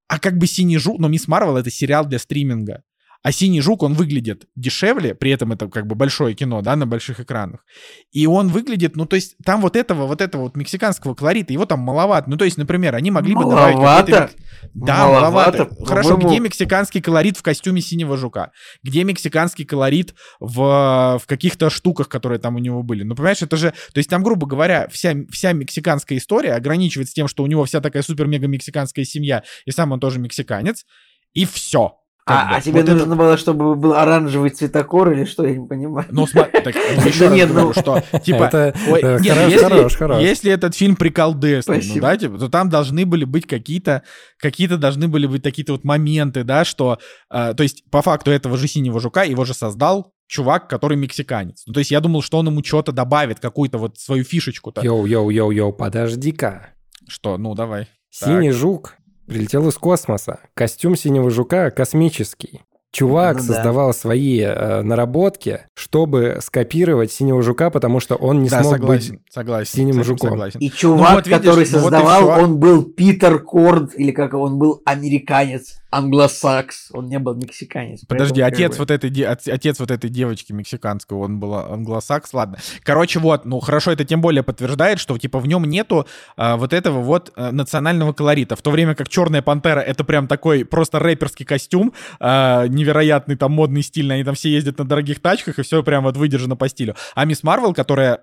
А 0.07 0.19
как 0.19 0.37
бы 0.37 0.47
Синий 0.47 0.77
Жук, 0.77 0.99
но 0.99 1.07
Мисс 1.07 1.27
Марвел 1.27 1.57
это 1.57 1.71
сериал 1.71 2.05
для 2.05 2.19
стриминга. 2.19 2.83
А 3.21 3.33
Синий 3.33 3.59
Жук, 3.59 3.83
он 3.83 3.95
выглядит 3.95 4.45
дешевле, 4.55 5.13
при 5.13 5.31
этом 5.31 5.51
это 5.51 5.67
как 5.67 5.85
бы 5.87 5.95
большое 5.95 6.33
кино, 6.35 6.61
да, 6.61 6.77
на 6.77 6.87
больших 6.87 7.19
экранах. 7.19 7.65
И 8.13 8.25
он 8.25 8.47
выглядит, 8.47 8.95
ну, 8.95 9.05
то 9.05 9.17
есть 9.17 9.35
там 9.43 9.59
вот 9.61 9.75
этого, 9.75 10.07
вот 10.07 10.21
этого 10.21 10.43
вот 10.43 10.55
мексиканского 10.55 11.15
колорита, 11.15 11.51
его 11.51 11.65
там 11.65 11.81
маловато. 11.81 12.29
Ну, 12.29 12.37
то 12.37 12.45
есть, 12.45 12.57
например, 12.57 12.95
они 12.95 13.11
могли 13.11 13.35
бы 13.35 13.41
добавить 13.41 13.75
Маловато? 13.75 14.11
мек- 14.11 14.31
Да, 14.73 14.97
Маловато, 14.99 15.57
маловато. 15.57 15.85
Хорошо, 15.85 16.09
по-моему. 16.11 16.29
где 16.29 16.39
мексиканский 16.39 17.01
колорит 17.01 17.35
в 17.35 17.41
костюме 17.43 17.81
Синего 17.81 18.15
Жука? 18.15 18.51
Где 18.83 19.03
мексиканский 19.03 19.65
колорит 19.65 20.15
в, 20.39 21.19
в 21.21 21.27
каких-то 21.27 21.69
штуках, 21.69 22.07
которые 22.07 22.39
там 22.39 22.55
у 22.55 22.59
него 22.59 22.83
были? 22.83 23.03
Ну, 23.03 23.15
понимаешь, 23.15 23.41
это 23.41 23.57
же... 23.57 23.71
То 23.93 23.97
есть 23.97 24.09
там, 24.09 24.23
грубо 24.23 24.47
говоря, 24.47 24.87
вся, 24.89 25.13
вся 25.29 25.51
мексиканская 25.51 26.17
история 26.17 26.53
ограничивается 26.53 27.13
тем, 27.13 27.27
что 27.27 27.43
у 27.43 27.47
него 27.47 27.65
вся 27.65 27.81
такая 27.81 28.01
супер-мега-мексиканская 28.01 29.03
семья, 29.03 29.43
и 29.65 29.71
сам 29.71 29.91
он 29.91 29.99
тоже 29.99 30.19
мексиканец, 30.19 30.85
и 31.33 31.45
все. 31.45 31.97
А, 32.29 32.55
а 32.55 32.61
тебе 32.61 32.83
нужно 32.83 33.15
было, 33.15 33.37
чтобы 33.37 33.75
был 33.75 33.93
оранжевый 33.93 34.51
цветокор 34.51 35.11
или 35.11 35.25
что, 35.25 35.45
я 35.45 35.55
не 35.55 35.67
понимаю. 35.67 36.07
Ну, 36.11 36.27
смотри, 36.27 36.61
так, 36.61 36.75
еще 37.05 37.19
Да 37.19 37.29
раз 37.29 37.35
нет, 37.35 37.49
говорю, 37.49 37.67
ну- 37.67 37.73
что, 37.73 38.03
типа, 38.19 38.43
Это 38.43 38.75
ой, 38.89 38.99
э, 39.01 39.19
нет, 39.19 39.33
хорош, 39.33 39.51
если, 39.51 39.65
хорош, 39.65 39.95
хорош. 39.95 40.21
если 40.21 40.51
этот 40.51 40.75
фильм 40.75 40.95
приколдесный, 40.95 41.81
ну, 41.83 42.01
да, 42.01 42.17
типа, 42.17 42.37
то 42.37 42.49
там 42.49 42.69
должны 42.69 43.05
были 43.05 43.25
быть 43.25 43.47
какие-то, 43.47 44.03
какие-то 44.37 44.77
должны 44.77 45.07
были 45.07 45.25
быть 45.25 45.41
такие-то 45.41 45.73
вот 45.73 45.83
моменты, 45.83 46.43
да, 46.43 46.65
что, 46.65 46.99
э, 47.31 47.53
то 47.55 47.63
есть, 47.63 47.83
по 47.89 48.01
факту 48.01 48.31
этого 48.31 48.57
же 48.57 48.67
Синего 48.67 48.99
Жука 48.99 49.23
его 49.23 49.43
же 49.45 49.53
создал 49.53 50.13
чувак, 50.27 50.69
который 50.69 50.97
мексиканец. 50.97 51.63
Ну, 51.65 51.73
то 51.73 51.79
есть, 51.79 51.91
я 51.91 51.99
думал, 51.99 52.21
что 52.21 52.37
он 52.37 52.47
ему 52.47 52.63
что-то 52.63 52.91
добавит, 52.91 53.39
какую-то 53.39 53.77
вот 53.79 53.97
свою 53.97 54.23
фишечку-то. 54.23 54.81
Йоу-йоу-йоу-йоу, 54.81 55.73
подожди-ка. 55.73 56.69
Что, 57.07 57.37
ну, 57.37 57.55
давай. 57.55 57.87
Синий 58.11 58.51
жук 58.51 58.98
прилетел 59.29 59.67
из 59.69 59.75
космоса. 59.75 60.39
Костюм 60.53 60.95
синего 60.95 61.29
жука 61.29 61.71
космический. 61.71 62.61
Чувак 62.91 63.37
Ну 63.37 63.47
да. 63.47 63.53
создавал 63.53 63.93
свои 63.93 64.39
э, 64.41 64.81
наработки, 64.81 65.59
чтобы 65.75 66.39
скопировать 66.41 67.11
синего 67.11 67.43
жука, 67.43 67.69
потому 67.69 67.99
что 67.99 68.15
он 68.15 68.41
не 68.41 68.49
да, 68.49 68.61
смог 68.61 68.73
согласен, 68.73 69.13
быть. 69.13 69.21
согласен. 69.31 69.71
синим 69.71 70.03
жуком. 70.03 70.31
согласен. 70.31 70.59
И 70.59 70.71
чувак, 70.71 71.13
вот 71.13 71.27
видишь, 71.27 71.37
который 71.37 71.67
ну 71.71 71.79
вот 71.79 71.93
и 71.93 71.95
создавал, 71.95 72.21
всё. 72.23 72.43
он 72.43 72.57
был 72.57 72.83
Питер 72.83 73.43
Корд, 73.43 73.91
или 73.95 74.09
как 74.09 74.33
он 74.33 74.57
был 74.57 74.81
американец, 74.85 75.75
англосакс. 75.91 76.89
Он 76.91 77.07
не 77.07 77.19
был 77.19 77.35
мексиканец. 77.35 78.05
Подожди, 78.05 78.41
поэтому 78.41 78.49
как 78.49 78.53
отец 78.53 78.71
бы- 78.71 78.79
вот 78.79 78.91
этой 78.91 79.23
отец 79.23 79.79
вот 79.79 79.91
этой 79.91 80.09
девочки 80.09 80.53
мексиканской, 80.53 81.17
он 81.17 81.39
был 81.39 81.55
англосакс, 81.55 82.33
ладно. 82.33 82.59
Короче, 82.83 83.19
вот, 83.19 83.45
ну 83.45 83.59
хорошо, 83.59 83.91
это 83.91 84.05
тем 84.05 84.21
более 84.21 84.43
подтверждает, 84.43 84.99
что 84.99 85.17
типа 85.17 85.39
в 85.39 85.47
нем 85.47 85.65
нету 85.65 86.07
а, 86.37 86.57
вот 86.57 86.73
этого 86.73 87.01
вот 87.01 87.31
а, 87.35 87.51
национального 87.51 88.13
колорита, 88.13 88.55
в 88.55 88.61
то 88.61 88.71
время 88.71 88.95
как 88.95 89.09
Черная 89.09 89.41
пантера 89.41 89.79
это 89.79 90.03
прям 90.03 90.27
такой 90.27 90.63
просто 90.63 90.99
рэперский 90.99 91.45
костюм, 91.45 91.93
а, 92.19 92.67
невероятный 92.67 93.35
там 93.35 93.51
модный 93.51 93.81
стильный, 93.81 94.15
они 94.15 94.23
там 94.23 94.35
все 94.35 94.49
ездят 94.49 94.77
на 94.77 94.85
дорогих 94.85 95.21
тачках 95.21 95.59
и 95.59 95.63
все 95.63 95.81
прям 95.83 96.03
вот 96.03 96.17
выдержано 96.17 96.55
по 96.55 96.69
стилю. 96.69 96.95
А 97.15 97.25
Мисс 97.25 97.43
Марвел, 97.43 97.73
которая 97.73 98.21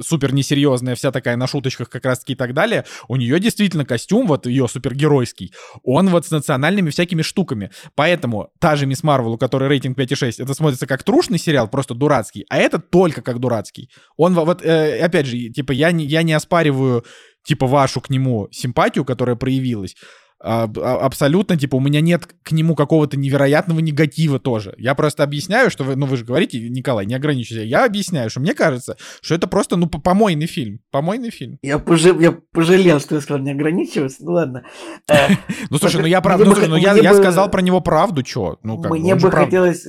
супер 0.00 0.32
несерьезная, 0.34 0.94
вся 0.94 1.12
такая 1.12 1.36
на 1.36 1.46
шуточках 1.46 1.88
как 1.88 2.04
раз 2.04 2.20
таки 2.20 2.32
и 2.32 2.36
так 2.36 2.54
далее, 2.54 2.84
у 3.08 3.16
нее 3.16 3.38
действительно 3.40 3.84
костюм, 3.84 4.26
вот 4.26 4.46
ее 4.46 4.68
супергеройский, 4.68 5.52
он 5.82 6.08
вот 6.08 6.26
с 6.26 6.30
национальными 6.30 6.90
всякими 6.90 7.22
штуками. 7.22 7.70
Поэтому 7.94 8.50
та 8.60 8.76
же 8.76 8.86
Мисс 8.86 9.02
Марвел, 9.02 9.32
у 9.32 9.38
которой 9.38 9.68
рейтинг 9.68 9.98
5,6, 9.98 10.42
это 10.42 10.54
смотрится 10.54 10.86
как 10.86 11.02
трушный 11.02 11.38
сериал, 11.38 11.68
просто 11.68 11.94
дурацкий, 11.94 12.44
а 12.48 12.58
это 12.58 12.78
только 12.78 13.22
как 13.22 13.38
дурацкий. 13.38 13.90
Он 14.16 14.34
во- 14.34 14.44
вот, 14.44 14.64
э, 14.64 15.00
опять 15.00 15.26
же, 15.26 15.36
типа, 15.50 15.72
я 15.72 15.92
не, 15.92 16.04
я 16.04 16.22
не 16.22 16.32
оспариваю, 16.32 17.04
типа, 17.44 17.66
вашу 17.66 18.00
к 18.00 18.10
нему 18.10 18.48
симпатию, 18.50 19.04
которая 19.04 19.36
проявилась, 19.36 19.94
абсолютно, 20.46 21.56
типа, 21.56 21.76
у 21.76 21.80
меня 21.80 22.00
нет 22.00 22.26
к 22.42 22.52
нему 22.52 22.74
какого-то 22.74 23.16
невероятного 23.18 23.80
негатива 23.80 24.38
тоже. 24.38 24.74
Я 24.78 24.94
просто 24.94 25.22
объясняю, 25.22 25.70
что 25.70 25.84
вы, 25.84 25.96
ну 25.96 26.06
вы 26.06 26.16
же 26.16 26.24
говорите, 26.24 26.58
Николай, 26.68 27.06
не 27.06 27.14
ограничивайся. 27.14 27.66
Я 27.66 27.84
объясняю, 27.84 28.30
что 28.30 28.40
мне 28.40 28.54
кажется, 28.54 28.96
что 29.20 29.34
это 29.34 29.46
просто, 29.46 29.76
ну, 29.76 29.88
помойный 29.88 30.46
фильм. 30.46 30.80
Помойный 30.90 31.30
фильм. 31.30 31.58
Я, 31.62 31.76
пожа- 31.78 32.20
я 32.20 32.36
пожалел, 32.52 33.00
что 33.00 33.16
я 33.16 33.20
сказал 33.20 33.42
не 33.42 33.50
ограничиваться. 33.50 34.18
Ну 34.24 34.32
ладно. 34.32 34.64
Э, 35.08 35.14
Ну, 35.70 35.78
слушай, 35.78 36.00
ну 36.00 36.06
я, 36.06 36.20
прав... 36.20 36.38
бы 36.38 36.44
ну, 36.44 36.76
я, 36.76 37.14
сказал 37.14 37.50
про 37.50 37.62
него 37.62 37.80
правду, 37.80 38.22
чё? 38.22 38.58
Ну, 38.62 38.80
как 38.80 38.92
Мне 38.92 39.14
бы 39.14 39.30
хотелось 39.30 39.84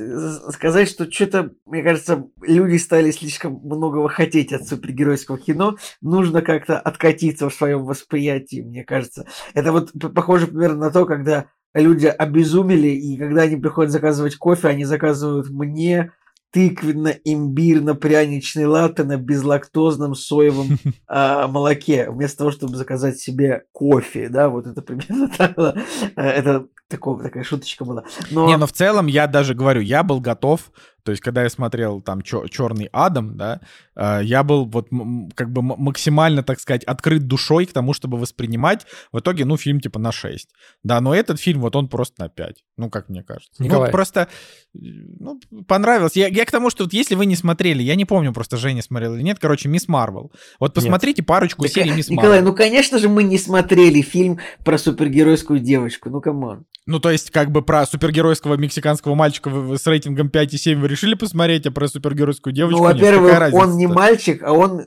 сказать, 0.54 0.90
что 0.90 1.12
что-то, 1.12 1.52
мне 1.66 1.84
кажется, 1.84 2.24
люди 2.42 2.78
стали 2.78 3.12
слишком 3.12 3.60
многого 3.64 4.10
хотеть 4.10 4.54
от 4.54 4.68
супергеройского 4.68 5.38
кино. 5.38 5.78
Нужно 6.02 6.42
как-то 6.42 6.80
откатиться 6.80 7.50
в 7.50 7.54
своем 7.54 7.86
восприятии, 7.86 8.62
мне 8.62 8.84
кажется. 8.84 9.28
Это 9.54 9.72
вот 9.72 9.92
п- 9.92 10.10
похоже 10.48 10.48
примерно 10.48 10.86
на 10.86 10.91
то, 10.91 11.06
когда 11.06 11.45
люди 11.74 12.07
обезумели, 12.07 12.88
и 12.88 13.18
когда 13.18 13.41
они 13.44 13.57
приходят 13.57 13.91
заказывать 13.91 14.36
кофе, 14.36 14.69
они 14.69 14.86
заказывают 14.86 15.49
мне 15.49 16.11
тыквенно-имбирно-пряничный 16.53 18.65
латте 18.65 19.03
на 19.03 19.18
безлактозном 19.18 20.15
соевом 20.15 20.80
а, 21.07 21.48
молоке, 21.48 22.10
вместо 22.10 22.38
того, 22.40 22.49
чтобы 22.52 22.78
заказать 22.78 23.19
себе 23.19 23.65
кофе, 23.74 24.30
да, 24.30 24.48
вот 24.49 24.65
это 24.65 24.82
примерно 24.82 25.30
так 25.38 25.56
было. 25.56 25.76
Э, 26.15 26.22
Это 26.22 26.68
такого, 26.88 27.22
такая 27.22 27.44
шуточка 27.44 27.84
была. 27.84 28.06
Но... 28.32 28.48
Не, 28.48 28.56
ну 28.57 28.65
в 28.65 28.72
целом 28.72 29.07
я 29.07 29.28
даже 29.28 29.56
говорю, 29.56 29.82
я 29.82 30.03
был 30.03 30.22
готов, 30.22 30.72
то 31.08 31.12
есть 31.12 31.24
когда 31.24 31.44
я 31.44 31.50
смотрел 31.50 32.02
там 32.02 32.22
Черный 32.22 32.90
Адам, 32.92 33.38
да, 33.38 33.62
э, 33.96 34.20
я 34.24 34.44
был 34.44 34.66
вот 34.66 34.90
как 35.36 35.50
бы 35.54 35.62
максимально, 35.62 36.44
так 36.44 36.60
сказать, 36.60 36.84
открыт 36.84 37.28
душой 37.28 37.66
к 37.66 37.72
тому, 37.72 37.94
чтобы 37.94 38.18
воспринимать. 38.18 38.86
В 39.14 39.20
итоге, 39.20 39.46
ну, 39.46 39.56
фильм 39.56 39.80
типа 39.80 40.00
на 40.00 40.12
6. 40.12 40.50
Да, 40.84 41.00
но 41.00 41.16
этот 41.16 41.40
фильм, 41.40 41.62
вот 41.62 41.78
он 41.78 41.88
просто 41.88 42.24
на 42.24 42.28
5. 42.28 42.56
Ну, 42.76 42.90
как 42.90 43.08
мне 43.08 43.24
кажется. 43.24 43.64
Николай. 43.64 43.88
Ну, 43.88 43.92
просто, 43.94 44.28
э, 44.76 44.80
ну, 45.18 45.40
понравился. 45.66 46.20
Я, 46.20 46.28
я 46.28 46.44
к 46.44 46.52
тому, 46.52 46.70
что 46.70 46.84
вот 46.84 46.92
если 46.92 47.16
вы 47.16 47.26
не 47.26 47.38
смотрели, 47.38 47.82
я 47.82 47.96
не 47.96 48.04
помню, 48.04 48.34
просто 48.34 48.58
Женя 48.58 48.82
смотрел 48.82 49.16
или 49.16 49.22
нет, 49.22 49.40
короче, 49.40 49.70
Мисс 49.70 49.88
Марвел. 49.88 50.34
Вот 50.60 50.74
посмотрите 50.74 51.24
парочку 51.24 51.64
Так, 51.64 51.72
серий 51.72 51.92
Мисс 51.92 52.10
Николай, 52.10 52.42
Марвел. 52.42 52.50
ну 52.50 52.54
конечно 52.54 53.00
же 53.00 53.08
мы 53.08 53.24
не 53.24 53.38
смотрели 53.38 54.02
фильм 54.02 54.40
про 54.66 54.78
супергеройскую 54.78 55.62
девочку, 55.62 56.10
ну 56.10 56.20
камон. 56.20 56.66
Ну, 56.88 57.02
то 57.02 57.12
есть, 57.12 57.32
как 57.32 57.52
бы 57.52 57.62
про 57.62 57.86
супергеройского 57.86 58.56
мексиканского 58.56 59.14
мальчика 59.14 59.50
с 59.78 59.86
рейтингом 59.86 60.28
5,7 60.28 60.76
вы 60.80 60.88
решили 60.98 61.14
посмотреть, 61.14 61.65
а 61.68 61.72
про 61.72 61.88
супергеройскую 61.88 62.53
девочку 62.53 62.84
Ну, 62.84 62.88
нет. 62.88 62.99
Какая 62.99 63.19
во-первых, 63.19 63.53
он 63.53 63.78
не 63.78 63.88
мальчик, 63.88 64.41
а 64.44 64.53
он, 64.53 64.86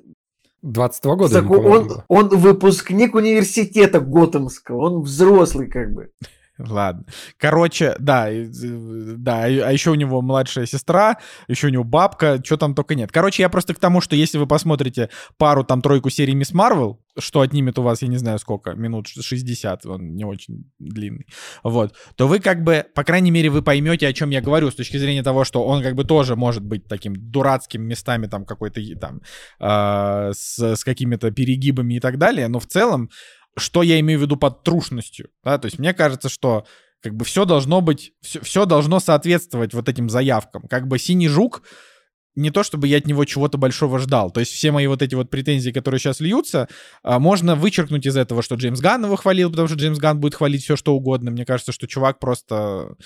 22 0.62 1.16
года, 1.16 1.34
так 1.34 1.50
он, 1.50 2.02
он 2.08 2.28
выпускник 2.28 3.14
университета 3.14 4.00
Готэмского, 4.00 4.76
он 4.76 5.02
взрослый 5.02 5.68
как 5.68 5.92
бы. 5.92 6.10
Ладно. 6.68 7.04
Короче, 7.38 7.94
да, 7.98 8.28
да, 8.30 9.44
а 9.44 9.72
еще 9.72 9.90
у 9.90 9.94
него 9.94 10.20
младшая 10.20 10.66
сестра, 10.66 11.16
еще 11.48 11.68
у 11.68 11.70
него 11.70 11.84
бабка, 11.84 12.40
что 12.44 12.56
там 12.56 12.74
только 12.74 12.94
нет. 12.94 13.10
Короче, 13.12 13.42
я 13.42 13.48
просто 13.48 13.74
к 13.74 13.78
тому, 13.78 14.00
что 14.00 14.14
если 14.14 14.36
вы 14.36 14.46
посмотрите 14.46 15.08
пару, 15.38 15.64
там, 15.64 15.80
тройку 15.80 16.10
серий 16.10 16.34
Мисс 16.34 16.52
Марвел, 16.52 17.00
что 17.18 17.40
отнимет 17.40 17.78
у 17.78 17.82
вас, 17.82 18.02
я 18.02 18.08
не 18.08 18.18
знаю 18.18 18.38
сколько, 18.38 18.74
минут 18.74 19.08
60, 19.08 19.86
он 19.86 20.14
не 20.14 20.24
очень 20.24 20.70
длинный, 20.78 21.26
вот, 21.62 21.94
то 22.16 22.28
вы 22.28 22.40
как 22.40 22.62
бы, 22.62 22.84
по 22.94 23.04
крайней 23.04 23.30
мере, 23.30 23.48
вы 23.48 23.62
поймете, 23.62 24.06
о 24.06 24.12
чем 24.12 24.30
я 24.30 24.40
говорю, 24.40 24.70
с 24.70 24.74
точки 24.74 24.98
зрения 24.98 25.22
того, 25.22 25.44
что 25.44 25.64
он 25.64 25.82
как 25.82 25.94
бы 25.94 26.04
тоже 26.04 26.36
может 26.36 26.62
быть 26.62 26.86
таким 26.86 27.14
дурацким 27.16 27.82
местами, 27.82 28.26
там, 28.26 28.44
какой-то, 28.44 28.80
там, 29.00 29.22
э, 29.60 30.32
с, 30.34 30.58
с 30.58 30.84
какими-то 30.84 31.30
перегибами 31.30 31.94
и 31.94 32.00
так 32.00 32.18
далее, 32.18 32.48
но 32.48 32.60
в 32.60 32.66
целом, 32.66 33.10
что 33.56 33.82
я 33.82 34.00
имею 34.00 34.18
в 34.18 34.22
виду 34.22 34.36
под 34.36 34.62
трушностью, 34.62 35.30
да, 35.44 35.58
то 35.58 35.66
есть 35.66 35.78
мне 35.78 35.92
кажется, 35.94 36.28
что 36.28 36.66
как 37.02 37.14
бы 37.14 37.24
все 37.24 37.44
должно 37.44 37.80
быть, 37.80 38.12
все, 38.20 38.66
должно 38.66 39.00
соответствовать 39.00 39.72
вот 39.74 39.88
этим 39.88 40.10
заявкам. 40.10 40.68
Как 40.68 40.86
бы 40.86 40.98
«Синий 40.98 41.28
жук» 41.28 41.62
не 42.36 42.50
то, 42.50 42.62
чтобы 42.62 42.86
я 42.88 42.98
от 42.98 43.06
него 43.06 43.24
чего-то 43.24 43.58
большого 43.58 43.98
ждал. 43.98 44.30
То 44.30 44.40
есть 44.40 44.52
все 44.52 44.70
мои 44.70 44.86
вот 44.86 45.02
эти 45.02 45.14
вот 45.14 45.30
претензии, 45.30 45.70
которые 45.70 45.98
сейчас 45.98 46.20
льются, 46.20 46.68
а, 47.02 47.18
можно 47.18 47.56
вычеркнуть 47.56 48.06
из 48.06 48.16
этого, 48.16 48.42
что 48.42 48.54
Джеймс 48.54 48.80
Ганн 48.80 49.04
его 49.04 49.16
хвалил, 49.16 49.50
потому 49.50 49.68
что 49.68 49.76
Джеймс 49.76 49.98
Ганн 49.98 50.20
будет 50.20 50.34
хвалить 50.34 50.62
все, 50.62 50.76
что 50.76 50.94
угодно. 50.94 51.30
Мне 51.30 51.44
кажется, 51.44 51.72
что 51.72 51.88
чувак 51.88 52.18
просто... 52.18 52.96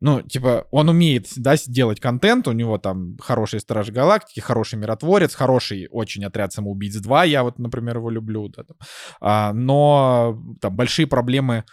Ну, 0.00 0.22
типа, 0.22 0.66
он 0.70 0.88
умеет, 0.88 1.28
да, 1.36 1.56
делать 1.66 2.00
контент, 2.00 2.48
у 2.48 2.52
него 2.52 2.78
там 2.78 3.18
хороший 3.18 3.60
Страж 3.60 3.90
Галактики, 3.90 4.40
хороший 4.40 4.78
Миротворец, 4.78 5.34
хороший 5.34 5.88
очень 5.90 6.24
Отряд 6.24 6.52
Самоубийц 6.54 6.96
2, 6.96 7.24
я 7.24 7.42
вот, 7.42 7.58
например, 7.58 7.98
его 7.98 8.08
люблю, 8.08 8.48
да, 8.48 8.64
там. 8.64 8.76
А, 9.20 9.52
но 9.52 10.42
там 10.60 10.74
большие 10.74 11.06
проблемы, 11.06 11.64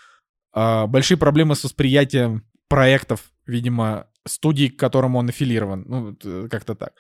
а, 0.52 0.88
большие 0.88 1.18
проблемы 1.18 1.56
с 1.56 1.64
восприятием 1.64 2.44
проектов, 2.68 3.32
видимо, 3.46 4.08
студий, 4.28 4.70
к 4.70 4.78
которым 4.80 5.16
он 5.16 5.30
аффилирован, 5.30 5.84
ну, 5.88 6.18
э, 6.24 6.48
как-то 6.50 6.76
так. 6.76 6.92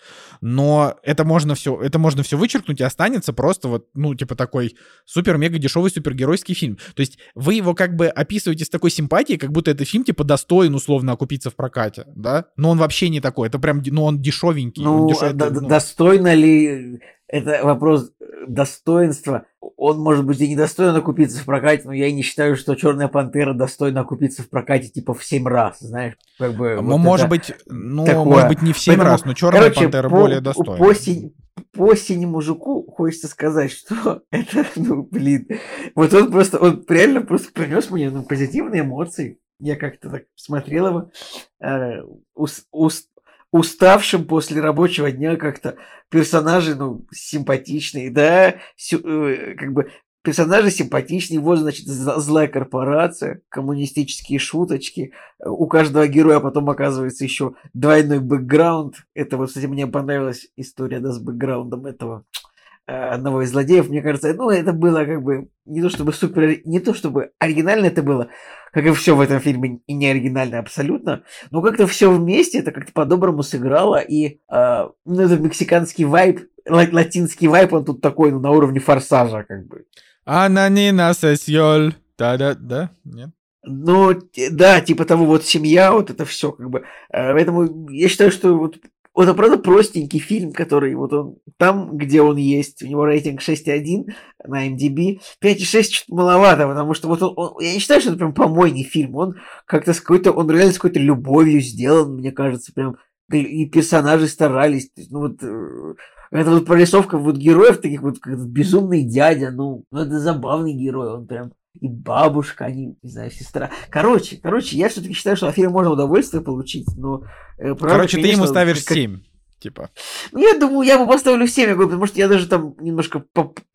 Но 0.41 0.95
это 1.03 1.23
можно 1.25 1.55
все, 1.55 1.79
это 1.81 1.99
можно 1.99 2.23
все 2.23 2.37
вычеркнуть 2.37 2.79
и 2.79 2.83
останется 2.83 3.33
просто 3.33 3.67
вот, 3.67 3.87
ну, 3.93 4.15
типа 4.15 4.35
такой 4.35 4.75
супер-мега 5.05 5.57
дешевый 5.59 5.91
супергеройский 5.91 6.55
фильм. 6.55 6.77
То 6.95 7.01
есть 7.01 7.17
вы 7.35 7.55
его 7.55 7.73
как 7.73 7.95
бы 7.95 8.07
описываете 8.07 8.65
с 8.65 8.69
такой 8.69 8.91
симпатией, 8.91 9.37
как 9.39 9.51
будто 9.51 9.71
это 9.71 9.85
фильм 9.85 10.03
типа 10.03 10.23
достоин 10.23 10.75
условно 10.75 11.11
окупиться 11.13 11.49
в 11.49 11.55
прокате, 11.55 12.05
да? 12.15 12.45
Но 12.57 12.69
он 12.69 12.77
вообще 12.77 13.09
не 13.09 13.21
такой, 13.21 13.47
это 13.47 13.59
прям, 13.59 13.81
ну, 13.85 14.03
он 14.03 14.21
дешевенький. 14.21 14.83
он 14.85 14.97
Ну, 15.01 15.09
дешев- 15.09 15.33
д- 15.33 15.49
д- 15.49 15.61
ну. 15.61 15.67
достойно 15.67 16.33
ли 16.33 16.99
это 17.27 17.59
вопрос 17.63 18.11
э, 18.19 18.25
достоинства? 18.47 19.45
Он, 19.75 19.99
может 19.99 20.25
быть, 20.25 20.39
и 20.39 20.47
не 20.47 20.55
достоин 20.55 20.95
окупиться 20.95 21.41
в 21.41 21.45
прокате, 21.45 21.83
но 21.85 21.93
я 21.93 22.07
и 22.07 22.13
не 22.13 22.21
считаю, 22.21 22.55
что 22.55 22.75
Черная 22.75 23.07
Пантера 23.07 23.53
достойна 23.53 24.01
окупиться 24.01 24.43
в 24.43 24.49
прокате 24.49 24.87
типа 24.87 25.13
в 25.13 25.23
7 25.23 25.47
раз, 25.47 25.79
знаешь, 25.79 26.13
как 26.37 26.55
бы. 26.55 26.75
Ну, 26.75 26.91
вот 26.93 26.97
может 26.97 27.29
быть, 27.29 27.53
ну, 27.67 28.05
такое. 28.05 28.23
может 28.23 28.47
быть, 28.47 28.61
не 28.61 28.73
в 28.73 28.79
7 28.79 28.93
Поэтому, 28.93 29.09
раз, 29.09 29.25
но 29.25 29.33
Черная 29.33 29.61
Короче, 29.61 29.81
Пантера 29.81 30.09
по, 30.09 30.15
более 30.15 30.41
достойна. 30.41 30.77
По, 30.83 30.93
синь- 30.93 31.33
по 31.73 31.95
синему 31.95 32.41
жуку 32.41 32.89
хочется 32.89 33.27
сказать, 33.27 33.71
что 33.71 34.21
это, 34.31 34.65
ну, 34.75 35.03
блин, 35.03 35.47
вот 35.95 36.13
он 36.13 36.31
просто, 36.31 36.59
он 36.59 36.83
реально 36.87 37.21
просто 37.21 37.51
принес 37.51 37.89
мне 37.89 38.09
ну, 38.09 38.23
позитивные 38.23 38.81
эмоции. 38.81 39.39
Я 39.59 39.75
как-то 39.75 40.09
так 40.09 40.23
смотрел 40.35 40.87
его, 40.87 41.11
э, 41.59 42.03
ус- 42.35 42.65
ус- 42.71 43.09
уставшим 43.51 44.25
после 44.25 44.61
рабочего 44.61 45.11
дня 45.11 45.35
как-то 45.35 45.77
персонажи, 46.09 46.75
ну, 46.75 47.05
симпатичные, 47.11 48.11
да, 48.11 48.55
э, 48.91 49.55
как 49.57 49.73
бы 49.73 49.91
персонажи 50.27 50.71
симпатичные, 50.71 51.39
вот, 51.39 51.59
значит, 51.59 51.87
злая 51.87 52.49
корпорация, 52.49 53.41
коммунистические 53.47 54.39
шуточки, 54.39 55.13
у 55.43 55.67
каждого 55.67 56.07
героя 56.07 56.41
потом 56.41 56.69
оказывается 56.69 57.23
еще 57.23 57.53
двойной 57.73 58.19
бэкграунд. 58.19 58.95
Это 59.13 59.37
вот, 59.37 59.47
кстати, 59.47 59.67
мне 59.67 59.87
понравилась 59.87 60.47
история, 60.57 60.99
да, 60.99 61.11
с 61.13 61.19
бэкграундом 61.19 61.85
этого 61.85 62.25
э, 62.25 62.46
одного 62.88 63.41
из 63.41 63.51
злодеев. 63.51 63.89
Мне 63.89 64.01
кажется, 64.01 64.34
ну, 64.34 64.49
это 64.49 64.73
было 64.73 65.05
как 65.05 65.22
бы 65.22 65.49
не 65.65 65.81
то 65.81 65.89
чтобы 65.89 66.14
супер, 66.14 66.61
не 66.65 66.80
то 66.80 66.93
чтобы 66.93 67.31
оригинально 67.39 67.88
это 67.88 68.01
было, 68.01 68.30
как 68.72 68.85
и 68.85 68.91
все 68.91 69.15
в 69.15 69.22
этом 69.22 69.39
фильме, 69.39 69.81
и 69.88 69.93
не 69.93 70.07
оригинально 70.07 70.59
абсолютно, 70.59 71.23
но 71.51 71.61
как-то 71.61 71.85
все 71.88 72.11
вместе 72.11 72.59
это 72.59 72.72
как-то 72.72 72.93
по-доброму 72.93 73.43
сыграло, 73.43 73.99
и 73.99 74.39
э, 74.51 74.88
ну, 75.05 75.22
этот 75.22 75.41
мексиканский 75.41 76.05
вайб, 76.05 76.47
ла- 76.68 76.88
латинский 76.91 77.47
вайб, 77.47 77.73
он 77.73 77.85
тут 77.85 78.01
такой, 78.01 78.31
ну, 78.31 78.39
на 78.39 78.51
уровне 78.51 78.80
форсажа, 78.80 79.43
как 79.43 79.68
бы. 79.68 79.85
Ананина 80.26 81.14
сесьоль. 81.14 81.93
Да-да, 82.18 82.55
да? 82.55 82.89
Нет? 83.03 83.30
Ну, 83.69 84.14
да, 84.51 84.80
типа 84.80 85.03
того, 85.03 85.26
вот 85.26 85.45
семья, 85.45 85.91
вот 85.91 86.09
это 86.09 86.23
все, 86.23 86.53
как 86.53 86.69
бы. 86.69 86.84
Э, 87.11 87.34
Поэтому 87.34 87.89
я 87.89 88.07
считаю, 88.07 88.31
что 88.31 88.57
вот 88.57 88.77
это 89.23 89.34
правда 89.34 89.57
простенький 89.57 90.19
фильм, 90.19 90.52
который 90.53 90.94
вот 90.95 91.14
он 91.14 91.35
там, 91.57 91.98
где 91.98 92.22
он 92.22 92.38
есть, 92.38 92.84
у 92.84 92.88
него 92.88 93.06
рейтинг 93.06 93.41
6,1 93.41 94.14
на 94.45 94.68
MDB, 94.68 95.19
5,6 95.41 95.89
чуть 95.91 96.10
маловато, 96.10 96.68
потому 96.68 96.94
что 96.94 97.07
вот 97.07 97.22
он, 97.23 97.34
он- 97.35 97.61
я 97.61 97.73
не 97.73 97.80
считаю, 97.80 98.02
что 98.02 98.10
это 98.11 98.19
прям 98.19 98.34
помойный 98.34 98.84
фильм, 98.84 99.15
он 99.15 99.35
как-то 99.65 99.94
с 99.94 100.02
какой-то, 100.02 100.31
он 100.31 100.49
реально 100.52 100.73
с 100.73 100.77
какой-то 100.77 100.99
любовью 100.99 101.61
сделан, 101.61 102.15
мне 102.15 102.31
кажется, 102.31 102.72
прям, 102.73 102.98
и 103.31 103.65
персонажи 103.65 104.27
старались, 104.27 104.89
ну 105.10 105.19
вот, 105.19 105.44
э, 105.44 105.94
это 106.31 106.52
вот 106.52 106.65
прорисовка 106.65 107.18
вот 107.18 107.38
героев 107.38 107.81
таких 107.81 108.02
вот, 108.02 108.19
как 108.19 108.38
безумный 108.48 109.03
дядя, 109.03 109.52
ну, 109.52 109.84
ну 109.91 109.99
это 110.02 110.19
забавный 110.19 110.73
герой, 110.73 111.14
он 111.14 111.27
прям 111.27 111.52
и 111.79 111.87
бабушка, 111.87 112.65
они, 112.65 112.97
не 113.01 113.09
знаю, 113.09 113.31
сестра. 113.31 113.71
Короче, 113.89 114.37
короче, 114.41 114.77
я 114.77 114.89
все-таки 114.89 115.13
считаю, 115.13 115.37
что 115.37 115.47
от 115.47 115.55
фильма 115.55 115.71
можно 115.73 115.91
удовольствие 115.91 116.43
получить, 116.43 116.87
но... 116.97 117.23
э, 117.57 117.75
правда, 117.75 117.87
Короче, 117.89 118.17
ты 118.17 118.27
ему 118.27 118.43
конечно, 118.43 118.47
ставишь 118.47 118.83
как- 118.83 118.95
7. 118.95 119.19
Типа. 119.59 119.89
Ну, 120.33 120.39
я 120.39 120.59
думаю, 120.59 120.87
я 120.87 120.99
бы 120.99 121.07
поставлю 121.07 121.47
7, 121.47 121.69
я 121.69 121.73
говорю, 121.73 121.89
потому 121.89 122.05
что 122.05 122.19
я 122.19 122.27
даже 122.27 122.47
там 122.47 122.75
немножко 122.79 123.25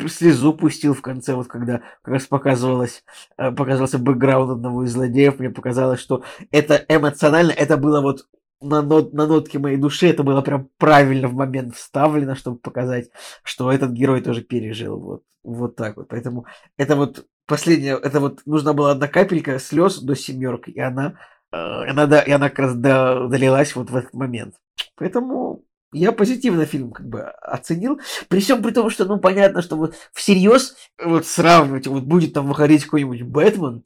слезу 0.07 0.55
пустил 0.55 0.95
в 0.95 1.03
конце, 1.03 1.35
вот 1.35 1.49
когда 1.49 1.83
как 2.03 2.15
раз 2.15 2.27
показывалось, 2.27 3.03
э, 3.37 3.51
показывался 3.51 3.99
бэкграунд 3.99 4.53
одного 4.53 4.85
из 4.85 4.93
злодеев, 4.93 5.41
мне 5.41 5.51
показалось, 5.51 5.99
что 5.99 6.23
это 6.53 6.85
эмоционально, 6.89 7.51
это 7.51 7.77
было 7.77 8.01
вот 8.01 8.27
на, 8.61 8.81
нот, 8.83 9.13
на 9.13 9.27
нотке 9.27 9.59
моей 9.59 9.77
души, 9.77 10.07
это 10.07 10.23
было 10.23 10.41
прям 10.41 10.69
правильно 10.79 11.27
в 11.27 11.35
момент 11.35 11.75
вставлено, 11.75 12.37
чтобы 12.37 12.59
показать, 12.59 13.11
что 13.43 13.73
этот 13.73 13.91
герой 13.91 14.21
тоже 14.21 14.43
пережил, 14.43 15.01
вот, 15.01 15.23
вот 15.43 15.75
так 15.75 15.97
вот. 15.97 16.09
Поэтому 16.09 16.47
это 16.77 16.95
вот 16.95 17.27
последняя, 17.47 17.97
это 17.97 18.21
вот 18.21 18.41
нужна 18.47 18.73
была 18.73 18.93
одна 18.93 19.09
капелька 19.09 19.59
слез 19.59 19.99
до 20.01 20.15
семерки, 20.15 20.71
и 20.71 20.81
она, 20.81 21.15
э, 21.53 21.57
она, 21.57 22.07
да, 22.07 22.21
и 22.21 22.31
она 22.31 22.49
как 22.49 22.59
раз 22.61 22.75
до- 22.75 23.29
долилась 23.29 23.75
вот 23.77 23.91
в 23.91 23.97
этот 23.97 24.15
момент. 24.15 24.55
Поэтому 24.97 25.65
я 25.93 26.13
позитивно 26.13 26.65
фильм 26.65 26.91
как 26.91 27.07
бы 27.07 27.23
оценил. 27.23 28.01
При 28.29 28.41
всем 28.41 28.63
при 28.63 28.73
том, 28.73 28.91
что, 28.91 29.05
ну, 29.05 29.19
понятно, 29.19 29.63
что 29.63 29.77
вот 29.77 29.95
всерьез 30.13 30.75
вот 31.03 31.27
сравнивать, 31.27 31.87
вот 31.87 32.05
будет 32.05 32.33
там 32.33 32.49
выходить 32.49 32.85
какой-нибудь 32.85 33.23
Бэтмен, 33.23 33.85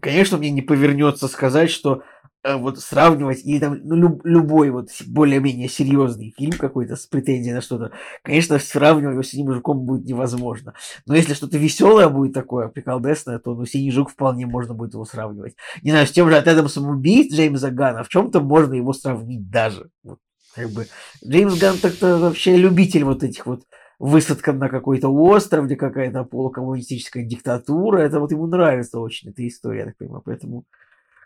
конечно, 0.00 0.36
мне 0.38 0.50
не 0.50 0.62
повернется 0.62 1.28
сказать, 1.28 1.70
что 1.70 2.02
вот 2.44 2.78
сравнивать 2.78 3.44
или 3.44 3.58
там 3.58 3.80
ну, 3.84 3.96
люб- 3.96 4.24
любой 4.24 4.70
вот 4.70 4.90
более-менее 5.06 5.68
серьезный 5.68 6.34
фильм 6.36 6.52
какой-то 6.52 6.96
с 6.96 7.06
претензией 7.06 7.54
на 7.54 7.62
что-то, 7.62 7.92
конечно, 8.22 8.58
сравнивать 8.58 9.14
его 9.14 9.22
с 9.22 9.28
«Синим 9.28 9.52
жуком» 9.52 9.80
будет 9.80 10.04
невозможно. 10.04 10.74
Но 11.06 11.14
если 11.14 11.34
что-то 11.34 11.56
веселое 11.56 12.08
будет 12.08 12.34
такое, 12.34 12.68
приколдесное, 12.68 13.38
то 13.38 13.54
ну, 13.54 13.64
«Синий 13.64 13.90
жук» 13.90 14.10
вполне 14.10 14.46
можно 14.46 14.74
будет 14.74 14.92
его 14.92 15.04
сравнивать. 15.04 15.56
Не 15.82 15.90
знаю, 15.90 16.06
с 16.06 16.12
тем 16.12 16.28
же 16.28 16.36
«Отрядом 16.36 16.68
самоубийц» 16.68 17.32
Джеймса 17.32 17.70
Гана, 17.70 18.02
в 18.02 18.08
чем-то 18.08 18.40
можно 18.40 18.74
его 18.74 18.92
сравнить 18.92 19.50
даже. 19.50 19.90
Вот, 20.02 20.18
как 20.54 20.70
бы 20.70 20.86
Джеймс 21.26 21.58
Ганн 21.58 21.78
так-то 21.78 22.18
вообще 22.18 22.56
любитель 22.56 23.04
вот 23.04 23.22
этих 23.22 23.46
вот 23.46 23.62
высадка 23.98 24.52
на 24.52 24.68
какой-то 24.68 25.08
остров, 25.08 25.66
где 25.66 25.76
какая-то 25.76 26.24
полукоммунистическая 26.24 27.24
диктатура. 27.24 27.98
Это 27.98 28.20
вот 28.20 28.32
ему 28.32 28.46
нравится 28.46 29.00
очень 29.00 29.30
эта 29.30 29.46
история, 29.46 29.80
я 29.80 29.84
так 29.86 29.96
понимаю. 29.96 30.22
Поэтому, 30.24 30.64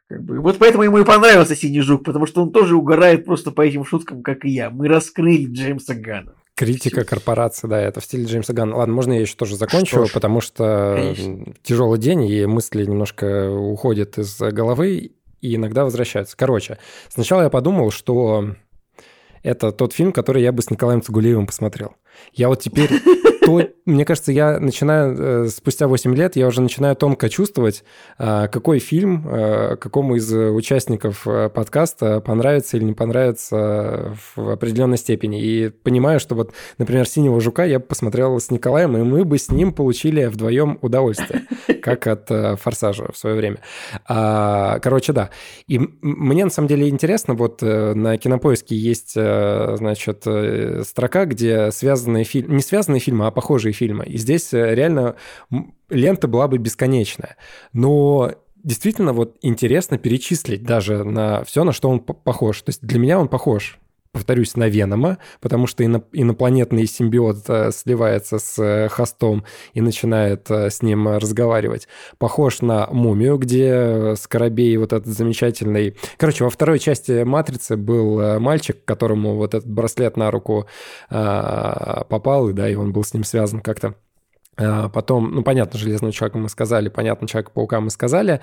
как 0.08 0.22
бы, 0.22 0.40
вот 0.40 0.56
поэтому 0.58 0.84
ему 0.84 0.98
и 0.98 1.04
понравился 1.04 1.54
Синий 1.54 1.80
Жук, 1.80 2.04
потому 2.04 2.26
что 2.26 2.42
он 2.42 2.50
тоже 2.50 2.76
угорает 2.76 3.26
просто 3.26 3.50
по 3.50 3.60
этим 3.60 3.84
шуткам, 3.84 4.22
как 4.22 4.44
и 4.46 4.48
я. 4.48 4.70
Мы 4.70 4.88
раскрыли 4.88 5.46
Джеймса 5.46 5.94
Гана. 5.94 6.34
Критика 6.54 7.04
корпорации, 7.04 7.68
да, 7.68 7.78
это 7.78 8.00
в 8.00 8.04
стиле 8.04 8.24
Джеймса 8.24 8.54
Ганна. 8.54 8.76
Ладно, 8.76 8.94
можно 8.94 9.12
я 9.12 9.20
еще 9.20 9.36
тоже 9.36 9.56
закончу, 9.56 10.06
Что 10.06 10.14
потому 10.14 10.40
что 10.40 10.94
конечно. 10.96 11.54
тяжелый 11.62 11.98
день, 11.98 12.24
и 12.24 12.46
мысли 12.46 12.84
немножко 12.84 13.50
уходят 13.50 14.18
из 14.18 14.38
головы 14.38 15.12
и 15.40 15.54
иногда 15.54 15.84
возвращаются. 15.84 16.36
Короче, 16.36 16.78
сначала 17.08 17.42
я 17.42 17.50
подумал, 17.50 17.90
что 17.90 18.56
это 19.42 19.72
тот 19.72 19.92
фильм, 19.92 20.12
который 20.12 20.42
я 20.42 20.52
бы 20.52 20.62
с 20.62 20.70
Николаем 20.70 21.02
Цугулеевым 21.02 21.46
посмотрел. 21.46 21.96
Я 22.32 22.48
вот 22.48 22.60
теперь... 22.60 22.90
то- 23.50 23.68
мне 23.84 24.04
кажется, 24.04 24.32
я 24.32 24.58
начинаю, 24.60 25.16
э, 25.18 25.48
спустя 25.48 25.88
8 25.88 26.14
лет, 26.14 26.36
я 26.36 26.46
уже 26.46 26.60
начинаю 26.60 26.96
тонко 26.96 27.28
чувствовать, 27.28 27.84
а, 28.18 28.48
какой 28.48 28.78
фильм 28.78 29.26
э, 29.28 29.76
какому 29.76 30.16
из 30.16 30.32
участников 30.32 31.26
э, 31.26 31.48
подкаста 31.48 32.20
понравится 32.20 32.76
или 32.76 32.84
не 32.84 32.92
понравится 32.94 34.16
в 34.36 34.50
определенной 34.50 34.98
степени. 34.98 35.42
И 35.42 35.68
понимаю, 35.68 36.20
что 36.20 36.34
вот, 36.34 36.52
например, 36.78 37.06
«Синего 37.06 37.40
жука» 37.40 37.64
я 37.64 37.80
посмотрел 37.80 38.38
с 38.40 38.50
Николаем, 38.50 38.96
и 38.96 39.02
мы 39.02 39.24
бы 39.24 39.38
с 39.38 39.50
ним 39.50 39.72
получили 39.72 40.24
вдвоем 40.26 40.78
удовольствие, 40.82 41.42
как 41.82 42.06
от 42.06 42.30
э, 42.30 42.56
«Форсажа» 42.56 43.10
в 43.12 43.16
свое 43.16 43.36
время. 43.36 43.58
А, 44.06 44.78
Короче, 44.80 45.12
да. 45.12 45.30
И 45.66 45.78
мне 46.02 46.44
на 46.44 46.50
самом 46.50 46.68
деле 46.68 46.88
интересно, 46.88 47.34
вот 47.34 47.62
э, 47.62 47.94
на 47.94 48.16
Кинопоиске 48.16 48.76
есть, 48.76 49.12
э, 49.16 49.74
значит, 49.76 50.22
э, 50.26 50.82
строка, 50.84 51.26
где 51.26 51.70
связанные 51.70 52.24
фильмы, 52.24 52.54
не 52.54 52.62
связанные 52.62 53.00
фильмы, 53.00 53.26
а 53.26 53.30
похожие 53.38 53.72
фильмы. 53.72 54.04
И 54.04 54.18
здесь 54.18 54.52
э, 54.52 54.74
реально 54.74 55.14
лента 55.90 56.26
была 56.26 56.48
бы 56.48 56.58
бесконечная. 56.58 57.36
Но 57.72 58.32
действительно 58.64 59.12
вот 59.12 59.36
интересно 59.42 59.96
перечислить 59.96 60.64
даже 60.64 61.04
на 61.04 61.44
все, 61.44 61.62
на 61.62 61.70
что 61.70 61.88
он 61.88 62.00
по- 62.00 62.14
похож. 62.14 62.60
То 62.62 62.70
есть 62.70 62.82
для 62.82 62.98
меня 62.98 63.20
он 63.20 63.28
похож 63.28 63.78
повторюсь, 64.12 64.56
на 64.56 64.68
Венома, 64.68 65.18
потому 65.40 65.66
что 65.66 65.84
ино- 65.84 66.04
инопланетный 66.12 66.86
симбиот 66.86 67.44
э, 67.48 67.70
сливается 67.72 68.38
с 68.38 68.58
э, 68.62 68.88
хостом 68.88 69.44
и 69.74 69.80
начинает 69.80 70.50
э, 70.50 70.70
с 70.70 70.82
ним 70.82 71.08
разговаривать. 71.08 71.88
Похож 72.18 72.60
на 72.60 72.86
Мумию, 72.88 73.38
где 73.38 74.14
Скоробей 74.16 74.76
вот 74.76 74.92
этот 74.92 75.08
замечательный... 75.08 75.96
Короче, 76.16 76.44
во 76.44 76.50
второй 76.50 76.78
части 76.78 77.22
«Матрицы» 77.22 77.76
был 77.76 78.38
мальчик, 78.40 78.84
которому 78.84 79.36
вот 79.36 79.54
этот 79.54 79.68
браслет 79.68 80.16
на 80.16 80.30
руку 80.30 80.66
попал, 81.08 82.48
и 82.48 82.52
да, 82.52 82.68
и 82.68 82.74
он 82.74 82.92
был 82.92 83.04
с 83.04 83.14
ним 83.14 83.24
связан 83.24 83.60
как-то. 83.60 83.94
А, 84.58 84.88
Потом, 84.88 85.30
ну, 85.32 85.42
понятно, 85.42 85.78
Железного 85.78 86.12
человека 86.12 86.38
мы 86.38 86.48
сказали, 86.48 86.88
понятно, 86.88 87.28
Человека-паука 87.28 87.80
мы 87.80 87.90
сказали. 87.90 88.40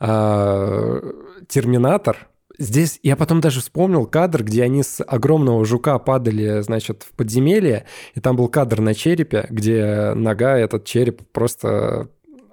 А, 0.00 1.00
Терминатор. 1.48 2.28
Здесь 2.58 2.98
я 3.04 3.14
потом 3.16 3.40
даже 3.40 3.60
вспомнил 3.60 4.04
кадр, 4.06 4.42
где 4.42 4.64
они 4.64 4.82
с 4.82 5.02
огромного 5.02 5.64
жука 5.64 5.98
падали, 6.00 6.60
значит, 6.60 7.04
в 7.04 7.16
подземелье, 7.16 7.86
и 8.14 8.20
там 8.20 8.36
был 8.36 8.48
кадр 8.48 8.80
на 8.80 8.94
черепе, 8.94 9.46
где 9.48 10.12
нога 10.14 10.58
этот 10.58 10.84
череп 10.84 11.22
просто 11.32 12.08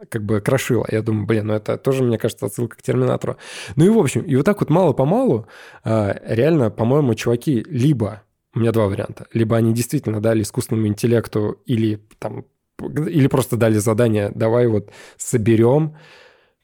как 0.10 0.24
бы 0.24 0.42
крошила. 0.42 0.86
Я 0.92 1.02
думаю, 1.02 1.26
блин, 1.26 1.48
ну 1.48 1.54
это 1.56 1.78
тоже, 1.78 2.04
мне 2.04 2.20
кажется, 2.20 2.46
отсылка 2.46 2.78
к 2.78 2.82
Терминатору. 2.84 3.38
Ну 3.76 3.86
и 3.86 3.90
в 3.90 3.98
общем, 3.98 4.22
и 4.22 4.36
вот 4.36 4.46
так 4.46 4.60
вот 4.60 4.70
мало-помалу 4.70 5.48
а, 5.84 6.16
реально, 6.24 6.70
по-моему, 6.70 7.16
чуваки 7.16 7.66
либо 7.68 8.22
у 8.54 8.60
меня 8.60 8.72
два 8.72 8.88
варианта. 8.88 9.26
Либо 9.34 9.58
они 9.58 9.74
действительно 9.74 10.22
дали 10.22 10.44
искусственному 10.44 10.88
интеллекту 10.88 11.60
или 11.66 12.00
там 12.20 12.46
или 12.80 13.28
просто 13.28 13.56
дали 13.56 13.78
задание, 13.78 14.32
давай 14.36 14.68
вот 14.68 14.92
соберем 15.18 15.96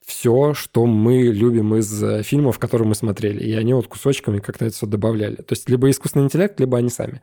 все, 0.06 0.54
что 0.54 0.86
мы 0.86 1.24
любим 1.24 1.76
из 1.76 2.04
э, 2.04 2.24
фильмов, 2.24 2.60
которые 2.60 2.88
мы 2.88 2.96
смотрели. 2.96 3.44
И 3.44 3.54
они 3.54 3.74
вот 3.74 3.88
кусочками 3.88 4.40
как-то 4.40 4.66
это 4.66 4.76
все 4.76 4.86
добавляли. 4.86 5.36
То 5.36 5.54
есть 5.54 5.70
либо 5.70 5.90
искусственный 5.90 6.26
интеллект, 6.26 6.60
либо 6.60 6.78
они 6.78 6.90
сами. 6.90 7.22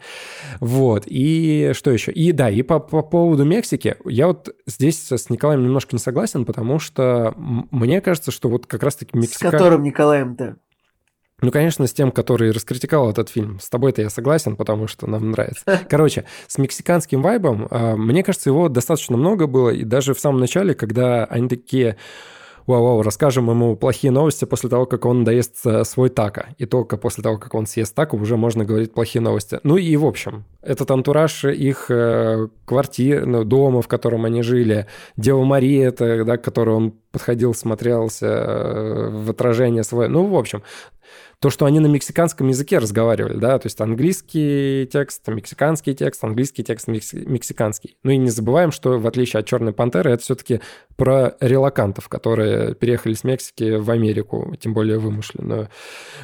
Вот. 0.60 1.04
И 1.06 1.72
что 1.74 1.90
еще? 1.90 2.12
И 2.12 2.32
да, 2.32 2.50
и 2.50 2.62
по, 2.62 2.78
по 2.78 3.02
поводу 3.02 3.44
Мексики, 3.44 3.96
я 4.04 4.28
вот 4.28 4.54
здесь 4.66 5.10
с 5.10 5.30
Николаем 5.30 5.64
немножко 5.64 5.94
не 5.94 6.00
согласен, 6.00 6.44
потому 6.44 6.78
что 6.78 7.34
мне 7.36 8.00
кажется, 8.00 8.30
что 8.30 8.48
вот 8.48 8.66
как 8.66 8.82
раз-таки 8.82 9.10
С 9.12 9.20
Мексика... 9.20 9.50
которым 9.50 9.82
Николаем-то? 9.82 10.56
Ну, 11.40 11.52
конечно, 11.52 11.86
с 11.86 11.92
тем, 11.92 12.10
который 12.10 12.50
раскритиковал 12.50 13.10
этот 13.10 13.28
фильм. 13.28 13.60
С 13.60 13.68
тобой-то 13.68 14.02
я 14.02 14.10
согласен, 14.10 14.56
потому 14.56 14.88
что 14.88 15.06
нам 15.06 15.30
нравится. 15.30 15.62
Короче, 15.88 16.24
с 16.48 16.58
мексиканским 16.58 17.22
вайбом, 17.22 17.68
э, 17.70 17.94
мне 17.94 18.24
кажется, 18.24 18.50
его 18.50 18.68
достаточно 18.68 19.16
много 19.16 19.46
было. 19.46 19.70
И 19.70 19.84
даже 19.84 20.14
в 20.14 20.20
самом 20.20 20.40
начале, 20.40 20.74
когда 20.74 21.24
они 21.24 21.48
такие... 21.48 21.96
Вау-вау, 22.68 23.00
расскажем 23.00 23.48
ему 23.48 23.76
плохие 23.76 24.10
новости 24.10 24.44
после 24.44 24.68
того, 24.68 24.84
как 24.84 25.06
он 25.06 25.24
доест 25.24 25.56
э, 25.64 25.84
свой 25.84 26.10
тако. 26.10 26.48
И 26.58 26.66
только 26.66 26.98
после 26.98 27.22
того, 27.22 27.38
как 27.38 27.54
он 27.54 27.64
съест 27.64 27.94
тако, 27.94 28.18
уже 28.18 28.36
можно 28.36 28.62
говорить 28.66 28.92
плохие 28.92 29.22
новости. 29.22 29.58
Ну 29.62 29.78
и 29.78 29.96
в 29.96 30.04
общем, 30.04 30.44
этот 30.60 30.90
антураж 30.90 31.46
их 31.46 31.86
э, 31.88 32.48
квартир, 32.66 33.24
ну, 33.24 33.44
дома, 33.44 33.80
в 33.80 33.88
котором 33.88 34.26
они 34.26 34.42
жили, 34.42 34.86
Дева 35.16 35.44
Мария, 35.44 35.88
это, 35.88 36.26
да, 36.26 36.36
к 36.36 36.44
которой 36.44 36.76
он 36.76 36.92
подходил, 37.10 37.54
смотрелся 37.54 38.26
э, 38.26 39.08
в 39.12 39.30
отражение 39.30 39.82
свое. 39.82 40.10
Ну, 40.10 40.26
в 40.26 40.36
общем, 40.36 40.62
то, 41.40 41.50
что 41.50 41.66
они 41.66 41.78
на 41.78 41.86
мексиканском 41.86 42.48
языке 42.48 42.78
разговаривали, 42.78 43.38
да, 43.38 43.58
то 43.58 43.66
есть 43.66 43.80
английский 43.80 44.88
текст, 44.90 45.26
мексиканский 45.28 45.94
текст, 45.94 46.24
английский 46.24 46.64
текст, 46.64 46.88
мекси- 46.88 47.24
мексиканский. 47.28 47.96
Ну 48.02 48.10
и 48.10 48.16
не 48.16 48.30
забываем, 48.30 48.72
что 48.72 48.98
в 48.98 49.06
отличие 49.06 49.40
от 49.40 49.46
«Черной 49.46 49.72
пантеры» 49.72 50.10
это 50.10 50.22
все-таки 50.22 50.60
про 50.96 51.36
релакантов, 51.40 52.08
которые 52.08 52.74
переехали 52.74 53.14
с 53.14 53.22
Мексики 53.22 53.76
в 53.76 53.90
Америку, 53.90 54.56
тем 54.58 54.74
более 54.74 54.98
вымышленную. 54.98 55.68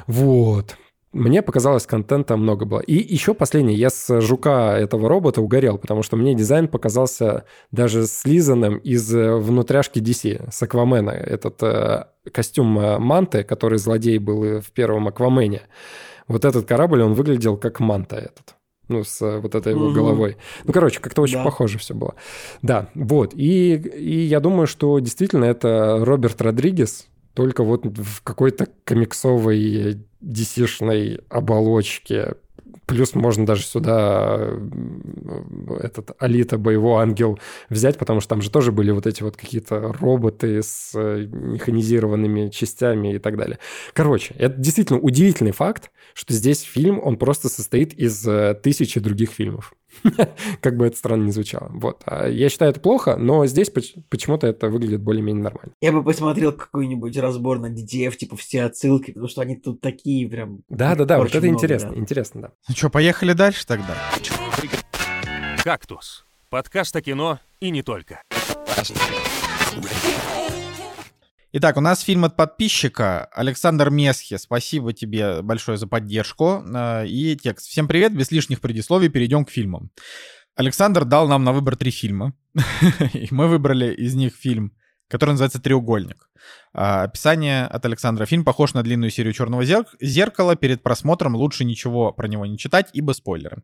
Вот. 0.06 0.76
Мне 1.14 1.42
показалось, 1.42 1.86
контента 1.86 2.36
много 2.36 2.66
было. 2.66 2.80
И 2.80 2.94
еще 2.94 3.34
последнее, 3.34 3.78
я 3.78 3.88
с 3.88 4.20
жука 4.20 4.76
этого 4.76 5.08
робота 5.08 5.40
угорел, 5.40 5.78
потому 5.78 6.02
что 6.02 6.16
мне 6.16 6.34
дизайн 6.34 6.68
показался 6.68 7.44
даже 7.70 8.06
слизанным 8.06 8.78
из 8.78 9.14
э, 9.14 9.36
внутряшки 9.36 10.00
DC, 10.00 10.52
с 10.52 10.62
Аквамена. 10.62 11.10
Этот 11.10 11.62
э, 11.62 12.06
костюм 12.32 12.78
э, 12.78 12.98
Манты, 12.98 13.44
который 13.44 13.78
злодей 13.78 14.18
был 14.18 14.60
в 14.60 14.72
первом 14.72 15.08
Аквамене. 15.08 15.62
Вот 16.26 16.44
этот 16.44 16.66
корабль, 16.66 17.02
он 17.02 17.14
выглядел 17.14 17.56
как 17.56 17.80
Манта 17.80 18.16
этот. 18.16 18.56
Ну, 18.88 19.04
с 19.04 19.22
э, 19.22 19.38
вот 19.38 19.54
этой 19.54 19.72
его 19.72 19.86
угу. 19.86 19.94
головой. 19.94 20.36
Ну, 20.64 20.72
короче, 20.72 21.00
как-то 21.00 21.22
очень 21.22 21.38
да. 21.38 21.44
похоже 21.44 21.78
все 21.78 21.94
было. 21.94 22.14
Да, 22.60 22.90
вот. 22.94 23.32
И, 23.34 23.74
и 23.74 24.20
я 24.20 24.40
думаю, 24.40 24.66
что 24.66 24.98
действительно 24.98 25.44
это 25.44 25.98
Роберт 26.00 26.42
Родригес, 26.42 27.06
только 27.34 27.64
вот 27.64 27.84
в 27.84 28.22
какой-то 28.22 28.68
комиксовой 28.84 30.04
DC-шной 30.24 31.22
оболочке. 31.28 32.34
Плюс 32.86 33.14
можно 33.14 33.46
даже 33.46 33.62
сюда 33.62 34.50
этот 35.80 36.10
Алита, 36.18 36.58
боевой 36.58 37.02
ангел 37.02 37.38
взять, 37.70 37.96
потому 37.96 38.20
что 38.20 38.30
там 38.30 38.42
же 38.42 38.50
тоже 38.50 38.72
были 38.72 38.90
вот 38.90 39.06
эти 39.06 39.22
вот 39.22 39.36
какие-то 39.36 39.92
роботы 39.92 40.62
с 40.62 40.90
э, 40.94 41.26
механизированными 41.30 42.48
частями 42.50 43.14
и 43.14 43.18
так 43.18 43.38
далее. 43.38 43.58
Короче, 43.94 44.34
это 44.38 44.60
действительно 44.60 44.98
удивительный 44.98 45.52
факт, 45.52 45.90
что 46.12 46.34
здесь 46.34 46.60
фильм, 46.60 47.00
он 47.02 47.16
просто 47.16 47.48
состоит 47.48 47.94
из 47.94 48.26
э, 48.28 48.54
тысячи 48.62 49.00
других 49.00 49.30
фильмов. 49.30 49.72
как 50.60 50.76
бы 50.76 50.86
это 50.86 50.96
странно 50.96 51.24
не 51.24 51.32
звучало. 51.32 51.70
Вот. 51.74 52.02
А 52.06 52.28
я 52.28 52.48
считаю 52.48 52.70
это 52.70 52.80
плохо, 52.80 53.16
но 53.16 53.46
здесь 53.46 53.70
почему-то 53.70 54.46
это 54.46 54.68
выглядит 54.68 55.00
более-менее 55.02 55.42
нормально. 55.42 55.72
Я 55.80 55.92
бы 55.92 56.02
посмотрел 56.02 56.52
какой-нибудь 56.52 57.16
разбор 57.16 57.58
на 57.58 57.66
DTF, 57.66 58.16
типа 58.16 58.36
все 58.36 58.64
отсылки, 58.64 59.12
потому 59.12 59.28
что 59.28 59.42
они 59.42 59.56
тут 59.56 59.80
такие 59.80 60.28
прям... 60.28 60.60
Да-да-да, 60.68 61.18
вот 61.18 61.28
это 61.28 61.40
много, 61.40 61.54
интересно, 61.54 61.90
да. 61.90 61.96
интересно, 61.96 62.40
да. 62.42 62.50
Ну 62.68 62.74
что, 62.74 62.90
поехали 62.90 63.32
дальше 63.32 63.66
тогда? 63.66 63.96
«Кактус»— 65.62 66.26
подкаст 66.50 66.94
о 66.94 67.00
кино 67.00 67.38
и 67.60 67.70
не 67.70 67.82
только. 67.82 68.20
Итак, 71.56 71.76
у 71.76 71.80
нас 71.80 72.00
фильм 72.00 72.24
от 72.24 72.34
подписчика 72.34 73.26
Александр 73.26 73.88
Месхи. 73.88 74.36
Спасибо 74.38 74.92
тебе 74.92 75.40
большое 75.40 75.78
за 75.78 75.86
поддержку. 75.86 76.64
Э, 76.66 77.06
и 77.06 77.36
текст. 77.36 77.68
Всем 77.68 77.86
привет, 77.86 78.12
без 78.12 78.32
лишних 78.32 78.60
предисловий 78.60 79.08
перейдем 79.08 79.44
к 79.44 79.50
фильмам. 79.50 79.92
Александр 80.56 81.04
дал 81.04 81.28
нам 81.28 81.44
на 81.44 81.52
выбор 81.52 81.76
три 81.76 81.92
фильма. 81.92 82.34
И 83.12 83.28
мы 83.30 83.46
выбрали 83.46 83.94
из 83.94 84.16
них 84.16 84.34
фильм 84.34 84.72
который 85.14 85.30
называется 85.30 85.60
«Треугольник». 85.60 86.28
А, 86.72 87.04
описание 87.04 87.66
от 87.66 87.86
Александра. 87.86 88.26
Фильм 88.26 88.44
похож 88.44 88.74
на 88.74 88.82
длинную 88.82 89.10
серию 89.10 89.32
«Черного 89.32 89.64
зеркала». 90.00 90.56
Перед 90.56 90.82
просмотром 90.82 91.36
лучше 91.36 91.64
ничего 91.64 92.10
про 92.10 92.26
него 92.26 92.46
не 92.46 92.58
читать, 92.58 92.88
ибо 92.92 93.12
спойлеры. 93.12 93.62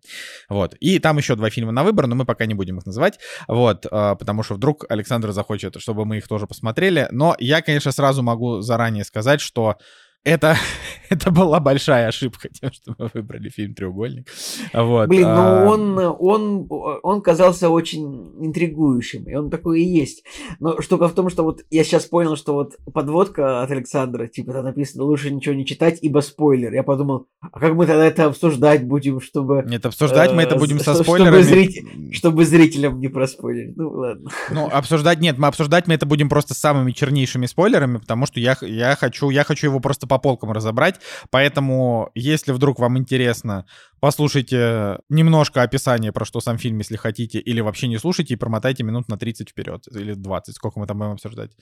Вот. 0.49 0.75
И 0.75 1.01
там 1.01 1.19
еще 1.19 1.35
два 1.35 1.51
фильма 1.51 1.73
на 1.73 1.83
выбор, 1.83 2.07
но 2.07 2.15
мы 2.15 2.25
пока 2.25 2.47
не 2.47 2.55
будем 2.55 2.79
их 2.79 2.87
называть. 2.87 3.19
Вот. 3.49 3.85
А, 3.91 4.15
потому 4.15 4.45
что 4.45 4.55
вдруг 4.55 4.85
Александр 4.89 5.33
захочет, 5.33 5.81
чтобы 5.81 6.05
мы 6.05 6.19
их 6.19 6.29
тоже 6.29 6.47
посмотрели. 6.47 7.09
Но 7.11 7.35
я, 7.41 7.63
конечно, 7.63 7.91
сразу 7.91 8.23
могу 8.23 8.61
заранее 8.61 9.03
сказать, 9.03 9.41
что 9.41 9.77
это, 10.25 10.57
это 11.09 11.31
была 11.31 11.61
большая 11.61 12.09
ошибка, 12.09 12.49
тем, 12.49 12.73
что 12.73 12.95
мы 12.99 13.11
выбрали 13.13 13.49
фильм 13.49 13.75
«Треугольник». 13.75 14.29
Вот. 14.73 15.09
Блин, 15.09 15.23
ну 15.23 15.41
а... 15.41 15.67
он, 15.67 15.99
он, 15.99 16.67
он 17.03 17.23
казался 17.23 17.71
очень 17.71 18.33
интригующим, 18.45 19.25
и 19.29 19.35
он 19.35 19.51
такой 19.51 19.81
и 19.83 19.85
есть. 19.85 20.25
Но 20.59 20.81
штука 20.81 21.09
в 21.09 21.15
том, 21.15 21.31
что 21.31 21.43
вот 21.43 21.63
я 21.71 21.85
сейчас 21.85 22.05
понял, 22.07 22.37
что 22.37 22.55
вот 22.55 22.77
подводка 22.93 23.63
от 23.63 23.71
Александра, 23.71 24.27
типа 24.27 24.53
там 24.53 24.65
написано 24.65 25.05
«лучше 25.05 25.31
ничего 25.31 25.55
не 25.55 25.65
читать, 25.65 25.99
ибо 26.03 26.21
спойлер». 26.21 26.73
Я 26.73 26.83
подумал, 26.83 27.27
а 27.41 27.59
как 27.59 27.75
мы 27.75 27.87
тогда 27.87 28.05
это 28.05 28.27
обсуждать 28.27 28.85
будем, 28.85 29.21
чтобы... 29.21 29.65
Нет, 29.67 29.87
обсуждать 29.87 30.33
э, 30.33 30.35
мы 30.35 30.43
это 30.43 30.57
будем 30.57 30.79
со 30.81 30.95
спойлерами. 30.95 31.43
Чтобы, 31.43 31.43
зритель, 31.43 32.15
чтобы 32.15 32.45
зрителям 32.45 33.01
не 33.01 33.09
проспойлерить. 33.09 33.77
Ну, 33.77 33.91
ладно. 33.91 34.31
Ну, 34.51 34.69
обсуждать 34.71 35.21
нет, 35.21 35.39
мы 35.39 35.49
обсуждать 35.49 35.87
мы 35.87 35.95
это 35.95 36.05
будем 36.05 36.29
просто 36.29 36.55
с 36.55 36.59
самыми 36.59 36.93
чернейшими 36.93 37.47
спойлерами, 37.47 37.99
потому 37.99 38.27
что 38.27 38.39
я, 38.39 38.57
я, 38.61 38.97
хочу, 38.97 39.31
я 39.31 39.45
хочу 39.45 39.69
его 39.69 39.81
просто 39.81 40.07
по 40.11 40.19
полкам 40.19 40.51
разобрать. 40.51 41.01
Поэтому, 41.31 42.11
если 42.17 42.51
вдруг 42.51 42.81
вам 42.81 42.99
интересно, 42.99 43.65
послушайте 44.01 44.99
немножко 45.09 45.63
описание, 45.63 46.11
про 46.13 46.25
что 46.25 46.41
сам 46.41 46.59
фильм, 46.59 46.79
если 46.79 46.97
хотите, 46.97 47.39
или 47.39 47.61
вообще 47.61 47.87
не 47.87 47.97
слушайте 47.97 48.35
и 48.35 48.37
промотайте 48.37 48.83
минут 48.83 49.09
на 49.09 49.17
30 49.17 49.51
вперед, 49.51 49.87
или 49.95 50.15
20, 50.15 50.57
сколько 50.57 50.81
мы 50.81 50.89
там 50.89 50.99
будем 50.99 51.13
обсуждать. 51.13 51.53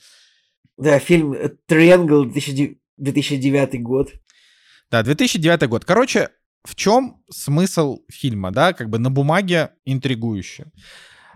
Да, 0.78 0.98
фильм 0.98 1.34
Triangle 1.68 2.24
2009 2.24 3.82
год. 3.82 4.12
Да, 4.90 5.02
2009 5.02 5.68
год. 5.68 5.84
Короче, 5.84 6.30
в 6.64 6.74
чем 6.74 7.22
смысл 7.30 7.98
фильма, 8.10 8.50
да, 8.50 8.72
как 8.72 8.88
бы 8.88 8.98
на 8.98 9.10
бумаге 9.10 9.72
интригующе. 9.84 10.72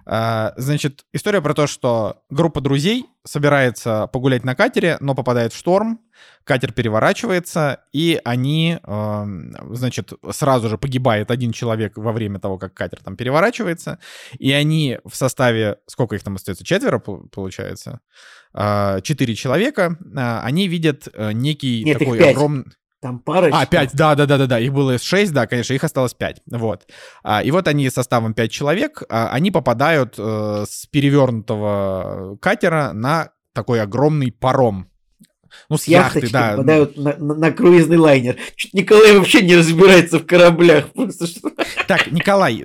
А, 0.05 0.53
значит, 0.57 1.05
история 1.13 1.41
про 1.41 1.55
то, 1.55 1.67
что 1.67 2.23
группа 2.31 2.61
друзей 2.61 3.07
собирается 3.25 4.09
погулять 4.13 4.45
на 4.45 4.55
катере, 4.55 4.97
но 5.01 5.15
попадает 5.15 5.53
в 5.53 5.57
шторм, 5.57 6.01
катер 6.45 6.73
переворачивается, 6.73 7.85
и 7.93 8.21
они, 8.25 8.79
значит, 9.71 10.13
сразу 10.33 10.69
же 10.69 10.79
погибает 10.79 11.31
один 11.31 11.53
человек 11.53 11.97
во 11.97 12.13
время 12.13 12.41
того, 12.41 12.59
как 12.59 12.75
катер 12.75 13.01
там 13.03 13.17
переворачивается, 13.17 13.99
и 14.39 14.53
они 14.53 14.99
в 15.05 15.15
составе, 15.15 15.79
сколько 15.87 16.17
их 16.17 16.23
там 16.23 16.35
остается, 16.35 16.65
четверо, 16.65 16.99
получается, 16.99 18.01
а, 18.55 19.01
четыре 19.01 19.35
человека, 19.35 19.97
а, 20.17 20.43
они 20.43 20.69
видят 20.69 21.09
э, 21.13 21.33
некий 21.33 21.85
Нет, 21.85 21.99
такой 21.99 22.31
огромный... 22.31 22.65
Там 23.03 23.19
парочка. 23.19 23.61
А, 23.61 23.67
пять, 23.67 23.91
да, 23.95 24.15
да, 24.15 24.27
да, 24.27 24.39
да, 24.39 24.47
да. 24.47 24.61
Их 24.61 24.73
было 24.73 24.97
шесть, 24.97 25.33
да, 25.33 25.49
конечно, 25.49 25.75
их 25.75 25.83
осталось 25.83 26.15
пять. 26.15 26.41
Вот. 26.47 26.89
А, 27.25 27.43
и 27.43 27.51
вот 27.51 27.67
они 27.67 27.91
составом 27.91 28.33
пять 28.33 28.53
человек, 28.53 29.03
а, 29.09 29.29
они 29.33 29.51
попадают 29.51 30.15
э, 30.19 30.65
с 30.69 30.87
перевернутого 30.87 32.39
катера 32.41 32.93
на 32.93 33.31
такой 33.55 33.83
огромный 33.83 34.31
паром. 34.31 34.89
Ну, 35.69 35.77
с, 35.77 35.83
с 35.83 35.89
яхты, 35.89 36.31
да. 36.31 36.53
попадают 36.53 36.97
на, 36.97 37.17
на, 37.17 37.35
на 37.35 37.51
круизный 37.51 37.97
лайнер. 37.97 38.37
Чуть 38.55 38.73
Николай 38.73 39.19
вообще 39.19 39.43
не 39.43 39.57
разбирается 39.57 40.21
в 40.21 40.25
кораблях. 40.25 40.93
Просто 40.93 41.27
что... 41.27 41.51
Так, 41.89 42.11
Николай, 42.13 42.65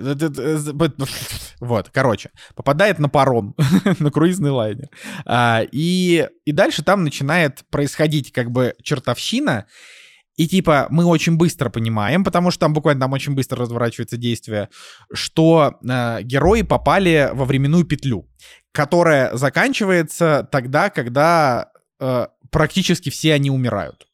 вот, 1.60 1.90
короче, 1.92 2.30
попадает 2.56 3.00
на 3.00 3.10
паром, 3.10 3.56
на 4.00 4.12
круизный 4.12 4.52
лайнер. 4.52 4.88
А, 5.26 5.64
и, 5.72 6.28
и 6.46 6.52
дальше 6.52 6.84
там 6.84 7.04
начинает 7.04 7.64
происходить 7.72 8.32
как 8.32 8.52
бы 8.52 8.76
чертовщина, 8.84 9.66
и 10.38 10.48
типа 10.48 10.88
мы 10.90 11.06
очень 11.06 11.36
быстро 11.36 11.70
понимаем, 11.70 12.24
потому 12.24 12.52
что 12.52 12.62
там 12.62 12.74
буквально 12.74 13.02
там 13.02 13.14
очень 13.14 13.34
быстро 13.34 13.58
разворачивается 13.58 14.18
действие, 14.18 14.70
что 15.12 15.80
э, 15.84 16.22
герои 16.22 16.62
попали 16.62 17.32
во 17.34 17.46
временную 17.46 17.84
петлю, 17.84 18.30
которая 18.72 19.36
заканчивается 19.36 20.48
тогда, 20.52 20.90
когда 20.90 21.72
э, 22.00 22.28
практически 22.52 23.10
все 23.10 23.34
они 23.34 23.50
умирают. 23.50 24.08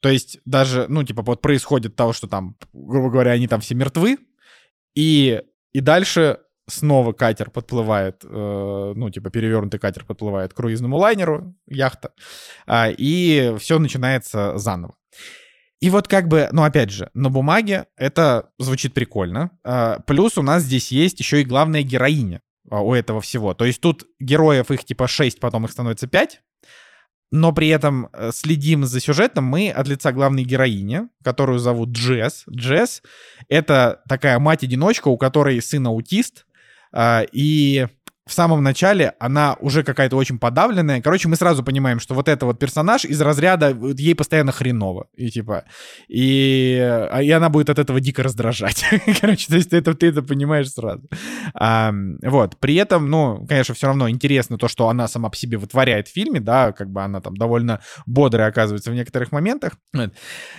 То 0.00 0.08
есть 0.08 0.38
даже, 0.44 0.86
ну, 0.88 1.04
типа, 1.04 1.22
вот 1.22 1.40
происходит 1.40 1.94
того, 1.94 2.12
что 2.12 2.26
там, 2.26 2.56
грубо 2.72 3.10
говоря, 3.10 3.32
они 3.32 3.46
там 3.46 3.60
все 3.60 3.74
мертвы, 3.74 4.18
и, 4.94 5.42
и 5.72 5.80
дальше 5.80 6.38
снова 6.68 7.12
катер 7.12 7.50
подплывает, 7.50 8.24
э, 8.24 8.92
ну, 8.96 9.10
типа, 9.10 9.30
перевернутый 9.30 9.78
катер 9.78 10.04
подплывает 10.04 10.52
к 10.52 10.56
круизному 10.56 10.96
лайнеру, 10.96 11.54
яхта, 11.66 12.12
э, 12.66 12.92
и 12.96 13.54
все 13.58 13.78
начинается 13.78 14.56
заново. 14.56 14.94
И 15.80 15.88
вот 15.88 16.08
как 16.08 16.28
бы, 16.28 16.48
ну 16.52 16.62
опять 16.62 16.90
же, 16.90 17.10
на 17.14 17.30
бумаге 17.30 17.86
это 17.96 18.50
звучит 18.58 18.92
прикольно. 18.92 19.50
А, 19.64 20.00
плюс 20.00 20.36
у 20.36 20.42
нас 20.42 20.62
здесь 20.62 20.92
есть 20.92 21.18
еще 21.20 21.40
и 21.40 21.44
главная 21.44 21.82
героиня 21.82 22.42
а, 22.70 22.82
у 22.82 22.92
этого 22.94 23.20
всего. 23.22 23.54
То 23.54 23.64
есть 23.64 23.80
тут 23.80 24.04
героев 24.18 24.70
их 24.70 24.84
типа 24.84 25.08
6, 25.08 25.40
потом 25.40 25.64
их 25.64 25.72
становится 25.72 26.06
5. 26.06 26.42
Но 27.32 27.52
при 27.52 27.68
этом 27.68 28.08
э, 28.12 28.30
следим 28.34 28.84
за 28.84 28.98
сюжетом 28.98 29.44
мы 29.44 29.70
от 29.70 29.86
лица 29.86 30.10
главной 30.10 30.42
героини, 30.42 31.02
которую 31.22 31.60
зовут 31.60 31.90
Джесс. 31.90 32.42
Джесс— 32.50 33.02
это 33.48 34.02
такая 34.08 34.40
мать-одиночка, 34.40 35.06
у 35.06 35.16
которой 35.16 35.62
сын 35.62 35.86
аутист, 35.86 36.44
а, 36.92 37.24
и 37.30 37.86
в 38.26 38.32
самом 38.32 38.62
начале 38.62 39.14
она 39.18 39.56
уже 39.60 39.82
какая-то 39.82 40.16
очень 40.16 40.38
подавленная. 40.38 41.00
Короче, 41.00 41.28
мы 41.28 41.36
сразу 41.36 41.64
понимаем, 41.64 42.00
что 42.00 42.14
вот 42.14 42.28
это 42.28 42.46
вот 42.46 42.58
персонаж 42.58 43.04
из 43.04 43.20
разряда 43.20 43.76
ей 43.96 44.14
постоянно 44.14 44.52
хреново. 44.52 45.08
И 45.16 45.30
типа, 45.30 45.64
и, 46.08 46.78
а, 46.80 47.20
и 47.22 47.30
она 47.30 47.48
будет 47.48 47.70
от 47.70 47.78
этого 47.78 48.00
дико 48.00 48.22
раздражать. 48.22 48.84
Короче, 49.20 49.48
то 49.48 49.56
есть 49.56 49.72
это, 49.72 49.94
ты 49.94 50.08
это 50.08 50.22
понимаешь 50.22 50.70
сразу. 50.70 51.08
А, 51.54 51.92
вот. 52.22 52.58
При 52.60 52.76
этом, 52.76 53.10
ну, 53.10 53.44
конечно, 53.48 53.74
все 53.74 53.88
равно 53.88 54.08
интересно 54.08 54.58
то, 54.58 54.68
что 54.68 54.88
она 54.88 55.08
сама 55.08 55.30
по 55.30 55.36
себе 55.36 55.58
вытворяет 55.58 56.06
в 56.06 56.12
фильме, 56.12 56.40
да, 56.40 56.72
как 56.72 56.90
бы 56.90 57.02
она 57.02 57.20
там 57.20 57.36
довольно 57.36 57.80
бодрая 58.06 58.48
оказывается 58.48 58.90
в 58.90 58.94
некоторых 58.94 59.32
моментах. 59.32 59.72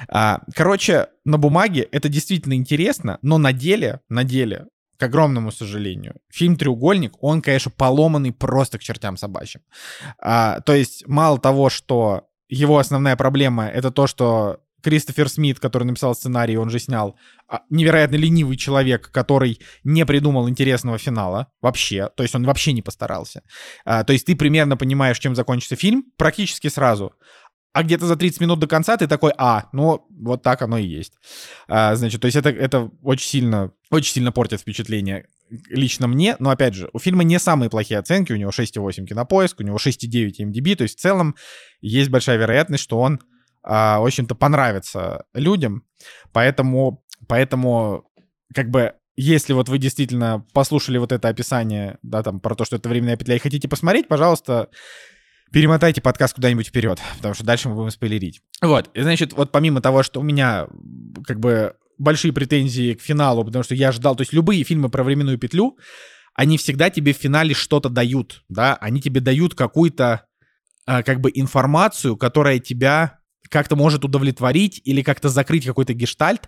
А, 0.09 0.41
короче, 0.55 1.07
на 1.23 1.38
бумаге 1.38 1.88
это 1.91 2.09
действительно 2.09 2.53
интересно, 2.53 3.19
но 3.21 3.38
на 3.38 3.53
деле, 3.53 4.01
на 4.09 4.23
деле 4.23 4.67
к 5.01 5.03
огромному 5.03 5.51
сожалению. 5.51 6.13
Фильм 6.29 6.55
«Треугольник», 6.55 7.13
он, 7.21 7.41
конечно, 7.41 7.71
поломанный 7.71 8.31
просто 8.31 8.77
к 8.77 8.83
чертям 8.83 9.17
собачьим. 9.17 9.61
А, 10.19 10.59
то 10.59 10.75
есть 10.75 11.07
мало 11.07 11.39
того, 11.39 11.71
что 11.71 12.27
его 12.49 12.77
основная 12.77 13.15
проблема— 13.15 13.67
это 13.73 13.89
то, 13.89 14.05
что 14.05 14.59
Кристофер 14.83 15.27
Смит, 15.27 15.59
который 15.59 15.85
написал 15.85 16.13
сценарий, 16.13 16.57
он 16.57 16.69
же 16.69 16.77
снял, 16.79 17.15
а, 17.47 17.61
невероятно 17.71 18.15
ленивый 18.15 18.57
человек, 18.57 19.09
который 19.11 19.59
не 19.83 20.05
придумал 20.05 20.47
интересного 20.47 20.99
финала 20.99 21.47
вообще, 21.61 22.09
то 22.15 22.23
есть 22.23 22.35
он 22.35 22.45
вообще 22.45 22.71
не 22.73 22.83
постарался. 22.83 23.41
А, 23.83 24.03
то 24.03 24.13
есть 24.13 24.27
ты 24.27 24.35
примерно 24.35 24.77
понимаешь, 24.77 25.17
чем 25.17 25.35
закончится 25.35 25.75
фильм 25.75 26.03
практически 26.15 26.67
сразу. 26.67 27.13
А 27.73 27.84
где-то 27.84 28.06
за 28.06 28.15
30 28.15 28.41
минут 28.41 28.60
до 28.60 28.68
конца 28.68 28.98
ты 28.98 29.07
такой, 29.07 29.31
а, 29.38 29.69
ну, 29.72 30.06
вот 30.10 30.43
так 30.43 30.61
оно 30.61 30.77
и 30.77 30.85
есть. 30.85 31.14
А, 31.68 31.95
значит, 31.95 32.22
то 32.22 32.26
есть 32.26 32.35
это, 32.35 32.49
это 32.49 32.91
очень 33.02 33.27
сильно, 33.27 33.72
очень 33.89 34.14
сильно 34.14 34.31
портит 34.31 34.61
впечатление 34.61 35.26
лично 35.69 36.07
мне, 36.07 36.35
но 36.39 36.49
опять 36.49 36.73
же, 36.73 36.89
у 36.93 36.99
фильма 36.99 37.23
не 37.23 37.39
самые 37.39 37.69
плохие 37.69 37.99
оценки, 37.99 38.31
у 38.31 38.38
него 38.38 38.52
6,8 38.52 39.06
кинопоиск, 39.06 39.60
у 39.60 39.64
него 39.64 39.77
6,9 39.77 40.31
MDB, 40.39 40.76
то 40.76 40.84
есть 40.84 40.98
в 40.98 41.02
целом 41.02 41.35
есть 41.81 42.10
большая 42.10 42.38
вероятность, 42.38 42.84
что 42.84 42.99
он, 42.99 43.19
а, 43.64 43.99
в 43.99 44.06
общем-то, 44.06 44.35
понравится 44.35 45.26
людям, 45.34 45.84
поэтому, 46.31 47.03
поэтому, 47.27 48.06
как 48.53 48.69
бы, 48.69 48.93
если 49.18 49.53
вот 49.53 49.68
вы 49.69 49.77
действительно 49.77 50.45
послушали 50.53 50.98
вот 50.98 51.11
это 51.11 51.27
описание, 51.27 51.98
да, 52.02 52.23
там, 52.23 52.39
про 52.39 52.56
то, 52.56 52.64
что 52.64 52.77
это 52.77 52.88
временная 52.88 53.18
петля, 53.18 53.35
и 53.35 53.39
хотите 53.39 53.68
посмотреть, 53.68 54.07
пожалуйста, 54.07 54.69
перемотайте 55.51 56.01
подкаст 56.01 56.35
куда-нибудь 56.35 56.67
вперед, 56.67 56.99
потому 57.17 57.33
что 57.33 57.43
дальше 57.43 57.69
мы 57.69 57.75
будем 57.75 57.91
спойлерить. 57.91 58.41
Вот, 58.61 58.89
и 58.93 59.01
значит, 59.01 59.33
вот 59.33 59.51
помимо 59.51 59.81
того, 59.81 60.03
что 60.03 60.19
у 60.19 60.23
меня 60.23 60.67
как 61.25 61.39
бы 61.39 61.75
большие 61.97 62.33
претензии 62.33 62.93
к 62.93 63.01
финалу, 63.01 63.45
потому 63.45 63.63
что 63.63 63.75
я 63.75 63.91
ждал, 63.91 64.15
то 64.15 64.21
есть 64.21 64.33
любые 64.33 64.63
фильмы 64.63 64.89
про 64.89 65.03
временную 65.03 65.37
петлю, 65.37 65.77
они 66.33 66.57
всегда 66.57 66.89
тебе 66.89 67.13
в 67.13 67.17
финале 67.17 67.53
что-то 67.53 67.89
дают, 67.89 68.43
да, 68.49 68.75
они 68.75 69.01
тебе 69.01 69.21
дают 69.21 69.53
какую-то 69.53 70.25
э, 70.87 71.03
как 71.03 71.19
бы 71.19 71.31
информацию, 71.33 72.17
которая 72.17 72.59
тебя 72.59 73.19
как-то 73.49 73.75
может 73.75 74.05
удовлетворить 74.05 74.81
или 74.85 75.01
как-то 75.01 75.29
закрыть 75.29 75.65
какой-то 75.65 75.93
гештальт, 75.93 76.47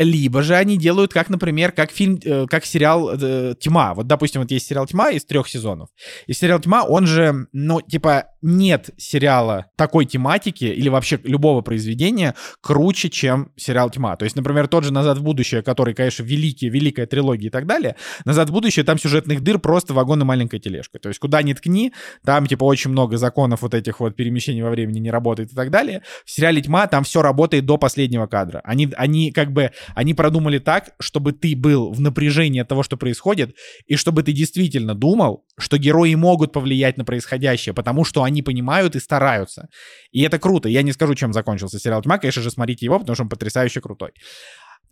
либо 0.00 0.42
же 0.42 0.56
они 0.56 0.78
делают, 0.78 1.12
как, 1.12 1.28
например, 1.28 1.72
как 1.72 1.90
фильм, 1.90 2.18
э, 2.24 2.46
как 2.46 2.64
сериал 2.64 3.10
э, 3.10 3.54
«Тьма». 3.60 3.92
Вот, 3.92 4.06
допустим, 4.06 4.40
вот 4.40 4.50
есть 4.50 4.66
сериал 4.66 4.86
«Тьма» 4.86 5.10
из 5.10 5.26
трех 5.26 5.46
сезонов. 5.46 5.90
И 6.26 6.32
сериал 6.32 6.58
«Тьма», 6.58 6.84
он 6.84 7.06
же, 7.06 7.46
ну, 7.52 7.82
типа, 7.82 8.28
нет 8.42 8.90
сериала 8.96 9.66
такой 9.76 10.06
тематики 10.06 10.64
или 10.64 10.88
вообще 10.88 11.18
любого 11.24 11.60
произведения 11.60 12.34
круче, 12.60 13.10
чем 13.10 13.52
сериал 13.56 13.90
«Тьма». 13.90 14.16
То 14.16 14.24
есть, 14.24 14.36
например, 14.36 14.68
тот 14.68 14.84
же 14.84 14.92
«Назад 14.92 15.18
в 15.18 15.22
будущее», 15.22 15.62
который, 15.62 15.94
конечно, 15.94 16.22
великий, 16.22 16.68
великая 16.68 17.06
трилогия 17.06 17.48
и 17.48 17.50
так 17.50 17.66
далее. 17.66 17.96
«Назад 18.24 18.50
в 18.50 18.52
будущее» 18.52 18.84
там 18.84 18.98
сюжетных 18.98 19.42
дыр 19.42 19.58
просто 19.58 19.94
вагон 19.94 20.22
и 20.22 20.24
маленькая 20.24 20.58
тележка. 20.58 20.98
То 20.98 21.08
есть, 21.08 21.18
куда 21.18 21.42
ни 21.42 21.52
ткни, 21.52 21.92
там, 22.24 22.46
типа, 22.46 22.64
очень 22.64 22.90
много 22.90 23.16
законов 23.16 23.62
вот 23.62 23.74
этих 23.74 24.00
вот 24.00 24.16
перемещений 24.16 24.62
во 24.62 24.70
времени 24.70 24.98
не 24.98 25.10
работает 25.10 25.52
и 25.52 25.54
так 25.54 25.70
далее. 25.70 26.02
В 26.24 26.30
сериале 26.30 26.62
«Тьма» 26.62 26.86
там 26.86 27.04
все 27.04 27.22
работает 27.22 27.66
до 27.66 27.76
последнего 27.76 28.26
кадра. 28.26 28.60
Они, 28.64 28.88
они 28.96 29.32
как 29.32 29.52
бы 29.52 29.70
они 29.94 30.14
продумали 30.14 30.58
так, 30.58 30.90
чтобы 30.98 31.32
ты 31.32 31.54
был 31.56 31.92
в 31.92 32.00
напряжении 32.00 32.60
от 32.60 32.68
того, 32.68 32.82
что 32.82 32.96
происходит, 32.96 33.54
и 33.86 33.96
чтобы 33.96 34.22
ты 34.22 34.32
действительно 34.32 34.94
думал, 34.94 35.44
что 35.58 35.78
герои 35.78 36.14
могут 36.14 36.52
повлиять 36.52 36.96
на 36.96 37.04
происходящее, 37.04 37.74
потому 37.74 38.04
что 38.04 38.22
они 38.22 38.29
понимают 38.42 38.96
и 38.96 39.00
стараются. 39.00 39.68
И 40.12 40.22
это 40.22 40.38
круто. 40.38 40.68
Я 40.68 40.82
не 40.82 40.92
скажу, 40.92 41.14
чем 41.14 41.32
закончился 41.32 41.78
сериал 41.78 42.02
«Тьма», 42.02 42.18
конечно 42.18 42.42
же, 42.42 42.50
смотрите 42.50 42.86
его, 42.86 42.98
потому 42.98 43.14
что 43.14 43.24
он 43.24 43.28
потрясающе 43.28 43.80
крутой. 43.80 44.12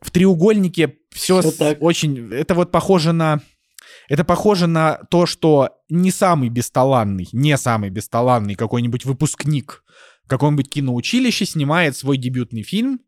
В 0.00 0.10
«Треугольнике» 0.10 0.96
все, 1.10 1.40
все 1.40 1.50
с... 1.50 1.76
очень... 1.80 2.32
Это 2.32 2.54
вот 2.54 2.70
похоже 2.70 3.12
на... 3.12 3.40
Это 4.08 4.24
похоже 4.24 4.66
на 4.66 5.00
то, 5.10 5.26
что 5.26 5.70
не 5.88 6.10
самый 6.10 6.48
бесталанный, 6.48 7.28
не 7.32 7.56
самый 7.56 7.90
бесталанный 7.90 8.54
какой-нибудь 8.54 9.04
выпускник 9.04 9.84
какого-нибудь 10.26 10.68
киноучилища 10.68 11.46
снимает 11.46 11.96
свой 11.96 12.18
дебютный 12.18 12.62
фильм, 12.62 13.00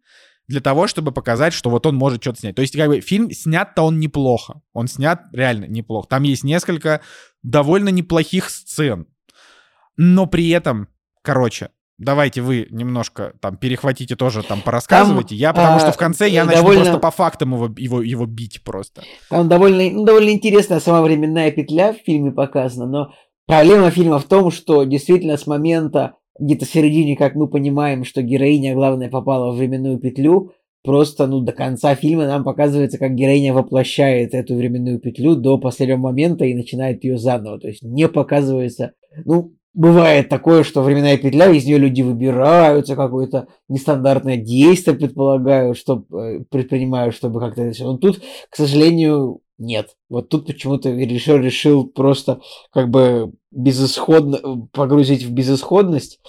для 0.51 0.61
того, 0.61 0.89
чтобы 0.89 1.12
показать, 1.12 1.52
что 1.52 1.70
вот 1.70 1.86
он 1.86 1.94
может 1.94 2.20
что-то 2.20 2.40
снять. 2.40 2.57
То 2.57 2.62
есть, 2.62 2.77
как 2.77 2.89
бы, 2.89 3.01
фильм 3.01 3.31
снят-то 3.31 3.82
он 3.82 4.01
неплохо. 4.01 4.62
Он 4.73 4.89
снят 4.89 5.23
реально 5.32 5.66
неплохо. 5.66 6.09
Там 6.09 6.24
есть 6.24 6.43
несколько 6.43 7.02
довольно 7.44 7.90
неплохих 7.90 8.51
сцен. 8.51 9.07
Но 10.02 10.27
при 10.27 10.48
этом, 10.48 10.89
короче, 11.20 11.68
давайте 11.98 12.40
вы 12.40 12.66
немножко 12.70 13.35
там 13.43 13.59
перехватите 13.59 14.16
тоже 14.16 14.43
там 14.43 14.62
порассказывайте. 14.62 15.35
Там, 15.35 15.39
я 15.39 15.52
потому 15.52 15.77
а, 15.77 15.81
что 15.81 15.93
в 15.93 15.98
конце 15.98 16.27
я 16.27 16.47
начну 16.47 16.62
довольно... 16.62 16.85
просто 16.85 16.98
по 17.01 17.10
фактам 17.10 17.52
его, 17.52 17.68
его, 17.77 18.01
его 18.01 18.24
бить 18.24 18.64
просто. 18.64 19.02
Там 19.28 19.47
довольно, 19.51 19.90
ну, 19.90 20.06
довольно 20.06 20.31
интересная 20.31 20.81
сама 20.81 21.02
временная 21.02 21.51
петля 21.51 21.93
в 21.93 21.98
фильме 21.98 22.32
показана, 22.32 22.86
но 22.86 23.12
проблема 23.47 23.90
фильма 23.90 24.18
в 24.18 24.24
том, 24.24 24.51
что 24.51 24.85
действительно 24.85 25.36
с 25.36 25.47
момента 25.47 26.14
где-то 26.39 26.64
в 26.64 26.70
середине, 26.70 27.14
как 27.14 27.35
мы 27.35 27.47
понимаем, 27.47 28.06
что 28.06 28.22
героиня, 28.22 28.74
главное, 28.74 29.10
попала 29.10 29.52
в 29.52 29.59
временную 29.59 29.98
петлю, 29.98 30.52
просто, 30.82 31.27
ну, 31.27 31.40
до 31.40 31.52
конца 31.52 31.94
фильма 31.94 32.27
нам 32.27 32.43
показывается, 32.43 32.97
как 32.97 33.14
героиня 33.14 33.52
воплощает 33.52 34.32
эту 34.32 34.55
временную 34.55 34.98
петлю 34.98 35.36
до 35.36 35.59
последнего 35.59 35.98
момента 35.98 36.47
и 36.47 36.55
начинает 36.55 37.05
ее 37.05 37.18
заново. 37.18 37.60
То 37.60 37.68
есть 37.68 37.82
не 37.82 38.09
показывается, 38.09 38.93
ну, 39.27 39.52
бывает 39.74 40.28
такое, 40.28 40.64
что 40.64 40.82
временная 40.82 41.16
петля, 41.16 41.51
из 41.51 41.64
нее 41.64 41.78
люди 41.78 42.02
выбираются, 42.02 42.97
какое-то 42.97 43.48
нестандартное 43.68 44.36
действие, 44.36 44.97
предполагаю, 44.97 45.74
что 45.74 46.05
э, 46.12 46.40
предпринимают, 46.51 47.14
чтобы 47.14 47.40
как-то 47.40 47.62
это 47.62 47.74
все. 47.74 47.84
Но 47.84 47.97
тут, 47.98 48.20
к 48.51 48.56
сожалению, 48.56 49.40
нет. 49.59 49.97
Вот 50.09 50.28
тут 50.28 50.47
почему-то 50.47 50.90
решил, 50.90 51.36
решил 51.36 51.86
просто 51.86 52.40
как 52.72 52.88
бы 52.90 53.32
безысходно 53.51 54.68
погрузить 54.72 55.22
в 55.22 55.32
безысходность 55.32 56.20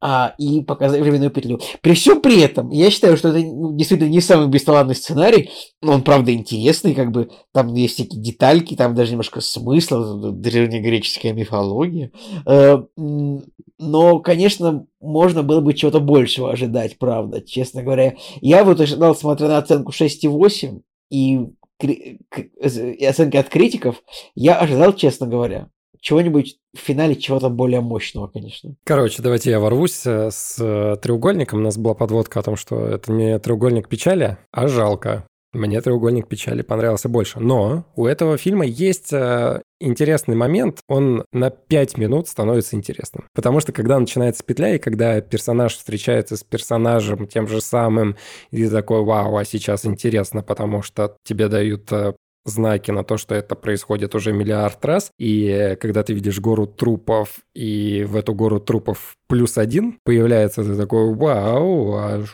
а, 0.00 0.34
и 0.38 0.62
показать 0.62 1.00
временную 1.00 1.30
петлю. 1.30 1.60
При 1.82 1.94
всем 1.94 2.20
при 2.20 2.40
этом, 2.40 2.70
я 2.70 2.90
считаю, 2.90 3.16
что 3.16 3.28
это 3.28 3.38
ну, 3.38 3.76
действительно 3.76 4.08
не 4.08 4.20
самый 4.20 4.48
бесталанный 4.48 4.94
сценарий, 4.94 5.50
но 5.82 5.92
он, 5.92 6.02
правда, 6.02 6.32
интересный, 6.32 6.94
как 6.94 7.10
бы 7.10 7.30
там 7.52 7.74
есть 7.74 7.94
всякие 7.94 8.20
детальки, 8.20 8.76
там 8.76 8.94
даже 8.94 9.12
немножко 9.12 9.40
смысла, 9.40 10.32
древнегреческая 10.32 11.32
мифология. 11.32 12.12
Э, 12.46 12.82
но, 12.96 14.18
конечно, 14.20 14.86
можно 15.00 15.42
было 15.42 15.60
бы 15.60 15.74
чего-то 15.74 16.00
большего 16.00 16.50
ожидать, 16.50 16.98
правда, 16.98 17.42
честно 17.42 17.82
говоря. 17.82 18.14
Я 18.40 18.64
вот 18.64 18.80
ожидал, 18.80 19.14
смотря 19.14 19.48
на 19.48 19.58
оценку 19.58 19.92
6,8, 19.92 20.80
и 21.10 21.46
и 21.82 23.06
оценки 23.06 23.38
от 23.38 23.48
критиков, 23.48 24.02
я 24.34 24.58
ожидал, 24.58 24.92
честно 24.92 25.26
говоря, 25.26 25.70
чего-нибудь 26.00 26.58
в 26.74 26.78
финале 26.78 27.16
чего-то 27.16 27.48
более 27.48 27.80
мощного, 27.80 28.26
конечно. 28.26 28.74
Короче, 28.84 29.22
давайте 29.22 29.50
я 29.50 29.60
ворвусь 29.60 30.06
э, 30.06 30.30
с 30.30 30.56
э, 30.58 30.96
треугольником. 31.00 31.60
У 31.60 31.62
нас 31.62 31.76
была 31.76 31.94
подводка 31.94 32.40
о 32.40 32.42
том, 32.42 32.56
что 32.56 32.86
это 32.86 33.12
не 33.12 33.38
треугольник 33.38 33.88
печали, 33.88 34.38
а 34.52 34.68
жалко. 34.68 35.26
Мне 35.52 35.80
треугольник 35.80 36.28
печали 36.28 36.62
понравился 36.62 37.08
больше. 37.08 37.40
Но 37.40 37.84
у 37.96 38.06
этого 38.06 38.38
фильма 38.38 38.64
есть 38.64 39.12
э, 39.12 39.62
интересный 39.80 40.36
момент, 40.36 40.80
он 40.86 41.24
на 41.32 41.50
5 41.50 41.98
минут 41.98 42.28
становится 42.28 42.76
интересным. 42.76 43.26
Потому 43.34 43.58
что 43.58 43.72
когда 43.72 43.98
начинается 43.98 44.44
петля, 44.44 44.76
и 44.76 44.78
когда 44.78 45.20
персонаж 45.20 45.76
встречается 45.76 46.36
с 46.36 46.44
персонажем 46.44 47.26
тем 47.26 47.48
же 47.48 47.60
самым, 47.60 48.16
и 48.52 48.64
ты 48.64 48.70
такой, 48.70 49.02
вау, 49.02 49.36
а 49.36 49.44
сейчас 49.44 49.84
интересно, 49.84 50.42
потому 50.42 50.82
что 50.82 51.16
тебе 51.24 51.48
дают 51.48 51.90
э, 51.90 52.14
знаки 52.44 52.90
на 52.90 53.04
то, 53.04 53.16
что 53.16 53.34
это 53.34 53.54
происходит 53.54 54.14
уже 54.14 54.32
миллиард 54.32 54.84
раз. 54.84 55.10
И 55.18 55.76
когда 55.80 56.02
ты 56.02 56.14
видишь 56.14 56.40
гору 56.40 56.66
трупов, 56.66 57.40
и 57.54 58.04
в 58.08 58.16
эту 58.16 58.34
гору 58.34 58.60
трупов 58.60 59.16
плюс 59.28 59.58
один 59.58 59.98
появляется, 60.04 60.64
ты 60.64 60.76
такой, 60.76 61.14
вау, 61.14 61.94
а 61.94 62.24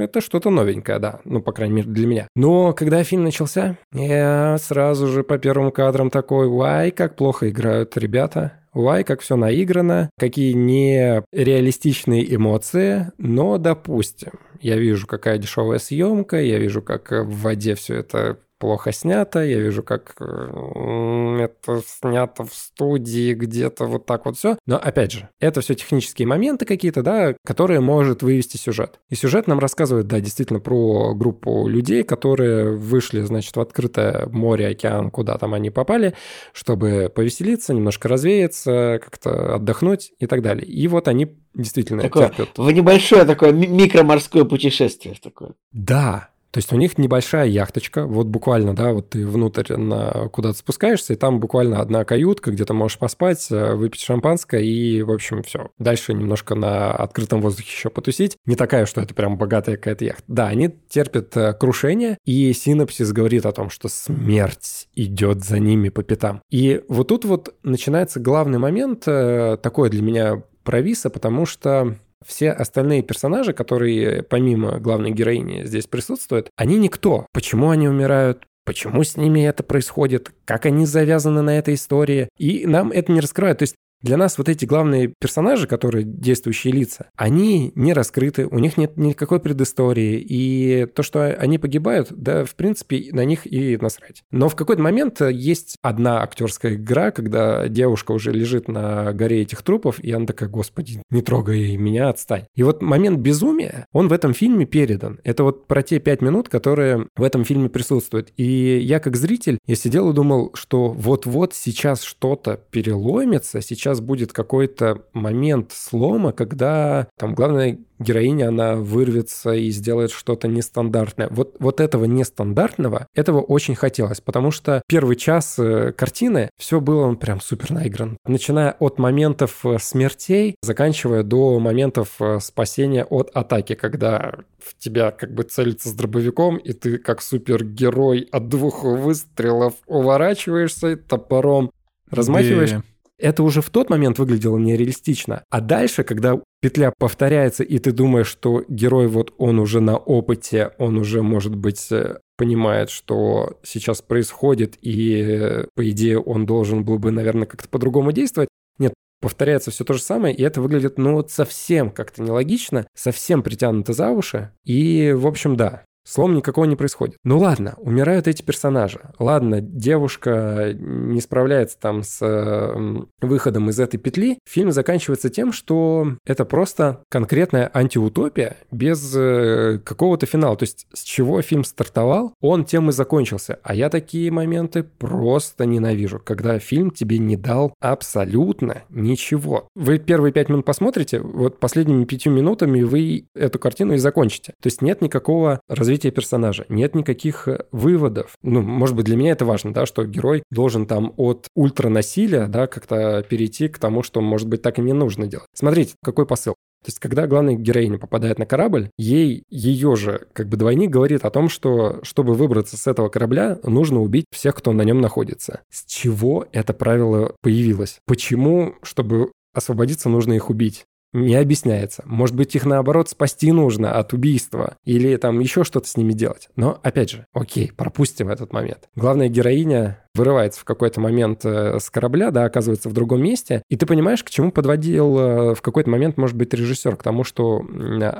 это 0.00 0.20
что-то 0.20 0.50
новенькое, 0.50 0.98
да. 0.98 1.20
Ну, 1.24 1.42
по 1.42 1.52
крайней 1.52 1.74
мере, 1.74 1.88
для 1.88 2.06
меня. 2.06 2.28
Но 2.34 2.72
когда 2.72 3.04
фильм 3.04 3.24
начался, 3.24 3.76
я 3.92 4.56
сразу 4.58 5.08
же 5.08 5.22
по 5.22 5.38
первым 5.38 5.70
кадрам 5.70 6.10
такой, 6.10 6.48
вай, 6.48 6.90
как 6.90 7.16
плохо 7.16 7.50
играют 7.50 7.96
ребята. 7.96 8.58
Вай, 8.74 9.04
как 9.04 9.20
все 9.20 9.36
наиграно, 9.36 10.08
какие 10.18 10.54
нереалистичные 10.54 12.34
эмоции, 12.34 13.12
но 13.18 13.58
допустим, 13.58 14.32
я 14.62 14.78
вижу, 14.78 15.06
какая 15.06 15.36
дешевая 15.36 15.78
съемка, 15.78 16.40
я 16.40 16.58
вижу, 16.58 16.80
как 16.80 17.10
в 17.10 17.42
воде 17.42 17.74
все 17.74 17.96
это 17.96 18.38
плохо 18.62 18.92
снято, 18.92 19.40
я 19.40 19.58
вижу, 19.58 19.82
как 19.82 20.14
это 20.20 21.82
снято 21.84 22.44
в 22.44 22.54
студии, 22.54 23.34
где-то 23.34 23.86
вот 23.86 24.06
так 24.06 24.24
вот 24.24 24.36
все. 24.36 24.56
Но 24.66 24.76
опять 24.76 25.10
же, 25.10 25.28
это 25.40 25.62
все 25.62 25.74
технические 25.74 26.28
моменты 26.28 26.64
какие-то, 26.64 27.02
да, 27.02 27.34
которые 27.44 27.80
может 27.80 28.22
вывести 28.22 28.58
сюжет. 28.58 29.00
И 29.10 29.16
сюжет 29.16 29.48
нам 29.48 29.58
рассказывает, 29.58 30.06
да, 30.06 30.20
действительно 30.20 30.60
про 30.60 31.12
группу 31.12 31.66
людей, 31.66 32.04
которые 32.04 32.76
вышли, 32.76 33.22
значит, 33.22 33.56
в 33.56 33.60
открытое 33.60 34.28
море, 34.28 34.68
океан, 34.68 35.10
куда 35.10 35.38
там 35.38 35.54
они 35.54 35.70
попали, 35.70 36.14
чтобы 36.52 37.10
повеселиться, 37.12 37.74
немножко 37.74 38.06
развеяться, 38.08 39.00
как-то 39.02 39.56
отдохнуть 39.56 40.12
и 40.20 40.28
так 40.28 40.40
далее. 40.40 40.64
И 40.64 40.86
вот 40.86 41.08
они 41.08 41.36
действительно 41.52 42.02
такое, 42.02 42.28
терпят. 42.28 42.58
В 42.58 42.70
небольшое 42.70 43.24
такое 43.24 43.50
микроморское 43.50 44.44
путешествие 44.44 45.16
такое. 45.20 45.54
Да, 45.72 46.28
То 46.52 46.58
есть 46.58 46.70
у 46.72 46.76
них 46.76 46.98
небольшая 46.98 47.46
яхточка, 47.46 48.06
вот 48.06 48.26
буквально, 48.26 48.76
да, 48.76 48.92
вот 48.92 49.10
ты 49.10 49.26
внутрь 49.26 49.74
на 49.76 50.28
куда-то 50.28 50.58
спускаешься, 50.58 51.14
и 51.14 51.16
там 51.16 51.40
буквально 51.40 51.80
одна 51.80 52.04
каютка, 52.04 52.50
где 52.50 52.66
ты 52.66 52.74
можешь 52.74 52.98
поспать, 52.98 53.46
э, 53.50 53.74
выпить 53.74 54.02
шампанское 54.02 54.60
и, 54.60 55.00
в 55.00 55.10
общем, 55.10 55.42
все. 55.42 55.70
Дальше 55.78 56.12
немножко 56.12 56.54
на 56.54 56.92
открытом 56.92 57.40
воздухе 57.40 57.70
еще 57.70 57.88
потусить. 57.88 58.36
Не 58.44 58.54
такая, 58.54 58.84
что 58.84 59.00
это 59.00 59.14
прям 59.14 59.38
богатая 59.38 59.76
какая-то 59.76 60.04
яхта. 60.04 60.24
Да, 60.28 60.48
они 60.48 60.70
терпят 60.90 61.34
э, 61.38 61.54
крушение, 61.54 62.18
и 62.26 62.52
синапсис 62.52 63.12
говорит 63.12 63.46
о 63.46 63.52
том, 63.52 63.70
что 63.70 63.88
смерть 63.88 64.88
идет 64.94 65.42
за 65.42 65.58
ними 65.58 65.88
по 65.88 66.02
пятам. 66.02 66.42
И 66.50 66.82
вот 66.88 67.08
тут 67.08 67.24
вот 67.24 67.54
начинается 67.62 68.20
главный 68.20 68.58
момент, 68.58 69.04
э, 69.06 69.56
такой 69.62 69.88
для 69.88 70.02
меня 70.02 70.42
провиса, 70.64 71.10
потому 71.10 71.46
что 71.46 71.96
все 72.26 72.50
остальные 72.50 73.02
персонажи, 73.02 73.52
которые 73.52 74.22
помимо 74.22 74.78
главной 74.78 75.10
героини 75.10 75.64
здесь 75.64 75.86
присутствуют, 75.86 76.50
они 76.56 76.78
никто. 76.78 77.26
Почему 77.32 77.70
они 77.70 77.88
умирают? 77.88 78.44
Почему 78.64 79.02
с 79.02 79.16
ними 79.16 79.40
это 79.40 79.62
происходит? 79.62 80.30
Как 80.44 80.66
они 80.66 80.86
завязаны 80.86 81.42
на 81.42 81.58
этой 81.58 81.74
истории? 81.74 82.28
И 82.38 82.66
нам 82.66 82.92
это 82.92 83.10
не 83.10 83.20
раскрывают. 83.20 83.58
То 83.58 83.64
есть 83.64 83.74
для 84.02 84.16
нас 84.16 84.38
вот 84.38 84.48
эти 84.48 84.64
главные 84.64 85.14
персонажи, 85.18 85.66
которые 85.66 86.04
действующие 86.04 86.72
лица, 86.72 87.10
они 87.16 87.72
не 87.74 87.92
раскрыты, 87.92 88.46
у 88.46 88.58
них 88.58 88.76
нет 88.76 88.96
никакой 88.96 89.40
предыстории, 89.40 90.18
и 90.18 90.86
то, 90.86 91.02
что 91.02 91.26
они 91.26 91.58
погибают, 91.58 92.08
да, 92.10 92.44
в 92.44 92.54
принципе, 92.54 93.08
на 93.12 93.24
них 93.24 93.46
и 93.50 93.76
насрать. 93.76 94.22
Но 94.30 94.48
в 94.48 94.56
какой-то 94.56 94.82
момент 94.82 95.20
есть 95.20 95.76
одна 95.82 96.22
актерская 96.22 96.74
игра, 96.74 97.10
когда 97.10 97.68
девушка 97.68 98.12
уже 98.12 98.32
лежит 98.32 98.68
на 98.68 99.12
горе 99.12 99.42
этих 99.42 99.62
трупов, 99.62 100.00
и 100.00 100.12
она 100.12 100.26
такая, 100.26 100.48
господи, 100.48 101.02
не 101.10 101.22
трогай 101.22 101.76
меня, 101.76 102.08
отстань. 102.08 102.46
И 102.54 102.62
вот 102.62 102.82
момент 102.82 103.18
безумия, 103.18 103.86
он 103.92 104.08
в 104.08 104.12
этом 104.12 104.34
фильме 104.34 104.66
передан. 104.66 105.20
Это 105.24 105.44
вот 105.44 105.66
про 105.66 105.82
те 105.82 105.98
пять 106.00 106.22
минут, 106.22 106.48
которые 106.48 107.08
в 107.16 107.22
этом 107.22 107.44
фильме 107.44 107.68
присутствуют. 107.68 108.32
И 108.36 108.78
я 108.78 109.00
как 109.00 109.16
зритель, 109.16 109.58
я 109.66 109.76
сидел 109.76 110.10
и 110.10 110.14
думал, 110.14 110.50
что 110.54 110.90
вот-вот 110.90 111.54
сейчас 111.54 112.02
что-то 112.02 112.60
переломится, 112.70 113.60
сейчас 113.60 113.91
сейчас 113.92 114.00
будет 114.00 114.32
какой-то 114.32 115.02
момент 115.12 115.72
слома, 115.72 116.32
когда 116.32 117.08
там 117.18 117.34
главная 117.34 117.78
героиня, 117.98 118.48
она 118.48 118.76
вырвется 118.76 119.52
и 119.52 119.70
сделает 119.70 120.10
что-то 120.10 120.48
нестандартное. 120.48 121.28
Вот, 121.30 121.56
вот 121.58 121.80
этого 121.80 122.06
нестандартного, 122.06 123.06
этого 123.14 123.40
очень 123.40 123.74
хотелось, 123.74 124.20
потому 124.20 124.50
что 124.50 124.82
первый 124.88 125.16
час 125.16 125.58
э, 125.58 125.92
картины 125.92 126.50
все 126.58 126.80
было 126.80 127.04
он 127.04 127.16
прям 127.16 127.40
супер 127.40 127.70
наигран. 127.70 128.16
Начиная 128.26 128.72
от 128.78 128.98
моментов 128.98 129.64
э, 129.64 129.78
смертей, 129.78 130.56
заканчивая 130.62 131.22
до 131.22 131.60
моментов 131.60 132.16
э, 132.18 132.40
спасения 132.40 133.04
от 133.04 133.30
атаки, 133.34 133.74
когда 133.74 134.36
в 134.58 134.76
тебя 134.78 135.10
как 135.10 135.34
бы 135.34 135.42
целится 135.42 135.90
с 135.90 135.92
дробовиком, 135.92 136.56
и 136.56 136.72
ты 136.72 136.98
как 136.98 137.20
супергерой 137.20 138.26
от 138.32 138.48
двух 138.48 138.84
выстрелов 138.84 139.74
уворачиваешься 139.86 140.96
топором, 140.96 141.70
размахиваешь 142.10 142.82
это 143.22 143.42
уже 143.42 143.62
в 143.62 143.70
тот 143.70 143.88
момент 143.88 144.18
выглядело 144.18 144.58
нереалистично. 144.58 145.44
А 145.48 145.60
дальше, 145.60 146.02
когда 146.02 146.38
петля 146.60 146.92
повторяется, 146.98 147.62
и 147.62 147.78
ты 147.78 147.92
думаешь, 147.92 148.26
что 148.26 148.64
герой 148.68 149.06
вот 149.06 149.32
он 149.38 149.58
уже 149.58 149.80
на 149.80 149.96
опыте, 149.96 150.72
он 150.78 150.98
уже, 150.98 151.22
может 151.22 151.54
быть, 151.54 151.90
э, 151.90 152.18
понимает, 152.36 152.90
что 152.90 153.58
сейчас 153.62 154.02
происходит, 154.02 154.76
и, 154.82 155.22
э, 155.22 155.64
по 155.74 155.88
идее, 155.88 156.18
он 156.18 156.46
должен 156.46 156.84
был 156.84 156.98
бы, 156.98 157.12
наверное, 157.12 157.46
как-то 157.46 157.68
по-другому 157.68 158.10
действовать. 158.12 158.48
Нет, 158.78 158.92
повторяется 159.20 159.70
все 159.70 159.84
то 159.84 159.94
же 159.94 160.02
самое, 160.02 160.34
и 160.34 160.42
это 160.42 160.60
выглядит, 160.60 160.98
ну, 160.98 161.14
вот 161.14 161.30
совсем 161.30 161.90
как-то 161.90 162.22
нелогично, 162.22 162.86
совсем 162.94 163.42
притянуто 163.42 163.92
за 163.92 164.10
уши. 164.10 164.50
И, 164.64 165.12
в 165.12 165.26
общем, 165.28 165.56
да, 165.56 165.84
Слом 166.04 166.34
никакого 166.34 166.64
не 166.64 166.76
происходит. 166.76 167.16
Ну 167.24 167.38
ладно, 167.38 167.74
умирают 167.78 168.26
эти 168.26 168.42
персонажи. 168.42 169.00
Ладно, 169.18 169.60
девушка 169.60 170.74
не 170.74 171.20
справляется 171.20 171.78
там 171.78 172.02
с 172.02 172.18
э, 172.20 173.04
выходом 173.20 173.70
из 173.70 173.78
этой 173.78 173.98
петли. 173.98 174.38
Фильм 174.48 174.72
заканчивается 174.72 175.30
тем, 175.30 175.52
что 175.52 176.16
это 176.26 176.44
просто 176.44 177.02
конкретная 177.08 177.70
антиутопия 177.72 178.56
без 178.70 179.14
э, 179.14 179.78
какого-то 179.84 180.26
финала. 180.26 180.56
То 180.56 180.64
есть 180.64 180.86
с 180.92 181.02
чего 181.02 181.40
фильм 181.42 181.64
стартовал, 181.64 182.34
он 182.40 182.64
тем 182.64 182.90
и 182.90 182.92
закончился. 182.92 183.60
А 183.62 183.74
я 183.74 183.88
такие 183.88 184.30
моменты 184.30 184.82
просто 184.82 185.66
ненавижу, 185.66 186.20
когда 186.22 186.58
фильм 186.58 186.90
тебе 186.90 187.18
не 187.18 187.36
дал 187.36 187.74
абсолютно 187.80 188.82
ничего. 188.90 189.68
Вы 189.74 189.98
первые 189.98 190.32
пять 190.32 190.48
минут 190.48 190.64
посмотрите, 190.64 191.20
вот 191.20 191.60
последними 191.60 192.04
пятью 192.04 192.32
минутами 192.32 192.82
вы 192.82 193.26
эту 193.34 193.58
картину 193.58 193.94
и 193.94 193.98
закончите. 193.98 194.54
То 194.60 194.66
есть 194.66 194.82
нет 194.82 195.00
никакого 195.00 195.60
развития 195.68 195.91
развития 195.92 196.10
персонажа. 196.10 196.64
Нет 196.70 196.94
никаких 196.94 197.48
э, 197.48 197.66
выводов. 197.70 198.32
Ну, 198.42 198.62
может 198.62 198.96
быть, 198.96 199.04
для 199.04 199.16
меня 199.16 199.32
это 199.32 199.44
важно, 199.44 199.74
да, 199.74 199.84
что 199.84 200.06
герой 200.06 200.42
должен 200.50 200.86
там 200.86 201.12
от 201.18 201.48
ультранасилия, 201.54 202.46
да, 202.46 202.66
как-то 202.66 203.22
перейти 203.28 203.68
к 203.68 203.78
тому, 203.78 204.02
что, 204.02 204.22
может 204.22 204.48
быть, 204.48 204.62
так 204.62 204.78
и 204.78 204.82
не 204.82 204.94
нужно 204.94 205.26
делать. 205.26 205.46
Смотрите, 205.54 205.94
какой 206.02 206.24
посыл. 206.26 206.54
То 206.82 206.88
есть, 206.88 206.98
когда 206.98 207.26
главная 207.26 207.54
героиня 207.54 207.98
попадает 207.98 208.38
на 208.38 208.46
корабль, 208.46 208.88
ей 208.96 209.44
ее 209.50 209.94
же 209.94 210.26
как 210.32 210.48
бы 210.48 210.56
двойник 210.56 210.90
говорит 210.90 211.26
о 211.26 211.30
том, 211.30 211.50
что 211.50 212.00
чтобы 212.02 212.32
выбраться 212.32 212.78
с 212.78 212.86
этого 212.86 213.10
корабля, 213.10 213.58
нужно 213.62 214.00
убить 214.00 214.24
всех, 214.32 214.56
кто 214.56 214.72
на 214.72 214.82
нем 214.82 215.00
находится. 215.00 215.60
С 215.70 215.84
чего 215.84 216.46
это 216.52 216.72
правило 216.72 217.36
появилось? 217.42 217.98
Почему, 218.06 218.76
чтобы 218.82 219.30
освободиться, 219.54 220.08
нужно 220.08 220.32
их 220.32 220.48
убить? 220.48 220.86
Не 221.12 221.34
объясняется. 221.36 222.02
Может 222.06 222.34
быть, 222.36 222.54
их 222.54 222.64
наоборот 222.64 223.08
спасти 223.08 223.52
нужно 223.52 223.98
от 223.98 224.12
убийства 224.12 224.76
или 224.84 225.16
там 225.16 225.40
еще 225.40 225.64
что-то 225.64 225.88
с 225.88 225.96
ними 225.96 226.12
делать. 226.12 226.48
Но, 226.56 226.78
опять 226.82 227.10
же, 227.10 227.26
окей, 227.32 227.72
пропустим 227.76 228.28
этот 228.28 228.52
момент. 228.52 228.88
Главная 228.94 229.28
героиня 229.28 229.98
вырывается 230.14 230.60
в 230.60 230.64
какой-то 230.64 231.00
момент 231.00 231.44
э, 231.44 231.78
с 231.78 231.90
корабля, 231.90 232.30
да, 232.30 232.44
оказывается 232.44 232.88
в 232.88 232.92
другом 232.92 233.22
месте, 233.22 233.62
и 233.68 233.76
ты 233.76 233.86
понимаешь, 233.86 234.22
к 234.22 234.30
чему 234.30 234.52
подводил 234.52 235.18
э, 235.18 235.54
в 235.54 235.62
какой-то 235.62 235.90
момент, 235.90 236.16
может 236.16 236.36
быть, 236.36 236.52
режиссер, 236.52 236.96
к 236.96 237.02
тому, 237.02 237.24
что 237.24 237.64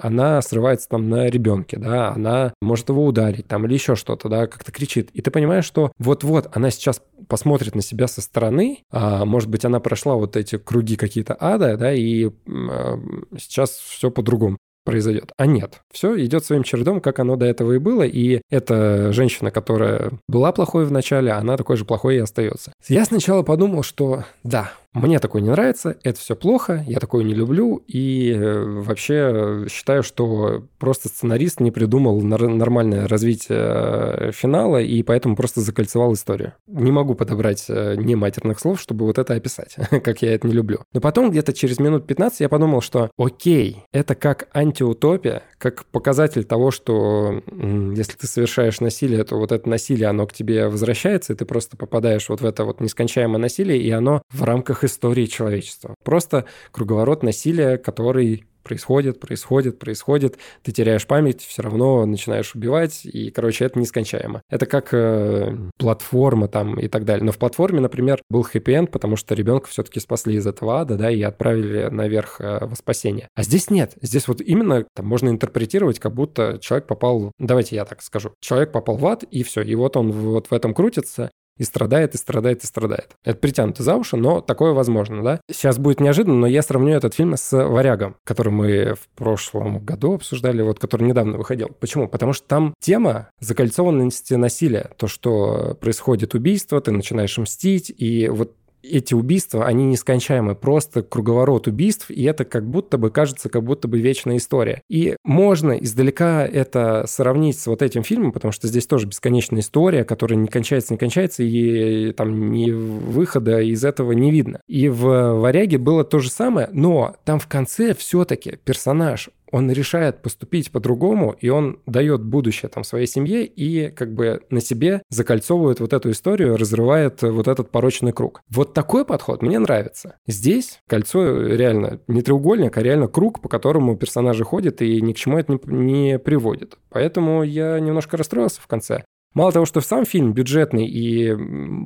она 0.03 0.41
срывается 0.43 0.89
там 0.89 1.09
на 1.09 1.27
ребенке, 1.27 1.79
да, 1.79 2.11
она 2.11 2.55
может 2.61 2.89
его 2.89 3.05
ударить 3.05 3.47
там 3.47 3.67
или 3.67 3.75
еще 3.75 3.97
что-то, 3.97 4.29
да, 4.29 4.47
как-то 4.47 4.73
кричит. 4.73 5.11
И 5.13 5.23
ты 5.23 5.31
понимаешь, 5.31 5.65
что 5.65 5.93
вот-вот 5.99 6.49
она 6.53 6.71
сейчас 6.71 7.03
посмотрит 7.29 7.75
на 7.75 7.83
себя 7.83 8.07
со 8.09 8.21
стороны, 8.21 8.85
а, 8.91 9.25
может 9.25 9.49
быть, 9.49 9.65
она 9.65 9.81
прошла 9.81 10.15
вот 10.15 10.37
эти 10.37 10.59
круги 10.59 10.97
какие-то 10.97 11.37
ада, 11.39 11.77
да, 11.77 11.93
и 11.93 12.31
а, 12.49 13.01
сейчас 13.39 13.71
все 13.71 14.11
по-другому 14.11 14.59
произойдет. 14.85 15.33
А 15.37 15.47
нет, 15.47 15.83
все 15.91 16.23
идет 16.25 16.45
своим 16.45 16.63
чередом, 16.63 17.01
как 17.01 17.19
оно 17.19 17.37
до 17.37 17.47
этого 17.47 17.73
и 17.73 17.79
было, 17.79 18.03
и 18.03 18.41
эта 18.51 19.13
женщина, 19.13 19.51
которая 19.51 20.13
была 20.29 20.53
плохой 20.53 20.85
в 20.85 20.93
начале, 20.93 21.33
она 21.33 21.57
такой 21.57 21.77
же 21.77 21.85
плохой 21.85 22.17
и 22.17 22.21
остается. 22.21 22.73
Я 22.89 23.05
сначала 23.05 23.43
подумал, 23.43 23.83
что 23.83 24.25
да, 24.43 24.73
мне 24.93 25.19
такое 25.19 25.41
не 25.41 25.49
нравится, 25.49 25.97
это 26.03 26.19
все 26.19 26.37
плохо, 26.37 26.85
я 26.87 27.01
такое 27.01 27.25
не 27.25 27.33
люблю, 27.33 27.83
и 27.87 28.31
э, 28.31 28.63
вообще 28.83 29.67
считаю, 29.71 30.03
что 30.03 30.67
просто 30.79 31.09
сценарист 31.09 31.61
не 31.61 31.71
придумал 31.71 32.21
нормальное 32.21 33.09
развитие 33.09 33.59
э, 33.59 34.31
финала, 34.33 34.83
и 34.83 35.03
поэтому 35.03 35.35
просто 35.35 35.63
закольцевал 35.63 36.13
историю. 36.13 36.53
Не 36.67 36.93
могу 36.93 37.15
подобрать 37.15 37.65
э, 37.69 37.95
не 37.97 38.17
матерных 38.17 38.61
слов, 38.61 38.81
чтобы 38.81 39.07
вот 39.07 39.19
это 39.19 39.33
описать, 39.33 39.77
как 40.05 40.21
я 40.21 40.35
это 40.35 40.47
не 40.47 40.53
люблю. 40.53 40.81
Но 40.93 41.01
потом 41.01 41.31
где-то 41.31 41.55
через 41.55 41.79
минут 41.79 42.07
15 42.07 42.41
я 42.41 42.51
подумал, 42.51 42.83
что 42.83 43.11
окей, 43.17 43.85
это 43.93 44.15
как 44.15 44.49
антиутопия, 44.53 45.43
как 45.57 45.87
показатель 45.87 46.45
того, 46.45 46.71
что 46.71 47.43
если 47.51 48.13
ты 48.13 48.27
совершаешь 48.27 48.81
насилие, 48.81 49.25
то 49.25 49.37
вот 49.37 49.53
это 49.53 49.67
насилие, 49.69 50.09
оно 50.09 50.27
к 50.27 50.35
тебе 50.35 50.69
возвращается, 50.69 51.33
и 51.33 51.37
ты 51.37 51.47
просто 51.47 51.79
попадаешь 51.79 52.29
вот 52.29 52.43
в 52.43 52.45
это 52.45 52.65
вот 52.65 52.81
нескончаемое 52.81 53.39
насилие, 53.39 53.81
и 53.81 53.91
оно 53.91 54.23
в 54.31 54.43
рамках 54.43 54.82
истории 54.85 55.27
человечества. 55.27 55.95
Просто 56.05 56.47
круговорот 56.73 57.23
насилия, 57.23 57.79
который 57.79 58.45
происходит, 58.63 59.21
происходит, 59.21 59.79
происходит, 59.79 60.39
ты 60.63 60.73
теряешь 60.73 61.07
память, 61.07 61.43
все 61.43 61.63
равно 61.63 62.07
начинаешь 62.07 62.55
убивать, 62.55 63.05
и, 63.05 63.31
короче, 63.31 63.65
это 63.65 63.79
нескончаемо. 63.79 64.43
Это 64.49 64.67
как 64.67 64.95
э, 64.95 65.57
платформа 65.79 66.49
там 66.49 66.79
и 66.79 66.89
так 66.89 67.05
далее. 67.05 67.25
Но 67.25 67.33
в 67.33 67.39
платформе, 67.39 67.81
например, 67.81 68.23
был 68.31 68.43
хэппи-энд, 68.43 68.91
потому 68.91 69.17
что 69.17 69.35
ребенка 69.35 69.69
все-таки 69.69 70.01
спасли 70.01 70.37
из 70.37 70.47
этого 70.47 70.81
ада, 70.81 70.97
да, 70.97 71.11
и 71.11 71.23
отправили 71.23 71.89
наверх 71.91 72.41
э, 72.41 72.65
во 72.65 72.75
спасение. 72.77 73.29
А 73.35 73.43
здесь 73.43 73.71
нет. 73.71 73.95
Здесь 74.01 74.29
вот 74.29 74.41
именно 74.41 74.87
там 74.95 75.07
можно 75.07 75.29
интерпретировать, 75.29 75.99
как 75.99 76.15
будто 76.15 76.59
человек 76.61 76.87
попал, 76.87 77.33
давайте 77.39 77.77
я 77.77 77.85
так 77.85 78.03
скажу, 78.03 78.33
человек 78.41 78.73
попал 78.73 78.97
в 78.97 79.07
ад, 79.07 79.25
и 79.25 79.43
все, 79.43 79.63
и 79.63 79.75
вот 79.75 79.97
он 79.97 80.13
вот 80.13 80.49
в 80.49 80.53
этом 80.53 80.75
крутится, 80.75 81.31
и 81.59 81.65
страдает, 81.65 82.15
и 82.15 82.19
страдает, 82.19 82.65
и 82.65 82.67
страдает. 82.67 83.11
Это 83.25 83.39
притянуто 83.39 83.83
за 83.83 83.97
уши, 83.97 84.17
но 84.17 84.41
такое 84.41 84.73
возможно, 84.73 85.23
да? 85.23 85.41
Сейчас 85.51 85.79
будет 85.79 86.01
неожиданно, 86.01 86.37
но 86.37 86.47
я 86.47 86.63
сравню 86.63 86.95
этот 86.95 87.15
фильм 87.15 87.37
с 87.37 87.53
«Варягом», 87.53 88.17
который 88.25 88.53
мы 88.53 88.95
в 88.95 89.09
прошлом 89.17 89.85
году 89.85 90.15
обсуждали, 90.15 90.63
вот 90.63 90.79
который 90.79 91.05
недавно 91.05 91.39
выходил. 91.39 91.69
Почему? 91.81 92.09
Потому 92.09 92.33
что 92.33 92.47
там 92.47 92.75
тема 92.81 93.31
закольцованности 93.41 94.35
насилия. 94.35 94.91
То, 94.97 95.07
что 95.07 95.77
происходит 95.81 96.35
убийство, 96.35 96.81
ты 96.81 96.91
начинаешь 96.91 97.37
мстить, 97.39 97.93
и 97.97 98.29
вот 98.29 98.57
эти 98.83 99.15
убийства, 99.15 99.67
они 99.67 99.85
нескончаемы, 99.85 100.55
просто 100.55 101.03
круговорот 101.03 101.67
убийств, 101.67 102.11
и 102.11 102.23
это 102.25 102.45
как 102.45 102.69
будто 102.69 102.99
бы 102.99 103.11
кажется, 103.11 103.49
как 103.49 103.65
будто 103.65 103.89
бы 103.89 104.01
вечная 104.01 104.37
история. 104.37 104.83
И 104.89 105.17
можно 105.25 105.73
издалека 105.73 106.47
это 106.47 107.05
сравнить 107.07 107.59
с 107.59 107.67
вот 107.67 107.83
этим 107.83 108.03
фильмом, 108.03 108.33
потому 108.33 108.53
что 108.53 108.69
здесь 108.69 108.87
тоже 108.87 109.07
бесконечная 109.07 109.61
история, 109.61 110.05
которая 110.05 110.39
не 110.39 110.49
кончается, 110.49 110.93
не 110.93 110.99
кончается, 110.99 111.43
и 111.43 112.13
там 112.13 112.53
ни 112.53 112.71
выхода 112.71 113.61
из 113.61 113.85
этого 113.85 114.13
не 114.13 114.31
видно. 114.31 114.61
И 114.69 114.89
в 114.89 115.35
«Варяге» 115.41 115.79
было 115.79 116.05
то 116.05 116.19
же 116.19 116.31
самое, 116.31 116.69
но 116.73 117.17
там 117.25 117.39
в 117.39 117.47
конце 117.47 117.95
все-таки 117.95 118.59
персонаж 118.65 119.31
он 119.53 119.71
решает 119.71 120.23
поступить 120.23 120.73
по-другому, 120.73 121.37
и 121.39 121.49
он 121.51 121.81
дает 121.87 122.25
будущее 122.25 122.69
там 122.69 122.83
своей 122.83 123.07
семье 123.07 123.45
и 123.45 123.91
как 123.91 124.15
бы 124.15 124.43
на 124.51 124.61
себе 124.61 125.03
закольцовывает 125.11 125.79
вот 125.79 125.93
эту 125.93 126.11
историю, 126.11 126.57
разрывает 126.57 127.23
вот 127.23 127.47
этот 127.47 127.71
порочный 127.71 128.13
круг. 128.13 128.41
Вот 128.51 128.75
такой 128.75 129.05
подход 129.05 129.43
мне 129.43 129.59
нравится. 129.59 130.17
Здесь 130.27 130.81
кольцо 130.89 131.47
реально 131.47 132.01
не 132.09 132.23
треугольник, 132.23 132.77
а 132.77 132.83
реально 132.83 133.09
круг, 133.09 133.41
по 133.41 133.49
которому 133.49 133.97
персонажи 133.97 134.43
ходят, 134.43 134.83
и 134.83 135.01
ни 135.01 135.13
к 135.13 135.17
чему 135.17 135.39
это 135.39 135.53
не, 135.53 135.59
не 135.69 136.19
приводит. 136.19 136.79
Поэтому 136.89 137.43
я 137.43 137.79
немножко 137.79 138.17
расстроился 138.17 138.61
в 138.61 138.67
конце. 138.67 139.05
Мало 139.35 139.53
того, 139.53 139.65
что 139.65 139.81
сам 139.81 140.05
фильм 140.05 140.33
бюджетный 140.33 140.87
и 140.87 141.35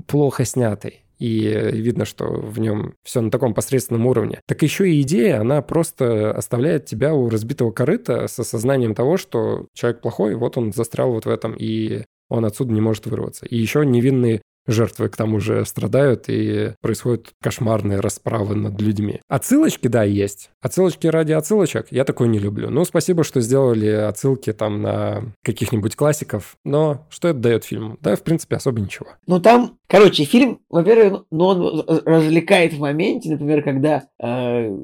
плохо 0.06 0.44
снятый, 0.44 1.02
и 1.18 1.38
видно, 1.72 2.04
что 2.04 2.26
в 2.26 2.58
нем 2.58 2.94
все 3.02 3.20
на 3.20 3.30
таком 3.30 3.54
посредственном 3.54 4.06
уровне. 4.06 4.40
Так 4.46 4.62
еще 4.62 4.90
и 4.90 5.00
идея, 5.02 5.40
она 5.40 5.62
просто 5.62 6.32
оставляет 6.32 6.86
тебя 6.86 7.14
у 7.14 7.28
разбитого 7.28 7.70
корыта 7.70 8.26
с 8.26 8.38
осознанием 8.38 8.94
того, 8.94 9.16
что 9.16 9.66
человек 9.74 10.00
плохой, 10.00 10.34
вот 10.34 10.56
он 10.58 10.72
застрял 10.72 11.12
вот 11.12 11.24
в 11.24 11.30
этом, 11.30 11.54
и 11.56 12.04
он 12.28 12.44
отсюда 12.44 12.72
не 12.72 12.80
может 12.80 13.06
вырваться. 13.06 13.46
И 13.46 13.56
еще 13.56 13.86
невинные 13.86 14.42
жертвы 14.66 15.08
к 15.08 15.16
тому 15.16 15.40
же 15.40 15.64
страдают, 15.64 16.24
и 16.28 16.72
происходят 16.80 17.32
кошмарные 17.42 18.00
расправы 18.00 18.54
над 18.54 18.80
людьми. 18.80 19.20
Отсылочки, 19.28 19.88
да, 19.88 20.02
есть. 20.02 20.50
Отсылочки 20.60 21.06
ради 21.06 21.32
отсылочек 21.32 21.86
я 21.90 22.04
такое 22.04 22.28
не 22.28 22.38
люблю. 22.38 22.70
Ну, 22.70 22.84
спасибо, 22.84 23.24
что 23.24 23.40
сделали 23.40 23.88
отсылки 23.88 24.52
там 24.52 24.82
на 24.82 25.22
каких-нибудь 25.42 25.96
классиков, 25.96 26.56
но 26.64 27.06
что 27.10 27.28
это 27.28 27.38
дает 27.38 27.64
фильму? 27.64 27.96
Да, 28.00 28.16
в 28.16 28.22
принципе, 28.22 28.56
особо 28.56 28.80
ничего. 28.80 29.06
Ну, 29.26 29.40
там, 29.40 29.78
короче, 29.86 30.24
фильм, 30.24 30.60
во-первых, 30.68 31.24
ну, 31.30 31.44
он 31.44 31.84
развлекает 32.04 32.72
в 32.72 32.80
моменте, 32.80 33.30
например, 33.30 33.62
когда 33.62 34.04
э, 34.22 34.76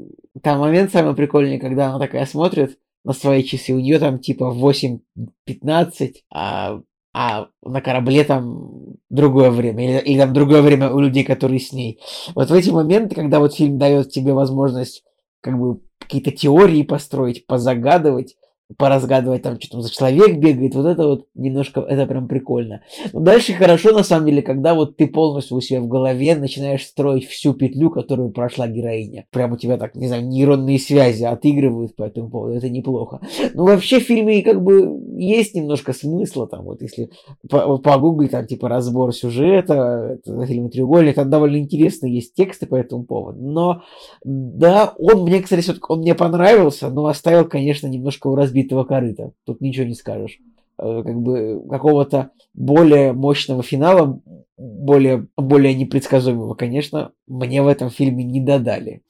там 0.42 0.60
момент 0.60 0.92
самый 0.92 1.14
прикольный, 1.14 1.58
когда 1.58 1.88
она 1.88 1.98
такая 1.98 2.26
смотрит 2.26 2.78
на 3.04 3.12
свои 3.12 3.42
часы, 3.42 3.72
у 3.72 3.80
нее 3.80 3.98
там 3.98 4.18
типа 4.18 4.54
8.15, 4.56 6.12
а 6.32 6.80
а 7.12 7.48
на 7.62 7.80
корабле 7.80 8.24
там 8.24 8.96
другое 9.10 9.50
время, 9.50 9.84
или, 9.84 9.98
или 9.98 10.18
там 10.18 10.32
другое 10.32 10.62
время 10.62 10.90
у 10.90 10.98
людей, 11.00 11.24
которые 11.24 11.60
с 11.60 11.72
ней. 11.72 12.00
Вот 12.34 12.50
в 12.50 12.54
эти 12.54 12.70
моменты, 12.70 13.14
когда 13.14 13.38
вот 13.38 13.54
фильм 13.54 13.78
дает 13.78 14.10
тебе 14.10 14.32
возможность 14.32 15.04
как 15.40 15.58
бы 15.58 15.80
какие-то 15.98 16.30
теории 16.30 16.82
построить, 16.82 17.46
позагадывать, 17.46 18.36
поразгадывать 18.76 19.42
там, 19.42 19.60
что 19.60 19.72
там 19.72 19.82
за 19.82 19.90
человек 19.90 20.38
бегает, 20.38 20.74
вот 20.74 20.86
это 20.86 21.06
вот 21.06 21.26
немножко, 21.34 21.80
это 21.80 22.06
прям 22.06 22.28
прикольно. 22.28 22.82
Но 23.12 23.20
дальше 23.20 23.52
хорошо, 23.52 23.92
на 23.92 24.02
самом 24.02 24.26
деле, 24.26 24.42
когда 24.42 24.74
вот 24.74 24.96
ты 24.96 25.06
полностью 25.06 25.56
у 25.56 25.60
себя 25.60 25.80
в 25.80 25.88
голове 25.88 26.34
начинаешь 26.36 26.84
строить 26.84 27.26
всю 27.26 27.54
петлю, 27.54 27.90
которую 27.90 28.30
прошла 28.30 28.66
героиня. 28.66 29.26
Прям 29.30 29.52
у 29.52 29.56
тебя 29.56 29.76
так, 29.76 29.94
не 29.94 30.08
знаю, 30.08 30.26
нейронные 30.26 30.78
связи 30.78 31.24
отыгрывают 31.24 31.96
по 31.96 32.04
этому 32.04 32.30
поводу, 32.30 32.54
это 32.54 32.68
неплохо. 32.68 33.20
Но 33.54 33.64
вообще 33.64 34.00
в 34.00 34.04
фильме 34.04 34.42
как 34.42 34.62
бы 34.62 35.00
есть 35.16 35.54
немножко 35.54 35.92
смысла 35.92 36.46
там, 36.46 36.64
вот 36.64 36.82
если 36.82 37.10
погуглить 37.48 38.30
там 38.30 38.46
типа 38.46 38.68
разбор 38.68 39.14
сюжета, 39.14 40.18
это 40.24 40.46
фильм 40.46 40.70
«Треугольник», 40.70 41.14
там 41.14 41.30
довольно 41.30 41.56
интересные 41.56 42.14
есть 42.14 42.34
тексты 42.34 42.66
по 42.66 42.76
этому 42.76 43.04
поводу. 43.04 43.40
Но 43.40 43.82
да, 44.24 44.94
он 44.98 45.22
мне, 45.22 45.40
кстати, 45.40 45.72
он 45.88 46.00
мне 46.00 46.14
понравился, 46.14 46.88
но 46.90 47.06
оставил, 47.06 47.46
конечно, 47.46 47.86
немножко 47.86 48.28
у 48.28 48.34
разбитого 48.34 48.61
разбитого 48.62 48.84
корыта. 48.84 49.32
Тут 49.44 49.60
ничего 49.60 49.86
не 49.86 49.94
скажешь. 49.94 50.38
Э, 50.78 51.02
как 51.04 51.16
бы 51.20 51.62
какого-то 51.68 52.30
более 52.54 53.12
мощного 53.12 53.62
финала, 53.62 54.20
более, 54.56 55.26
более 55.36 55.74
непредсказуемого, 55.74 56.54
конечно, 56.54 57.12
мне 57.26 57.62
в 57.62 57.66
этом 57.66 57.90
фильме 57.90 58.24
не 58.24 58.40
додали. 58.40 59.02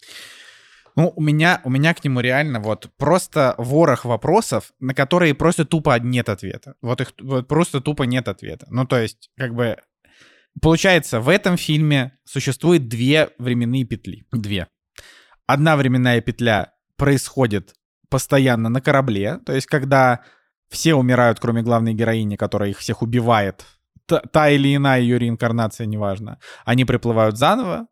Ну, 0.94 1.12
у 1.16 1.22
меня, 1.22 1.60
у 1.64 1.70
меня 1.70 1.94
к 1.94 2.04
нему 2.04 2.20
реально 2.20 2.60
вот 2.60 2.90
просто 2.98 3.54
ворох 3.56 4.04
вопросов, 4.04 4.72
на 4.78 4.94
которые 4.94 5.34
просто 5.34 5.64
тупо 5.64 5.98
нет 5.98 6.28
ответа. 6.28 6.74
Вот 6.82 7.00
их 7.00 7.14
вот 7.20 7.48
просто 7.48 7.80
тупо 7.80 8.02
нет 8.02 8.28
ответа. 8.28 8.66
Ну, 8.70 8.86
то 8.86 8.98
есть, 8.98 9.30
как 9.38 9.54
бы, 9.54 9.78
получается, 10.60 11.20
в 11.20 11.30
этом 11.30 11.56
фильме 11.56 12.18
существует 12.24 12.88
две 12.88 13.30
временные 13.38 13.84
петли. 13.84 14.26
Две. 14.32 14.68
Одна 15.46 15.76
временная 15.76 16.20
петля 16.20 16.74
происходит 16.96 17.74
постоянно 18.12 18.68
на 18.68 18.82
корабле, 18.82 19.38
то 19.46 19.54
есть 19.54 19.66
когда 19.66 20.20
все 20.68 20.94
умирают, 20.94 21.40
кроме 21.40 21.62
главной 21.62 21.94
героини, 21.94 22.36
которая 22.36 22.70
их 22.70 22.78
всех 22.78 23.00
убивает, 23.02 23.64
та, 24.06 24.20
та 24.20 24.50
или 24.50 24.76
иная 24.76 25.00
ее 25.00 25.18
реинкарнация, 25.18 25.86
неважно, 25.86 26.38
они 26.66 26.84
приплывают 26.84 27.38
заново, 27.38 27.86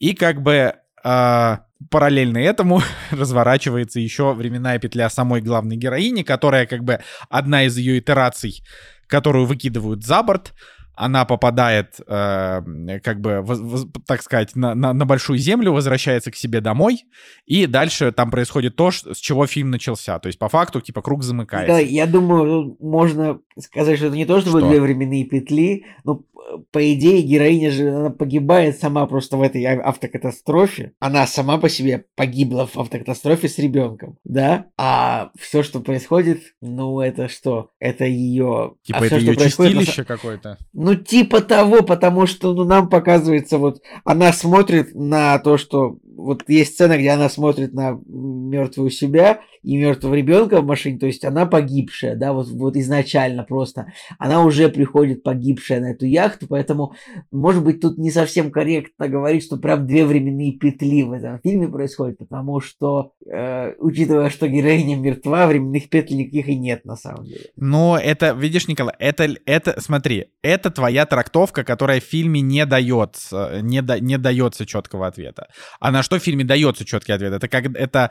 и 0.00 0.12
как 0.14 0.42
бы 0.42 0.74
э, 1.04 1.58
параллельно 1.88 2.38
этому 2.38 2.82
разворачивается 3.12 4.00
еще 4.00 4.34
временная 4.34 4.80
петля 4.80 5.08
самой 5.08 5.40
главной 5.40 5.76
героини, 5.76 6.24
которая 6.24 6.66
как 6.66 6.82
бы 6.82 6.98
одна 7.30 7.64
из 7.64 7.76
ее 7.76 8.00
итераций, 8.00 8.64
которую 9.06 9.46
выкидывают 9.46 10.04
за 10.04 10.22
борт, 10.24 10.52
она 10.96 11.24
попадает, 11.24 12.00
э, 12.06 13.00
как 13.02 13.20
бы, 13.20 13.40
воз, 13.40 13.58
воз, 13.60 13.86
так 14.06 14.22
сказать, 14.22 14.54
на, 14.54 14.74
на, 14.74 14.92
на 14.92 15.04
большую 15.04 15.38
землю, 15.38 15.72
возвращается 15.72 16.30
к 16.30 16.36
себе 16.36 16.60
домой, 16.60 17.04
и 17.46 17.66
дальше 17.66 18.12
там 18.12 18.30
происходит 18.30 18.76
то, 18.76 18.90
с 18.90 19.18
чего 19.18 19.46
фильм 19.46 19.70
начался. 19.70 20.18
То 20.18 20.28
есть, 20.28 20.38
по 20.38 20.48
факту, 20.48 20.80
типа, 20.80 21.02
круг 21.02 21.22
замыкается. 21.22 21.74
Да, 21.74 21.78
я 21.78 22.06
думаю, 22.06 22.76
можно 22.80 23.40
сказать, 23.58 23.96
что 23.98 24.06
это 24.06 24.16
не 24.16 24.26
то, 24.26 24.40
чтобы 24.40 24.60
что? 24.60 24.68
две 24.68 24.80
временные 24.80 25.24
петли, 25.24 25.86
но 26.04 26.22
по 26.70 26.92
идее, 26.92 27.22
героиня 27.22 27.70
же 27.70 27.88
она 27.88 28.10
погибает 28.10 28.78
сама 28.78 29.06
просто 29.06 29.36
в 29.36 29.42
этой 29.42 29.64
автокатастрофе. 29.64 30.92
Она 31.00 31.26
сама 31.26 31.58
по 31.58 31.68
себе 31.68 32.04
погибла 32.14 32.66
в 32.66 32.76
автокатастрофе 32.76 33.48
с 33.48 33.58
ребенком, 33.58 34.18
да? 34.24 34.66
А 34.76 35.30
все, 35.38 35.62
что 35.62 35.80
происходит, 35.80 36.42
ну 36.60 37.00
это 37.00 37.28
что? 37.28 37.70
Это 37.78 38.04
ее... 38.04 38.74
Типа 38.82 39.00
а 39.00 39.06
это 39.06 39.18
все, 39.18 39.26
ее 39.26 39.36
чистилище 39.36 40.02
на... 40.02 40.04
какое-то? 40.04 40.58
Ну 40.84 40.96
типа 40.96 41.40
того, 41.40 41.82
потому 41.82 42.26
что 42.26 42.52
ну, 42.52 42.64
нам 42.64 42.90
показывается 42.90 43.56
вот... 43.56 43.80
Она 44.04 44.34
смотрит 44.34 44.94
на 44.94 45.38
то, 45.38 45.56
что 45.56 45.96
вот 46.14 46.44
есть 46.46 46.74
сцена, 46.74 46.98
где 46.98 47.08
она 47.08 47.30
смотрит 47.30 47.72
на 47.72 47.98
мертвую 48.06 48.90
себя 48.90 49.40
и 49.62 49.78
мертвого 49.78 50.14
ребенка 50.14 50.60
в 50.60 50.66
машине, 50.66 50.98
то 50.98 51.06
есть 51.06 51.24
она 51.24 51.46
погибшая, 51.46 52.16
да, 52.16 52.34
вот, 52.34 52.48
вот 52.48 52.76
изначально 52.76 53.44
просто. 53.44 53.92
Она 54.18 54.44
уже 54.44 54.68
приходит 54.68 55.22
погибшая 55.22 55.80
на 55.80 55.92
эту 55.92 56.04
яхту, 56.04 56.46
поэтому, 56.46 56.94
может 57.32 57.64
быть, 57.64 57.80
тут 57.80 57.96
не 57.96 58.10
совсем 58.10 58.50
корректно 58.50 59.08
говорить, 59.08 59.42
что 59.42 59.56
прям 59.56 59.86
две 59.86 60.04
временные 60.04 60.52
петли 60.52 61.02
в 61.02 61.12
этом 61.12 61.40
фильме 61.42 61.68
происходят, 61.68 62.18
потому 62.18 62.60
что, 62.60 63.12
э, 63.26 63.72
учитывая, 63.78 64.28
что 64.28 64.48
героиня 64.48 64.96
мертва, 64.96 65.46
временных 65.46 65.88
петель 65.88 66.18
никаких 66.18 66.48
и 66.48 66.56
нет 66.56 66.84
на 66.84 66.96
самом 66.96 67.24
деле. 67.24 67.46
Но 67.56 67.98
это, 67.98 68.32
видишь, 68.32 68.68
Николай, 68.68 68.94
это, 68.98 69.28
это, 69.46 69.80
смотри, 69.80 70.26
это 70.42 70.70
твоя 70.74 71.06
трактовка, 71.06 71.64
которая 71.64 72.00
в 72.00 72.04
фильме 72.04 72.40
не 72.40 72.66
дается, 72.66 73.60
не, 73.62 73.80
да, 73.80 73.98
не 73.98 74.18
дается 74.18 74.66
четкого 74.66 75.06
ответа. 75.06 75.46
Она 75.80 76.02
что 76.02 76.18
в 76.18 76.22
фильме 76.22 76.44
дается 76.44 76.84
четкий 76.84 77.12
ответ? 77.12 77.32
Это 77.32 77.48
как 77.48 77.66
это 77.74 78.10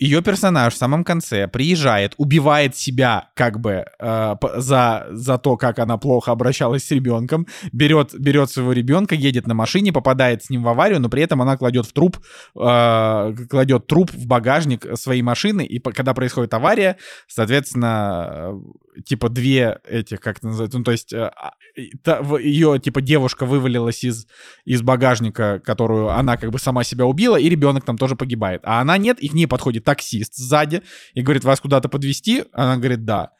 ее 0.00 0.22
персонаж 0.22 0.72
в 0.72 0.78
самом 0.78 1.04
конце 1.04 1.46
приезжает, 1.46 2.14
убивает 2.16 2.74
себя 2.74 3.28
как 3.34 3.60
бы 3.60 3.84
э, 3.98 4.34
за, 4.56 5.06
за 5.10 5.36
то, 5.36 5.58
как 5.58 5.78
она 5.78 5.98
плохо 5.98 6.32
обращалась 6.32 6.84
с 6.84 6.90
ребенком, 6.90 7.46
берет, 7.72 8.18
берет 8.18 8.50
своего 8.50 8.72
ребенка, 8.72 9.14
едет 9.14 9.46
на 9.46 9.52
машине, 9.52 9.92
попадает 9.92 10.42
с 10.42 10.48
ним 10.48 10.62
в 10.62 10.68
аварию, 10.68 11.00
но 11.00 11.10
при 11.10 11.22
этом 11.22 11.42
она 11.42 11.58
кладет 11.58 11.84
в 11.84 11.92
труп, 11.92 12.16
э, 12.56 13.34
кладет 13.50 13.86
труп 13.86 14.10
в 14.12 14.26
багажник 14.26 14.86
своей 14.94 15.20
машины, 15.20 15.66
и 15.66 15.78
когда 15.78 16.14
происходит 16.14 16.54
авария, 16.54 16.96
соответственно, 17.28 18.54
э, 18.96 19.02
типа 19.04 19.28
две 19.28 19.80
этих, 19.86 20.20
как 20.20 20.38
это 20.38 20.46
называется, 20.46 20.78
ну 20.78 20.84
то 20.84 20.92
есть 20.92 21.12
э, 21.12 21.30
а, 21.30 21.52
ее 22.38 22.80
типа 22.82 23.02
девушка 23.02 23.44
вывалилась 23.44 24.02
из, 24.02 24.26
из 24.64 24.80
багажника, 24.80 25.60
которую 25.62 26.08
она 26.08 26.38
как 26.38 26.50
бы 26.52 26.58
сама 26.58 26.84
себя 26.84 27.04
убила, 27.04 27.36
и 27.36 27.50
ребенок 27.50 27.84
там 27.84 27.98
тоже 27.98 28.16
погибает, 28.16 28.62
а 28.64 28.80
она 28.80 28.96
нет, 28.96 29.20
и 29.20 29.28
к 29.28 29.34
ней 29.34 29.46
подходит 29.46 29.84
таксист 29.90 30.36
сзади 30.36 30.82
и 31.14 31.22
говорит, 31.22 31.42
вас 31.42 31.60
куда-то 31.60 31.88
подвести? 31.88 32.44
Она 32.52 32.76
говорит, 32.76 33.04
да. 33.04 33.30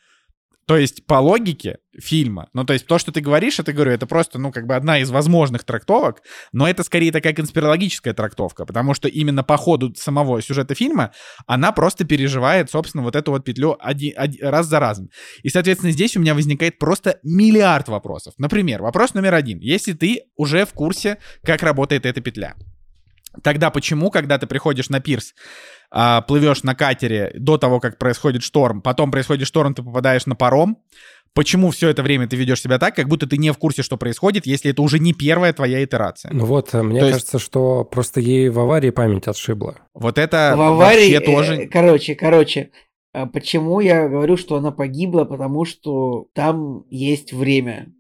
То 0.67 0.77
есть 0.77 1.05
по 1.07 1.15
логике 1.15 1.79
фильма, 1.99 2.49
ну 2.53 2.65
то 2.65 2.73
есть 2.73 2.87
то, 2.87 2.99
что 2.99 3.11
ты 3.11 3.21
говоришь, 3.21 3.59
это 3.59 3.73
говорю, 3.73 3.91
это 3.91 4.07
просто, 4.07 4.39
ну 4.39 4.53
как 4.53 4.67
бы 4.67 4.77
одна 4.77 5.01
из 5.01 5.11
возможных 5.11 5.65
трактовок, 5.65 6.23
но 6.53 6.69
это 6.69 6.85
скорее 6.85 7.11
такая 7.11 7.33
конспирологическая 7.33 8.15
трактовка, 8.15 8.65
потому 8.67 8.95
что 8.95 9.09
именно 9.09 9.43
по 9.43 9.57
ходу 9.57 9.93
самого 9.97 10.41
сюжета 10.41 10.77
фильма 10.77 11.11
она 11.47 11.73
просто 11.73 12.05
переживает, 12.05 12.71
собственно, 12.71 13.03
вот 13.03 13.17
эту 13.17 13.33
вот 13.33 13.45
петлю 13.45 13.77
один, 13.81 14.13
один, 14.17 14.49
раз 14.49 14.67
за 14.67 14.79
разом. 14.79 15.11
И, 15.43 15.49
соответственно, 15.49 15.91
здесь 15.91 16.17
у 16.17 16.21
меня 16.21 16.35
возникает 16.35 16.79
просто 16.79 17.19
миллиард 17.25 17.89
вопросов. 17.89 18.35
Например, 18.39 18.83
вопрос 18.83 19.15
номер 19.15 19.35
один. 19.35 19.59
Если 19.59 19.93
ты 19.93 20.23
уже 20.37 20.67
в 20.67 20.73
курсе, 20.73 21.19
как 21.45 21.65
работает 21.65 22.07
эта 22.07 22.21
петля, 22.21 22.55
Тогда 23.43 23.71
почему, 23.71 24.11
когда 24.11 24.39
ты 24.39 24.47
приходишь 24.47 24.89
на 24.89 25.01
пирс, 25.01 25.35
а, 25.91 26.23
плывешь 26.23 26.63
на 26.63 26.75
катере 26.75 27.33
до 27.35 27.59
того, 27.59 27.81
как 27.81 27.99
происходит 27.99 28.43
шторм, 28.43 28.81
потом 28.83 29.11
происходит 29.11 29.47
шторм, 29.47 29.75
ты 29.75 29.83
попадаешь 29.83 30.27
на 30.27 30.37
паром, 30.37 30.79
почему 31.35 31.71
все 31.71 31.89
это 31.89 32.03
время 32.03 32.29
ты 32.29 32.37
ведешь 32.37 32.61
себя 32.61 32.79
так, 32.79 32.95
как 32.95 33.09
будто 33.09 33.27
ты 33.27 33.37
не 33.37 33.53
в 33.53 33.59
курсе, 33.59 33.83
что 33.83 33.97
происходит, 33.97 34.47
если 34.47 34.71
это 34.71 34.83
уже 34.83 34.99
не 34.99 35.13
первая 35.13 35.53
твоя 35.53 35.83
итерация? 35.85 36.33
Ну 36.33 36.45
вот, 36.45 36.75
э, 36.75 36.83
мне 36.83 37.01
То 37.01 37.11
кажется, 37.11 37.37
есть... 37.37 37.47
что 37.47 37.85
просто 37.85 38.21
ей 38.21 38.49
в 38.49 38.59
аварии 38.59 38.91
память 38.91 39.27
отшибла. 39.27 39.79
Вот 39.95 40.19
это 40.19 40.55
в 40.57 40.61
аварии, 40.61 41.15
вообще 41.15 41.21
тоже... 41.21 41.55
Э, 41.57 41.67
короче, 41.67 42.15
короче, 42.15 42.71
а 43.13 43.27
почему 43.27 43.81
я 43.81 44.09
говорю, 44.09 44.37
что 44.37 44.57
она 44.57 44.71
погибла? 44.71 45.25
Потому 45.25 45.65
что 45.65 46.29
там 46.35 46.85
есть 46.91 47.33
время. 47.33 47.93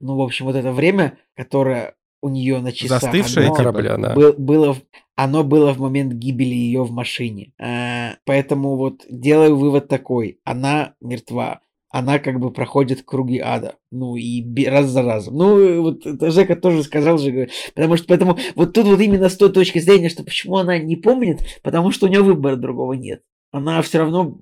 Ну, 0.00 0.16
в 0.16 0.22
общем, 0.22 0.46
вот 0.46 0.56
это 0.56 0.72
время, 0.72 1.18
которое 1.36 1.94
у 2.22 2.28
нее 2.28 2.60
на 2.60 2.72
часах. 2.72 3.02
Застывшее 3.02 3.48
оно 3.48 3.54
корабля, 3.54 3.96
да. 3.98 4.14
Был, 4.14 4.32
было, 4.32 4.76
оно 5.16 5.44
было 5.44 5.74
в 5.74 5.80
момент 5.80 6.14
гибели 6.14 6.54
ее 6.54 6.84
в 6.84 6.92
машине. 6.92 7.52
А, 7.60 8.14
поэтому 8.24 8.76
вот 8.76 9.04
делаю 9.10 9.56
вывод 9.56 9.88
такой. 9.88 10.38
Она 10.44 10.94
мертва. 11.00 11.60
Она 11.90 12.18
как 12.18 12.40
бы 12.40 12.50
проходит 12.50 13.02
круги 13.02 13.38
ада. 13.38 13.74
Ну 13.90 14.16
и 14.16 14.64
раз 14.64 14.86
за 14.86 15.02
разом. 15.02 15.36
Ну 15.36 15.82
вот 15.82 16.04
Жека 16.32 16.56
тоже 16.56 16.84
сказал 16.84 17.18
же. 17.18 17.50
Потому 17.74 17.98
что 17.98 18.06
поэтому 18.06 18.38
вот 18.54 18.72
тут 18.72 18.86
вот 18.86 19.00
именно 19.00 19.28
с 19.28 19.36
той 19.36 19.52
точки 19.52 19.78
зрения, 19.78 20.08
что 20.08 20.24
почему 20.24 20.56
она 20.56 20.78
не 20.78 20.96
помнит, 20.96 21.40
потому 21.62 21.90
что 21.90 22.06
у 22.06 22.08
нее 22.08 22.22
выбора 22.22 22.56
другого 22.56 22.94
нет 22.94 23.22
она 23.52 23.82
все 23.82 23.98
равно, 23.98 24.38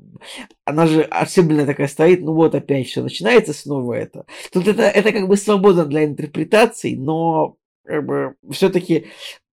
она 0.64 0.86
же 0.86 1.02
особенно 1.02 1.66
такая 1.66 1.88
стоит, 1.88 2.20
ну 2.20 2.32
вот 2.32 2.54
опять 2.54 2.86
все 2.86 3.02
начинается 3.02 3.52
снова 3.52 3.94
это. 3.94 4.24
Тут 4.52 4.68
это, 4.68 4.82
это 4.82 5.12
как 5.12 5.26
бы 5.26 5.36
свобода 5.36 5.84
для 5.84 6.04
интерпретаций, 6.04 6.94
но 6.94 7.56
как 7.84 8.04
бы 8.06 8.34
все-таки 8.50 9.06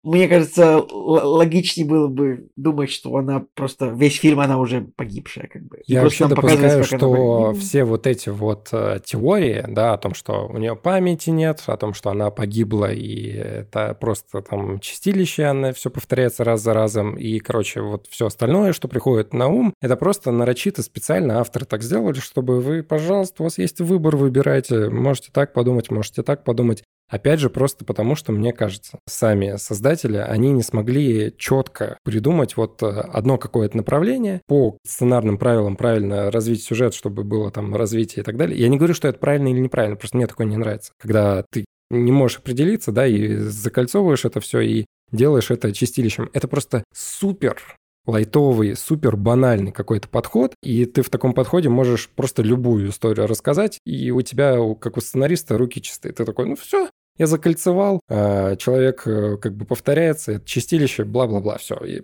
мне 0.06 0.28
кажется, 0.28 0.86
логичнее 0.92 1.88
было 1.88 2.08
бы 2.08 2.48
думать, 2.56 2.92
что 2.92 3.16
она 3.18 3.44
просто 3.56 3.88
весь 3.88 4.20
фильм 4.20 4.40
она 4.40 4.60
уже 4.60 4.82
погибшая, 4.82 5.48
как 5.48 5.64
бы. 5.64 5.82
Я 5.88 6.04
вообще 6.04 6.28
допускаю, 6.28 6.84
что 6.84 7.54
все 7.54 7.84
вот 7.84 8.06
эти 8.06 8.30
вот 8.30 8.70
э, 8.72 9.00
теории, 9.04 9.66
да, 9.68 9.94
о 9.94 9.98
том, 9.98 10.14
что 10.14 10.48
у 10.48 10.60
нее 10.60 10.76
памяти 10.76 11.32
нет, 11.32 11.64
о 11.66 11.76
том, 11.76 11.96
что 11.96 12.12
она 12.12 12.30
погибла 12.30 12.94
и 12.94 13.32
это 13.32 13.98
просто 14.00 14.44
там 14.44 14.80
чистилище, 14.80 15.46
она 15.46 15.74
все 15.74 15.90
повторяется 15.90 16.44
раз 16.44 16.62
за 16.62 16.76
разом, 16.76 17.18
и, 17.18 17.40
короче, 17.40 17.82
вот 17.82 18.06
все 18.08 18.28
остальное, 18.28 18.74
что 18.74 18.88
приходит 18.88 19.34
на 19.34 19.48
ум, 19.48 19.74
это 19.82 19.96
просто 19.96 20.30
нарочито 20.32 20.84
специально 20.84 21.40
авторы 21.40 21.66
так 21.66 21.82
сделали, 21.82 22.20
чтобы 22.20 22.62
вы, 22.62 22.84
пожалуйста, 22.84 23.42
у 23.42 23.46
вас 23.46 23.58
есть 23.58 23.82
выбор, 23.82 24.18
выбирайте, 24.18 24.88
можете 24.92 25.30
так 25.32 25.52
подумать, 25.52 25.90
можете 25.90 26.22
так 26.22 26.44
подумать. 26.44 26.84
Опять 27.10 27.40
же, 27.40 27.50
просто 27.50 27.86
потому, 27.86 28.16
что, 28.16 28.32
мне 28.32 28.52
кажется, 28.52 28.98
сами 29.08 29.58
создатели, 29.58 30.18
они 30.18 30.52
не 30.52 30.64
смогли 30.64 31.34
четко 31.38 32.00
придумать 32.04 32.58
вот 32.58 32.82
э, 32.82 32.88
одно 32.88 33.38
какое-то 33.38 33.78
направление 33.78 34.42
по 34.48 34.78
сценарным 34.86 35.38
правилам 35.38 35.76
правильно 35.76 36.32
развить 36.32 36.64
сюжет, 36.64 36.96
чтобы 36.96 37.24
было 37.24 37.52
там 37.52 37.76
развитие 37.76 38.22
и 38.22 38.26
так 38.26 38.38
далее. 38.38 38.60
Я 38.60 38.70
не 38.70 38.78
говорю, 38.78 38.96
что 38.96 39.08
это 39.08 39.20
правильно 39.20 39.50
или 39.50 39.60
неправильно, 39.60 39.98
просто 39.98 40.18
мне 40.18 40.26
такое 40.26 40.48
не 40.48 40.58
нравится. 40.58 40.94
Когда 41.00 41.46
ты 41.52 41.66
не 41.92 42.12
можешь 42.12 42.40
определиться, 42.40 42.92
да, 42.92 43.06
и 43.06 43.36
закольцовываешь 43.36 44.26
это 44.26 44.40
все, 44.40 44.62
и 44.62 44.86
делаешь 45.12 45.52
это 45.52 45.72
чистилищем. 45.72 46.30
Это 46.34 46.48
просто 46.48 46.84
супер 46.94 47.62
лайтовый, 48.08 48.76
супер 48.76 49.18
банальный 49.18 49.72
какой-то 49.72 50.08
подход, 50.08 50.54
и 50.62 50.86
ты 50.86 51.02
в 51.02 51.10
таком 51.10 51.34
подходе 51.34 51.70
можешь 51.70 52.10
просто 52.10 52.44
любую 52.44 52.90
историю 52.90 53.28
рассказать, 53.28 53.80
и 53.86 54.12
у 54.12 54.22
тебя, 54.22 54.58
как 54.80 54.98
у 54.98 55.02
сценариста, 55.02 55.58
руки 55.58 55.82
чистые. 55.82 56.14
Ты 56.14 56.26
такой, 56.26 56.46
ну 56.46 56.56
все, 56.56 56.90
я 57.18 57.28
закольцевал, 57.28 58.02
а 58.10 58.56
человек 58.56 59.04
э, 59.06 59.38
как 59.38 59.56
бы 59.56 59.66
повторяется, 59.66 60.34
это 60.34 60.46
чистилище, 60.46 61.04
бла-бла-бла, 61.04 61.58
все. 61.58 61.76
И 61.78 62.02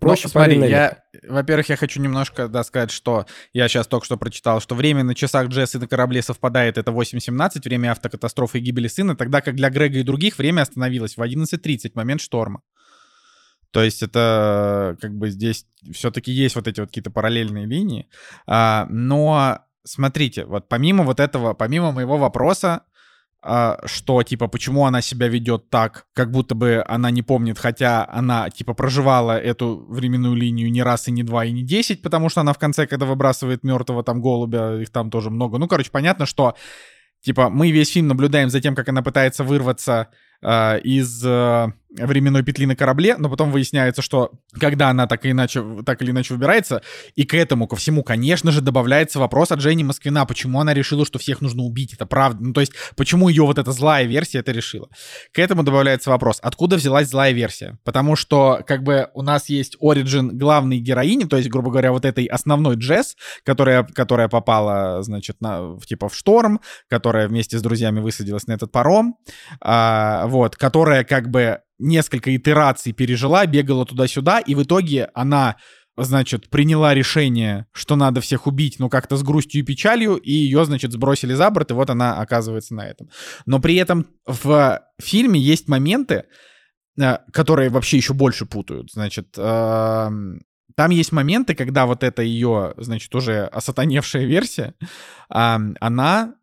Проще 0.00 0.22
ну, 0.24 0.30
смотри, 0.30 0.58
я, 0.68 1.02
во-первых, 1.26 1.68
я 1.70 1.76
хочу 1.76 2.00
немножко 2.00 2.46
да, 2.46 2.62
сказать, 2.62 2.92
что 2.92 3.26
я 3.52 3.66
сейчас 3.68 3.88
только 3.88 4.06
что 4.06 4.16
прочитал, 4.16 4.60
что 4.60 4.76
время 4.76 5.02
на 5.02 5.14
часах 5.14 5.48
Джесс 5.48 5.74
на 5.74 5.88
корабле 5.88 6.22
совпадает, 6.22 6.78
это 6.78 6.92
8.17, 6.92 7.62
время 7.64 7.92
автокатастрофы 7.92 8.58
и 8.58 8.60
гибели 8.60 8.86
сына, 8.86 9.16
тогда 9.16 9.40
как 9.40 9.56
для 9.56 9.70
Грега 9.70 9.98
и 9.98 10.04
других 10.04 10.38
время 10.38 10.62
остановилось 10.62 11.16
в 11.16 11.20
11.30, 11.22 11.92
момент 11.94 12.20
шторма. 12.20 12.62
То 13.72 13.82
есть 13.82 14.02
это 14.02 14.96
как 15.00 15.14
бы 15.14 15.30
здесь 15.30 15.66
все-таки 15.92 16.30
есть 16.32 16.54
вот 16.54 16.68
эти 16.68 16.80
вот 16.80 16.90
какие-то 16.90 17.10
параллельные 17.10 17.66
линии. 17.66 18.08
А, 18.46 18.86
но 18.88 19.64
смотрите, 19.84 20.44
вот 20.44 20.68
помимо 20.68 21.02
вот 21.04 21.20
этого, 21.20 21.54
помимо 21.54 21.92
моего 21.92 22.18
вопроса, 22.18 22.82
что 23.40 24.22
типа 24.24 24.48
почему 24.48 24.86
она 24.86 25.00
себя 25.00 25.28
ведет 25.28 25.70
так, 25.70 26.06
как 26.12 26.30
будто 26.30 26.54
бы 26.54 26.84
она 26.86 27.10
не 27.10 27.22
помнит, 27.22 27.58
хотя 27.58 28.04
она 28.10 28.50
типа 28.50 28.74
проживала 28.74 29.38
эту 29.38 29.86
временную 29.88 30.34
линию 30.34 30.70
не 30.72 30.82
раз 30.82 31.06
и 31.08 31.12
не 31.12 31.22
два 31.22 31.44
и 31.44 31.52
не 31.52 31.62
десять, 31.62 32.02
потому 32.02 32.28
что 32.28 32.40
она 32.40 32.52
в 32.52 32.58
конце, 32.58 32.86
когда 32.86 33.06
выбрасывает 33.06 33.62
мертвого 33.62 34.02
там 34.02 34.20
голубя, 34.20 34.80
их 34.80 34.90
там 34.90 35.10
тоже 35.10 35.30
много. 35.30 35.58
Ну, 35.58 35.68
короче, 35.68 35.90
понятно, 35.92 36.26
что 36.26 36.56
типа 37.20 37.48
мы 37.48 37.70
весь 37.70 37.92
фильм 37.92 38.08
наблюдаем 38.08 38.50
за 38.50 38.60
тем, 38.60 38.74
как 38.74 38.88
она 38.88 39.02
пытается 39.02 39.44
вырваться 39.44 40.08
э, 40.42 40.80
из 40.80 41.24
э, 41.24 41.72
временной 41.90 42.42
петли 42.42 42.66
на 42.66 42.76
корабле, 42.76 43.16
но 43.16 43.30
потом 43.30 43.50
выясняется, 43.50 44.02
что 44.02 44.32
когда 44.52 44.90
она 44.90 45.06
так, 45.06 45.24
и 45.24 45.30
иначе, 45.30 45.64
так 45.86 46.02
или 46.02 46.10
иначе 46.10 46.34
выбирается, 46.34 46.82
и 47.14 47.24
к 47.24 47.34
этому, 47.34 47.66
ко 47.66 47.76
всему, 47.76 48.02
конечно 48.02 48.52
же, 48.52 48.60
добавляется 48.60 49.18
вопрос 49.18 49.52
от 49.52 49.60
Жени 49.60 49.84
Москвина, 49.84 50.26
почему 50.26 50.60
она 50.60 50.74
решила, 50.74 51.06
что 51.06 51.18
всех 51.18 51.40
нужно 51.40 51.62
убить, 51.62 51.94
это 51.94 52.06
правда, 52.06 52.44
ну 52.44 52.52
то 52.52 52.60
есть, 52.60 52.72
почему 52.96 53.28
ее 53.28 53.44
вот 53.44 53.58
эта 53.58 53.72
злая 53.72 54.04
версия 54.04 54.38
это 54.38 54.52
решила. 54.52 54.88
К 55.32 55.38
этому 55.38 55.62
добавляется 55.62 56.10
вопрос, 56.10 56.38
откуда 56.42 56.76
взялась 56.76 57.08
злая 57.08 57.32
версия? 57.32 57.78
Потому 57.84 58.16
что, 58.16 58.62
как 58.66 58.82
бы, 58.82 59.08
у 59.14 59.22
нас 59.22 59.48
есть 59.48 59.76
оригин 59.80 60.36
главной 60.36 60.78
героини, 60.78 61.24
то 61.24 61.36
есть, 61.36 61.48
грубо 61.48 61.70
говоря, 61.70 61.92
вот 61.92 62.04
этой 62.04 62.26
основной 62.26 62.76
Джесс, 62.76 63.16
которая, 63.44 63.84
которая 63.84 64.28
попала, 64.28 65.02
значит, 65.02 65.40
на, 65.40 65.78
типа 65.86 66.08
в 66.08 66.14
шторм, 66.14 66.60
которая 66.88 67.28
вместе 67.28 67.58
с 67.58 67.62
друзьями 67.62 68.00
высадилась 68.00 68.46
на 68.46 68.52
этот 68.52 68.70
паром, 68.72 69.16
а, 69.60 70.26
вот, 70.26 70.56
которая 70.56 71.04
как 71.04 71.30
бы 71.30 71.60
несколько 71.78 72.34
итераций 72.34 72.92
пережила, 72.92 73.46
бегала 73.46 73.86
туда-сюда, 73.86 74.40
и 74.40 74.54
в 74.54 74.62
итоге 74.62 75.10
она 75.14 75.56
значит, 76.04 76.48
приняла 76.48 76.94
решение, 76.94 77.66
что 77.72 77.96
надо 77.96 78.20
всех 78.20 78.46
убить, 78.46 78.78
но 78.78 78.88
как-то 78.88 79.16
с 79.16 79.22
грустью 79.22 79.62
и 79.62 79.64
печалью, 79.64 80.16
и 80.16 80.30
ее, 80.30 80.64
значит, 80.64 80.92
сбросили 80.92 81.34
за 81.34 81.50
борт, 81.50 81.70
и 81.70 81.74
вот 81.74 81.90
она 81.90 82.20
оказывается 82.20 82.74
на 82.74 82.86
этом. 82.86 83.10
Но 83.46 83.58
при 83.60 83.76
этом 83.76 84.06
в 84.26 84.80
фильме 85.00 85.40
есть 85.40 85.68
моменты, 85.68 86.24
э, 87.00 87.18
которые 87.32 87.70
вообще 87.70 87.96
еще 87.96 88.14
больше 88.14 88.46
путают. 88.46 88.92
Значит, 88.92 89.34
эм, 89.36 90.40
там 90.76 90.90
есть 90.90 91.12
моменты, 91.12 91.54
когда 91.54 91.86
вот 91.86 92.04
эта 92.04 92.22
ее, 92.22 92.74
значит, 92.76 93.12
уже 93.14 93.46
осатаневшая 93.46 94.24
версия, 94.24 94.74
она 95.28 96.34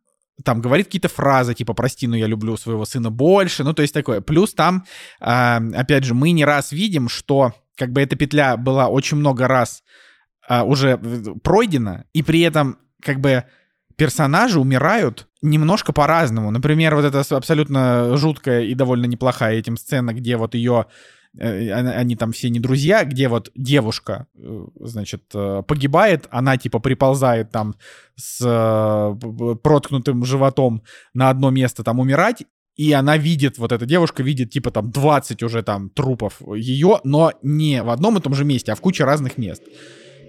там 0.44 0.62
говорит 0.62 0.88
какие-то 0.88 1.08
фразы, 1.08 1.54
типа 1.54 1.74
«прости, 1.74 2.08
но 2.08 2.16
я 2.16 2.28
люблю 2.28 2.58
своего 2.58 2.86
сына 2.86 3.10
больше», 3.10 3.64
ну, 3.64 3.74
то 3.74 3.82
есть 3.82 3.94
такое. 3.94 4.22
Плюс 4.22 4.54
там, 4.54 4.86
э, 5.22 5.60
опять 5.76 6.04
же, 6.04 6.14
мы 6.14 6.32
не 6.32 6.46
раз 6.46 6.72
видим, 6.72 7.10
что 7.10 7.54
как 7.78 7.92
бы 7.92 8.02
эта 8.02 8.16
петля 8.16 8.58
была 8.58 8.88
очень 8.88 9.18
много 9.18 9.48
раз 9.48 9.84
э, 10.50 10.62
уже 10.62 10.98
пройдена, 11.44 12.06
и 12.14 12.24
при 12.24 12.42
этом 12.42 12.78
как 13.02 13.20
бы 13.20 13.46
персонажи 13.96 14.60
умирают 14.60 15.28
немножко 15.42 15.94
по-разному. 15.94 16.52
Например, 16.52 16.96
вот 16.96 17.06
эта 17.06 17.24
абсолютно 17.36 18.18
жуткая 18.18 18.64
и 18.64 18.74
довольно 18.74 19.06
неплохая 19.06 19.58
этим 19.58 19.78
сцена, 19.78 20.14
где 20.14 20.36
вот 20.36 20.54
ее 20.54 20.86
Э, 20.86 21.25
они 21.40 22.16
там 22.16 22.32
все 22.32 22.50
не 22.50 22.60
друзья, 22.60 23.04
где 23.04 23.28
вот 23.28 23.52
девушка, 23.56 24.28
э, 24.36 24.66
значит, 24.80 25.24
э, 25.34 25.64
погибает, 25.68 26.28
она 26.32 26.58
типа 26.58 26.80
приползает 26.80 27.52
там 27.52 27.76
с 28.16 28.40
проткнутым 29.64 30.24
животом 30.26 30.84
на 31.14 31.30
одно 31.30 31.50
место 31.50 31.84
там 31.84 32.00
умирать, 32.00 32.44
и 32.76 32.92
она 32.92 33.18
видит, 33.18 33.58
вот 33.58 33.72
эта 33.72 33.86
девушка 33.86 34.24
видит 34.24 34.52
типа 34.52 34.72
там 34.72 34.92
20 34.92 35.44
уже 35.44 35.64
там 35.64 35.90
трупов 35.90 36.42
ее, 36.56 37.00
но 37.04 37.32
не 37.42 37.82
в 37.82 37.90
одном 37.90 38.18
и 38.18 38.22
том 38.22 38.34
же 38.34 38.46
месте, 38.46 38.72
а 38.72 38.76
в 38.76 38.82
куче 38.82 39.06
разных 39.06 39.38
мест. 39.38 39.64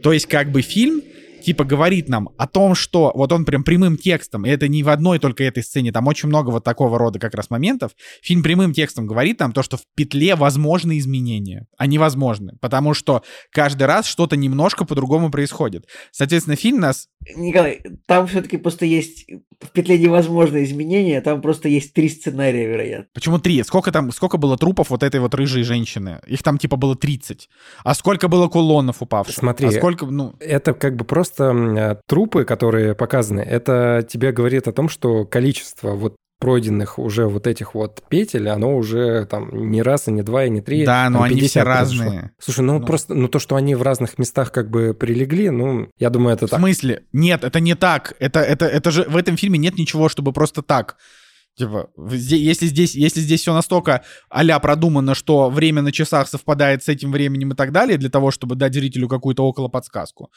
То 0.02 0.12
есть 0.12 0.26
как 0.26 0.52
бы 0.52 0.62
фильм 0.62 1.02
типа 1.47 1.62
говорит 1.62 2.09
нам 2.09 2.31
о 2.39 2.48
том, 2.48 2.74
что 2.74 3.12
вот 3.14 3.32
он 3.32 3.44
прям 3.44 3.62
прямым 3.62 3.97
текстом, 3.97 4.44
и 4.44 4.48
это 4.48 4.66
не 4.66 4.82
в 4.82 4.89
одной 4.89 5.20
только 5.20 5.44
этой 5.44 5.62
сцене, 5.62 5.93
там 5.93 6.09
очень 6.09 6.28
много 6.28 6.51
вот 6.51 6.64
такого 6.64 6.98
рода 6.98 7.20
как 7.20 7.35
раз 7.36 7.51
моментов, 7.51 7.93
фильм 8.20 8.43
прямым 8.43 8.73
текстом 8.73 9.06
говорит 9.06 9.39
нам 9.39 9.52
то, 9.52 9.62
что 9.62 9.77
в 9.77 9.82
петле 9.94 10.35
возможны 10.35 10.98
изменения, 10.98 11.68
они 11.78 11.98
возможны, 11.98 12.55
потому 12.60 12.94
что 12.94 13.23
каждый 13.52 13.85
раз 13.85 14.06
что-то 14.06 14.36
немножко 14.36 14.85
по-другому 14.85 15.31
происходит. 15.31 15.86
Соответственно, 16.10 16.56
фильм 16.56 16.81
нас 16.81 17.06
Николай, 17.34 17.82
там 18.06 18.26
все-таки 18.26 18.56
просто 18.56 18.86
есть 18.86 19.26
в 19.60 19.70
петле 19.70 19.98
невозможно 19.98 20.62
изменения, 20.62 21.20
там 21.20 21.40
просто 21.40 21.68
есть 21.68 21.92
три 21.92 22.08
сценария, 22.08 22.66
вероятно. 22.66 23.06
Почему 23.14 23.38
три? 23.38 23.62
Сколько 23.62 23.90
там, 23.90 24.12
сколько 24.12 24.36
было 24.36 24.56
трупов 24.56 24.90
вот 24.90 25.02
этой 25.02 25.20
вот 25.20 25.34
рыжей 25.34 25.62
женщины? 25.64 26.20
Их 26.26 26.42
там 26.42 26.58
типа 26.58 26.76
было 26.76 26.94
30. 26.94 27.48
А 27.82 27.94
сколько 27.94 28.28
было 28.28 28.48
кулонов 28.48 29.02
упавших? 29.02 29.36
Смотри, 29.36 29.68
а 29.68 29.72
сколько, 29.72 30.06
ну... 30.06 30.34
Это 30.40 30.74
как 30.74 30.96
бы 30.96 31.04
просто 31.04 32.00
трупы, 32.06 32.44
которые 32.44 32.94
показаны, 32.94 33.40
это 33.40 34.06
тебе 34.08 34.32
говорит 34.32 34.68
о 34.68 34.72
том, 34.72 34.88
что 34.88 35.24
количество 35.24 35.92
вот 35.92 36.16
пройденных 36.38 36.98
уже 36.98 37.26
вот 37.26 37.46
этих 37.46 37.74
вот 37.74 38.02
петель, 38.08 38.48
оно 38.48 38.76
уже 38.76 39.24
там 39.26 39.70
не 39.70 39.82
раз, 39.82 40.08
и 40.08 40.12
не 40.12 40.22
два, 40.22 40.44
и 40.44 40.50
не 40.50 40.60
три. 40.60 40.84
Да, 40.84 41.08
но 41.08 41.22
они 41.22 41.40
все 41.40 41.62
разные. 41.62 42.08
Произошло. 42.08 42.30
Слушай, 42.38 42.60
ну, 42.64 42.78
ну 42.78 42.86
просто, 42.86 43.14
ну 43.14 43.28
то, 43.28 43.38
что 43.38 43.56
они 43.56 43.74
в 43.74 43.82
разных 43.82 44.18
местах 44.18 44.52
как 44.52 44.70
бы 44.70 44.94
прилегли, 44.94 45.50
ну, 45.50 45.88
я 45.98 46.10
думаю, 46.10 46.34
это 46.34 46.46
так. 46.46 46.58
В 46.58 46.62
смысле? 46.62 47.04
Нет, 47.12 47.44
это 47.44 47.60
не 47.60 47.74
так. 47.74 48.14
Это, 48.18 48.40
это, 48.40 48.66
это 48.66 48.90
же 48.90 49.04
в 49.04 49.16
этом 49.16 49.36
фильме 49.36 49.58
нет 49.58 49.78
ничего, 49.78 50.08
чтобы 50.08 50.32
просто 50.32 50.62
так. 50.62 50.96
Типа, 51.56 51.88
если 51.96 52.66
здесь, 52.66 52.94
если 52.94 53.20
здесь 53.20 53.40
все 53.40 53.54
настолько 53.54 54.02
а 54.28 54.58
продумано, 54.58 55.14
что 55.14 55.48
время 55.48 55.80
на 55.80 55.90
часах 55.90 56.28
совпадает 56.28 56.84
с 56.84 56.88
этим 56.88 57.12
временем 57.12 57.52
и 57.52 57.56
так 57.56 57.72
далее, 57.72 57.96
для 57.96 58.10
того, 58.10 58.30
чтобы 58.30 58.56
дать 58.56 58.74
зрителю 58.74 59.08
какую-то 59.08 59.42
около 59.42 59.68
подсказку, 59.68 60.30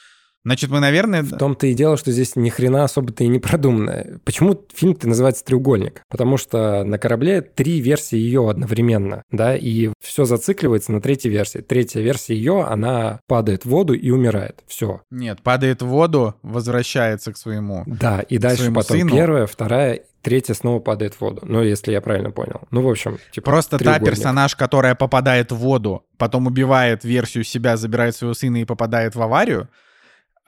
Значит, 0.46 0.70
мы, 0.70 0.80
наверное... 0.80 1.24
В 1.24 1.38
том-то 1.38 1.68
и 1.68 1.74
дело, 1.74 1.98
что 1.98 2.12
здесь 2.12 2.36
ни 2.36 2.50
хрена 2.50 2.84
особо-то 2.86 3.24
и 3.24 3.28
не 3.28 3.40
продумано. 3.40 4.20
Почему 4.24 4.60
фильм-то 4.74 5.08
называется 5.08 5.44
«Треугольник»? 5.44 6.02
Потому 6.10 6.38
что 6.38 6.84
на 6.84 6.98
корабле 6.98 7.42
три 7.42 7.82
версии 7.82 8.18
ее 8.18 8.50
одновременно, 8.50 9.24
да, 9.32 9.56
и 9.56 9.90
все 10.02 10.26
зацикливается 10.26 10.92
на 10.92 11.02
третьей 11.02 11.32
версии. 11.32 11.60
Третья 11.60 12.02
версия 12.02 12.36
ее, 12.36 12.64
она 12.64 13.20
падает 13.28 13.66
в 13.66 13.70
воду 13.70 13.94
и 13.94 14.10
умирает. 14.12 14.64
Все. 14.68 15.02
Нет, 15.12 15.42
падает 15.42 15.82
в 15.82 15.88
воду, 15.88 16.36
возвращается 16.42 17.34
к 17.34 17.38
своему 17.38 17.84
Да, 17.86 18.22
и 18.22 18.38
дальше 18.38 18.72
потом 18.72 18.98
сыну. 18.98 19.12
первая, 19.12 19.46
вторая 19.46 20.02
третья 20.22 20.54
снова 20.54 20.80
падает 20.80 21.16
в 21.16 21.22
воду. 21.22 21.42
Ну, 21.44 21.62
если 21.62 21.92
я 21.92 22.02
правильно 22.02 22.32
понял. 22.32 22.62
Ну, 22.72 22.82
в 22.82 22.90
общем, 22.90 23.20
типа 23.32 23.52
Просто 23.52 23.78
та 23.78 24.00
персонаж, 24.00 24.56
которая 24.56 24.96
попадает 24.96 25.52
в 25.52 25.56
воду, 25.56 26.04
потом 26.18 26.48
убивает 26.48 27.04
версию 27.04 27.44
себя, 27.44 27.78
забирает 27.78 28.16
своего 28.16 28.34
сына 28.34 28.58
и 28.58 28.66
попадает 28.66 29.16
в 29.16 29.22
аварию, 29.22 29.70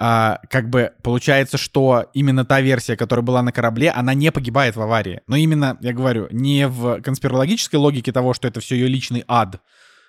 а, 0.04 0.40
как 0.50 0.68
бы 0.68 0.94
получается, 1.04 1.60
что 1.60 2.10
именно 2.16 2.44
та 2.44 2.60
версия, 2.60 2.98
которая 2.98 3.24
была 3.24 3.44
на 3.44 3.52
корабле, 3.52 3.92
она 3.92 4.16
не 4.16 4.32
погибает 4.32 4.76
в 4.76 4.82
аварии. 4.82 5.22
Но 5.28 5.36
именно, 5.36 5.78
я 5.82 5.94
говорю, 5.94 6.28
не 6.32 6.68
в 6.68 7.04
конспирологической 7.04 7.80
логике 7.80 8.12
того, 8.12 8.34
что 8.34 8.48
это 8.48 8.62
все 8.62 8.76
ее 8.76 8.88
личный 8.88 9.24
ад. 9.28 9.62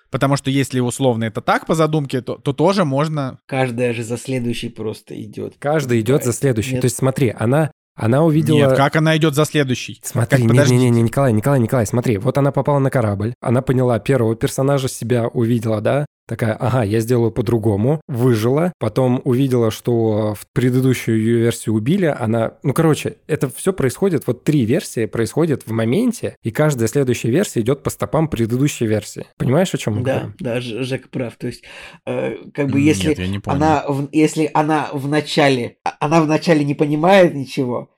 Потому 0.09 0.35
что 0.35 0.49
если 0.49 0.79
условно 0.79 1.25
это 1.25 1.41
так 1.41 1.67
по 1.67 1.75
задумке, 1.75 2.21
то, 2.21 2.37
то 2.37 2.53
тоже 2.53 2.85
можно... 2.85 3.37
Каждая 3.45 3.93
же 3.93 4.03
за 4.03 4.17
следующий 4.17 4.69
просто 4.69 5.21
идет. 5.21 5.57
Каждый 5.59 5.99
идет 6.01 6.23
за 6.23 6.33
следующий. 6.33 6.73
Нет. 6.73 6.81
То 6.81 6.85
есть 6.85 6.97
смотри, 6.97 7.31
она 7.37 7.69
она 7.95 8.23
увидела... 8.23 8.57
Нет, 8.57 8.75
как 8.75 8.95
она 8.95 9.15
идет 9.17 9.35
за 9.35 9.45
следующий? 9.45 9.99
Смотри, 10.03 10.47
как, 10.47 10.67
не, 10.69 10.77
не, 10.77 10.89
не, 10.89 11.01
Николай, 11.03 11.31
Николай, 11.31 11.59
Николай, 11.59 11.85
смотри, 11.85 12.17
вот 12.17 12.35
она 12.39 12.51
попала 12.51 12.79
на 12.79 12.89
корабль, 12.89 13.35
она 13.39 13.61
поняла 13.61 13.99
первого 13.99 14.35
персонажа 14.35 14.89
себя 14.89 15.27
увидела, 15.27 15.79
да, 15.79 16.07
Такая, 16.25 16.53
ага, 16.53 16.83
я 16.83 16.99
сделаю 17.01 17.31
по-другому. 17.31 17.99
Выжила. 18.07 18.71
Потом 18.79 19.21
увидела, 19.25 19.71
что 19.71 20.35
в 20.35 20.45
предыдущую 20.53 21.19
ее 21.19 21.37
версию 21.39 21.75
убили. 21.75 22.05
Она... 22.05 22.53
Ну, 22.63 22.73
короче, 22.73 23.17
это 23.27 23.49
все 23.49 23.73
происходит... 23.73 24.25
Вот 24.25 24.43
три 24.43 24.65
версии 24.65 25.05
происходят 25.05 25.63
в 25.65 25.71
моменте, 25.71 26.37
и 26.41 26.51
каждая 26.51 26.87
следующая 26.87 27.29
версия 27.29 27.59
идет 27.61 27.83
по 27.83 27.89
стопам 27.89 28.29
предыдущей 28.29 28.85
версии. 28.85 29.25
Понимаешь, 29.37 29.73
о 29.73 29.77
чем 29.77 29.95
мы 29.95 30.01
да, 30.03 30.13
говорим? 30.13 30.35
Да, 30.39 30.61
Жек 30.61 31.09
прав. 31.09 31.35
То 31.35 31.47
есть, 31.47 31.63
э, 32.05 32.37
как 32.53 32.69
бы 32.69 32.79
если 32.79 33.09
Нет, 33.09 33.19
я 33.19 33.27
не 33.27 33.41
она... 33.45 33.83
В, 33.87 34.07
если 34.13 34.49
она 34.53 34.89
в 34.93 35.07
начале... 35.09 35.77
А, 35.83 35.97
она 35.99 36.21
в 36.21 36.27
начале 36.27 36.63
не 36.63 36.73
понимает 36.73 37.33
ничего, 37.33 37.89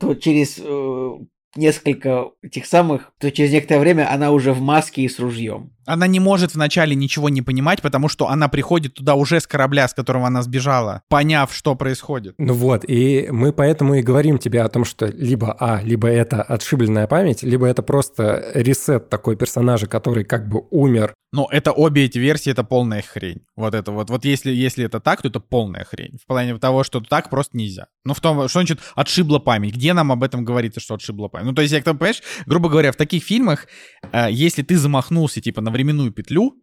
то 0.00 0.14
через 0.14 0.58
э, 0.58 1.10
несколько 1.56 2.30
этих 2.42 2.66
самых, 2.66 3.12
то 3.18 3.30
через 3.30 3.52
некоторое 3.52 3.80
время 3.80 4.12
она 4.12 4.32
уже 4.32 4.52
в 4.52 4.60
маске 4.60 5.02
и 5.02 5.08
с 5.08 5.18
ружьем. 5.18 5.72
Она 5.88 6.06
не 6.06 6.20
может 6.20 6.54
вначале 6.54 6.94
ничего 6.94 7.30
не 7.30 7.40
понимать, 7.40 7.80
потому 7.80 8.08
что 8.08 8.28
она 8.28 8.48
приходит 8.48 8.94
туда 8.94 9.14
уже 9.14 9.40
с 9.40 9.46
корабля, 9.46 9.88
с 9.88 9.94
которого 9.94 10.26
она 10.26 10.42
сбежала, 10.42 11.02
поняв, 11.08 11.52
что 11.54 11.74
происходит. 11.74 12.34
Ну 12.36 12.52
вот, 12.52 12.84
и 12.86 13.28
мы 13.30 13.54
поэтому 13.54 13.94
и 13.94 14.02
говорим 14.02 14.38
тебе 14.38 14.60
о 14.60 14.68
том, 14.68 14.84
что 14.84 15.06
либо 15.06 15.56
А, 15.58 15.80
либо 15.82 16.08
это 16.08 16.42
отшибленная 16.42 17.06
память, 17.06 17.42
либо 17.42 17.66
это 17.66 17.82
просто 17.82 18.50
ресет 18.54 19.08
такой 19.08 19.36
персонажа, 19.36 19.86
который 19.86 20.24
как 20.24 20.46
бы 20.48 20.62
умер. 20.70 21.14
Ну, 21.30 21.46
это 21.50 21.72
обе 21.72 22.06
эти 22.06 22.18
версии, 22.18 22.50
это 22.50 22.64
полная 22.64 23.02
хрень. 23.02 23.42
Вот 23.54 23.74
это 23.74 23.92
вот. 23.92 24.08
Вот 24.08 24.24
если, 24.24 24.50
если 24.50 24.86
это 24.86 24.98
так, 24.98 25.20
то 25.20 25.28
это 25.28 25.40
полная 25.40 25.84
хрень. 25.84 26.18
В 26.22 26.26
плане 26.26 26.56
того, 26.58 26.84
что 26.84 27.00
так 27.00 27.28
просто 27.28 27.56
нельзя. 27.58 27.88
Ну, 28.04 28.14
в 28.14 28.20
том, 28.20 28.48
что 28.48 28.60
значит 28.60 28.80
отшибла 28.94 29.38
память? 29.38 29.74
Где 29.74 29.92
нам 29.92 30.10
об 30.10 30.22
этом 30.22 30.42
говорится, 30.42 30.80
что 30.80 30.94
отшибла 30.94 31.28
память? 31.28 31.46
Ну, 31.46 31.52
то 31.52 31.60
есть, 31.60 31.74
я, 31.74 31.82
понимаешь, 31.82 32.22
грубо 32.46 32.70
говоря, 32.70 32.92
в 32.92 32.96
таких 32.96 33.22
фильмах, 33.24 33.66
э, 34.10 34.28
если 34.30 34.62
ты 34.62 34.78
замахнулся, 34.78 35.42
типа, 35.42 35.60
на 35.60 35.70
временную 35.78 36.10
петлю, 36.10 36.60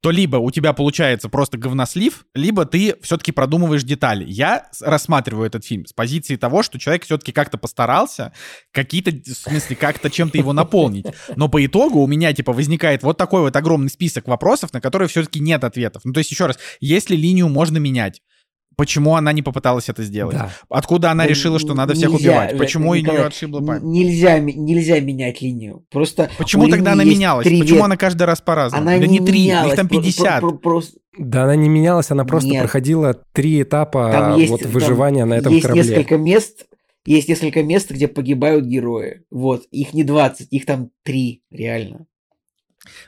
то 0.00 0.10
либо 0.10 0.36
у 0.36 0.50
тебя 0.50 0.72
получается 0.72 1.28
просто 1.28 1.56
говнослив, 1.56 2.26
либо 2.34 2.66
ты 2.66 2.96
все-таки 3.00 3.32
продумываешь 3.32 3.82
детали. 3.82 4.24
Я 4.26 4.68
рассматриваю 4.80 5.46
этот 5.46 5.64
фильм 5.64 5.86
с 5.86 5.92
позиции 5.92 6.36
того, 6.36 6.62
что 6.62 6.78
человек 6.78 7.04
все-таки 7.04 7.32
как-то 7.32 7.58
постарался, 7.58 8.32
какие-то, 8.72 9.12
в 9.12 9.34
смысле, 9.34 9.76
как-то 9.76 10.10
чем-то 10.10 10.36
его 10.36 10.52
наполнить. 10.52 11.06
Но 11.36 11.48
по 11.48 11.64
итогу 11.64 12.00
у 12.00 12.06
меня, 12.06 12.32
типа, 12.32 12.52
возникает 12.52 13.02
вот 13.02 13.16
такой 13.16 13.40
вот 13.40 13.56
огромный 13.56 13.88
список 13.88 14.28
вопросов, 14.28 14.72
на 14.72 14.80
которые 14.80 15.08
все-таки 15.08 15.40
нет 15.40 15.64
ответов. 15.64 16.02
Ну, 16.04 16.12
то 16.12 16.18
есть, 16.18 16.30
еще 16.30 16.46
раз, 16.46 16.58
если 16.80 17.16
линию 17.16 17.48
можно 17.48 17.78
менять, 17.78 18.20
Почему 18.76 19.16
она 19.16 19.32
не 19.32 19.40
попыталась 19.40 19.88
это 19.88 20.02
сделать? 20.02 20.36
Да. 20.36 20.50
Откуда 20.68 21.10
она 21.10 21.24
ну, 21.24 21.30
решила, 21.30 21.58
что 21.58 21.72
надо 21.72 21.94
всех 21.94 22.10
нельзя, 22.10 22.30
убивать? 22.30 22.58
Почему 22.58 22.94
Николай, 22.94 23.20
ее 23.20 23.26
отшибла 23.26 23.60
память? 23.60 23.82
Нельзя, 23.82 24.38
нельзя 24.38 25.00
менять 25.00 25.40
линию. 25.40 25.86
Просто 25.90 26.30
Почему 26.36 26.68
тогда 26.68 26.92
она 26.92 27.04
менялась? 27.04 27.46
Три 27.46 27.60
Почему 27.60 27.84
она 27.84 27.96
каждый 27.96 28.24
раз 28.24 28.42
по-разному? 28.42 28.86
Она 28.86 28.98
да 28.98 29.06
не, 29.06 29.18
не 29.18 29.26
три, 29.26 29.44
менялась, 29.44 29.70
их 29.70 29.76
там 29.76 29.88
50. 29.88 30.40
Про, 30.40 30.50
про, 30.50 30.58
просто... 30.58 30.98
Да, 31.18 31.44
она 31.44 31.56
не 31.56 31.70
менялась, 31.70 32.10
она 32.10 32.26
просто 32.26 32.50
Нет. 32.50 32.62
проходила 32.62 33.14
три 33.32 33.62
этапа 33.62 34.10
там 34.12 34.38
есть, 34.38 34.50
вот, 34.50 34.66
выживания 34.66 35.20
там 35.20 35.30
на 35.30 35.34
этом 35.34 35.52
есть 35.52 35.62
корабле. 35.62 35.82
Есть 35.82 35.96
несколько 35.96 36.18
мест, 36.18 36.66
есть 37.06 37.28
несколько 37.28 37.62
мест, 37.62 37.90
где 37.90 38.08
погибают 38.08 38.66
герои. 38.66 39.22
Вот, 39.30 39.62
их 39.70 39.94
не 39.94 40.04
20, 40.04 40.48
их 40.50 40.66
там 40.66 40.90
три, 41.02 41.42
реально. 41.50 42.06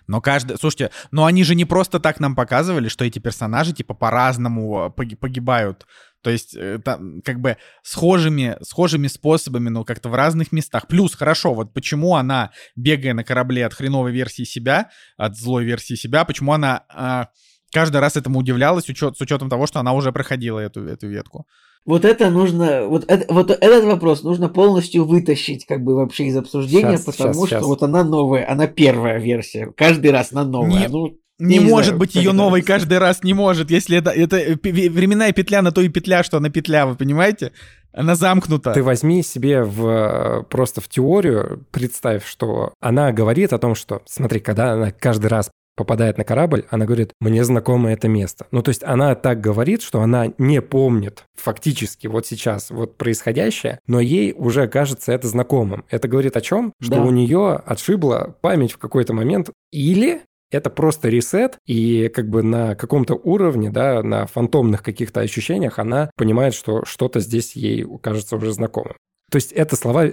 Но 0.06 0.20
каждый... 0.20 0.56
Слушайте, 0.58 0.90
но 1.10 1.24
они 1.24 1.44
же 1.44 1.54
не 1.54 1.64
просто 1.64 2.00
так 2.00 2.20
нам 2.20 2.34
показывали, 2.34 2.88
что 2.88 3.04
эти 3.04 3.18
персонажи, 3.18 3.72
типа, 3.72 3.94
по-разному 3.94 4.90
погибают. 4.90 5.86
То 6.22 6.30
есть, 6.30 6.54
это, 6.54 7.00
как 7.24 7.40
бы 7.40 7.56
схожими, 7.82 8.56
схожими 8.62 9.06
способами, 9.06 9.68
но 9.68 9.84
как-то 9.84 10.08
в 10.08 10.14
разных 10.14 10.52
местах. 10.52 10.88
Плюс, 10.88 11.14
хорошо, 11.14 11.54
вот 11.54 11.72
почему 11.72 12.16
она, 12.16 12.50
бегая 12.76 13.14
на 13.14 13.24
корабле 13.24 13.64
от 13.64 13.74
хреновой 13.74 14.12
версии 14.12 14.42
себя, 14.42 14.90
от 15.16 15.36
злой 15.36 15.64
версии 15.64 15.94
себя, 15.94 16.24
почему 16.24 16.52
она 16.52 16.84
а, 16.88 17.28
каждый 17.72 18.00
раз 18.00 18.16
этому 18.16 18.40
удивлялась 18.40 18.88
учет, 18.88 19.16
с 19.16 19.20
учетом 19.20 19.48
того, 19.48 19.66
что 19.66 19.80
она 19.80 19.92
уже 19.92 20.12
проходила 20.12 20.58
эту, 20.58 20.84
эту 20.86 21.08
ветку? 21.08 21.46
Вот 21.84 22.04
это 22.04 22.30
нужно, 22.30 22.86
вот, 22.86 23.04
это, 23.08 23.32
вот 23.32 23.50
этот 23.50 23.84
вопрос 23.84 24.22
нужно 24.22 24.48
полностью 24.48 25.04
вытащить 25.04 25.64
как 25.66 25.82
бы 25.82 25.94
вообще 25.94 26.26
из 26.26 26.36
обсуждения, 26.36 26.98
сейчас, 26.98 27.04
потому 27.04 27.32
сейчас, 27.32 27.36
что 27.36 27.46
сейчас. 27.46 27.64
вот 27.64 27.82
она 27.82 28.04
новая, 28.04 28.50
она 28.50 28.66
первая 28.66 29.18
версия, 29.18 29.72
каждый 29.76 30.10
раз 30.10 30.32
она 30.32 30.44
новая. 30.44 30.80
Не, 30.80 30.88
ну, 30.88 31.18
не, 31.38 31.58
не 31.58 31.60
может 31.60 31.90
знаю, 31.90 32.00
быть 32.00 32.14
ее 32.16 32.32
новой 32.32 32.62
каждый 32.62 32.98
раз, 32.98 33.22
не 33.22 33.32
может, 33.32 33.70
если 33.70 33.96
это, 33.98 34.10
это 34.10 34.36
временная 34.36 35.32
петля 35.32 35.62
на 35.62 35.70
то 35.70 35.80
и 35.80 35.88
петля, 35.88 36.22
что 36.24 36.38
она 36.38 36.50
петля, 36.50 36.84
вы 36.86 36.96
понимаете? 36.96 37.52
Она 37.92 38.16
замкнута. 38.16 38.72
Ты 38.74 38.82
возьми 38.82 39.22
себе 39.22 39.62
в, 39.62 40.46
просто 40.50 40.80
в 40.80 40.88
теорию, 40.88 41.64
представь, 41.70 42.26
что 42.26 42.74
она 42.80 43.12
говорит 43.12 43.52
о 43.52 43.58
том, 43.58 43.74
что, 43.74 44.02
смотри, 44.04 44.40
когда 44.40 44.72
она 44.72 44.90
каждый 44.90 45.28
раз 45.28 45.50
попадает 45.78 46.18
на 46.18 46.24
корабль, 46.24 46.66
она 46.68 46.84
говорит, 46.84 47.12
мне 47.20 47.44
знакомо 47.44 47.90
это 47.92 48.08
место. 48.08 48.46
Ну, 48.50 48.62
то 48.62 48.68
есть 48.68 48.82
она 48.84 49.14
так 49.14 49.40
говорит, 49.40 49.80
что 49.80 50.02
она 50.02 50.32
не 50.36 50.60
помнит 50.60 51.24
фактически 51.36 52.08
вот 52.08 52.26
сейчас 52.26 52.70
вот 52.70 52.98
происходящее, 52.98 53.78
но 53.86 54.00
ей 54.00 54.34
уже 54.36 54.66
кажется 54.68 55.12
это 55.12 55.28
знакомым. 55.28 55.84
Это 55.88 56.08
говорит 56.08 56.36
о 56.36 56.40
чем? 56.40 56.72
Что 56.82 56.96
да. 56.96 57.02
у 57.04 57.10
нее 57.10 57.62
отшибла 57.64 58.36
память 58.40 58.72
в 58.72 58.78
какой-то 58.78 59.14
момент 59.14 59.50
или 59.70 60.22
это 60.50 60.70
просто 60.70 61.08
ресет, 61.08 61.58
и 61.66 62.08
как 62.08 62.28
бы 62.28 62.42
на 62.42 62.74
каком-то 62.74 63.14
уровне, 63.14 63.70
да, 63.70 64.02
на 64.02 64.26
фантомных 64.26 64.82
каких-то 64.82 65.20
ощущениях 65.20 65.78
она 65.78 66.10
понимает, 66.16 66.54
что 66.54 66.84
что-то 66.84 67.20
здесь 67.20 67.54
ей 67.54 67.86
кажется 68.02 68.36
уже 68.36 68.52
знакомым. 68.52 68.94
То 69.30 69.36
есть 69.36 69.52
это 69.52 69.76
слова, 69.76 70.06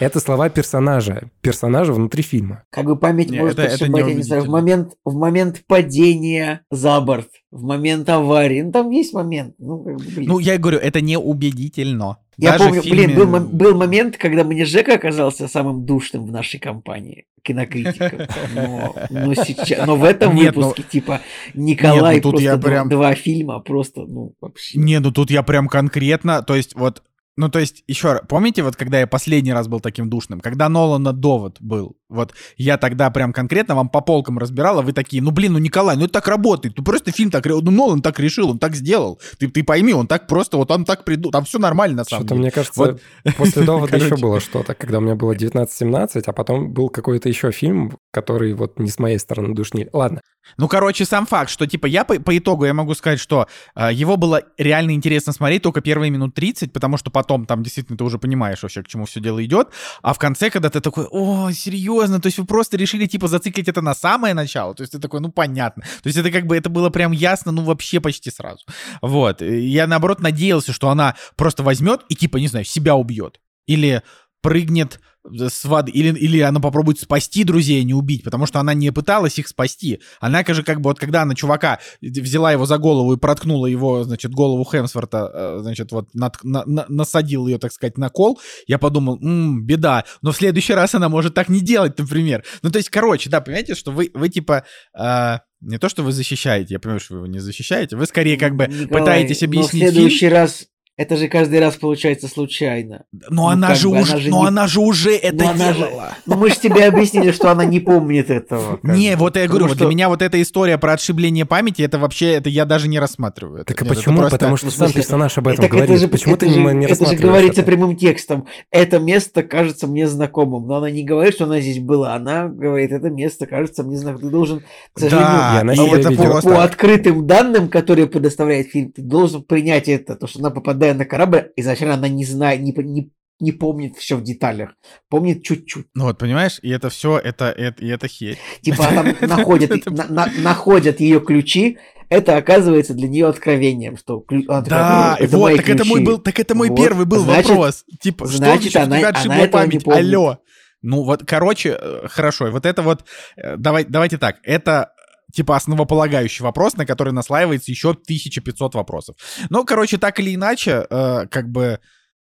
это 0.00 0.18
слова 0.20 0.48
персонажа, 0.48 1.30
персонажа 1.42 1.92
внутри 1.92 2.22
фильма. 2.24 2.64
Как 2.70 2.86
бы 2.86 2.96
память 2.96 3.30
Не, 3.30 3.38
может 3.38 3.58
это- 3.58 3.68
это 3.68 3.84
ошибать, 3.84 4.06
я 4.08 4.14
не 4.14 4.22
знаю, 4.22 4.42
в 4.42 4.48
момент, 4.48 4.94
в 5.04 5.14
момент 5.14 5.62
падения 5.66 6.62
за 6.70 7.00
борт, 7.00 7.28
в 7.52 7.62
момент 7.62 8.08
аварии. 8.08 8.62
Ну, 8.62 8.72
там 8.72 8.90
есть 8.90 9.14
момент. 9.14 9.54
Ну, 9.58 9.78
как 9.84 9.96
бы, 9.96 10.04
блин. 10.04 10.28
Ну, 10.28 10.38
я 10.40 10.56
и 10.56 10.58
говорю, 10.58 10.78
это 10.78 11.00
не 11.00 11.16
убедительно. 11.16 12.16
Я 12.36 12.52
Даже 12.52 12.64
помню, 12.64 12.82
фильме- 12.82 13.14
блин, 13.14 13.14
был, 13.32 13.40
был 13.40 13.76
момент, 13.76 14.16
когда 14.16 14.44
мне 14.44 14.64
Жека 14.64 14.94
оказался 14.94 15.48
самым 15.48 15.84
душным 15.84 16.24
в 16.26 16.30
нашей 16.32 16.58
компании 16.60 17.26
кинокритиков. 17.42 18.28
Но, 18.54 18.94
но 19.10 19.34
сейчас, 19.34 19.86
но 19.86 19.96
в 19.96 20.04
этом 20.04 20.34
Нет, 20.36 20.54
ну- 20.54 20.62
выпуске, 20.68 20.82
типа, 20.82 21.20
Николай 21.54 22.16
Нет, 22.16 22.24
ну 22.24 22.30
тут 22.32 22.40
просто 22.42 22.44
я 22.52 22.58
прям- 22.58 22.88
два 22.88 23.14
фильма, 23.14 23.60
просто, 23.60 24.02
ну, 24.06 24.34
вообще. 24.40 24.78
Не, 24.78 25.00
ну 25.00 25.10
тут 25.10 25.30
я 25.30 25.42
прям 25.42 25.66
конкретно, 25.68 26.42
то 26.42 26.54
есть 26.54 26.74
вот, 26.76 27.02
ну 27.38 27.48
то 27.48 27.60
есть 27.60 27.84
еще 27.86 28.14
раз, 28.14 28.22
помните 28.28 28.62
вот 28.64 28.74
когда 28.74 28.98
я 28.98 29.06
последний 29.06 29.52
раз 29.52 29.68
был 29.68 29.78
таким 29.78 30.10
душным, 30.10 30.40
когда 30.40 30.68
Нолана 30.68 31.12
довод 31.12 31.56
был, 31.60 31.96
вот 32.08 32.34
я 32.56 32.78
тогда 32.78 33.10
прям 33.10 33.32
конкретно 33.32 33.76
вам 33.76 33.88
по 33.88 34.00
полкам 34.00 34.38
разбирал, 34.38 34.80
а 34.80 34.82
вы 34.82 34.92
такие, 34.92 35.22
ну 35.22 35.30
блин, 35.30 35.52
ну 35.52 35.58
Николай, 35.58 35.96
ну 35.96 36.04
это 36.04 36.14
так 36.14 36.26
работает, 36.26 36.74
ну 36.76 36.82
просто 36.82 37.12
фильм 37.12 37.30
так, 37.30 37.46
ну 37.46 37.70
Нолан 37.70 38.02
так 38.02 38.18
решил, 38.18 38.50
он 38.50 38.58
так 38.58 38.74
сделал, 38.74 39.20
ты, 39.38 39.46
ты 39.46 39.62
пойми, 39.62 39.92
он 39.94 40.08
так 40.08 40.26
просто, 40.26 40.56
вот 40.56 40.70
он 40.72 40.84
так 40.84 41.04
придумал, 41.04 41.30
там 41.30 41.44
все 41.44 41.60
нормально 41.60 41.98
на 41.98 42.04
самом 42.04 42.22
Что-то, 42.22 42.34
деле. 42.34 42.40
мне 42.40 42.50
кажется, 42.50 42.80
Вот. 42.80 43.00
после 43.36 43.62
довода 43.62 43.96
еще 44.04 44.16
было 44.16 44.40
что-то, 44.40 44.74
когда 44.74 44.98
у 44.98 45.00
меня 45.00 45.14
было 45.14 45.32
19-17, 45.32 46.22
а 46.26 46.32
потом 46.32 46.72
был 46.72 46.88
какой-то 46.88 47.28
еще 47.28 47.52
фильм, 47.52 47.96
который 48.10 48.52
вот 48.54 48.80
не 48.80 48.90
с 48.90 48.98
моей 48.98 49.18
стороны 49.18 49.54
душнил. 49.54 49.88
Ладно, 49.92 50.22
Ну, 50.56 50.66
короче, 50.66 51.04
сам 51.04 51.26
факт, 51.26 51.50
что, 51.50 51.66
типа, 51.66 51.86
я 51.86 52.04
по, 52.04 52.18
по 52.18 52.36
итогу, 52.36 52.64
я 52.64 52.74
могу 52.74 52.94
сказать, 52.94 53.20
что 53.20 53.46
э, 53.76 53.90
его 53.92 54.16
было 54.16 54.42
реально 54.56 54.92
интересно 54.92 55.32
смотреть 55.32 55.62
только 55.62 55.82
первые 55.82 56.10
минут 56.10 56.34
30, 56.34 56.72
потому 56.72 56.96
что 56.96 57.10
потом 57.10 57.27
там 57.28 57.62
действительно 57.62 57.96
ты 57.96 58.04
уже 58.04 58.18
понимаешь 58.18 58.62
вообще, 58.62 58.82
к 58.82 58.88
чему 58.88 59.04
все 59.04 59.20
дело 59.20 59.44
идет, 59.44 59.68
а 60.02 60.12
в 60.12 60.18
конце, 60.18 60.50
когда 60.50 60.70
ты 60.70 60.80
такой, 60.80 61.06
о, 61.10 61.50
серьезно, 61.52 62.20
то 62.20 62.26
есть 62.26 62.38
вы 62.38 62.46
просто 62.46 62.76
решили, 62.76 63.06
типа, 63.06 63.28
зациклить 63.28 63.68
это 63.68 63.82
на 63.82 63.94
самое 63.94 64.34
начало, 64.34 64.74
то 64.74 64.82
есть 64.82 64.92
ты 64.92 64.98
такой, 64.98 65.20
ну, 65.20 65.30
понятно, 65.30 65.82
то 66.02 66.06
есть 66.06 66.18
это 66.18 66.30
как 66.30 66.46
бы, 66.46 66.56
это 66.56 66.68
было 66.68 66.90
прям 66.90 67.12
ясно, 67.12 67.52
ну, 67.52 67.62
вообще 67.62 68.00
почти 68.00 68.30
сразу, 68.30 68.64
вот, 69.02 69.40
я, 69.42 69.86
наоборот, 69.86 70.20
надеялся, 70.20 70.72
что 70.72 70.88
она 70.90 71.14
просто 71.36 71.62
возьмет 71.62 72.00
и, 72.08 72.14
типа, 72.14 72.38
не 72.38 72.48
знаю, 72.48 72.64
себя 72.64 72.94
убьет, 72.94 73.40
или 73.66 74.02
прыгнет 74.40 75.00
с 75.32 75.64
воды, 75.64 75.90
или, 75.92 76.16
или 76.18 76.40
она 76.40 76.60
попробует 76.60 76.98
спасти 77.00 77.44
друзей, 77.44 77.80
а 77.80 77.84
не 77.84 77.94
убить, 77.94 78.24
потому 78.24 78.46
что 78.46 78.60
она 78.60 78.74
не 78.74 78.90
пыталась 78.92 79.38
их 79.38 79.48
спасти. 79.48 80.00
Она 80.20 80.44
же 80.46 80.62
как 80.62 80.80
бы 80.80 80.90
вот 80.90 80.98
когда 80.98 81.22
она 81.22 81.34
чувака 81.34 81.78
взяла 82.00 82.52
его 82.52 82.66
за 82.66 82.78
голову 82.78 83.12
и 83.12 83.16
проткнула 83.18 83.66
его, 83.66 84.04
значит, 84.04 84.32
голову 84.32 84.64
Хемсворта, 84.64 85.30
э, 85.32 85.58
значит, 85.62 85.92
вот 85.92 86.14
над- 86.14 86.42
на- 86.44 86.64
на- 86.66 86.86
насадил 86.88 87.46
ее, 87.46 87.58
так 87.58 87.72
сказать, 87.72 87.98
на 87.98 88.08
кол, 88.08 88.38
я 88.66 88.78
подумал, 88.78 89.18
«М, 89.22 89.64
беда, 89.64 90.04
но 90.22 90.32
в 90.32 90.36
следующий 90.36 90.74
раз 90.74 90.94
она 90.94 91.08
может 91.08 91.34
так 91.34 91.48
не 91.48 91.60
делать, 91.60 91.98
например. 91.98 92.44
Ну, 92.62 92.70
то 92.70 92.78
есть, 92.78 92.88
короче, 92.90 93.30
да, 93.30 93.40
понимаете, 93.40 93.74
что 93.74 93.90
вы, 93.92 94.10
вы 94.14 94.28
типа... 94.28 94.64
э, 94.98 95.38
не 95.60 95.76
то, 95.78 95.88
что 95.88 96.04
вы 96.04 96.12
защищаете, 96.12 96.74
я 96.74 96.78
понимаю, 96.78 97.00
что 97.00 97.14
вы 97.14 97.18
его 97.20 97.26
не 97.26 97.40
защищаете, 97.40 97.96
вы 97.96 98.06
скорее 98.06 98.36
как 98.36 98.54
бы 98.54 98.68
Николай, 98.68 98.86
пытаетесь 98.86 99.40
но 99.40 99.46
объяснить 99.46 99.70
в 99.82 99.86
фильм. 99.86 99.92
следующий 99.92 100.28
раз, 100.28 100.66
это 100.98 101.16
же 101.16 101.28
каждый 101.28 101.60
раз 101.60 101.76
получается 101.76 102.28
случайно. 102.28 103.04
Но 103.12 103.28
Ну, 103.30 103.48
она 103.48 103.74
же 103.74 103.88
бы, 103.88 104.00
уже, 104.00 104.12
она 104.12 104.20
же 104.20 104.28
но 104.30 104.42
не- 104.42 104.48
она 104.48 104.66
же 104.66 104.80
уже 104.80 105.14
это 105.16 105.48
она 105.50 105.72
же- 105.72 105.78
делала. 105.78 106.14
Ну, 106.26 106.36
мы 106.36 106.50
же 106.50 106.56
тебе 106.58 106.84
объяснили, 106.86 107.30
что 107.30 107.50
она 107.50 107.64
не 107.64 107.80
помнит 107.80 108.28
этого. 108.30 108.78
Не, 108.82 109.16
вот 109.16 109.36
я 109.36 109.46
говорю, 109.46 109.72
для 109.74 109.86
меня 109.86 110.08
вот 110.08 110.20
эта 110.22 110.42
история 110.42 110.76
про 110.76 110.92
отшибление 110.94 111.46
памяти, 111.46 111.82
это 111.82 111.98
вообще, 111.98 112.32
это 112.32 112.50
я 112.50 112.64
даже 112.66 112.88
не 112.88 112.98
рассматриваю. 112.98 113.64
Так 113.64 113.80
а 113.80 113.84
это 113.86 113.94
почему? 113.94 114.28
Потому 114.28 114.56
что 114.56 114.66
Ну, 114.66 114.72
сам 114.72 114.92
персонаж 114.92 115.38
об 115.38 115.48
этом 115.48 115.62
Так 115.62 115.70
говорит. 115.70 115.90
это 115.90 116.00
же, 116.00 116.08
почему 116.08 116.36
ты 116.36 116.50
же, 116.50 116.58
не, 116.60 116.84
это 116.86 117.06
же 117.06 117.16
говорится 117.16 117.62
прямым 117.62 117.96
текстом. 117.96 118.46
Это 118.70 118.98
место 118.98 119.42
кажется 119.44 119.86
мне 119.86 120.06
знакомым. 120.08 120.66
Но 120.66 120.76
она 120.76 120.90
не 120.90 121.04
говорит, 121.04 121.34
что 121.34 121.44
она 121.44 121.60
здесь 121.60 121.78
была. 121.78 122.14
Она 122.14 122.48
говорит, 122.48 122.90
это 122.92 123.08
место 123.08 123.46
кажется 123.46 123.84
мне 123.84 123.96
знакомым. 123.96 124.18
Ты 124.28 124.30
должен, 124.30 124.62
к 124.92 124.98
сожалению, 125.00 125.72
И 126.08 126.12
и 126.12 126.16
по 126.42 126.64
открытым 126.64 127.26
данным, 127.26 127.68
которые 127.68 128.06
предоставляет 128.08 128.68
фильм, 128.68 128.90
ты 128.92 129.02
должен 129.02 129.42
принять 129.42 129.88
это. 129.88 130.16
То, 130.16 130.26
что 130.26 130.40
она 130.40 130.50
попадая 130.88 130.94
на 130.94 131.04
корабль, 131.04 131.52
изначально 131.56 131.94
она 131.94 132.08
не 132.08 132.24
знает, 132.24 132.60
не, 132.60 132.72
не, 132.72 133.10
не 133.40 133.52
помнит 133.52 133.96
все 133.96 134.16
в 134.16 134.22
деталях. 134.22 134.70
Помнит 135.08 135.42
чуть-чуть. 135.44 135.86
Ну 135.94 136.04
вот, 136.04 136.18
понимаешь, 136.18 136.58
и 136.62 136.70
это 136.70 136.88
все, 136.88 137.18
это, 137.18 137.46
это, 137.46 137.82
и 137.84 137.88
это 137.88 138.08
херь. 138.08 138.38
Типа 138.62 138.84
там 138.94 139.14
находят, 139.20 139.70
Это- 139.70 139.90
на- 139.90 140.06
на- 140.08 140.32
находят 140.38 141.00
ее 141.00 141.20
ключи. 141.20 141.78
Это 142.10 142.38
оказывается 142.38 142.94
для 142.94 143.06
нее 143.06 143.26
откровением, 143.28 143.98
что 143.98 144.24
она 144.48 144.62
Да, 144.62 145.14
«О, 145.16 145.22
и 145.22 145.26
вот, 145.26 145.56
так 145.56 145.68
это 145.68 145.84
мой 145.84 145.96
ключи». 146.00 146.06
был, 146.06 146.18
так 146.18 146.40
это 146.40 146.54
мой 146.54 146.70
Вот, 146.70 146.76
первый 146.78 147.04
был 147.04 147.18
значит- 147.24 147.50
вопрос. 147.50 147.84
Типа, 148.00 148.26
значит, 148.26 148.70
что 148.70 148.82
она- 148.84 148.96
тебя 148.98 149.08
она 149.10 149.18
отшибла 149.18 149.34
этого 149.34 149.44
не 149.64 149.68
память? 149.68 149.84
помнит. 149.84 150.00
Алло. 150.00 150.38
Ну 150.80 151.02
вот, 151.02 151.24
короче, 151.26 151.76
э, 151.78 152.06
хорошо, 152.08 152.50
вот 152.50 152.64
это 152.64 152.80
вот, 152.82 153.04
э, 153.36 153.56
давай, 153.58 153.84
давайте 153.84 154.16
так, 154.16 154.36
это 154.42 154.92
типа 155.32 155.56
основополагающий 155.56 156.42
вопрос, 156.42 156.76
на 156.76 156.86
который 156.86 157.12
наслаивается 157.12 157.70
еще 157.70 157.90
1500 157.90 158.74
вопросов. 158.74 159.16
Ну, 159.50 159.64
короче, 159.64 159.98
так 159.98 160.18
или 160.20 160.34
иначе, 160.34 160.86
э, 160.88 161.26
как 161.30 161.50
бы 161.50 161.80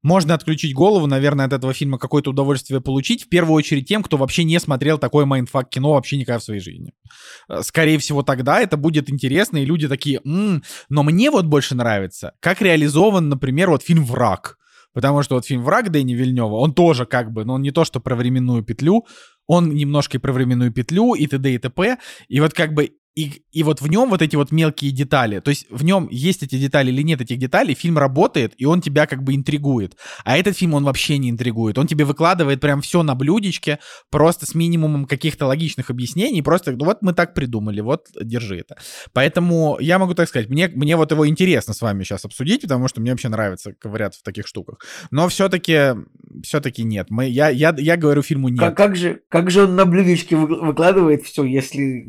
можно 0.02 0.34
отключить 0.34 0.74
голову, 0.74 1.06
наверное, 1.06 1.46
от 1.46 1.52
этого 1.52 1.74
фильма 1.74 1.98
какое-то 1.98 2.30
удовольствие 2.30 2.80
получить, 2.80 3.24
в 3.24 3.28
первую 3.28 3.56
очередь 3.56 3.86
тем, 3.86 4.02
кто 4.02 4.16
вообще 4.16 4.44
не 4.44 4.58
смотрел 4.58 4.98
такое 4.98 5.26
mindfuck 5.26 5.68
кино 5.68 5.92
вообще 5.92 6.16
никогда 6.16 6.38
в 6.38 6.44
своей 6.44 6.60
жизни. 6.60 6.92
Э, 7.48 7.62
Скорее 7.62 7.98
всего, 7.98 8.22
тогда 8.22 8.60
это 8.60 8.76
будет 8.76 9.10
интересно, 9.10 9.58
и 9.58 9.64
люди 9.64 9.88
такие, 9.88 10.20
«М, 10.24 10.62
но 10.88 11.02
мне 11.02 11.30
вот 11.30 11.46
больше 11.46 11.74
нравится, 11.74 12.32
как 12.40 12.62
реализован, 12.62 13.28
например, 13.28 13.70
вот 13.70 13.82
фильм 13.82 14.04
«Враг». 14.04 14.56
Потому 14.92 15.22
что 15.22 15.36
вот 15.36 15.46
фильм 15.46 15.62
«Враг» 15.62 15.90
Дени 15.90 16.14
Вильнёва, 16.14 16.56
он 16.56 16.74
тоже 16.74 17.06
как 17.06 17.30
бы, 17.30 17.44
но 17.44 17.54
он 17.54 17.62
не 17.62 17.70
то, 17.70 17.84
что 17.84 18.00
про 18.00 18.16
временную 18.16 18.64
петлю, 18.64 19.06
он 19.50 19.70
немножко 19.74 20.16
и 20.16 20.20
про 20.20 20.32
временную 20.32 20.70
петлю, 20.70 21.14
и 21.14 21.26
т.д. 21.26 21.52
и 21.52 21.58
т.п. 21.58 21.98
И 22.28 22.38
вот 22.38 22.54
как 22.54 22.72
бы 22.72 22.92
и, 23.16 23.42
и 23.50 23.62
вот 23.62 23.80
в 23.80 23.88
нем 23.88 24.10
вот 24.10 24.22
эти 24.22 24.36
вот 24.36 24.52
мелкие 24.52 24.92
детали, 24.92 25.40
то 25.40 25.50
есть 25.50 25.66
в 25.68 25.84
нем 25.84 26.08
есть 26.10 26.42
эти 26.42 26.56
детали 26.56 26.90
или 26.90 27.02
нет 27.02 27.20
этих 27.20 27.38
деталей, 27.38 27.74
фильм 27.74 27.98
работает, 27.98 28.54
и 28.56 28.64
он 28.64 28.80
тебя 28.80 29.06
как 29.06 29.22
бы 29.24 29.34
интригует. 29.34 29.96
А 30.24 30.38
этот 30.38 30.56
фильм, 30.56 30.74
он 30.74 30.84
вообще 30.84 31.18
не 31.18 31.28
интригует. 31.28 31.76
Он 31.78 31.86
тебе 31.86 32.04
выкладывает 32.04 32.60
прям 32.60 32.80
все 32.80 33.02
на 33.02 33.14
блюдечке, 33.14 33.80
просто 34.10 34.46
с 34.46 34.54
минимумом 34.54 35.06
каких-то 35.06 35.46
логичных 35.46 35.90
объяснений, 35.90 36.40
просто, 36.42 36.72
ну 36.72 36.84
вот 36.84 37.02
мы 37.02 37.12
так 37.12 37.34
придумали, 37.34 37.80
вот 37.80 38.06
держи 38.20 38.58
это. 38.58 38.76
Поэтому 39.12 39.76
я 39.80 39.98
могу 39.98 40.14
так 40.14 40.28
сказать, 40.28 40.48
мне, 40.48 40.68
мне 40.68 40.96
вот 40.96 41.10
его 41.10 41.26
интересно 41.26 41.74
с 41.74 41.82
вами 41.82 42.04
сейчас 42.04 42.24
обсудить, 42.24 42.62
потому 42.62 42.86
что 42.88 43.00
мне 43.00 43.10
вообще 43.10 43.28
нравится 43.28 43.74
ковыряться 43.74 44.20
в 44.20 44.22
таких 44.22 44.46
штуках. 44.46 44.78
Но 45.10 45.28
все-таки, 45.28 45.96
все-таки 46.42 46.84
нет. 46.84 47.08
Мы, 47.10 47.28
я, 47.28 47.48
я, 47.48 47.74
я 47.76 47.96
говорю 47.96 48.22
фильму 48.22 48.48
нет. 48.48 48.60
Как, 48.60 48.76
как 48.76 48.96
же, 48.96 49.20
как 49.28 49.50
же 49.50 49.64
он 49.64 49.74
на 49.74 49.84
блюдечке 49.84 50.36
вы- 50.36 50.60
выкладывает 50.60 51.22
все, 51.24 51.44
если 51.44 52.04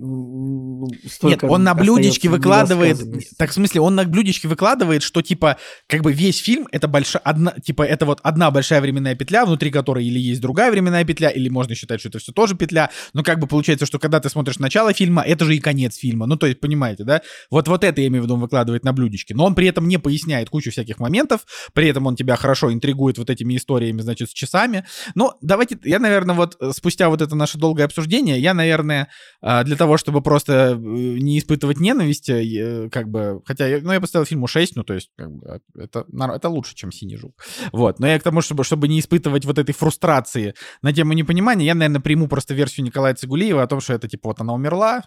Нет, 1.24 1.44
он 1.44 1.64
на 1.64 1.74
блюдечке 1.74 2.30
выкладывает, 2.30 3.00
так 3.38 3.52
в 3.52 3.54
смысле, 3.54 3.82
он 3.82 3.96
на 3.96 4.06
блюдечке 4.06 4.48
выкладывает, 4.48 5.04
что 5.04 5.22
типа, 5.22 5.58
как 5.88 6.02
бы 6.02 6.14
весь 6.14 6.40
фильм 6.40 6.68
это 6.72 6.88
большая, 6.88 7.22
одна, 7.24 7.52
типа, 7.52 7.84
это 7.84 8.06
вот 8.06 8.20
одна 8.24 8.52
большая 8.52 8.82
временная 8.82 9.16
петля, 9.16 9.46
внутри 9.46 9.72
которой 9.72 10.06
или 10.06 10.20
есть 10.20 10.42
другая 10.42 10.72
временная 10.72 11.04
петля, 11.06 11.30
или 11.30 11.50
можно 11.50 11.76
считать, 11.76 12.00
что 12.00 12.10
это 12.10 12.20
все 12.20 12.32
тоже 12.32 12.56
петля, 12.56 12.90
но 13.14 13.24
как 13.24 13.40
бы 13.40 13.48
получается, 13.48 13.86
что 13.86 14.00
когда 14.00 14.20
ты 14.20 14.30
смотришь 14.30 14.60
начало 14.60 14.94
фильма, 14.94 15.22
это 15.22 15.46
же 15.46 15.56
и 15.56 15.60
конец 15.60 15.96
фильма, 15.98 16.26
ну 16.26 16.36
то 16.36 16.48
есть, 16.48 16.60
понимаете, 16.60 17.04
да? 17.04 17.22
Вот, 17.50 17.68
вот 17.68 17.84
это 17.84 18.02
я 18.02 18.08
имею 18.08 18.24
в 18.24 18.26
виду, 18.26 18.36
он 18.36 18.42
выкладывает 18.42 18.84
на 18.84 18.94
блюдечке, 18.94 19.36
но 19.36 19.46
он 19.46 19.56
при 19.56 19.68
этом 19.68 19.88
не 19.88 19.98
поясняет 19.98 20.50
кучу 20.50 20.72
всяких 20.72 21.00
моментов, 21.00 21.42
при 21.74 21.88
этом 21.88 22.06
он 22.08 22.16
тебя 22.16 22.36
хорошо 22.36 22.72
интригует 22.72 23.18
вот 23.18 23.30
этими 23.30 23.56
историями, 23.56 24.02
значит, 24.02 24.30
с 24.30 24.34
часами. 24.34 24.86
Ну, 25.16 25.34
давайте, 25.42 25.78
я, 25.84 26.00
наверное, 26.00 26.36
вот 26.36 26.58
э, 26.60 26.72
спустя 26.76 27.10
вот 27.10 27.22
это 27.22 27.36
наше 27.36 27.58
долгое 27.58 27.86
обсуждение, 27.86 28.40
я, 28.40 28.54
наверное, 28.54 29.10
а, 29.42 29.64
для 29.64 29.76
того, 29.76 29.98
чтобы 29.98 30.22
просто 30.22 30.54
э, 30.54 30.76
не 30.82 31.40
испытывать 31.40 31.80
ненависти, 31.80 32.32
э, 32.32 32.90
как 32.90 33.10
бы, 33.10 33.42
хотя, 33.46 33.66
ну, 33.82 33.92
я 33.92 34.02
поставил 34.02 34.26
фильму 34.26 34.48
6, 34.48 34.76
ну, 34.76 34.84
то 34.84 34.94
есть, 34.94 35.12
как 35.18 35.32
бы, 35.32 35.62
это, 35.76 36.06
это 36.12 36.50
лучше, 36.50 36.76
чем 36.76 36.92
«Синий 36.92 37.18
жук». 37.18 37.34
Вот, 37.72 38.00
но 38.00 38.08
я 38.08 38.20
к 38.20 38.24
тому, 38.24 38.42
чтобы, 38.42 38.64
чтобы 38.64 38.88
не 38.88 39.00
испытывать 39.00 39.46
вот 39.46 39.58
этой 39.58 39.74
фрустрации 39.74 40.54
на 40.82 40.94
тему 40.94 41.14
непонимания, 41.14 41.66
я, 41.66 41.76
наверное, 41.76 42.02
приму 42.02 42.28
просто 42.28 42.54
версию 42.54 42.86
Николая 42.86 43.16
Цигулиева 43.16 43.62
о 43.64 43.68
том, 43.68 43.82
что 43.82 43.94
это, 43.94 44.08
типа, 44.08 44.30
вот 44.30 44.42
она 44.42 44.54
умерла, 44.54 45.04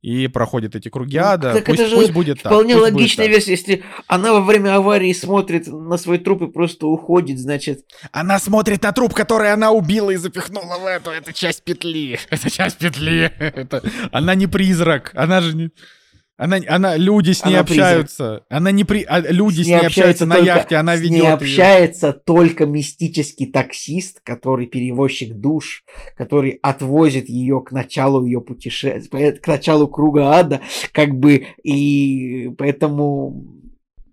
и 0.00 0.28
проходит 0.28 0.76
эти 0.76 0.88
круги 0.88 1.18
Ну, 1.18 1.24
ада, 1.24 1.54
так 1.54 1.64
пусть, 1.64 1.80
это 1.80 1.88
же 1.88 1.96
пусть 1.96 2.12
будет 2.12 2.42
так. 2.42 2.52
Вполне 2.52 2.74
будет 2.74 2.92
логичная 2.94 3.26
так. 3.26 3.34
версия, 3.34 3.50
если 3.52 3.82
она 4.06 4.32
во 4.32 4.40
время 4.40 4.76
аварии 4.76 5.12
смотрит 5.12 5.66
на 5.66 5.96
свой 5.96 6.18
труп 6.18 6.42
и 6.42 6.46
просто 6.46 6.86
уходит, 6.86 7.38
значит, 7.38 7.84
Она 8.12 8.38
смотрит 8.38 8.82
на 8.82 8.92
труп, 8.92 9.14
который 9.14 9.52
она 9.52 9.72
убила 9.72 10.10
и 10.10 10.16
запихнула 10.16 10.78
в 10.78 10.86
эту. 10.86 11.10
Это 11.10 11.32
часть 11.32 11.62
петли. 11.64 12.18
Это 12.30 12.50
часть 12.50 12.78
петли. 12.78 13.32
Это... 13.38 13.82
Она 14.12 14.34
не 14.34 14.46
призрак. 14.46 15.10
Она 15.14 15.40
же 15.40 15.56
не... 15.56 15.70
Она, 16.38 16.58
она, 16.68 16.96
люди 16.96 17.32
с 17.32 17.44
ней 17.44 17.56
Она 17.56 17.64
призрак. 17.64 17.86
общаются. 17.86 18.44
Она 18.48 18.70
не 18.70 18.84
при... 18.84 19.02
а, 19.02 19.18
люди 19.20 19.62
с 19.62 19.66
ней, 19.66 19.74
общаются, 19.74 20.00
общается 20.00 20.26
на 20.26 20.34
только- 20.36 20.46
яхте, 20.46 20.76
она 20.76 20.96
с 20.96 21.00
ведет 21.00 21.10
ней 21.12 21.22
её. 21.22 21.34
общается 21.34 22.12
только 22.12 22.64
мистический 22.64 23.46
таксист, 23.46 24.20
который 24.22 24.66
перевозчик 24.66 25.34
душ, 25.34 25.82
который 26.16 26.60
отвозит 26.62 27.28
ее 27.28 27.60
к 27.60 27.72
началу 27.72 28.24
ее 28.24 28.40
путешествия, 28.40 29.32
к 29.32 29.46
началу 29.48 29.88
круга 29.88 30.30
ада, 30.38 30.60
как 30.92 31.10
бы, 31.10 31.46
и 31.64 32.50
поэтому 32.56 33.44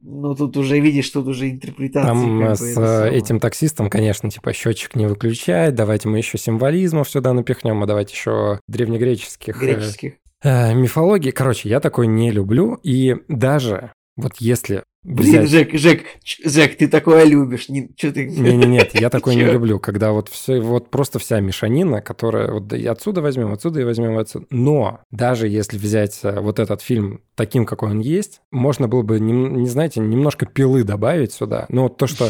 Ну, 0.07 0.35
тут 0.35 0.55
уже, 0.57 0.79
видишь, 0.79 1.09
тут 1.09 1.27
уже 1.27 1.49
интерпретация. 1.49 2.07
Там 2.13 2.39
бы, 2.39 2.55
с 2.55 3.05
этим 3.11 3.39
таксистом, 3.39 3.89
конечно, 3.89 4.29
типа 4.29 4.53
счетчик 4.53 4.95
не 4.95 5.07
выключай, 5.07 5.71
давайте 5.71 6.09
мы 6.09 6.17
еще 6.19 6.37
символизмов 6.37 7.09
сюда 7.09 7.33
напихнем, 7.33 7.81
а 7.81 7.87
давайте 7.87 8.13
еще 8.13 8.59
древнегреческих 8.67 9.55
э, 9.61 9.65
Греческих. 9.65 10.13
Э, 10.45 10.73
мифологий. 10.73 11.31
Короче, 11.31 11.69
я 11.69 11.79
такой 11.79 12.07
не 12.07 12.31
люблю. 12.31 12.79
И 12.83 13.15
даже 13.27 13.91
вот 14.15 14.35
если 14.39 14.83
Блин, 15.03 15.43
взять... 15.43 15.49
Жек, 15.49 15.73
Жек, 15.73 16.03
Жек, 16.45 16.77
ты 16.77 16.87
такое 16.87 17.25
любишь. 17.25 17.69
Не, 17.69 17.91
что 17.95 18.11
ты... 18.11 18.25
Не, 18.27 18.55
не, 18.55 18.65
нет, 18.65 18.99
я 18.99 19.09
такой 19.11 19.35
не 19.35 19.43
люблю, 19.43 19.79
когда 19.79 20.11
вот 20.11 20.29
все, 20.29 20.59
вот 20.59 20.89
просто 20.89 21.19
вся 21.19 21.39
мешанина, 21.41 22.01
которая 22.01 22.51
вот 22.51 22.73
и 22.73 22.85
отсюда 22.87 23.21
возьмем, 23.21 23.51
отсюда 23.53 23.81
и 23.81 23.83
возьмем 23.83 24.17
отсюда. 24.17 24.47
Но 24.49 25.01
даже 25.11 25.47
если 25.47 25.77
взять 25.77 26.19
э, 26.23 26.39
вот 26.39 26.59
этот 26.59 26.81
фильм 26.81 27.21
таким, 27.35 27.65
какой 27.65 27.91
он 27.91 27.99
есть, 27.99 28.41
можно 28.51 28.87
было 28.87 29.03
бы, 29.03 29.19
нем- 29.19 29.57
не 29.61 29.67
знаете, 29.67 29.99
немножко 29.99 30.47
пилы 30.47 30.83
добавить 30.83 31.33
сюда. 31.33 31.67
Но 31.69 31.83
вот 31.83 31.97
то, 31.97 32.07
что 32.07 32.29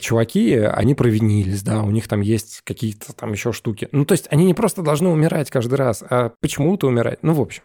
чуваки, 0.00 0.54
они 0.56 0.94
провинились, 0.94 1.62
да, 1.62 1.82
у 1.82 1.90
них 1.90 2.08
там 2.08 2.20
есть 2.20 2.62
какие-то 2.64 3.12
там 3.12 3.32
еще 3.32 3.52
штуки. 3.52 3.88
Ну, 3.92 4.04
то 4.04 4.12
есть 4.12 4.26
они 4.30 4.44
не 4.44 4.54
просто 4.54 4.82
должны 4.82 5.08
умирать 5.08 5.50
каждый 5.50 5.74
раз, 5.74 6.02
а 6.08 6.32
почему-то 6.40 6.86
умирать. 6.86 7.18
Ну, 7.22 7.34
в 7.34 7.40
общем. 7.40 7.62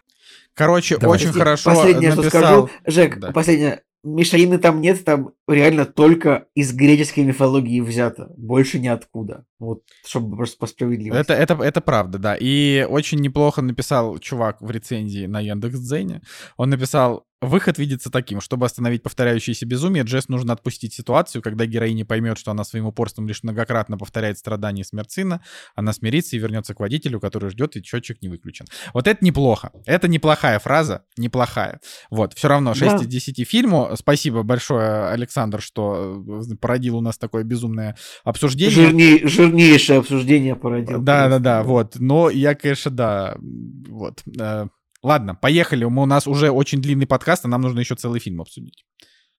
Короче, 0.53 0.97
Давайте. 0.97 1.27
очень 1.27 1.37
хорошо 1.37 1.75
Последнее, 1.75 2.11
что 2.11 2.21
написал... 2.21 2.41
скажу. 2.41 2.69
Жек, 2.85 3.19
Да. 3.19 3.31
последнее. 3.31 3.81
Мишелины 4.03 4.59
там 4.59 4.81
нет, 4.81 5.03
там 5.03 5.31
реально 5.47 5.83
только 5.85 6.45
из 6.53 6.71
греческой 6.73 7.23
мифологии 7.23 7.81
взято. 7.81 8.31
Больше 8.37 8.77
ниоткуда. 8.77 9.45
Вот, 9.57 9.81
чтобы 10.05 10.37
просто 10.37 10.59
по 10.59 10.67
справедливости. 10.67 11.19
Это, 11.19 11.33
это, 11.33 11.55
это 11.55 11.81
правда, 11.81 12.19
да. 12.19 12.37
И 12.39 12.85
очень 12.87 13.19
неплохо 13.19 13.63
написал 13.63 14.19
чувак 14.19 14.61
в 14.61 14.69
рецензии 14.69 15.25
на 15.25 15.39
Яндекс.Дзене. 15.39 16.21
Он 16.55 16.69
написал, 16.69 17.25
выход 17.45 17.77
видится 17.77 18.09
таким. 18.11 18.41
Чтобы 18.41 18.65
остановить 18.65 19.03
повторяющееся 19.03 19.65
безумие, 19.65 20.03
Джесс 20.03 20.27
нужно 20.29 20.53
отпустить 20.53 20.93
ситуацию, 20.93 21.41
когда 21.41 21.65
героиня 21.65 22.05
поймет, 22.05 22.37
что 22.37 22.51
она 22.51 22.63
своим 22.63 22.85
упорством 22.85 23.27
лишь 23.27 23.43
многократно 23.43 23.97
повторяет 23.97 24.37
страдания 24.37 24.83
сына, 24.83 25.41
она 25.75 25.93
смирится 25.93 26.35
и 26.35 26.39
вернется 26.39 26.73
к 26.73 26.79
водителю, 26.79 27.19
который 27.19 27.49
ждет, 27.49 27.75
и 27.75 27.83
счетчик 27.83 28.21
не 28.21 28.29
выключен. 28.29 28.65
Вот 28.93 29.07
это 29.07 29.23
неплохо. 29.23 29.71
Это 29.85 30.07
неплохая 30.07 30.59
фраза, 30.59 31.03
неплохая. 31.17 31.79
Вот, 32.09 32.33
все 32.33 32.47
равно 32.47 32.73
6 32.73 32.97
Да. 32.97 33.03
из 33.03 33.07
10 33.07 33.45
фильму. 33.47 33.91
Спасибо 33.95 34.43
большое, 34.43 35.07
Александр, 35.09 35.61
что 35.61 36.23
э, 36.51 36.55
породил 36.55 36.97
у 36.97 37.01
нас 37.01 37.17
такое 37.17 37.43
безумное 37.43 37.95
обсуждение. 38.23 38.89
Жирней- 38.89 39.27
жирнейшее 39.27 39.99
обсуждение 39.99 40.55
породил. 40.55 41.01
Да, 41.01 41.29
да, 41.29 41.39
да, 41.39 41.63
вот. 41.63 41.95
Но 41.99 42.29
я, 42.29 42.55
конечно, 42.55 42.91
да, 42.91 43.37
вот. 43.39 44.21
э, 44.39 44.67
Ладно, 45.05 45.35
поехали. 45.35 45.85
Мы, 45.85 46.01
у 46.01 46.07
нас 46.07 46.25
уже 46.25 46.49
очень 46.49 46.81
длинный 46.81 47.05
подкаст, 47.05 47.45
а 47.45 47.47
нам 47.47 47.61
нужно 47.61 47.79
еще 47.79 47.93
целый 47.93 48.19
фильм 48.19 48.41
обсудить. 48.41 48.85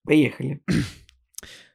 Поехали. 0.04 0.62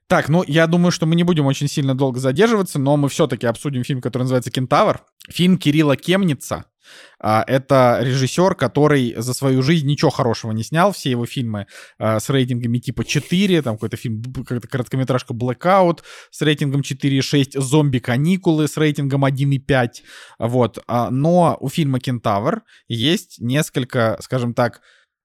Так, 0.07 0.27
ну, 0.27 0.43
я 0.45 0.68
думаю, 0.68 0.91
что 0.91 1.05
мы 1.05 1.15
не 1.15 1.23
будем 1.23 1.45
очень 1.45 1.69
сильно 1.69 1.95
долго 1.95 2.19
задерживаться, 2.19 2.80
но 2.80 2.97
мы 2.97 3.07
все-таки 3.07 3.47
обсудим 3.47 3.85
фильм, 3.85 4.01
который 4.01 4.23
называется 4.23 4.51
«Кентавр». 4.51 5.05
Фильм 5.30 5.57
Кирилла 5.57 5.95
Кемница. 5.95 6.65
А, 7.20 7.44
Это 7.48 7.99
режиссер, 8.02 8.56
который 8.56 9.14
за 9.18 9.34
свою 9.34 9.62
жизнь 9.62 9.88
ничего 9.88 10.12
хорошего 10.12 10.52
не 10.52 10.64
снял. 10.64 10.91
Все 10.91 11.12
его 11.12 11.26
фильмы 11.26 11.68
а, 11.98 12.20
с 12.20 12.30
рейтингами 12.30 12.80
типа 12.80 13.03
4, 13.03 13.62
там 13.62 13.76
какой-то 13.76 13.98
фильм, 13.98 14.24
какая-то 14.24 14.68
короткометражка 14.68 15.34
Blackout 15.34 15.99
с 16.32 16.41
рейтингом 16.41 16.82
4,6, 16.82 17.60
«Зомби-каникулы» 17.60 18.68
с 18.68 18.78
рейтингом 18.78 19.26
1,5. 19.26 19.90
Вот. 20.40 20.80
А, 20.88 21.10
Но 21.12 21.58
у 21.60 21.70
фильма 21.70 21.99
«Кентавр» 21.99 22.64
есть 22.88 23.40
несколько, 23.40 24.18
скажем 24.22 24.53
так, 24.53 24.82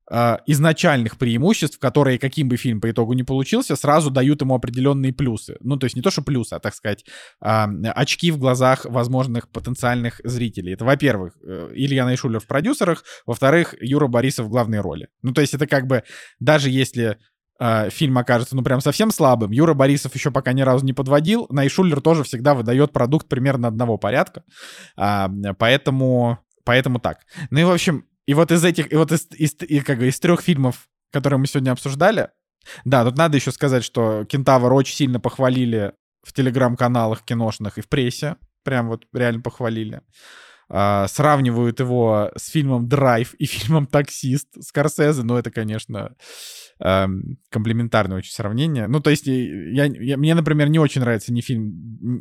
а, 0.09 0.41
изначальных 0.47 1.19
преимуществ, 1.19 1.79
которые, 1.79 2.19
каким 2.19 2.49
бы 2.49 2.57
фильм 2.57 2.81
по 2.81 2.91
итогу 2.91 3.13
не 3.15 3.25
получился, 3.25 3.75
сразу 3.75 4.11
дают 4.11 4.41
ему 4.41 4.55
определенные 4.55 5.13
плюсы. 5.13 5.57
Ну, 5.61 5.77
то 5.77 5.85
есть 5.85 5.97
не 5.97 6.03
то, 6.03 6.11
что 6.11 6.23
плюсы, 6.23 6.55
а, 6.55 6.61
так 6.61 6.75
сказать, 6.75 7.05
а, 7.41 7.69
очки 7.95 8.31
в 8.31 8.39
глазах 8.39 8.85
возможных 8.85 9.49
потенциальных 9.49 10.21
зрителей. 10.23 10.75
Это, 10.75 10.85
во-первых, 10.85 11.35
э, 11.45 11.71
Илья 11.75 12.05
Найшулер 12.05 12.41
в 12.41 12.47
продюсерах, 12.47 13.03
во-вторых, 13.27 13.75
Юра 13.81 14.07
Борисов 14.07 14.47
в 14.47 14.49
главной 14.49 14.81
роли. 14.81 15.09
Ну, 15.23 15.33
то 15.33 15.41
есть 15.41 15.55
это 15.55 15.67
как 15.67 15.87
бы, 15.87 16.05
даже 16.39 16.71
если 16.71 17.19
э, 17.59 17.91
фильм 17.91 18.17
окажется, 18.19 18.55
ну, 18.55 18.63
прям 18.63 18.81
совсем 18.81 19.11
слабым, 19.11 19.51
Юра 19.51 19.75
Борисов 19.75 20.15
еще 20.15 20.31
пока 20.31 20.53
ни 20.53 20.63
разу 20.63 20.85
не 20.85 20.93
подводил, 20.93 21.47
Найшулер 21.51 22.01
тоже 22.01 22.23
всегда 22.23 22.55
выдает 22.55 22.93
продукт 22.93 23.29
примерно 23.29 23.67
одного 23.67 23.99
порядка. 23.99 24.45
А, 24.97 25.29
поэтому, 25.59 26.39
поэтому 26.65 27.01
так. 27.01 27.19
Ну 27.51 27.59
и, 27.59 27.65
в 27.65 27.71
общем, 27.71 28.05
и 28.27 28.35
вот 28.35 28.51
из 28.51 28.65
этих, 28.65 28.93
и 28.93 28.97
вот 28.97 29.13
из, 29.13 29.27
из, 29.33 29.55
и 29.61 29.81
как 29.81 29.99
бы 29.99 30.09
из 30.09 30.19
трех 30.21 30.41
фильмов, 30.43 30.89
которые 31.13 31.39
мы 31.39 31.47
сегодня 31.47 31.71
обсуждали, 31.71 32.31
да, 32.85 33.05
тут 33.05 33.17
надо 33.17 33.37
еще 33.37 33.53
сказать, 33.53 33.85
что 33.85 34.25
Кентавр 34.25 34.73
очень 34.73 34.97
сильно 34.97 35.21
похвалили 35.21 35.93
в 36.23 36.33
телеграм-каналах 36.33 37.23
киношных 37.23 37.79
и 37.79 37.83
в 37.83 37.89
прессе. 37.89 38.37
Прям 38.65 38.89
вот 38.89 39.07
реально 39.13 39.41
похвалили. 39.41 40.03
А, 40.69 41.07
сравнивают 41.09 41.79
его 41.81 42.33
с 42.37 42.49
фильмом 42.49 42.89
«Драйв» 42.89 43.35
и 43.35 43.47
фильмом 43.47 43.87
«Таксист» 43.87 44.49
Скорсезе, 44.63 45.23
но 45.23 45.39
это, 45.39 45.51
конечно, 45.53 46.17
эм, 46.81 47.39
комплементарное 47.51 48.19
очень 48.19 48.33
сравнение. 48.33 48.87
Ну, 48.89 49.01
то 49.01 49.11
есть, 49.11 49.29
и 49.29 49.73
я, 49.73 49.85
я- 49.85 50.17
мне, 50.17 50.35
например, 50.35 50.69
не 50.69 50.79
очень 50.79 51.01
нравится 51.03 51.33
ни 51.33 51.41
фильм, 51.41 51.73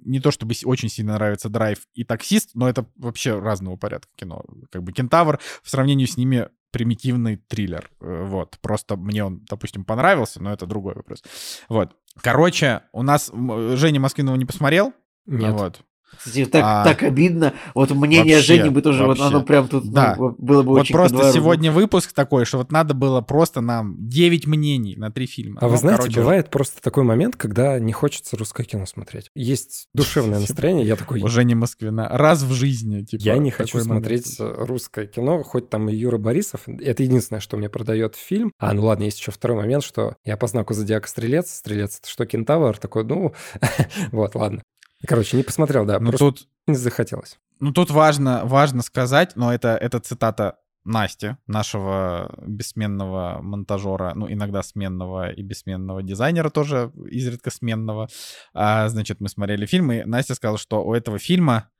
не 0.05 0.19
то 0.19 0.29
чтобы 0.31 0.53
очень 0.65 0.89
сильно 0.89 1.13
нравится 1.15 1.49
«Драйв» 1.49 1.79
и 1.95 2.03
«Таксист», 2.03 2.51
но 2.53 2.69
это 2.69 2.85
вообще 2.97 3.39
разного 3.39 3.77
порядка 3.77 4.09
кино. 4.15 4.43
Как 4.71 4.83
бы 4.83 4.91
«Кентавр» 4.93 5.39
в 5.63 5.69
сравнении 5.69 6.05
с 6.05 6.15
ними 6.17 6.47
примитивный 6.71 7.37
триллер. 7.37 7.89
Э, 8.01 8.25
Вот. 8.25 8.57
Просто 8.61 8.95
мне 8.97 9.23
он, 9.23 9.43
допустим, 9.49 9.85
понравился, 9.85 10.41
но 10.43 10.53
это 10.53 10.65
другой 10.65 10.93
вопрос. 10.93 11.23
Вот. 11.69 11.95
Короче, 12.21 12.81
у 12.93 13.01
нас 13.01 13.31
Женя 13.73 13.99
Москвинова 13.99 14.35
не 14.35 14.45
посмотрел. 14.45 14.93
Нет. 15.25 15.53
Вот. 15.53 15.81
Кстати, 16.17 16.45
так, 16.45 16.63
А, 16.65 16.83
так 16.83 17.03
обидно. 17.03 17.53
Вот 17.73 17.91
мнение 17.91 18.35
вообще, 18.35 18.57
Жени 18.57 18.69
бы 18.69 18.81
тоже, 18.81 19.01
вот 19.05 19.17
вообще. 19.19 19.23
оно 19.23 19.43
прям 19.43 19.67
тут 19.67 19.85
ну, 19.85 19.91
Да. 19.91 20.15
вот 20.17 20.39
было 20.39 20.63
бы 20.63 20.69
Вот 20.71 20.81
очень 20.81 20.93
просто 20.93 21.17
двору. 21.17 21.33
сегодня 21.33 21.71
выпуск 21.71 22.13
такой, 22.13 22.45
что 22.45 22.57
вот 22.59 22.71
надо 22.71 22.93
было 22.93 23.21
просто 23.21 23.61
нам 23.61 23.95
9 23.99 24.47
мнений 24.47 24.95
на 24.95 25.11
три 25.11 25.25
фильма. 25.25 25.59
А 25.61 25.67
вы 25.67 25.73
Ну, 25.73 25.77
знаете, 25.79 26.01
короче, 26.01 26.19
бывает 26.19 26.49
просто 26.49 26.81
такой 26.81 27.03
момент, 27.03 27.35
когда 27.35 27.79
не 27.79 27.93
хочется 27.93 28.37
русское 28.37 28.63
кино 28.63 28.85
смотреть. 28.85 29.29
Есть 29.35 29.87
душевное 29.93 30.39
настроение, 30.47 30.85
я 30.85 30.95
такой, 30.95 31.21
У 31.21 31.27
Жени 31.27 31.55
Москвина. 31.55 32.07
Раз 32.09 32.43
в 32.43 32.53
жизни, 32.53 33.01
типа. 33.03 33.21
я 33.21 33.37
не 33.37 33.51
хочу 33.51 33.79
смотреть 33.79 34.37
русское 34.39 35.07
кино, 35.07 35.43
хоть 35.43 35.69
там 35.69 35.89
и 35.89 35.95
Юра 35.95 36.17
Борисов. 36.17 36.61
Это 36.67 37.03
единственное, 37.03 37.39
что 37.39 37.57
мне 37.57 37.69
продает 37.69 38.15
фильм. 38.15 38.51
А, 38.59 38.73
ну 38.73 38.85
ладно, 38.85 39.03
есть 39.03 39.19
еще 39.19 39.31
второй 39.31 39.57
момент, 39.57 39.83
что 39.83 40.15
я 40.23 40.37
по 40.37 40.47
знаку 40.47 40.73
Зодиака 40.73 41.07
Стрелец. 41.07 41.51
Стрелец 41.51 41.99
это 41.99 42.09
что, 42.09 42.25
кентавр? 42.25 42.77
Такой, 42.77 43.03
ну, 43.03 43.33
вот, 44.11 44.35
ладно. 44.35 44.61
Короче, 45.05 45.37
не 45.37 45.43
посмотрел, 45.43 45.85
да, 45.85 45.99
Ну 45.99 46.11
тут, 46.11 46.47
не 46.67 46.75
захотелось. 46.75 47.37
ну 47.59 47.71
тут 47.71 47.89
важно, 47.89 48.41
важно 48.45 48.81
сказать, 48.81 49.35
но 49.35 49.53
это, 49.53 49.75
это 49.75 49.99
цитата 49.99 50.57
Насти, 50.85 51.35
нашего 51.47 52.31
бессменного 52.45 53.39
монтажера, 53.41 54.13
ну, 54.13 54.31
иногда 54.31 54.61
сменного 54.61 55.31
и 55.31 55.41
бессменного 55.41 56.03
дизайнера 56.03 56.51
тоже, 56.51 56.91
изредка 57.09 57.49
сменного. 57.49 58.07
А, 58.53 58.87
значит, 58.87 59.19
мы 59.19 59.27
смотрели 59.27 59.65
фильм, 59.65 59.91
и 59.91 60.03
Настя 60.03 60.35
сказала, 60.35 60.59
что 60.59 60.85
у 60.85 60.93
этого 60.93 61.17
фильма 61.17 61.71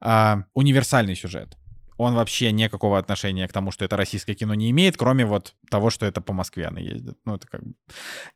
а, 0.00 0.42
универсальный 0.54 1.14
сюжет. 1.14 1.56
Он 1.98 2.14
вообще 2.14 2.52
никакого 2.52 2.98
отношения 2.98 3.46
к 3.46 3.52
тому, 3.52 3.70
что 3.70 3.84
это 3.84 3.96
российское 3.96 4.34
кино 4.34 4.54
не 4.54 4.70
имеет, 4.70 4.96
кроме 4.96 5.26
вот 5.26 5.54
того, 5.70 5.90
что 5.90 6.06
это 6.06 6.20
по 6.20 6.32
Москве 6.32 6.66
она 6.66 6.80
ездит. 6.80 7.18
Ну, 7.24 7.34
это 7.34 7.46
как 7.46 7.62
бы... 7.62 7.74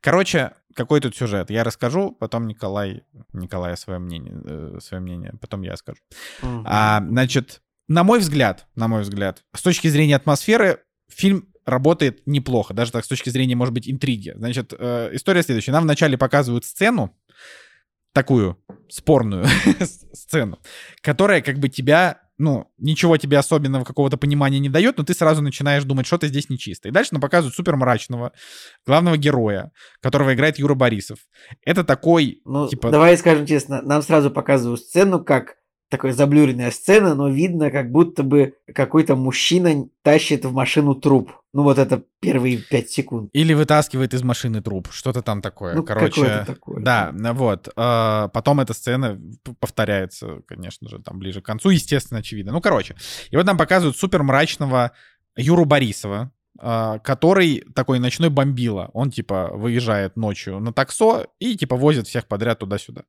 Короче, 0.00 0.52
какой 0.74 1.00
тут 1.00 1.16
сюжет? 1.16 1.50
Я 1.50 1.64
расскажу, 1.64 2.12
потом 2.12 2.46
Николай, 2.46 3.04
Николай 3.32 3.76
свое 3.76 3.98
мнение, 3.98 4.34
э, 4.44 4.78
свое 4.82 5.00
мнение, 5.00 5.32
потом 5.40 5.62
я 5.62 5.76
скажу. 5.76 6.00
А, 6.42 7.02
значит, 7.06 7.62
на 7.88 8.04
мой 8.04 8.18
взгляд, 8.18 8.66
на 8.74 8.88
мой 8.88 9.02
взгляд, 9.02 9.44
с 9.54 9.62
точки 9.62 9.88
зрения 9.88 10.16
атмосферы, 10.16 10.80
фильм 11.08 11.48
работает 11.64 12.22
неплохо, 12.26 12.74
даже 12.74 12.92
так 12.92 13.04
с 13.04 13.08
точки 13.08 13.30
зрения, 13.30 13.54
может 13.54 13.74
быть, 13.74 13.88
интриги. 13.88 14.32
Значит, 14.36 14.72
э, 14.76 15.10
история 15.12 15.42
следующая. 15.42 15.72
Нам 15.72 15.84
вначале 15.84 16.18
показывают 16.18 16.64
сцену, 16.64 17.14
такую 18.12 18.58
спорную 18.88 19.46
сцену, 20.12 20.58
которая 21.00 21.40
как 21.40 21.58
бы 21.58 21.68
тебя, 21.68 22.21
ну, 22.38 22.66
ничего 22.78 23.16
тебе 23.16 23.38
особенного 23.38 23.84
какого-то 23.84 24.16
понимания 24.16 24.58
не 24.58 24.68
дает, 24.68 24.98
но 24.98 25.04
ты 25.04 25.14
сразу 25.14 25.42
начинаешь 25.42 25.84
думать, 25.84 26.06
что-то 26.06 26.28
здесь 26.28 26.48
нечисто. 26.48 26.88
И 26.88 26.90
дальше 26.90 27.10
нам 27.12 27.20
показывают 27.20 27.54
супер 27.54 27.76
мрачного 27.76 28.32
главного 28.86 29.16
героя, 29.16 29.70
которого 30.00 30.34
играет 30.34 30.58
Юра 30.58 30.74
Борисов. 30.74 31.18
Это 31.64 31.84
такой, 31.84 32.40
Ну, 32.44 32.68
типа, 32.68 32.90
давай 32.90 33.16
скажем 33.16 33.46
честно, 33.46 33.82
нам 33.82 34.02
сразу 34.02 34.30
показывают 34.30 34.80
сцену, 34.80 35.22
как 35.22 35.56
такая 35.92 36.14
заблюренная 36.14 36.70
сцена, 36.70 37.14
но 37.14 37.28
видно, 37.28 37.70
как 37.70 37.92
будто 37.92 38.22
бы 38.22 38.54
какой-то 38.74 39.14
мужчина 39.14 39.86
тащит 40.00 40.46
в 40.46 40.52
машину 40.52 40.94
труп. 40.94 41.32
Ну, 41.52 41.64
вот 41.64 41.76
это 41.76 42.02
первые 42.18 42.56
пять 42.56 42.88
секунд. 42.88 43.28
Или 43.34 43.52
вытаскивает 43.52 44.14
из 44.14 44.22
машины 44.22 44.62
труп, 44.62 44.88
что-то 44.90 45.20
там 45.20 45.42
такое. 45.42 45.74
Ну, 45.74 45.82
Короче, 45.82 46.44
такое. 46.46 46.82
да, 46.82 47.10
ну 47.12 47.34
вот. 47.34 47.68
А, 47.76 48.28
Потом 48.28 48.60
эта 48.60 48.72
сцена 48.72 49.20
повторяется, 49.60 50.40
конечно 50.48 50.88
же, 50.88 50.98
там 50.98 51.18
ближе 51.18 51.42
к 51.42 51.44
концу, 51.44 51.68
естественно, 51.68 52.20
очевидно. 52.20 52.52
Ну, 52.52 52.62
короче. 52.62 52.96
И 53.30 53.36
вот 53.36 53.44
нам 53.44 53.58
показывают 53.58 53.98
супер 53.98 54.22
мрачного 54.22 54.92
Юру 55.36 55.66
Борисова, 55.66 56.32
а, 56.58 57.00
который 57.00 57.66
такой 57.74 57.98
ночной 57.98 58.30
бомбила. 58.30 58.88
Он, 58.94 59.10
типа, 59.10 59.50
выезжает 59.52 60.16
ночью 60.16 60.58
на 60.58 60.72
таксо 60.72 61.26
и, 61.38 61.54
типа, 61.54 61.76
возит 61.76 62.06
всех 62.08 62.26
подряд 62.28 62.60
туда-сюда. 62.60 63.02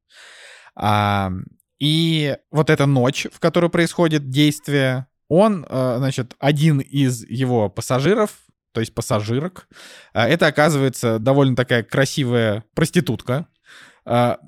А, 0.75 1.31
и 1.79 2.37
вот 2.51 2.69
эта 2.69 2.85
ночь, 2.85 3.27
в 3.31 3.39
которой 3.39 3.69
происходит 3.69 4.29
действие, 4.29 5.07
он, 5.27 5.65
а, 5.69 5.97
значит, 5.97 6.35
один 6.39 6.79
из 6.79 7.27
его 7.27 7.69
пассажиров, 7.69 8.31
то 8.71 8.79
есть 8.79 8.93
пассажирок, 8.93 9.67
а, 10.13 10.27
это, 10.27 10.47
оказывается, 10.47 11.19
довольно 11.19 11.55
такая 11.55 11.83
красивая 11.83 12.63
проститутка, 12.75 13.47
а, 14.05 14.39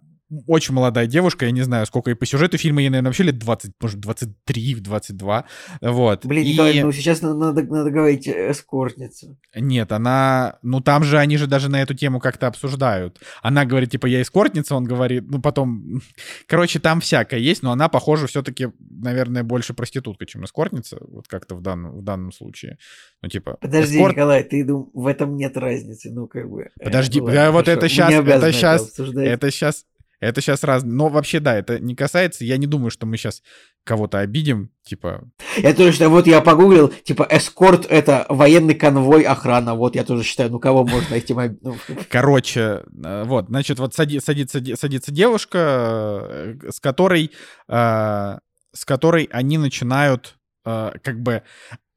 очень 0.48 0.74
молодая 0.74 1.06
девушка, 1.06 1.46
я 1.46 1.52
не 1.52 1.62
знаю, 1.62 1.86
сколько 1.86 2.10
и 2.10 2.16
по 2.16 2.26
сюжету 2.26 2.58
фильма, 2.58 2.82
ей, 2.82 2.90
наверное, 2.90 3.10
вообще 3.10 3.24
лет 3.24 3.38
20, 3.38 3.74
может, 3.80 4.00
23, 4.00 4.76
22, 4.76 5.46
вот. 5.82 6.26
Блин, 6.26 6.46
и... 6.46 6.54
Николай, 6.54 6.82
ну 6.82 6.92
сейчас 6.92 7.22
надо, 7.22 7.64
надо 7.64 7.92
говорить 7.92 8.28
эскортница. 8.28 9.38
Нет, 9.56 9.92
она, 9.92 10.58
ну 10.64 10.82
там 10.82 11.04
же 11.04 11.20
они 11.20 11.38
же 11.38 11.46
даже 11.46 11.70
на 11.70 11.82
эту 11.82 11.94
тему 11.94 12.20
как-то 12.20 12.48
обсуждают. 12.48 13.20
Она 13.44 13.66
говорит, 13.66 13.92
типа, 13.92 14.08
я 14.08 14.22
эскортница, 14.22 14.76
он 14.76 14.86
говорит, 14.86 15.26
ну 15.28 15.42
потом, 15.42 16.02
короче, 16.48 16.80
там 16.80 17.02
всякое 17.02 17.40
есть, 17.40 17.62
но 17.62 17.72
она, 17.72 17.88
похоже, 17.88 18.26
все-таки, 18.26 18.70
наверное, 18.90 19.44
больше 19.44 19.76
проститутка, 19.76 20.26
чем 20.26 20.44
эскортница, 20.44 20.98
вот 21.02 21.28
как-то 21.28 21.56
в 21.56 21.62
данном, 21.62 22.00
в 22.00 22.04
данном 22.04 22.32
случае. 22.32 22.78
Ну, 23.22 23.30
типа... 23.30 23.58
Подожди, 23.62 23.98
эскорт... 23.98 24.16
Николай, 24.16 24.44
ты 24.44 24.64
дум... 24.64 24.90
в 24.94 25.06
этом 25.06 25.36
нет 25.36 25.56
разницы, 25.56 26.12
ну, 26.12 26.28
как 26.28 26.50
бы... 26.50 26.70
Подожди, 26.84 27.20
ну, 27.20 27.28
ладно, 27.28 27.52
вот 27.52 27.68
это 27.68 27.88
сейчас, 27.88 28.12
это 28.12 28.52
сейчас, 28.52 29.00
это 29.00 29.52
сейчас 29.52 29.86
это 30.26 30.42
сейчас 30.42 30.64
раз... 30.64 30.84
Но 30.84 31.10
вообще, 31.10 31.40
да, 31.40 31.56
это 31.56 31.80
не 31.80 31.96
касается... 31.96 32.44
Я 32.44 32.58
не 32.58 32.68
думаю, 32.68 32.90
что 32.90 33.06
мы 33.06 33.18
сейчас 33.18 33.42
кого-то 33.84 34.20
обидим, 34.20 34.72
типа... 34.84 35.24
Я 35.58 35.74
тоже 35.74 35.92
считаю, 35.92 36.10
вот 36.10 36.28
я 36.28 36.42
погуглил, 36.42 36.90
типа, 36.90 37.28
эскорт— 37.30 37.86
это 37.90 38.26
военный 38.30 38.74
конвой, 38.74 39.24
охрана. 39.24 39.76
Вот 39.76 39.96
я 39.96 40.04
тоже 40.04 40.24
считаю, 40.24 40.50
ну 40.52 40.60
кого 40.60 40.84
можно 40.84 41.10
найти... 41.12 41.34
Ну... 41.34 41.78
Короче, 42.10 42.84
вот, 42.92 43.48
значит, 43.48 43.80
вот 43.80 43.94
сади, 43.94 44.20
садится, 44.20 44.62
садится 44.76 45.12
девушка, 45.12 46.58
с 46.70 46.80
которой, 46.80 47.32
э, 47.68 48.38
с 48.74 48.86
которой 48.86 49.30
они 49.32 49.58
начинают, 49.58 50.38
э, 50.66 50.92
как 51.04 51.22
бы... 51.22 51.44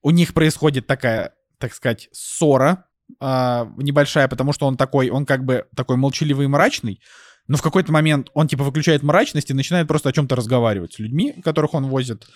У 0.03 0.11
них 0.11 0.35
происходит 0.35 0.87
такая, 0.87 1.35
так 1.59 1.75
сказать, 1.75 2.09
ссора 2.13 2.85
э, 3.21 3.67
небольшая, 3.79 4.29
потому 4.29 4.53
что 4.53 4.67
он 4.67 4.77
такой, 4.77 5.11
он 5.11 5.27
как 5.27 5.45
бы 5.45 5.67
такой 5.75 5.97
молчаливый 5.97 6.45
и 6.45 6.49
мрачный, 6.49 7.01
но 7.49 7.57
в 7.57 7.63
какой-то 7.63 7.91
момент 7.91 8.29
он 8.35 8.47
типа 8.47 8.63
выключает 8.63 9.03
мрачность 9.03 9.51
и 9.51 9.55
начинает 9.55 9.89
просто 9.89 10.11
о 10.11 10.13
чем-то 10.13 10.37
разговаривать 10.37 10.93
с 10.93 10.99
людьми, 10.99 11.33
которых 11.43 11.75
он 11.75 11.87
возит. 11.87 12.29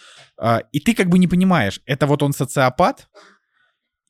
И 0.73 0.81
ты 0.81 0.95
как 0.95 1.09
бы 1.09 1.19
не 1.19 1.29
понимаешь, 1.29 1.81
это 1.87 2.07
вот 2.07 2.23
он 2.23 2.33
социопат, 2.33 3.09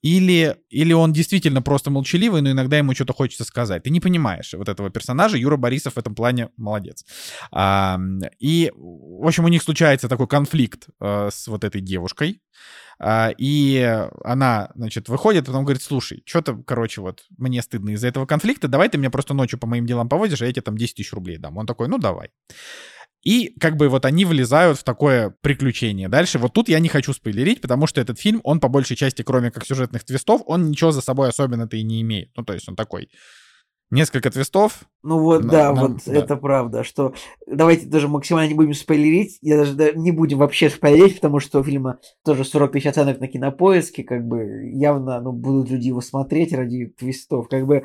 или, 0.02 0.56
или 0.68 0.92
он 0.92 1.12
действительно 1.12 1.62
просто 1.62 1.90
молчаливый, 1.90 2.42
но 2.42 2.50
иногда 2.50 2.76
ему 2.76 2.94
что-то 2.94 3.12
хочется 3.12 3.44
сказать. 3.44 3.84
Ты 3.84 3.90
не 3.90 4.00
понимаешь 4.00 4.52
вот 4.52 4.68
этого 4.68 4.90
персонажа. 4.90 5.36
Юра 5.38 5.56
Борисов 5.56 5.94
в 5.94 5.98
этом 5.98 6.14
плане 6.14 6.48
молодец. 6.56 7.04
А, 7.52 7.98
и, 8.40 8.72
в 8.74 9.26
общем, 9.26 9.44
у 9.44 9.48
них 9.48 9.62
случается 9.62 10.08
такой 10.08 10.26
конфликт 10.26 10.88
а, 11.00 11.28
с 11.30 11.46
вот 11.46 11.62
этой 11.62 11.80
девушкой. 11.80 12.42
А, 12.98 13.30
и 13.38 14.06
она, 14.24 14.70
значит, 14.74 15.08
выходит, 15.08 15.46
потом 15.46 15.64
говорит, 15.64 15.82
слушай, 15.82 16.22
что-то, 16.26 16.56
короче, 16.66 17.00
вот, 17.00 17.24
мне 17.38 17.62
стыдно 17.62 17.90
из-за 17.90 18.08
этого 18.08 18.26
конфликта, 18.26 18.68
давай 18.68 18.88
ты 18.88 18.98
меня 18.98 19.10
просто 19.10 19.34
ночью 19.34 19.58
по 19.58 19.66
моим 19.66 19.86
делам 19.86 20.08
повозишь, 20.08 20.42
а 20.42 20.46
я 20.46 20.52
тебе 20.52 20.62
там 20.62 20.76
10 20.76 20.96
тысяч 20.96 21.12
рублей 21.12 21.38
дам. 21.38 21.56
Он 21.58 21.66
такой, 21.66 21.88
ну, 21.88 21.98
давай. 21.98 22.30
И 23.23 23.55
как 23.61 23.77
бы 23.77 23.89
вот 23.89 24.05
они 24.05 24.24
влезают 24.24 24.78
в 24.78 24.85
такое 24.85 25.31
приключение. 25.43 26.09
Дальше 26.09 26.39
вот 26.39 26.53
тут 26.53 26.69
я 26.69 26.81
не 26.81 26.89
хочу 26.89 27.12
спойлерить, 27.12 27.61
потому 27.61 27.86
что 27.86 28.01
этот 28.01 28.19
фильм, 28.19 28.40
он 28.43 28.59
по 28.59 28.69
большей 28.69 28.97
части, 28.97 29.23
кроме 29.23 29.51
как 29.51 29.65
сюжетных 29.65 30.05
твистов, 30.05 30.43
он 30.47 30.70
ничего 30.70 30.90
за 30.90 31.01
собой 31.01 31.28
особенно-то 31.28 31.77
и 31.77 31.82
не 31.82 32.03
имеет. 32.03 32.31
Ну, 32.36 32.44
то 32.44 32.53
есть 32.53 32.69
он 32.69 32.74
такой 32.74 33.09
несколько 33.93 34.31
твистов. 34.31 34.81
Ну 35.02 35.19
вот, 35.19 35.47
да, 35.47 35.73
нам, 35.73 35.93
вот 35.93 36.02
да. 36.06 36.14
это 36.14 36.36
правда, 36.36 36.82
что 36.82 37.12
давайте 37.47 37.86
даже 37.86 38.09
максимально 38.09 38.48
не 38.48 38.55
будем 38.55 38.73
спойлерить, 38.73 39.39
я 39.43 39.59
даже 39.59 39.74
да, 39.74 39.93
не 39.93 40.12
будем 40.12 40.39
вообще 40.39 40.70
спойлерить, 40.70 41.16
потому 41.16 41.40
что 41.40 41.60
у 41.60 41.64
фильма 41.64 41.98
тоже 42.24 42.44
40 42.44 42.73
тысяч 42.73 42.86
оценок 42.86 43.20
на 43.20 43.28
кинопоиске, 43.28 44.02
как 44.02 44.27
бы 44.27 44.70
явно, 44.73 45.20
ну, 45.20 45.32
будут 45.32 45.70
люди 45.70 45.89
его 45.89 46.01
смотреть 46.01 46.55
ради 46.55 46.86
твистов, 46.86 47.48
как 47.48 47.66
бы, 47.66 47.85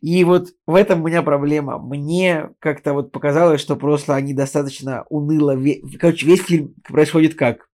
и 0.00 0.24
вот 0.24 0.48
в 0.66 0.74
этом 0.74 1.02
у 1.02 1.06
меня 1.06 1.22
проблема, 1.22 1.78
мне 1.78 2.50
как-то 2.58 2.92
вот 2.92 3.12
показалось, 3.12 3.60
что 3.60 3.76
просто 3.76 4.14
они 4.14 4.34
достаточно 4.34 5.04
уныло, 5.08 5.56
короче, 6.00 6.26
весь 6.26 6.42
фильм 6.42 6.74
происходит 6.88 7.34
как? 7.36 7.68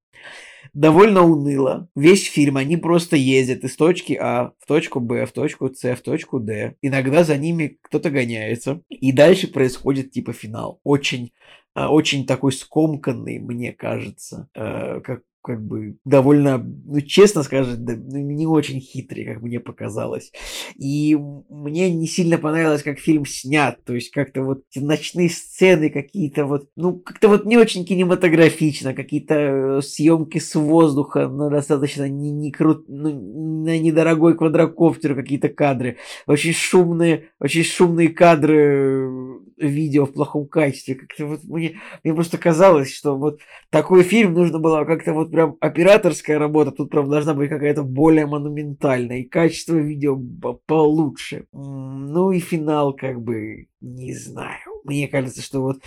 Довольно 0.73 1.23
уныло. 1.23 1.89
Весь 1.95 2.28
фильм 2.28 2.57
они 2.57 2.77
просто 2.77 3.16
ездят 3.16 3.65
из 3.65 3.77
точки 3.77 4.12
А 4.15 4.53
в 4.59 4.66
точку 4.66 5.01
Б, 5.01 5.27
в 5.27 5.32
точку 5.32 5.73
С, 5.73 5.95
в 5.95 6.03
точку 6.03 6.41
Д. 6.41 6.77
Иногда 6.82 7.24
за 7.24 7.37
ними 7.37 7.78
кто-то 7.82 8.11
гоняется. 8.11 8.82
И 8.89 9.12
дальше 9.12 9.49
происходит 9.49 10.12
типа 10.12 10.32
финал. 10.32 10.81
Очень 10.85 11.32
очень 11.74 12.27
такой 12.27 12.53
скомканный, 12.53 13.39
мне 13.39 13.73
кажется, 13.73 14.49
э, 14.55 15.01
как 15.01 15.23
как 15.42 15.62
бы 15.62 15.96
довольно, 16.04 16.58
ну, 16.58 17.00
честно 17.00 17.42
скажем, 17.42 17.84
ну, 17.84 18.18
не 18.18 18.46
очень 18.46 18.80
хитрый, 18.80 19.24
как 19.24 19.42
мне 19.42 19.60
показалось. 19.60 20.32
И 20.76 21.16
мне 21.48 21.90
не 21.92 22.06
сильно 22.06 22.38
понравилось, 22.38 22.82
как 22.82 22.98
фильм 22.98 23.24
снят. 23.26 23.82
То 23.84 23.94
есть 23.94 24.10
как-то 24.10 24.42
вот 24.42 24.62
ночные 24.74 25.30
сцены 25.30 25.90
какие-то 25.90 26.44
вот, 26.44 26.68
ну, 26.76 26.98
как-то 26.98 27.28
вот 27.28 27.44
не 27.46 27.56
очень 27.56 27.84
кинематографично, 27.84 28.94
какие-то 28.94 29.34
э, 29.34 29.82
съемки 29.82 30.38
с 30.38 30.54
воздуха 30.54 31.28
на 31.28 31.48
достаточно 31.50 32.08
не, 32.08 32.30
не 32.30 32.52
крут, 32.52 32.84
ну, 32.88 33.64
на 33.64 33.78
недорогой 33.78 34.36
квадрокоптер 34.36 35.14
какие-то 35.14 35.48
кадры. 35.48 35.96
Очень 36.26 36.52
шумные, 36.52 37.30
очень 37.40 37.64
шумные 37.64 38.08
кадры 38.08 38.56
э, 38.56 39.39
видео 39.61 40.07
в 40.07 40.12
плохом 40.12 40.47
качестве. 40.47 40.95
Как-то 40.95 41.27
вот 41.27 41.45
мне, 41.45 41.81
мне 42.03 42.15
просто 42.15 42.39
казалось, 42.39 42.93
что 42.93 43.16
вот 43.16 43.41
такой 43.70 44.03
фильм 44.03 44.35
нужно 44.35 44.59
было 44.59 44.85
как-то 44.85 45.12
вот 45.12 45.31
прям 45.31 45.57
операторская 45.61 46.39
работа, 46.39 46.73
тут 46.73 46.91
прям 46.91 47.09
должна 47.09 47.35
быть 47.35 47.51
какая-то 47.51 47.82
более 47.82 48.27
монументальная, 48.27 49.19
и 49.19 49.24
качество 49.24 49.74
видео 49.74 50.19
получше. 50.66 51.47
Ну 51.53 52.32
и 52.32 52.41
финал 52.41 52.95
как 52.95 53.20
бы, 53.23 53.69
не 53.81 54.15
знаю. 54.15 54.59
Мне 54.85 55.09
кажется, 55.09 55.43
что 55.43 55.61
вот 55.61 55.82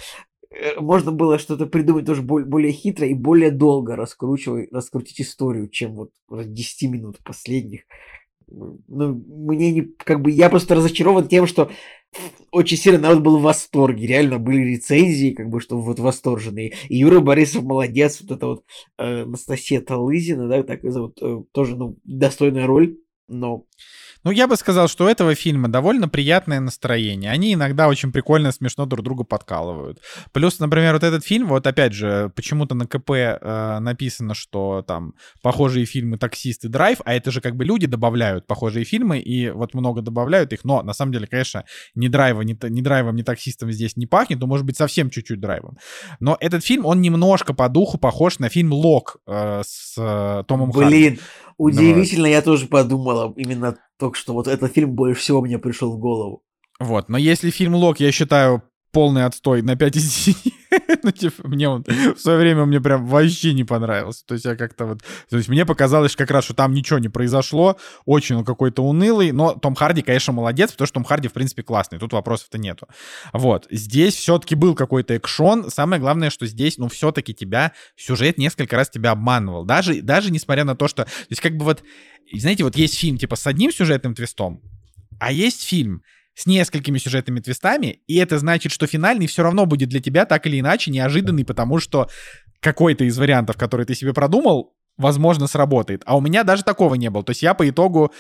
э, 0.52 0.80
можно 0.80 1.12
было 1.12 1.40
что-то 1.40 1.66
придумать 1.66 2.06
тоже 2.06 2.22
более 2.22 2.72
хитро 2.72 3.08
и 3.08 3.14
более 3.14 3.52
долго 3.52 3.96
раскручивать, 3.96 4.72
раскрутить 4.72 5.22
историю, 5.22 5.68
чем 5.70 5.96
вот 5.96 6.12
10 6.30 6.90
минут 6.92 7.20
последних. 7.24 7.82
Ну, 8.54 9.24
мне 9.28 9.72
не, 9.72 9.82
как 9.82 10.22
бы, 10.22 10.30
я 10.30 10.50
просто 10.50 10.76
разочарован 10.76 11.28
тем, 11.28 11.48
что 11.48 11.72
очень 12.52 12.78
сильно 12.78 13.00
народ 13.00 13.22
был 13.22 13.40
в 13.40 13.42
восторге. 13.42 14.06
Реально 14.06 14.38
были 14.38 14.74
рецензии, 14.74 15.32
как 15.32 15.50
бы, 15.50 15.60
что 15.60 15.80
вот 15.80 16.00
восторженные. 16.00 16.74
И 16.88 16.98
Юра 16.98 17.20
Борисов 17.20 17.64
молодец. 17.64 18.22
Вот 18.22 18.32
это 18.32 18.46
вот 18.46 18.64
э, 19.00 19.26
Талызина, 19.86 20.48
да, 20.48 20.62
так 20.64 20.84
зовут, 20.84 21.18
э, 21.22 21.44
тоже, 21.52 21.76
ну, 21.76 21.98
достойная 22.04 22.68
роль. 22.68 22.98
Но 23.28 23.66
ну, 24.24 24.32
я 24.32 24.48
бы 24.48 24.56
сказал, 24.56 24.88
что 24.88 25.06
у 25.06 25.08
этого 25.08 25.36
фильма 25.36 25.68
довольно 25.68 26.08
приятное 26.08 26.60
настроение. 26.60 27.32
Они 27.32 27.54
иногда 27.54 27.88
очень 27.88 28.12
прикольно, 28.12 28.52
смешно 28.52 28.86
друг 28.86 29.04
друга 29.04 29.24
подкалывают. 29.24 30.00
Плюс, 30.32 30.60
например, 30.60 30.94
вот 30.94 31.04
этот 31.04 31.26
фильм, 31.26 31.48
вот 31.48 31.68
опять 31.68 31.94
же, 31.94 32.32
почему-то 32.36 32.76
на 32.76 32.88
КП 32.88 33.12
э, 33.12 33.80
написано, 33.80 34.34
что 34.34 34.84
там 34.88 35.14
похожие 35.42 35.86
фильмы 35.86 36.18
«Таксист» 36.18 36.66
и 36.66 36.68
«Драйв», 36.68 37.00
а 37.06 37.14
это 37.14 37.32
же 37.32 37.42
как 37.42 37.56
бы 37.56 37.66
люди 37.66 37.88
добавляют 37.88 38.48
похожие 38.48 38.86
фильмы, 38.86 39.20
и 39.20 39.50
вот 39.50 39.74
много 39.74 40.02
добавляют 40.02 40.54
их, 40.54 40.64
но 40.64 40.82
на 40.82 40.94
самом 40.94 41.12
деле, 41.12 41.28
конечно, 41.28 41.66
ни 41.96 42.08
драйва, 42.08 42.42
ни, 42.42 42.58
ни 42.70 42.82
драйвом, 42.82 43.16
ни 43.16 43.24
таксистом 43.24 43.72
здесь 43.72 43.98
не 43.98 44.06
пахнет, 44.06 44.40
но 44.40 44.48
может 44.48 44.66
быть 44.66 44.78
совсем 44.78 45.10
чуть-чуть 45.10 45.40
драйвом. 45.40 45.78
Но 46.20 46.38
этот 46.40 46.64
фильм, 46.64 46.86
он 46.86 47.02
немножко 47.02 47.54
по 47.54 47.70
духу 47.70 47.98
похож 47.98 48.40
на 48.40 48.50
фильм 48.50 48.74
«Лок» 48.74 49.18
э, 49.28 49.62
с 49.66 49.96
э, 49.98 50.44
Томом 50.48 50.72
Блин, 50.72 51.18
Харди. 51.18 51.20
Удивительно, 51.58 52.24
но... 52.24 52.30
я 52.30 52.42
тоже 52.42 52.68
подумала 52.68 53.34
именно 53.36 53.78
только 53.98 54.18
что 54.18 54.34
вот 54.34 54.48
этот 54.48 54.74
фильм 54.74 54.92
больше 54.92 55.22
всего 55.22 55.42
мне 55.42 55.60
пришел 55.60 55.92
в 55.92 56.00
голову. 56.00 56.44
Вот, 56.80 57.10
но 57.10 57.18
если 57.18 57.50
фильм 57.50 57.76
Лок, 57.76 58.00
я 58.00 58.12
считаю, 58.12 58.64
полный 58.94 59.26
отстой 59.26 59.64
на 59.64 59.76
5 59.76 59.96
из 59.98 60.04
10. 60.04 60.54
ну, 61.04 61.12
типа, 61.12 61.48
мне 61.48 61.68
он 61.68 61.84
в 61.84 62.20
свое 62.20 62.38
время 62.38 62.66
мне 62.66 62.80
прям 62.80 63.06
вообще 63.08 63.54
не 63.54 63.64
понравился. 63.64 64.24
То 64.26 64.36
есть 64.36 64.46
я 64.46 64.56
как-то 64.56 64.86
вот... 64.86 65.02
То 65.30 65.38
есть 65.38 65.50
мне 65.50 65.66
показалось 65.66 66.16
как 66.16 66.32
раз, 66.32 66.46
что 66.46 66.54
там 66.54 66.74
ничего 66.74 67.00
не 67.00 67.10
произошло. 67.10 67.78
Очень 68.06 68.38
он 68.38 68.46
какой-то 68.46 68.84
унылый. 68.84 69.32
Но 69.32 69.54
Том 69.56 69.76
Харди, 69.76 70.04
конечно, 70.04 70.32
молодец, 70.32 70.72
потому 70.72 70.86
что 70.86 70.94
Том 70.94 71.04
Харди, 71.04 71.28
в 71.28 71.34
принципе, 71.34 71.64
классный. 71.64 71.98
Тут 71.98 72.14
вопросов-то 72.14 72.58
нету. 72.58 72.88
Вот. 73.34 73.68
Здесь 73.72 74.16
все-таки 74.16 74.56
был 74.56 74.76
какой-то 74.76 75.16
экшон. 75.16 75.70
Самое 75.70 76.00
главное, 76.00 76.30
что 76.30 76.46
здесь, 76.46 76.78
ну, 76.78 76.88
все-таки 76.88 77.34
тебя... 77.34 77.74
Сюжет 77.96 78.38
несколько 78.38 78.76
раз 78.76 78.90
тебя 78.90 79.12
обманывал. 79.12 79.66
Даже, 79.66 80.02
даже 80.02 80.32
несмотря 80.32 80.64
на 80.66 80.76
то, 80.76 80.88
что... 80.88 81.06
То 81.06 81.12
есть 81.30 81.42
как 81.42 81.58
бы 81.58 81.66
вот... 81.66 81.84
Знаете, 82.32 82.64
вот 82.64 82.76
есть 82.76 82.98
фильм 82.98 83.18
типа 83.18 83.36
с 83.36 83.48
одним 83.48 83.72
сюжетным 83.72 84.16
твистом, 84.16 84.62
а 85.20 85.32
есть 85.32 85.64
фильм 85.64 86.04
с 86.36 86.46
несколькими 86.46 86.98
сюжетными 86.98 87.40
твистами, 87.40 88.02
и 88.08 88.18
это 88.18 88.40
значит, 88.40 88.72
что 88.72 88.88
финальный 88.88 89.28
все 89.28 89.44
равно 89.44 89.66
будет 89.66 89.90
для 89.90 90.00
тебя 90.00 90.26
так 90.26 90.46
или 90.48 90.60
иначе 90.60 90.92
неожиданный, 90.92 91.46
потому 91.46 91.80
что 91.80 92.10
какой-то 92.60 93.04
из 93.04 93.18
вариантов, 93.18 93.58
который 93.58 93.86
ты 93.86 93.94
себе 93.94 94.14
продумал, 94.14 94.76
возможно, 94.98 95.48
сработает. 95.48 96.02
А 96.06 96.18
у 96.18 96.22
меня 96.22 96.44
даже 96.44 96.64
такого 96.64 96.96
не 96.96 97.10
было. 97.10 97.24
То 97.24 97.32
есть 97.32 97.44
я 97.44 97.54
по 97.54 97.68
итогу 97.70 98.12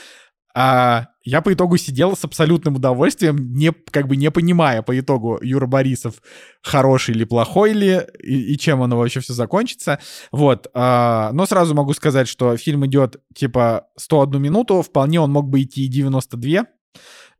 А 0.55 1.07
я 1.23 1.41
по 1.41 1.53
итогу 1.53 1.77
сидел 1.77 2.15
с 2.15 2.25
абсолютным 2.25 2.75
удовольствием, 2.75 3.53
не, 3.53 3.71
как 3.71 4.07
бы 4.07 4.17
не 4.17 4.29
понимая 4.29 4.81
по 4.81 4.99
итогу 4.99 5.39
Юра 5.41 5.65
Борисов, 5.65 6.21
хороший 6.61 7.15
или 7.15 7.23
плохой 7.23 7.73
ли, 7.73 8.01
и, 8.21 8.53
и 8.53 8.57
чем 8.57 8.83
оно 8.83 8.97
вообще 8.97 9.21
все 9.21 9.33
закончится. 9.33 9.99
Вот. 10.31 10.67
А, 10.73 11.31
но 11.33 11.45
сразу 11.45 11.73
могу 11.73 11.93
сказать, 11.93 12.27
что 12.27 12.57
фильм 12.57 12.85
идет 12.85 13.15
типа 13.33 13.87
101 13.97 14.41
минуту, 14.41 14.81
вполне 14.81 15.19
он 15.21 15.31
мог 15.31 15.49
бы 15.49 15.61
идти 15.61 15.85
и 15.85 15.87
92, 15.87 16.65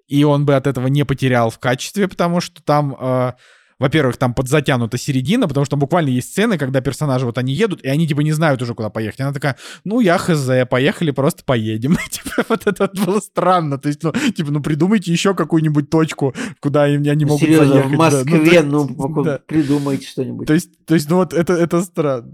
и 0.07 0.23
он 0.23 0.45
бы 0.45 0.55
от 0.55 0.67
этого 0.67 0.88
не 0.88 1.05
потерял 1.05 1.49
в 1.49 1.59
качестве, 1.59 2.07
потому 2.07 2.41
что 2.41 2.63
там... 2.63 2.95
А, 2.99 3.35
во-первых, 3.80 4.15
там 4.15 4.34
подзатянута 4.34 4.97
середина, 4.97 5.45
потому 5.45 5.65
что 5.65 5.75
буквально 5.75 6.09
есть 6.09 6.31
сцены, 6.31 6.57
когда 6.57 6.80
персонажи 6.80 7.25
вот 7.25 7.38
они 7.38 7.53
едут, 7.53 7.84
и 7.84 7.89
они 7.89 8.07
типа 8.07 8.21
не 8.21 8.31
знают 8.31 8.61
уже, 8.61 8.75
куда 8.75 8.89
поехать. 8.89 9.19
Она 9.19 9.34
такая, 9.34 9.57
ну, 9.84 9.99
я 9.99 10.17
хз, 10.17 10.49
поехали, 10.69 11.11
просто 11.11 11.43
поедем. 11.43 11.97
типа 12.09 12.45
вот 12.47 12.65
это 12.65 12.84
вот 12.84 13.05
было 13.05 13.19
странно. 13.19 13.77
То 13.77 13.89
есть, 13.89 14.01
ну, 14.03 14.13
типа, 14.13 14.51
ну, 14.51 14.61
придумайте 14.61 15.11
еще 15.11 15.34
какую-нибудь 15.34 15.89
точку, 15.89 16.34
куда 16.61 16.84
они 16.84 16.97
не 16.97 17.25
могут 17.25 17.41
Серьезно, 17.41 17.73
заехать. 17.73 17.91
в 17.91 17.95
Москве, 17.95 18.61
ну, 18.61 18.88
ну 18.97 19.23
да. 19.23 19.39
придумайте 19.45 20.07
что-нибудь. 20.07 20.47
То 20.47 20.53
есть, 20.53 20.85
то 20.85 20.93
есть, 20.93 21.09
ну, 21.09 21.17
вот 21.17 21.34
это, 21.34 21.51
это 21.51 21.81
странно. 21.81 22.31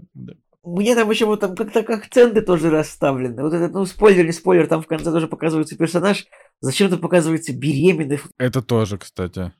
Мне 0.62 0.94
там 0.94 1.10
еще 1.10 1.24
вот 1.24 1.40
там 1.40 1.56
как-то 1.56 1.80
акценты 1.80 2.42
тоже 2.42 2.70
расставлены. 2.70 3.42
Вот 3.42 3.54
этот, 3.54 3.72
ну, 3.72 3.86
спойлер, 3.86 4.26
не 4.26 4.32
спойлер, 4.32 4.66
там 4.66 4.82
в 4.82 4.86
конце 4.86 5.10
тоже 5.10 5.26
показывается 5.26 5.76
персонаж, 5.76 6.26
зачем-то 6.60 6.96
показывается 6.96 7.52
беременный. 7.52 8.20
Это 8.38 8.62
тоже, 8.62 8.98
кстати. 8.98 9.52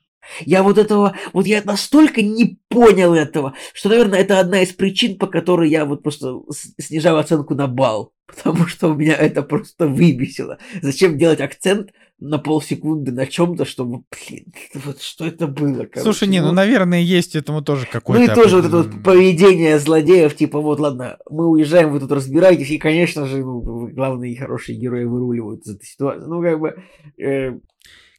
Я 0.45 0.61
вот 0.63 0.77
этого, 0.77 1.15
вот 1.33 1.47
я 1.47 1.61
настолько 1.63 2.21
не 2.21 2.59
понял 2.69 3.13
этого, 3.13 3.55
что, 3.73 3.89
наверное, 3.89 4.19
это 4.19 4.39
одна 4.39 4.61
из 4.61 4.71
причин, 4.71 5.17
по 5.17 5.27
которой 5.27 5.69
я 5.69 5.85
вот 5.85 6.03
просто 6.03 6.41
снижал 6.79 7.17
оценку 7.17 7.55
на 7.55 7.67
балл. 7.67 8.13
Потому 8.27 8.67
что 8.67 8.89
у 8.89 8.95
меня 8.95 9.15
это 9.15 9.41
просто 9.41 9.87
выбесило. 9.87 10.57
Зачем 10.81 11.17
делать 11.17 11.41
акцент 11.41 11.91
на 12.21 12.37
полсекунды 12.37 13.11
на 13.11 13.25
чем-то, 13.25 13.65
чтобы, 13.65 14.03
блин, 14.11 14.53
вот 14.75 15.01
что 15.01 15.25
это 15.25 15.47
было? 15.47 15.85
Короче, 15.85 16.01
Слушай, 16.01 16.27
не, 16.27 16.39
ну, 16.39 16.49
ну, 16.49 16.53
наверное, 16.53 17.01
есть 17.01 17.35
этому 17.35 17.63
тоже 17.63 17.87
какое-то... 17.91 18.23
Ну 18.23 18.31
и 18.31 18.35
тоже 18.35 18.57
вот 18.57 18.65
это 18.65 18.77
вот 18.77 19.03
поведение 19.03 19.79
злодеев, 19.79 20.35
типа, 20.35 20.61
вот, 20.61 20.79
ладно, 20.79 21.17
мы 21.29 21.47
уезжаем, 21.47 21.91
вы 21.91 21.99
тут 21.99 22.11
разбираетесь, 22.11 22.69
и, 22.69 22.77
конечно 22.77 23.25
же, 23.25 23.39
ну, 23.39 23.87
главные 23.87 24.37
хорошие 24.37 24.77
герои 24.77 25.03
выруливают 25.05 25.63
из 25.63 25.75
этой 25.75 25.85
ситуации. 25.85 26.27
Ну, 26.27 26.41
как 26.43 26.59
бы... 26.59 26.75
Э, 27.17 27.59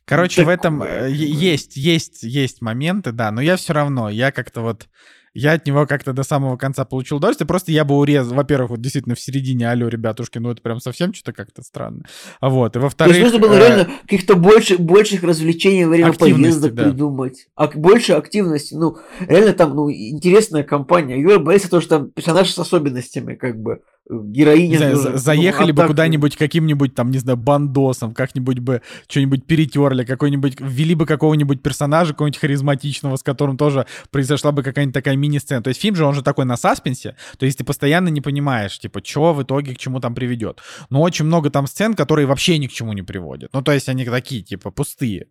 Короче, 0.04 0.38
так... 0.38 0.46
в 0.46 0.48
этом 0.48 0.82
э, 0.82 1.08
есть, 1.12 1.76
есть, 1.76 2.24
есть 2.24 2.60
моменты, 2.60 3.12
да, 3.12 3.30
но 3.30 3.40
я 3.40 3.56
все 3.56 3.72
равно, 3.72 4.10
я 4.10 4.32
как-то 4.32 4.62
вот 4.62 4.88
я 5.34 5.52
от 5.52 5.66
него 5.66 5.86
как-то 5.86 6.12
до 6.12 6.22
самого 6.22 6.56
конца 6.56 6.84
получил 6.84 7.16
удовольствие. 7.16 7.46
Просто 7.48 7.72
я 7.72 7.84
бы 7.84 7.96
урезал, 7.96 8.34
во-первых, 8.34 8.70
вот 8.70 8.80
действительно 8.80 9.14
в 9.14 9.20
середине, 9.20 9.70
алло, 9.70 9.88
ребятушки, 9.88 10.38
ну 10.38 10.50
это 10.50 10.60
прям 10.62 10.80
совсем 10.80 11.14
что-то 11.14 11.32
как-то 11.32 11.62
странно. 11.62 12.04
А 12.40 12.50
вот, 12.50 12.76
и 12.76 12.78
во-вторых... 12.78 13.14
То 13.14 13.20
есть 13.20 13.32
нужно 13.32 13.48
было 13.48 13.56
э... 13.56 13.58
реально 13.58 13.90
каких-то 14.02 14.36
больше, 14.36 14.78
больших 14.78 15.22
развлечений 15.22 15.84
во 15.84 15.90
время 15.90 16.12
поездок 16.12 16.74
да. 16.74 16.84
придумать. 16.84 17.46
А 17.54 17.68
больше 17.68 18.12
активности. 18.12 18.74
Ну, 18.74 18.98
реально 19.20 19.52
там, 19.54 19.74
ну, 19.74 19.90
интересная 19.90 20.62
компания. 20.62 21.20
Юра 21.20 21.38
Борисов 21.38 21.70
тоже 21.70 21.88
там 21.88 22.10
персонаж 22.10 22.50
с 22.50 22.58
особенностями, 22.58 23.34
как 23.34 23.60
бы 23.60 23.80
героиня... 24.08 24.78
знаю, 24.78 24.96
тоже, 24.96 25.18
заехали 25.18 25.72
ну, 25.72 25.74
бы 25.74 25.86
куда-нибудь 25.86 26.36
каким-нибудь 26.36 26.94
там, 26.94 27.10
не 27.10 27.18
знаю, 27.18 27.36
бандосом, 27.36 28.14
как-нибудь 28.14 28.58
бы 28.58 28.82
что-нибудь 29.08 29.46
перетерли, 29.46 30.04
какой-нибудь, 30.04 30.60
ввели 30.60 30.94
бы 30.94 31.06
какого-нибудь 31.06 31.62
персонажа, 31.62 32.12
какого-нибудь 32.12 32.40
харизматичного, 32.40 33.16
с 33.16 33.22
которым 33.22 33.56
тоже 33.56 33.86
произошла 34.10 34.52
бы 34.52 34.62
какая-нибудь 34.62 34.94
такая 34.94 35.16
мини-сцена. 35.16 35.62
То 35.62 35.68
есть 35.68 35.80
фильм 35.80 35.96
же, 35.96 36.04
он 36.04 36.14
же 36.14 36.22
такой 36.22 36.44
на 36.44 36.56
саспенсе, 36.56 37.16
то 37.38 37.46
есть 37.46 37.58
ты 37.58 37.64
постоянно 37.64 38.08
не 38.08 38.20
понимаешь, 38.20 38.78
типа, 38.78 39.00
что 39.04 39.34
в 39.34 39.42
итоге 39.42 39.74
к 39.74 39.78
чему 39.78 40.00
там 40.00 40.14
приведет. 40.14 40.60
Но 40.90 41.00
очень 41.00 41.24
много 41.24 41.50
там 41.50 41.66
сцен, 41.66 41.94
которые 41.94 42.26
вообще 42.26 42.58
ни 42.58 42.66
к 42.66 42.72
чему 42.72 42.92
не 42.92 43.02
приводят. 43.02 43.50
Ну, 43.52 43.62
то 43.62 43.72
есть 43.72 43.88
они 43.88 44.04
такие, 44.04 44.42
типа, 44.42 44.70
пустые. 44.70 45.26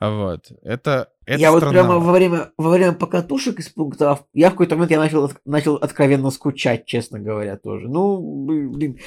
Вот. 0.00 0.50
Это, 0.62 1.08
это 1.26 1.40
я 1.40 1.50
вот 1.50 1.68
прямо 1.68 1.98
во 1.98 2.12
время, 2.12 2.52
во 2.56 2.70
время 2.70 2.92
покатушек 2.92 3.58
из 3.58 3.68
пункта 3.68 4.20
я 4.32 4.48
в 4.48 4.52
какой-то 4.52 4.76
момент 4.76 4.92
я 4.92 5.00
начал, 5.00 5.30
начал 5.44 5.74
откровенно 5.74 6.30
скучать, 6.30 6.86
честно 6.86 7.18
говоря, 7.18 7.56
тоже. 7.56 7.88
Ну, 7.88 8.44
блин. 8.46 8.98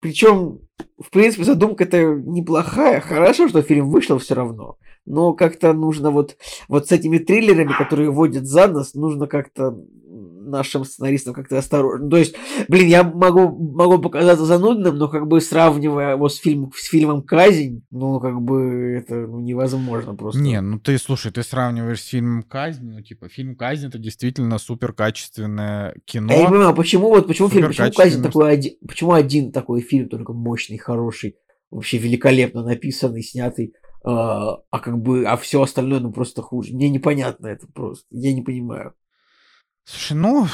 Причем, 0.00 0.60
в 0.98 1.10
принципе, 1.10 1.44
задумка 1.44 1.84
это 1.84 2.14
неплохая. 2.14 3.00
Хорошо, 3.00 3.48
что 3.48 3.60
фильм 3.60 3.90
вышел 3.90 4.18
все 4.18 4.34
равно. 4.34 4.78
Но 5.04 5.34
как-то 5.34 5.74
нужно 5.74 6.10
вот, 6.10 6.36
вот 6.68 6.88
с 6.88 6.92
этими 6.92 7.18
триллерами, 7.18 7.72
которые 7.76 8.10
вводят 8.10 8.46
за 8.46 8.68
нас, 8.68 8.94
нужно 8.94 9.26
как-то 9.26 9.78
нашим 10.18 10.84
сценаристам 10.84 11.34
как-то 11.34 11.58
осторожно. 11.58 12.08
То 12.10 12.16
есть, 12.16 12.34
блин, 12.68 12.88
я 12.88 13.04
могу, 13.04 13.48
могу 13.48 13.98
показаться 13.98 14.44
занудным, 14.44 14.96
но 14.96 15.08
как 15.08 15.26
бы 15.26 15.40
сравнивая 15.40 16.14
его 16.14 16.28
с, 16.28 16.36
фильм, 16.36 16.72
с 16.74 16.88
фильмом 16.88 17.22
«Казнь», 17.22 17.82
ну, 17.90 18.20
как 18.20 18.40
бы 18.40 18.96
это 18.98 19.14
ну, 19.14 19.40
невозможно 19.40 20.14
просто. 20.14 20.40
Не, 20.40 20.60
ну 20.60 20.78
ты, 20.78 20.98
слушай, 20.98 21.32
ты 21.32 21.42
сравниваешь 21.42 22.02
с 22.02 22.06
фильмом 22.06 22.42
«Казнь», 22.42 22.90
ну, 22.90 23.02
типа, 23.02 23.28
фильм 23.28 23.56
«Казнь»— 23.56 23.86
это 23.88 23.98
действительно 23.98 24.58
супер 24.58 24.92
качественное 24.92 25.94
кино. 26.04 26.32
Я 26.32 26.40
не 26.40 26.48
понимаю, 26.48 26.74
почему 26.74 27.08
вот, 27.08 27.26
почему 27.26 27.48
фильм, 27.48 27.68
почему 27.68 27.92
«Казнь» 27.92 28.22
такой 28.22 28.52
один, 28.52 28.72
почему 28.86 29.12
один 29.12 29.52
такой 29.52 29.80
фильм, 29.80 30.08
только 30.08 30.32
мощный, 30.32 30.78
хороший, 30.78 31.36
вообще 31.70 31.98
великолепно 31.98 32.62
написанный, 32.62 33.22
снятый, 33.22 33.74
а, 34.04 34.60
а 34.70 34.78
как 34.78 34.98
бы, 34.98 35.24
а 35.24 35.36
все 35.36 35.60
остальное, 35.62 36.00
ну, 36.00 36.12
просто 36.12 36.42
хуже. 36.42 36.72
Мне 36.72 36.88
непонятно 36.88 37.48
это 37.48 37.66
просто, 37.66 38.06
я 38.10 38.32
не 38.32 38.42
понимаю. 38.42 38.94
Слушай, 39.88 40.18
ну, 40.18 40.46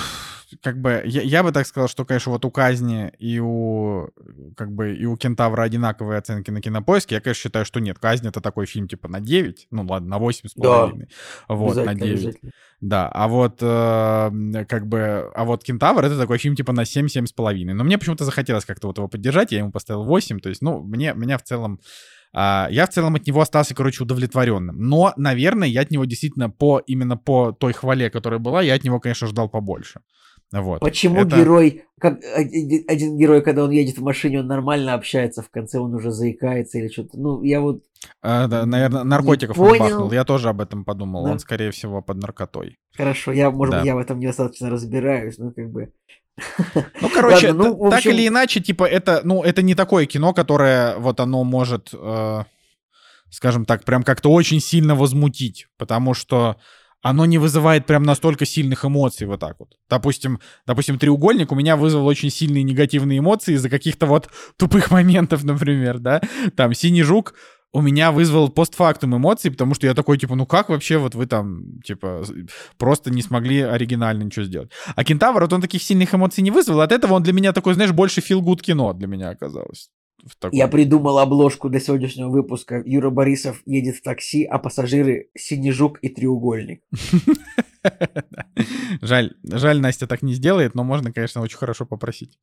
как 0.62 0.80
бы, 0.80 1.02
я, 1.04 1.22
я 1.22 1.42
бы 1.42 1.50
так 1.50 1.66
сказал, 1.66 1.88
что, 1.88 2.04
конечно, 2.04 2.30
вот 2.30 2.44
у 2.44 2.52
казни 2.52 3.12
и 3.18 3.40
у, 3.40 4.10
как 4.56 4.70
бы, 4.70 4.94
и 4.94 5.04
у 5.06 5.16
Кентавра 5.16 5.62
одинаковые 5.62 6.18
оценки 6.18 6.52
на 6.52 6.60
кинопоиске. 6.60 7.16
Я, 7.16 7.20
конечно, 7.20 7.42
считаю, 7.42 7.64
что 7.64 7.80
нет. 7.80 7.98
Казнь— 7.98 8.28
это 8.28 8.40
такой 8.40 8.66
фильм, 8.66 8.86
типа, 8.86 9.08
на 9.08 9.20
9, 9.20 9.66
ну, 9.72 9.84
ладно, 9.88 10.08
на 10.08 10.18
8 10.18 10.48
с 10.48 10.52
половиной. 10.54 11.08
Да. 11.48 11.54
Вот, 11.56 11.84
на 11.84 11.94
9. 11.94 12.38
Да, 12.80 13.08
а 13.08 13.26
вот, 13.26 13.58
э, 13.60 14.64
как 14.68 14.86
бы, 14.86 15.32
а 15.34 15.44
вот 15.44 15.64
Кентавр— 15.64 16.04
это 16.04 16.16
такой 16.16 16.38
фильм, 16.38 16.54
типа, 16.54 16.72
на 16.72 16.84
7-7 16.84 17.26
с 17.26 17.32
половиной. 17.32 17.74
Но 17.74 17.82
мне 17.82 17.98
почему-то 17.98 18.24
захотелось 18.24 18.64
как-то 18.64 18.86
вот 18.86 18.98
его 18.98 19.08
поддержать, 19.08 19.50
я 19.50 19.58
ему 19.58 19.72
поставил 19.72 20.04
8, 20.04 20.38
то 20.38 20.48
есть, 20.48 20.62
ну, 20.62 20.80
мне, 20.80 21.12
меня 21.16 21.38
в 21.38 21.42
целом 21.42 21.80
я 22.34 22.86
в 22.86 22.92
целом 22.92 23.14
от 23.14 23.26
него 23.26 23.40
остался, 23.40 23.74
короче, 23.74 24.02
удовлетворенным. 24.02 24.76
Но, 24.76 25.12
наверное, 25.16 25.68
я 25.68 25.82
от 25.82 25.90
него 25.90 26.04
действительно 26.04 26.50
по 26.50 26.80
именно 26.86 27.16
по 27.16 27.52
той 27.52 27.72
хвале, 27.72 28.10
которая 28.10 28.40
была, 28.40 28.62
я 28.62 28.74
от 28.74 28.84
него, 28.84 29.00
конечно, 29.00 29.26
ждал 29.26 29.48
побольше. 29.48 30.00
Вот. 30.52 30.80
Почему 30.80 31.22
это... 31.22 31.36
герой, 31.36 31.84
как 31.98 32.20
один, 32.36 32.84
один 32.86 33.16
герой, 33.16 33.42
когда 33.42 33.64
он 33.64 33.70
едет 33.70 33.98
в 33.98 34.02
машине, 34.02 34.40
он 34.40 34.46
нормально 34.46 34.94
общается, 34.94 35.42
в 35.42 35.50
конце 35.50 35.78
он 35.78 35.94
уже 35.94 36.10
заикается 36.10 36.78
или 36.78 36.88
что-то. 36.88 37.18
Ну, 37.18 37.42
я 37.42 37.60
вот. 37.60 37.82
А, 38.22 38.46
да, 38.46 38.66
наверное, 38.66 39.04
наркотиков 39.04 39.58
он 39.58 39.78
бахнул. 39.78 40.12
Я 40.12 40.24
тоже 40.24 40.48
об 40.48 40.60
этом 40.60 40.84
подумал. 40.84 41.24
Да. 41.24 41.32
Он, 41.32 41.38
скорее 41.38 41.70
всего, 41.70 42.02
под 42.02 42.18
наркотой. 42.18 42.76
Хорошо, 42.96 43.32
я, 43.32 43.50
может 43.50 43.72
да. 43.72 43.78
быть, 43.78 43.86
я 43.86 43.94
в 43.94 43.98
этом 43.98 44.20
недостаточно 44.20 44.70
разбираюсь, 44.70 45.38
но 45.38 45.50
как 45.50 45.70
бы. 45.70 45.92
Ну, 47.00 47.08
короче, 47.12 47.52
Ладно, 47.52 47.64
ну, 47.64 47.90
так 47.90 47.98
общем... 47.98 48.10
или 48.10 48.26
иначе, 48.28 48.60
типа, 48.60 48.84
это, 48.84 49.20
ну, 49.24 49.42
это 49.42 49.62
не 49.62 49.74
такое 49.74 50.06
кино, 50.06 50.32
которое 50.32 50.96
вот 50.96 51.20
оно 51.20 51.44
может, 51.44 51.90
э, 51.92 52.44
скажем 53.30 53.64
так, 53.64 53.84
прям 53.84 54.02
как-то 54.02 54.30
очень 54.30 54.60
сильно 54.60 54.94
возмутить, 54.94 55.68
потому 55.76 56.14
что 56.14 56.56
оно 57.04 57.26
не 57.26 57.36
вызывает 57.36 57.84
прям 57.84 58.02
настолько 58.02 58.46
сильных 58.46 58.84
эмоций 58.84 59.26
вот 59.26 59.38
так 59.38 59.60
вот. 59.60 59.68
Допустим, 59.90 60.40
допустим, 60.66 60.98
треугольник 60.98 61.52
у 61.52 61.54
меня 61.54 61.76
вызвал 61.76 62.06
очень 62.06 62.30
сильные 62.30 62.62
негативные 62.62 63.18
эмоции 63.18 63.54
из-за 63.54 63.68
каких-то 63.68 64.06
вот 64.06 64.30
тупых 64.56 64.90
моментов, 64.90 65.44
например, 65.44 65.98
да. 65.98 66.22
Там 66.56 66.72
синий 66.72 67.02
жук 67.02 67.34
у 67.74 67.82
меня 67.82 68.12
вызвал 68.12 68.48
постфактум 68.48 69.16
эмоций, 69.16 69.50
потому 69.50 69.74
что 69.74 69.86
я 69.86 69.94
такой, 69.94 70.16
типа, 70.16 70.36
ну 70.36 70.46
как 70.46 70.68
вообще 70.68 70.96
вот 70.96 71.16
вы 71.16 71.26
там, 71.26 71.80
типа, 71.84 72.24
просто 72.78 73.10
не 73.10 73.20
смогли 73.20 73.60
оригинально 73.60 74.22
ничего 74.22 74.44
сделать. 74.44 74.70
А 74.94 75.04
Кентавр, 75.04 75.42
вот 75.42 75.52
он 75.52 75.60
таких 75.60 75.82
сильных 75.82 76.14
эмоций 76.14 76.42
не 76.42 76.52
вызвал, 76.52 76.80
от 76.80 76.92
этого 76.92 77.14
он 77.14 77.24
для 77.24 77.32
меня 77.32 77.52
такой, 77.52 77.74
знаешь, 77.74 77.92
больше 77.92 78.20
good 78.20 78.60
кино 78.60 78.92
для 78.92 79.08
меня 79.08 79.30
оказалось. 79.30 79.90
Я 80.52 80.68
придумал 80.68 81.18
обложку 81.18 81.68
для 81.68 81.80
сегодняшнего 81.80 82.28
выпуска. 82.28 82.82
Юра 82.86 83.10
Борисов 83.10 83.60
едет 83.66 83.96
в 83.96 84.02
такси, 84.02 84.44
а 84.44 84.58
пассажиры 84.58 85.28
Синежук 85.36 85.98
и 86.00 86.08
Треугольник. 86.08 86.80
Жаль, 89.02 89.34
жаль, 89.42 89.80
Настя 89.80 90.06
так 90.06 90.22
не 90.22 90.34
сделает, 90.34 90.74
но 90.74 90.84
можно, 90.84 91.12
конечно, 91.12 91.42
очень 91.42 91.58
хорошо 91.58 91.86
попросить. 91.86 92.38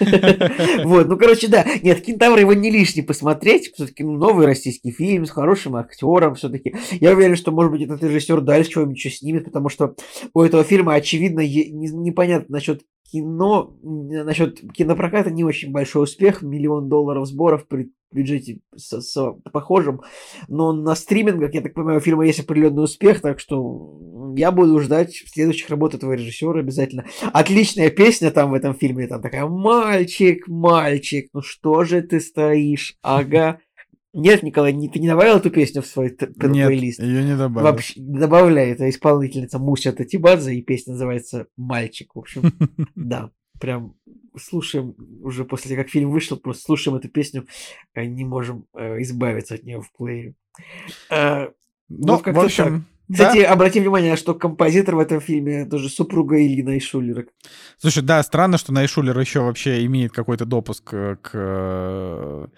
Вот, 0.84 1.08
ну, 1.08 1.16
короче, 1.16 1.48
да. 1.48 1.64
Нет, 1.82 2.02
Кентавр 2.02 2.38
его 2.38 2.52
не 2.52 2.70
лишний 2.70 3.02
посмотреть. 3.02 3.72
Все-таки 3.74 4.02
ну, 4.02 4.16
новый 4.16 4.46
российский 4.46 4.90
фильм 4.90 5.24
с 5.24 5.30
хорошим 5.30 5.76
актером 5.76 6.34
все-таки. 6.34 6.74
Я 6.92 7.12
уверен, 7.12 7.36
что, 7.36 7.52
может 7.52 7.72
быть, 7.72 7.82
этот 7.82 8.02
режиссер 8.02 8.40
дальше 8.40 8.72
чего-нибудь 8.72 9.00
снимет, 9.14 9.44
потому 9.44 9.68
что 9.68 9.94
у 10.34 10.42
этого 10.42 10.64
фильма, 10.64 10.94
очевидно, 10.94 11.40
непонятно 11.40 12.54
насчет 12.54 12.82
кино, 13.14 13.76
насчет 13.80 14.60
кинопроката 14.72 15.30
не 15.30 15.44
очень 15.44 15.70
большой 15.70 16.02
успех, 16.02 16.42
миллион 16.42 16.88
долларов 16.88 17.28
сборов 17.28 17.68
при 17.68 17.92
бюджете 18.10 18.58
с, 18.74 19.00
с 19.00 19.32
похожим, 19.52 20.02
но 20.48 20.72
на 20.72 20.96
стримингах, 20.96 21.54
я 21.54 21.60
так 21.60 21.74
понимаю, 21.74 21.98
у 21.98 22.00
фильма 22.00 22.26
есть 22.26 22.40
определенный 22.40 22.82
успех, 22.82 23.20
так 23.20 23.38
что 23.38 24.00
я 24.36 24.50
буду 24.50 24.80
ждать 24.80 25.14
следующих 25.32 25.70
работ 25.70 25.94
этого 25.94 26.12
режиссера 26.14 26.58
обязательно. 26.58 27.04
Отличная 27.32 27.90
песня 27.90 28.32
там 28.32 28.50
в 28.50 28.54
этом 28.54 28.74
фильме, 28.74 29.06
там 29.06 29.22
такая 29.22 29.46
«Мальчик, 29.46 30.48
мальчик, 30.48 31.28
ну 31.32 31.40
что 31.40 31.84
же 31.84 32.02
ты 32.02 32.18
стоишь? 32.18 32.96
Ага». 33.00 33.60
Нет, 34.14 34.42
Николай, 34.42 34.72
не, 34.72 34.88
ты 34.88 34.98
не 35.00 35.08
добавил 35.08 35.36
эту 35.36 35.50
песню 35.50 35.82
в 35.82 35.86
свой 35.86 36.10
т- 36.10 36.28
т- 36.28 36.48
Нет, 36.48 36.68
плейлист? 36.68 37.00
ее 37.00 37.24
не 37.24 37.36
добавил. 37.36 37.68
Вообще, 37.68 37.94
добавляй, 38.00 38.70
это 38.70 38.88
исполнительница 38.88 39.58
Муся 39.58 39.92
Татибадзе, 39.92 40.54
и 40.54 40.62
песня 40.62 40.92
называется 40.92 41.46
«Мальчик». 41.56 42.14
В 42.14 42.20
общем, 42.20 42.42
да, 42.94 43.30
прям 43.60 43.94
слушаем 44.38 44.94
уже 45.22 45.44
после 45.44 45.70
того, 45.70 45.82
как 45.82 45.90
фильм 45.90 46.10
вышел, 46.10 46.36
просто 46.36 46.62
слушаем 46.64 46.96
эту 46.96 47.08
песню, 47.08 47.46
э, 47.94 48.04
не 48.04 48.24
можем 48.24 48.66
э, 48.76 49.02
избавиться 49.02 49.54
от 49.56 49.64
нее 49.64 49.80
в 49.80 49.90
плеере. 49.96 50.34
Э, 51.10 51.48
Ну, 51.88 52.12
вот 52.12 52.20
в 52.20 52.22
как-то 52.22 52.40
так. 52.40 52.46
общем, 52.46 52.86
да. 53.08 53.14
Кстати, 53.28 53.42
обрати 53.42 53.80
внимание, 53.80 54.16
что 54.16 54.34
композитор 54.34 54.96
в 54.96 54.98
этом 55.00 55.20
фильме 55.20 55.66
тоже 55.66 55.88
супруга 55.90 56.40
Ильина 56.40 56.78
Ишулера. 56.78 57.26
Слушай, 57.78 58.02
да, 58.02 58.22
странно, 58.22 58.56
что 58.58 58.72
Найшулер 58.72 59.18
еще 59.18 59.40
вообще 59.40 59.84
имеет 59.84 60.12
какой-то 60.12 60.46
допуск 60.46 60.84
к, 60.88 62.48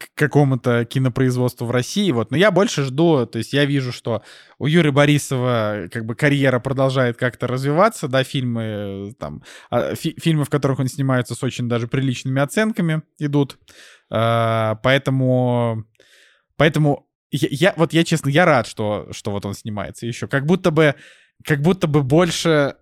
к 0.00 0.08
какому-то 0.14 0.86
кинопроизводству 0.86 1.66
в 1.66 1.70
России. 1.70 2.10
Вот. 2.10 2.30
Но 2.30 2.36
я 2.38 2.50
больше 2.50 2.84
жду, 2.84 3.26
то 3.26 3.36
есть 3.36 3.52
я 3.52 3.66
вижу, 3.66 3.92
что 3.92 4.22
у 4.58 4.66
Юры 4.66 4.92
Борисова 4.92 5.88
как 5.92 6.06
бы 6.06 6.14
карьера 6.14 6.58
продолжает 6.58 7.18
как-то 7.18 7.46
развиваться, 7.46 8.08
да, 8.08 8.24
фильмы 8.24 8.62
э, 8.62 9.12
там, 9.18 9.42
а, 9.68 9.94
фи- 9.94 10.16
фильмы, 10.18 10.44
в 10.46 10.48
которых 10.48 10.78
он 10.78 10.88
снимается 10.88 11.34
с 11.34 11.42
очень 11.42 11.68
даже 11.68 11.86
приличными 11.86 12.40
оценками 12.40 13.02
идут. 13.18 13.58
А, 14.10 14.76
Поэтому, 14.76 15.84
поэтому 16.56 17.06
я, 17.30 17.48
я- 17.50 17.74
вот 17.76 17.92
я 17.92 18.02
честно, 18.02 18.30
я 18.30 18.46
рад, 18.46 18.66
что, 18.66 19.08
что 19.12 19.30
вот 19.30 19.44
он 19.44 19.52
снимается 19.54 20.06
еще. 20.06 20.26
Как 20.28 20.46
будто 20.46 20.70
бы, 20.70 20.94
как 21.44 21.60
будто 21.60 21.86
бы 21.86 22.02
больше 22.02 22.76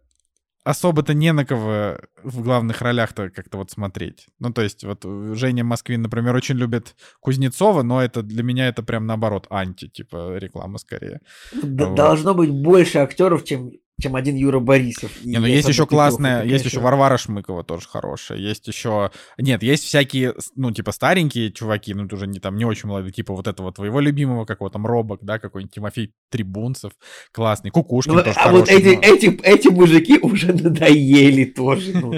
особо-то 0.70 1.14
не 1.14 1.32
на 1.32 1.44
кого 1.44 1.96
в 2.22 2.42
главных 2.42 2.82
ролях-то 2.82 3.30
как-то 3.30 3.58
вот 3.58 3.70
смотреть. 3.70 4.26
Ну, 4.38 4.52
то 4.52 4.62
есть 4.62 4.84
вот 4.84 5.04
э, 5.04 5.34
Женя 5.34 5.64
Москвин, 5.64 6.02
например, 6.02 6.36
очень 6.36 6.56
любит 6.56 6.94
Кузнецова, 7.20 7.82
но 7.82 8.02
это 8.02 8.22
для 8.22 8.42
меня 8.42 8.68
это 8.68 8.82
прям 8.82 9.06
наоборот 9.06 9.46
анти, 9.50 9.88
типа 9.88 10.36
реклама 10.36 10.78
скорее. 10.78 11.20
Д- 11.52 11.86
Вот. 11.86 11.94
Должно 11.96 12.34
быть 12.34 12.50
больше 12.50 12.98
актеров, 12.98 13.44
чем, 13.44 13.70
чем 14.00 14.14
один 14.14 14.36
Юра 14.36 14.60
Борисов. 14.60 15.10
Не, 15.24 15.38
ну 15.38 15.46
есть 15.46 15.68
еще 15.68 15.86
классная, 15.86 16.40
это, 16.40 16.48
есть 16.48 16.64
еще 16.64 16.76
конечно, 16.76 16.90
Варвара 16.90 17.16
Шмыкова 17.16 17.64
тоже 17.64 17.88
хорошая, 17.88 18.38
есть 18.38 18.66
еще... 18.68 19.10
Нет, 19.38 19.62
есть 19.62 19.84
всякие, 19.84 20.34
ну, 20.54 20.70
типа 20.70 20.92
старенькие 20.92 21.52
чуваки, 21.52 21.94
ну, 21.94 22.06
уже 22.10 22.26
не 22.26 22.38
там, 22.38 22.56
не 22.56 22.64
очень 22.64 22.88
молодые, 22.88 23.12
типа 23.12 23.34
вот 23.34 23.48
этого 23.48 23.72
твоего 23.72 24.00
любимого, 24.00 24.44
какого 24.44 24.70
там 24.70 24.86
Робок, 24.86 25.20
да, 25.22 25.38
какой-нибудь 25.38 25.74
Тимофей 25.74 26.12
Трибунцев, 26.30 26.92
классный, 27.32 27.70
Кукушкин 27.70 28.14
Ну, 28.14 28.22
тоже 28.22 28.38
а 28.38 28.52
вот 28.52 28.68
хороший, 28.68 28.90
эти, 28.90 28.96
но- 28.96 29.14
эти, 29.14 29.40
эти 29.42 29.68
мужики 29.68 30.18
уже 30.18 30.52
надоели 30.52 31.44
тоже. 31.44 31.92
ну. 31.98 32.14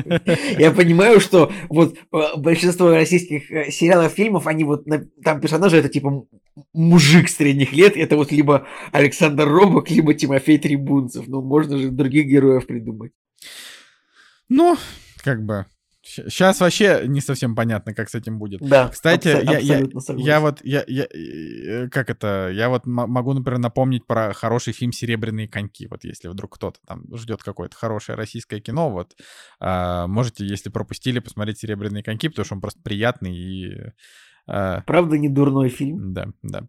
Я 0.59 0.73
понимаю, 0.73 1.20
что 1.20 1.51
вот 1.69 1.97
э, 2.12 2.19
большинство 2.36 2.90
российских 2.90 3.51
э, 3.51 3.70
сериалов, 3.70 4.12
фильмов, 4.12 4.47
они 4.47 4.65
вот, 4.65 4.85
там 5.24 5.40
персонажи 5.40 5.78
это 5.78 5.89
типа 5.89 6.27
мужик 6.73 7.28
средних 7.28 7.73
лет, 7.73 7.97
это 7.97 8.16
вот 8.16 8.32
либо 8.32 8.66
Александр 8.93 9.48
Робок, 9.48 9.90
либо 9.90 10.15
Тимофей 10.15 10.59
Трибунцев. 10.59 11.27
Ну, 11.27 11.43
можно 11.43 11.69
же 11.78 11.90
других 11.90 12.26
героев 12.26 12.66
придумать. 12.66 13.12
Ну, 14.48 14.76
как 15.22 15.44
бы... 15.44 15.66
Сейчас 16.02 16.60
вообще 16.60 17.02
не 17.06 17.20
совсем 17.20 17.55
понятно, 17.55 17.94
как 17.94 18.09
с 18.09 18.14
этим 18.14 18.38
будет. 18.38 18.62
Да, 18.62 18.88
Кстати, 18.88 19.28
абсо- 19.28 19.52
я, 19.52 19.59
я, 19.59 19.78
согласен. 20.01 20.16
я 20.16 20.40
вот, 20.40 20.60
я, 20.64 20.82
я, 20.88 21.05
э, 21.05 21.88
как 21.90 22.09
это, 22.09 22.51
я 22.52 22.70
вот 22.70 22.86
могу, 22.86 23.34
например, 23.34 23.60
напомнить 23.60 24.06
про 24.06 24.32
хороший 24.32 24.72
фильм 24.72 24.92
«Серебряные 24.92 25.47
коньки», 25.47 25.86
вот 25.88 26.02
если 26.05 26.28
вдруг 26.28 26.55
кто-то 26.55 26.80
там 26.86 27.05
ждет 27.14 27.42
какое-то 27.42 27.76
хорошее 27.76 28.16
российское 28.16 28.60
кино, 28.60 28.90
вот, 28.90 29.14
а, 29.60 30.06
можете, 30.06 30.47
если 30.47 30.70
пропустили, 30.70 31.18
посмотреть 31.18 31.59
«Серебряные 31.59 32.02
коньки», 32.02 32.28
потому 32.28 32.47
что 32.47 32.55
он 32.55 32.60
просто 32.62 32.80
приятный 32.82 33.36
и... 33.36 33.92
а, 34.51 34.82
Правда, 34.82 35.16
не 35.16 35.28
дурной 35.28 35.68
фильм. 35.68 36.12
да, 36.12 36.28
да. 36.43 36.62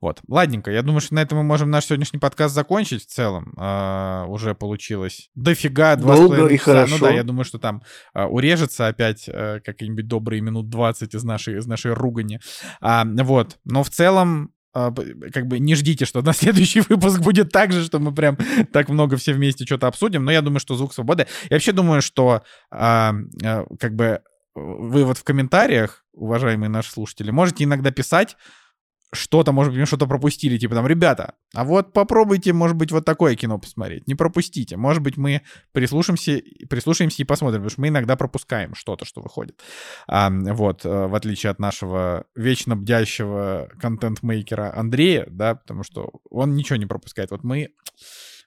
Вот. 0.00 0.20
Ладненько. 0.28 0.70
Я 0.70 0.82
думаю, 0.82 1.00
что 1.00 1.14
на 1.14 1.20
этом 1.20 1.38
мы 1.38 1.44
можем 1.44 1.70
наш 1.70 1.86
сегодняшний 1.86 2.18
подкаст 2.18 2.54
закончить 2.54 3.04
в 3.04 3.06
целом. 3.06 3.54
А, 3.56 4.24
уже 4.28 4.54
получилось 4.54 5.30
дофига, 5.34 5.94
два 5.96 6.16
с 6.16 6.18
Долго 6.18 6.36
половиной 6.36 6.56
и 6.56 6.58
часа. 6.58 6.72
Ну 6.72 6.86
хорошо. 6.86 7.04
да, 7.06 7.10
я 7.12 7.22
думаю, 7.22 7.44
что 7.44 7.58
там 7.58 7.82
а, 8.12 8.26
урежется 8.26 8.88
опять 8.88 9.28
а, 9.28 9.60
какие-нибудь 9.60 10.08
добрые 10.08 10.40
минут 10.40 10.68
20 10.68 11.14
из 11.14 11.22
нашей, 11.24 11.58
из 11.58 11.66
нашей 11.66 11.92
ругани. 11.92 12.40
А, 12.80 13.04
вот. 13.04 13.58
Но 13.64 13.84
в 13.84 13.90
целом 13.90 14.52
а, 14.74 14.92
как 15.32 15.46
бы 15.46 15.58
не 15.58 15.74
ждите, 15.74 16.04
что 16.04 16.22
на 16.22 16.32
следующий 16.34 16.80
выпуск 16.80 17.20
будет 17.20 17.50
так 17.50 17.72
же, 17.72 17.84
что 17.84 17.98
мы 17.98 18.12
прям 18.14 18.36
так 18.72 18.88
много 18.88 19.16
все 19.16 19.32
вместе 19.32 19.64
что-то 19.64 19.86
обсудим. 19.86 20.24
Но 20.24 20.32
я 20.32 20.42
думаю, 20.42 20.60
что 20.60 20.74
звук 20.74 20.92
свободы. 20.92 21.26
Я 21.50 21.56
вообще 21.56 21.72
думаю, 21.72 22.02
что 22.02 22.42
а, 22.70 23.14
а, 23.44 23.64
как 23.78 23.94
бы 23.94 24.22
вы 24.58 25.04
вот 25.04 25.18
в 25.18 25.24
комментариях, 25.24 26.04
уважаемые 26.12 26.68
наши 26.68 26.90
слушатели, 26.90 27.30
можете 27.30 27.64
иногда 27.64 27.90
писать 27.90 28.36
что-то, 29.12 29.52
может 29.52 29.72
быть, 29.72 29.80
мы 29.80 29.86
что-то 29.86 30.06
пропустили, 30.06 30.58
типа 30.58 30.74
там, 30.74 30.86
ребята, 30.86 31.34
а 31.54 31.64
вот 31.64 31.92
попробуйте, 31.92 32.52
может 32.52 32.76
быть, 32.76 32.92
вот 32.92 33.04
такое 33.04 33.36
кино 33.36 33.58
посмотреть, 33.58 34.06
не 34.06 34.14
пропустите, 34.14 34.76
может 34.76 35.02
быть, 35.02 35.16
мы 35.16 35.42
прислушаемся, 35.72 36.42
прислушаемся 36.68 37.22
и 37.22 37.24
посмотрим, 37.24 37.60
потому 37.60 37.70
что 37.70 37.80
мы 37.80 37.88
иногда 37.88 38.16
пропускаем 38.16 38.74
что-то, 38.74 39.04
что 39.04 39.22
выходит. 39.22 39.60
А, 40.06 40.30
вот, 40.30 40.84
э, 40.84 41.06
в 41.06 41.14
отличие 41.14 41.50
от 41.50 41.58
нашего 41.58 42.26
вечно 42.34 42.76
бдящего 42.76 43.70
контент-мейкера 43.80 44.76
Андрея, 44.76 45.26
да, 45.30 45.54
потому 45.54 45.84
что 45.84 46.10
он 46.28 46.54
ничего 46.54 46.76
не 46.76 46.86
пропускает. 46.86 47.30
Вот 47.30 47.44
мы, 47.44 47.70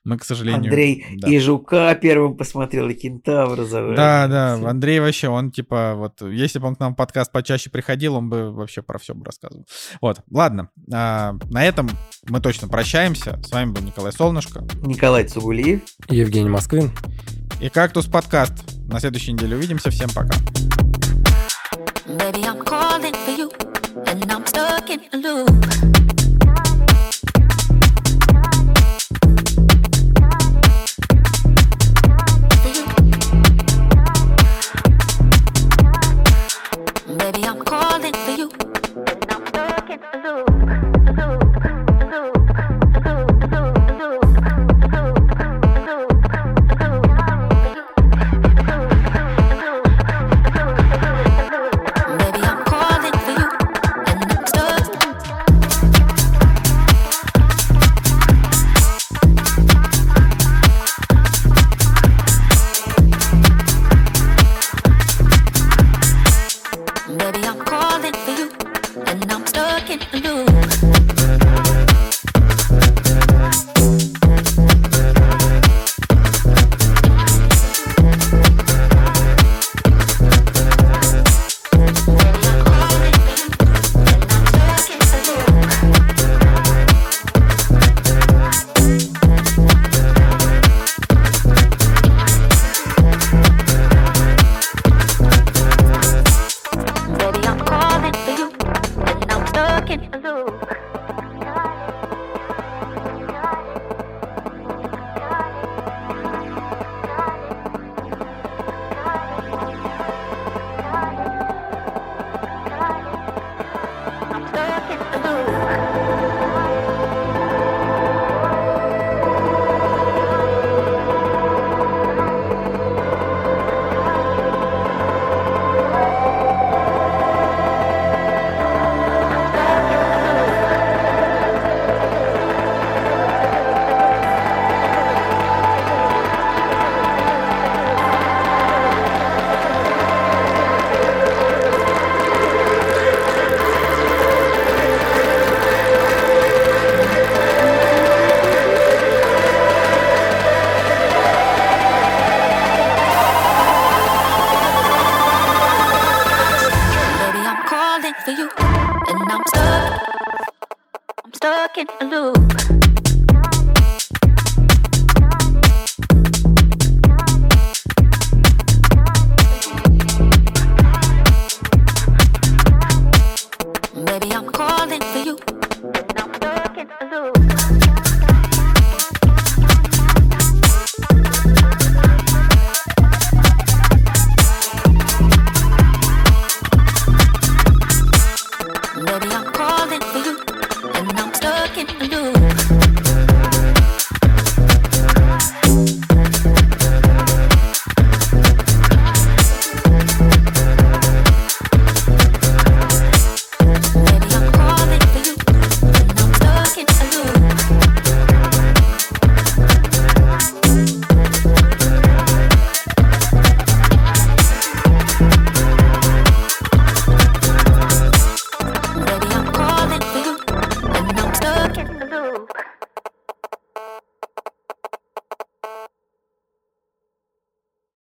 мы, 0.03 0.17
к 0.17 0.23
сожалению... 0.23 0.63
Андрей 0.63 1.05
да. 1.17 1.29
и 1.29 1.37
Жука 1.39 1.93
первым 1.95 2.35
посмотрел, 2.35 2.89
и 2.89 2.93
Кентавра 2.93 3.63
за 3.65 3.93
Да, 3.95 4.27
да, 4.27 4.53
Андрей 4.53 4.99
вообще, 4.99 5.27
он 5.27 5.51
типа, 5.51 5.93
вот, 5.95 6.21
если 6.21 6.59
бы 6.59 6.67
он 6.67 6.75
к 6.75 6.79
нам 6.79 6.93
в 6.93 6.95
подкаст 6.95 7.31
почаще 7.31 7.69
приходил, 7.69 8.15
он 8.15 8.29
бы 8.29 8.51
вообще 8.51 8.81
про 8.81 8.97
все 8.99 9.13
бы 9.13 9.25
рассказывал. 9.25 9.65
Вот, 10.01 10.21
ладно, 10.31 10.69
а, 10.91 11.33
на 11.49 11.63
этом 11.63 11.89
мы 12.27 12.41
точно 12.41 12.67
прощаемся. 12.67 13.39
С 13.43 13.51
вами 13.51 13.71
был 13.71 13.81
Николай 13.81 14.11
Солнышко 14.11 14.63
Николай 14.83 15.25
Цугулиев. 15.25 15.81
Евгений 16.09 16.49
Москвин. 16.49 16.91
и 17.61 17.69
Кактус 17.69 18.07
подкаст. 18.07 18.53
На 18.87 18.99
следующей 18.99 19.33
неделе 19.33 19.55
увидимся. 19.55 19.91
Всем 19.91 20.09
пока. 20.09 20.35
Baby, 22.07 22.43
I'm 22.43 22.61
calling 22.65 23.13
for 23.25 23.37
you, 23.37 23.51
and 24.07 24.29
I'm 24.31 24.45
stuck 24.45 24.89
in 24.89 25.01
a 25.13 25.17
loop. 25.17 26.10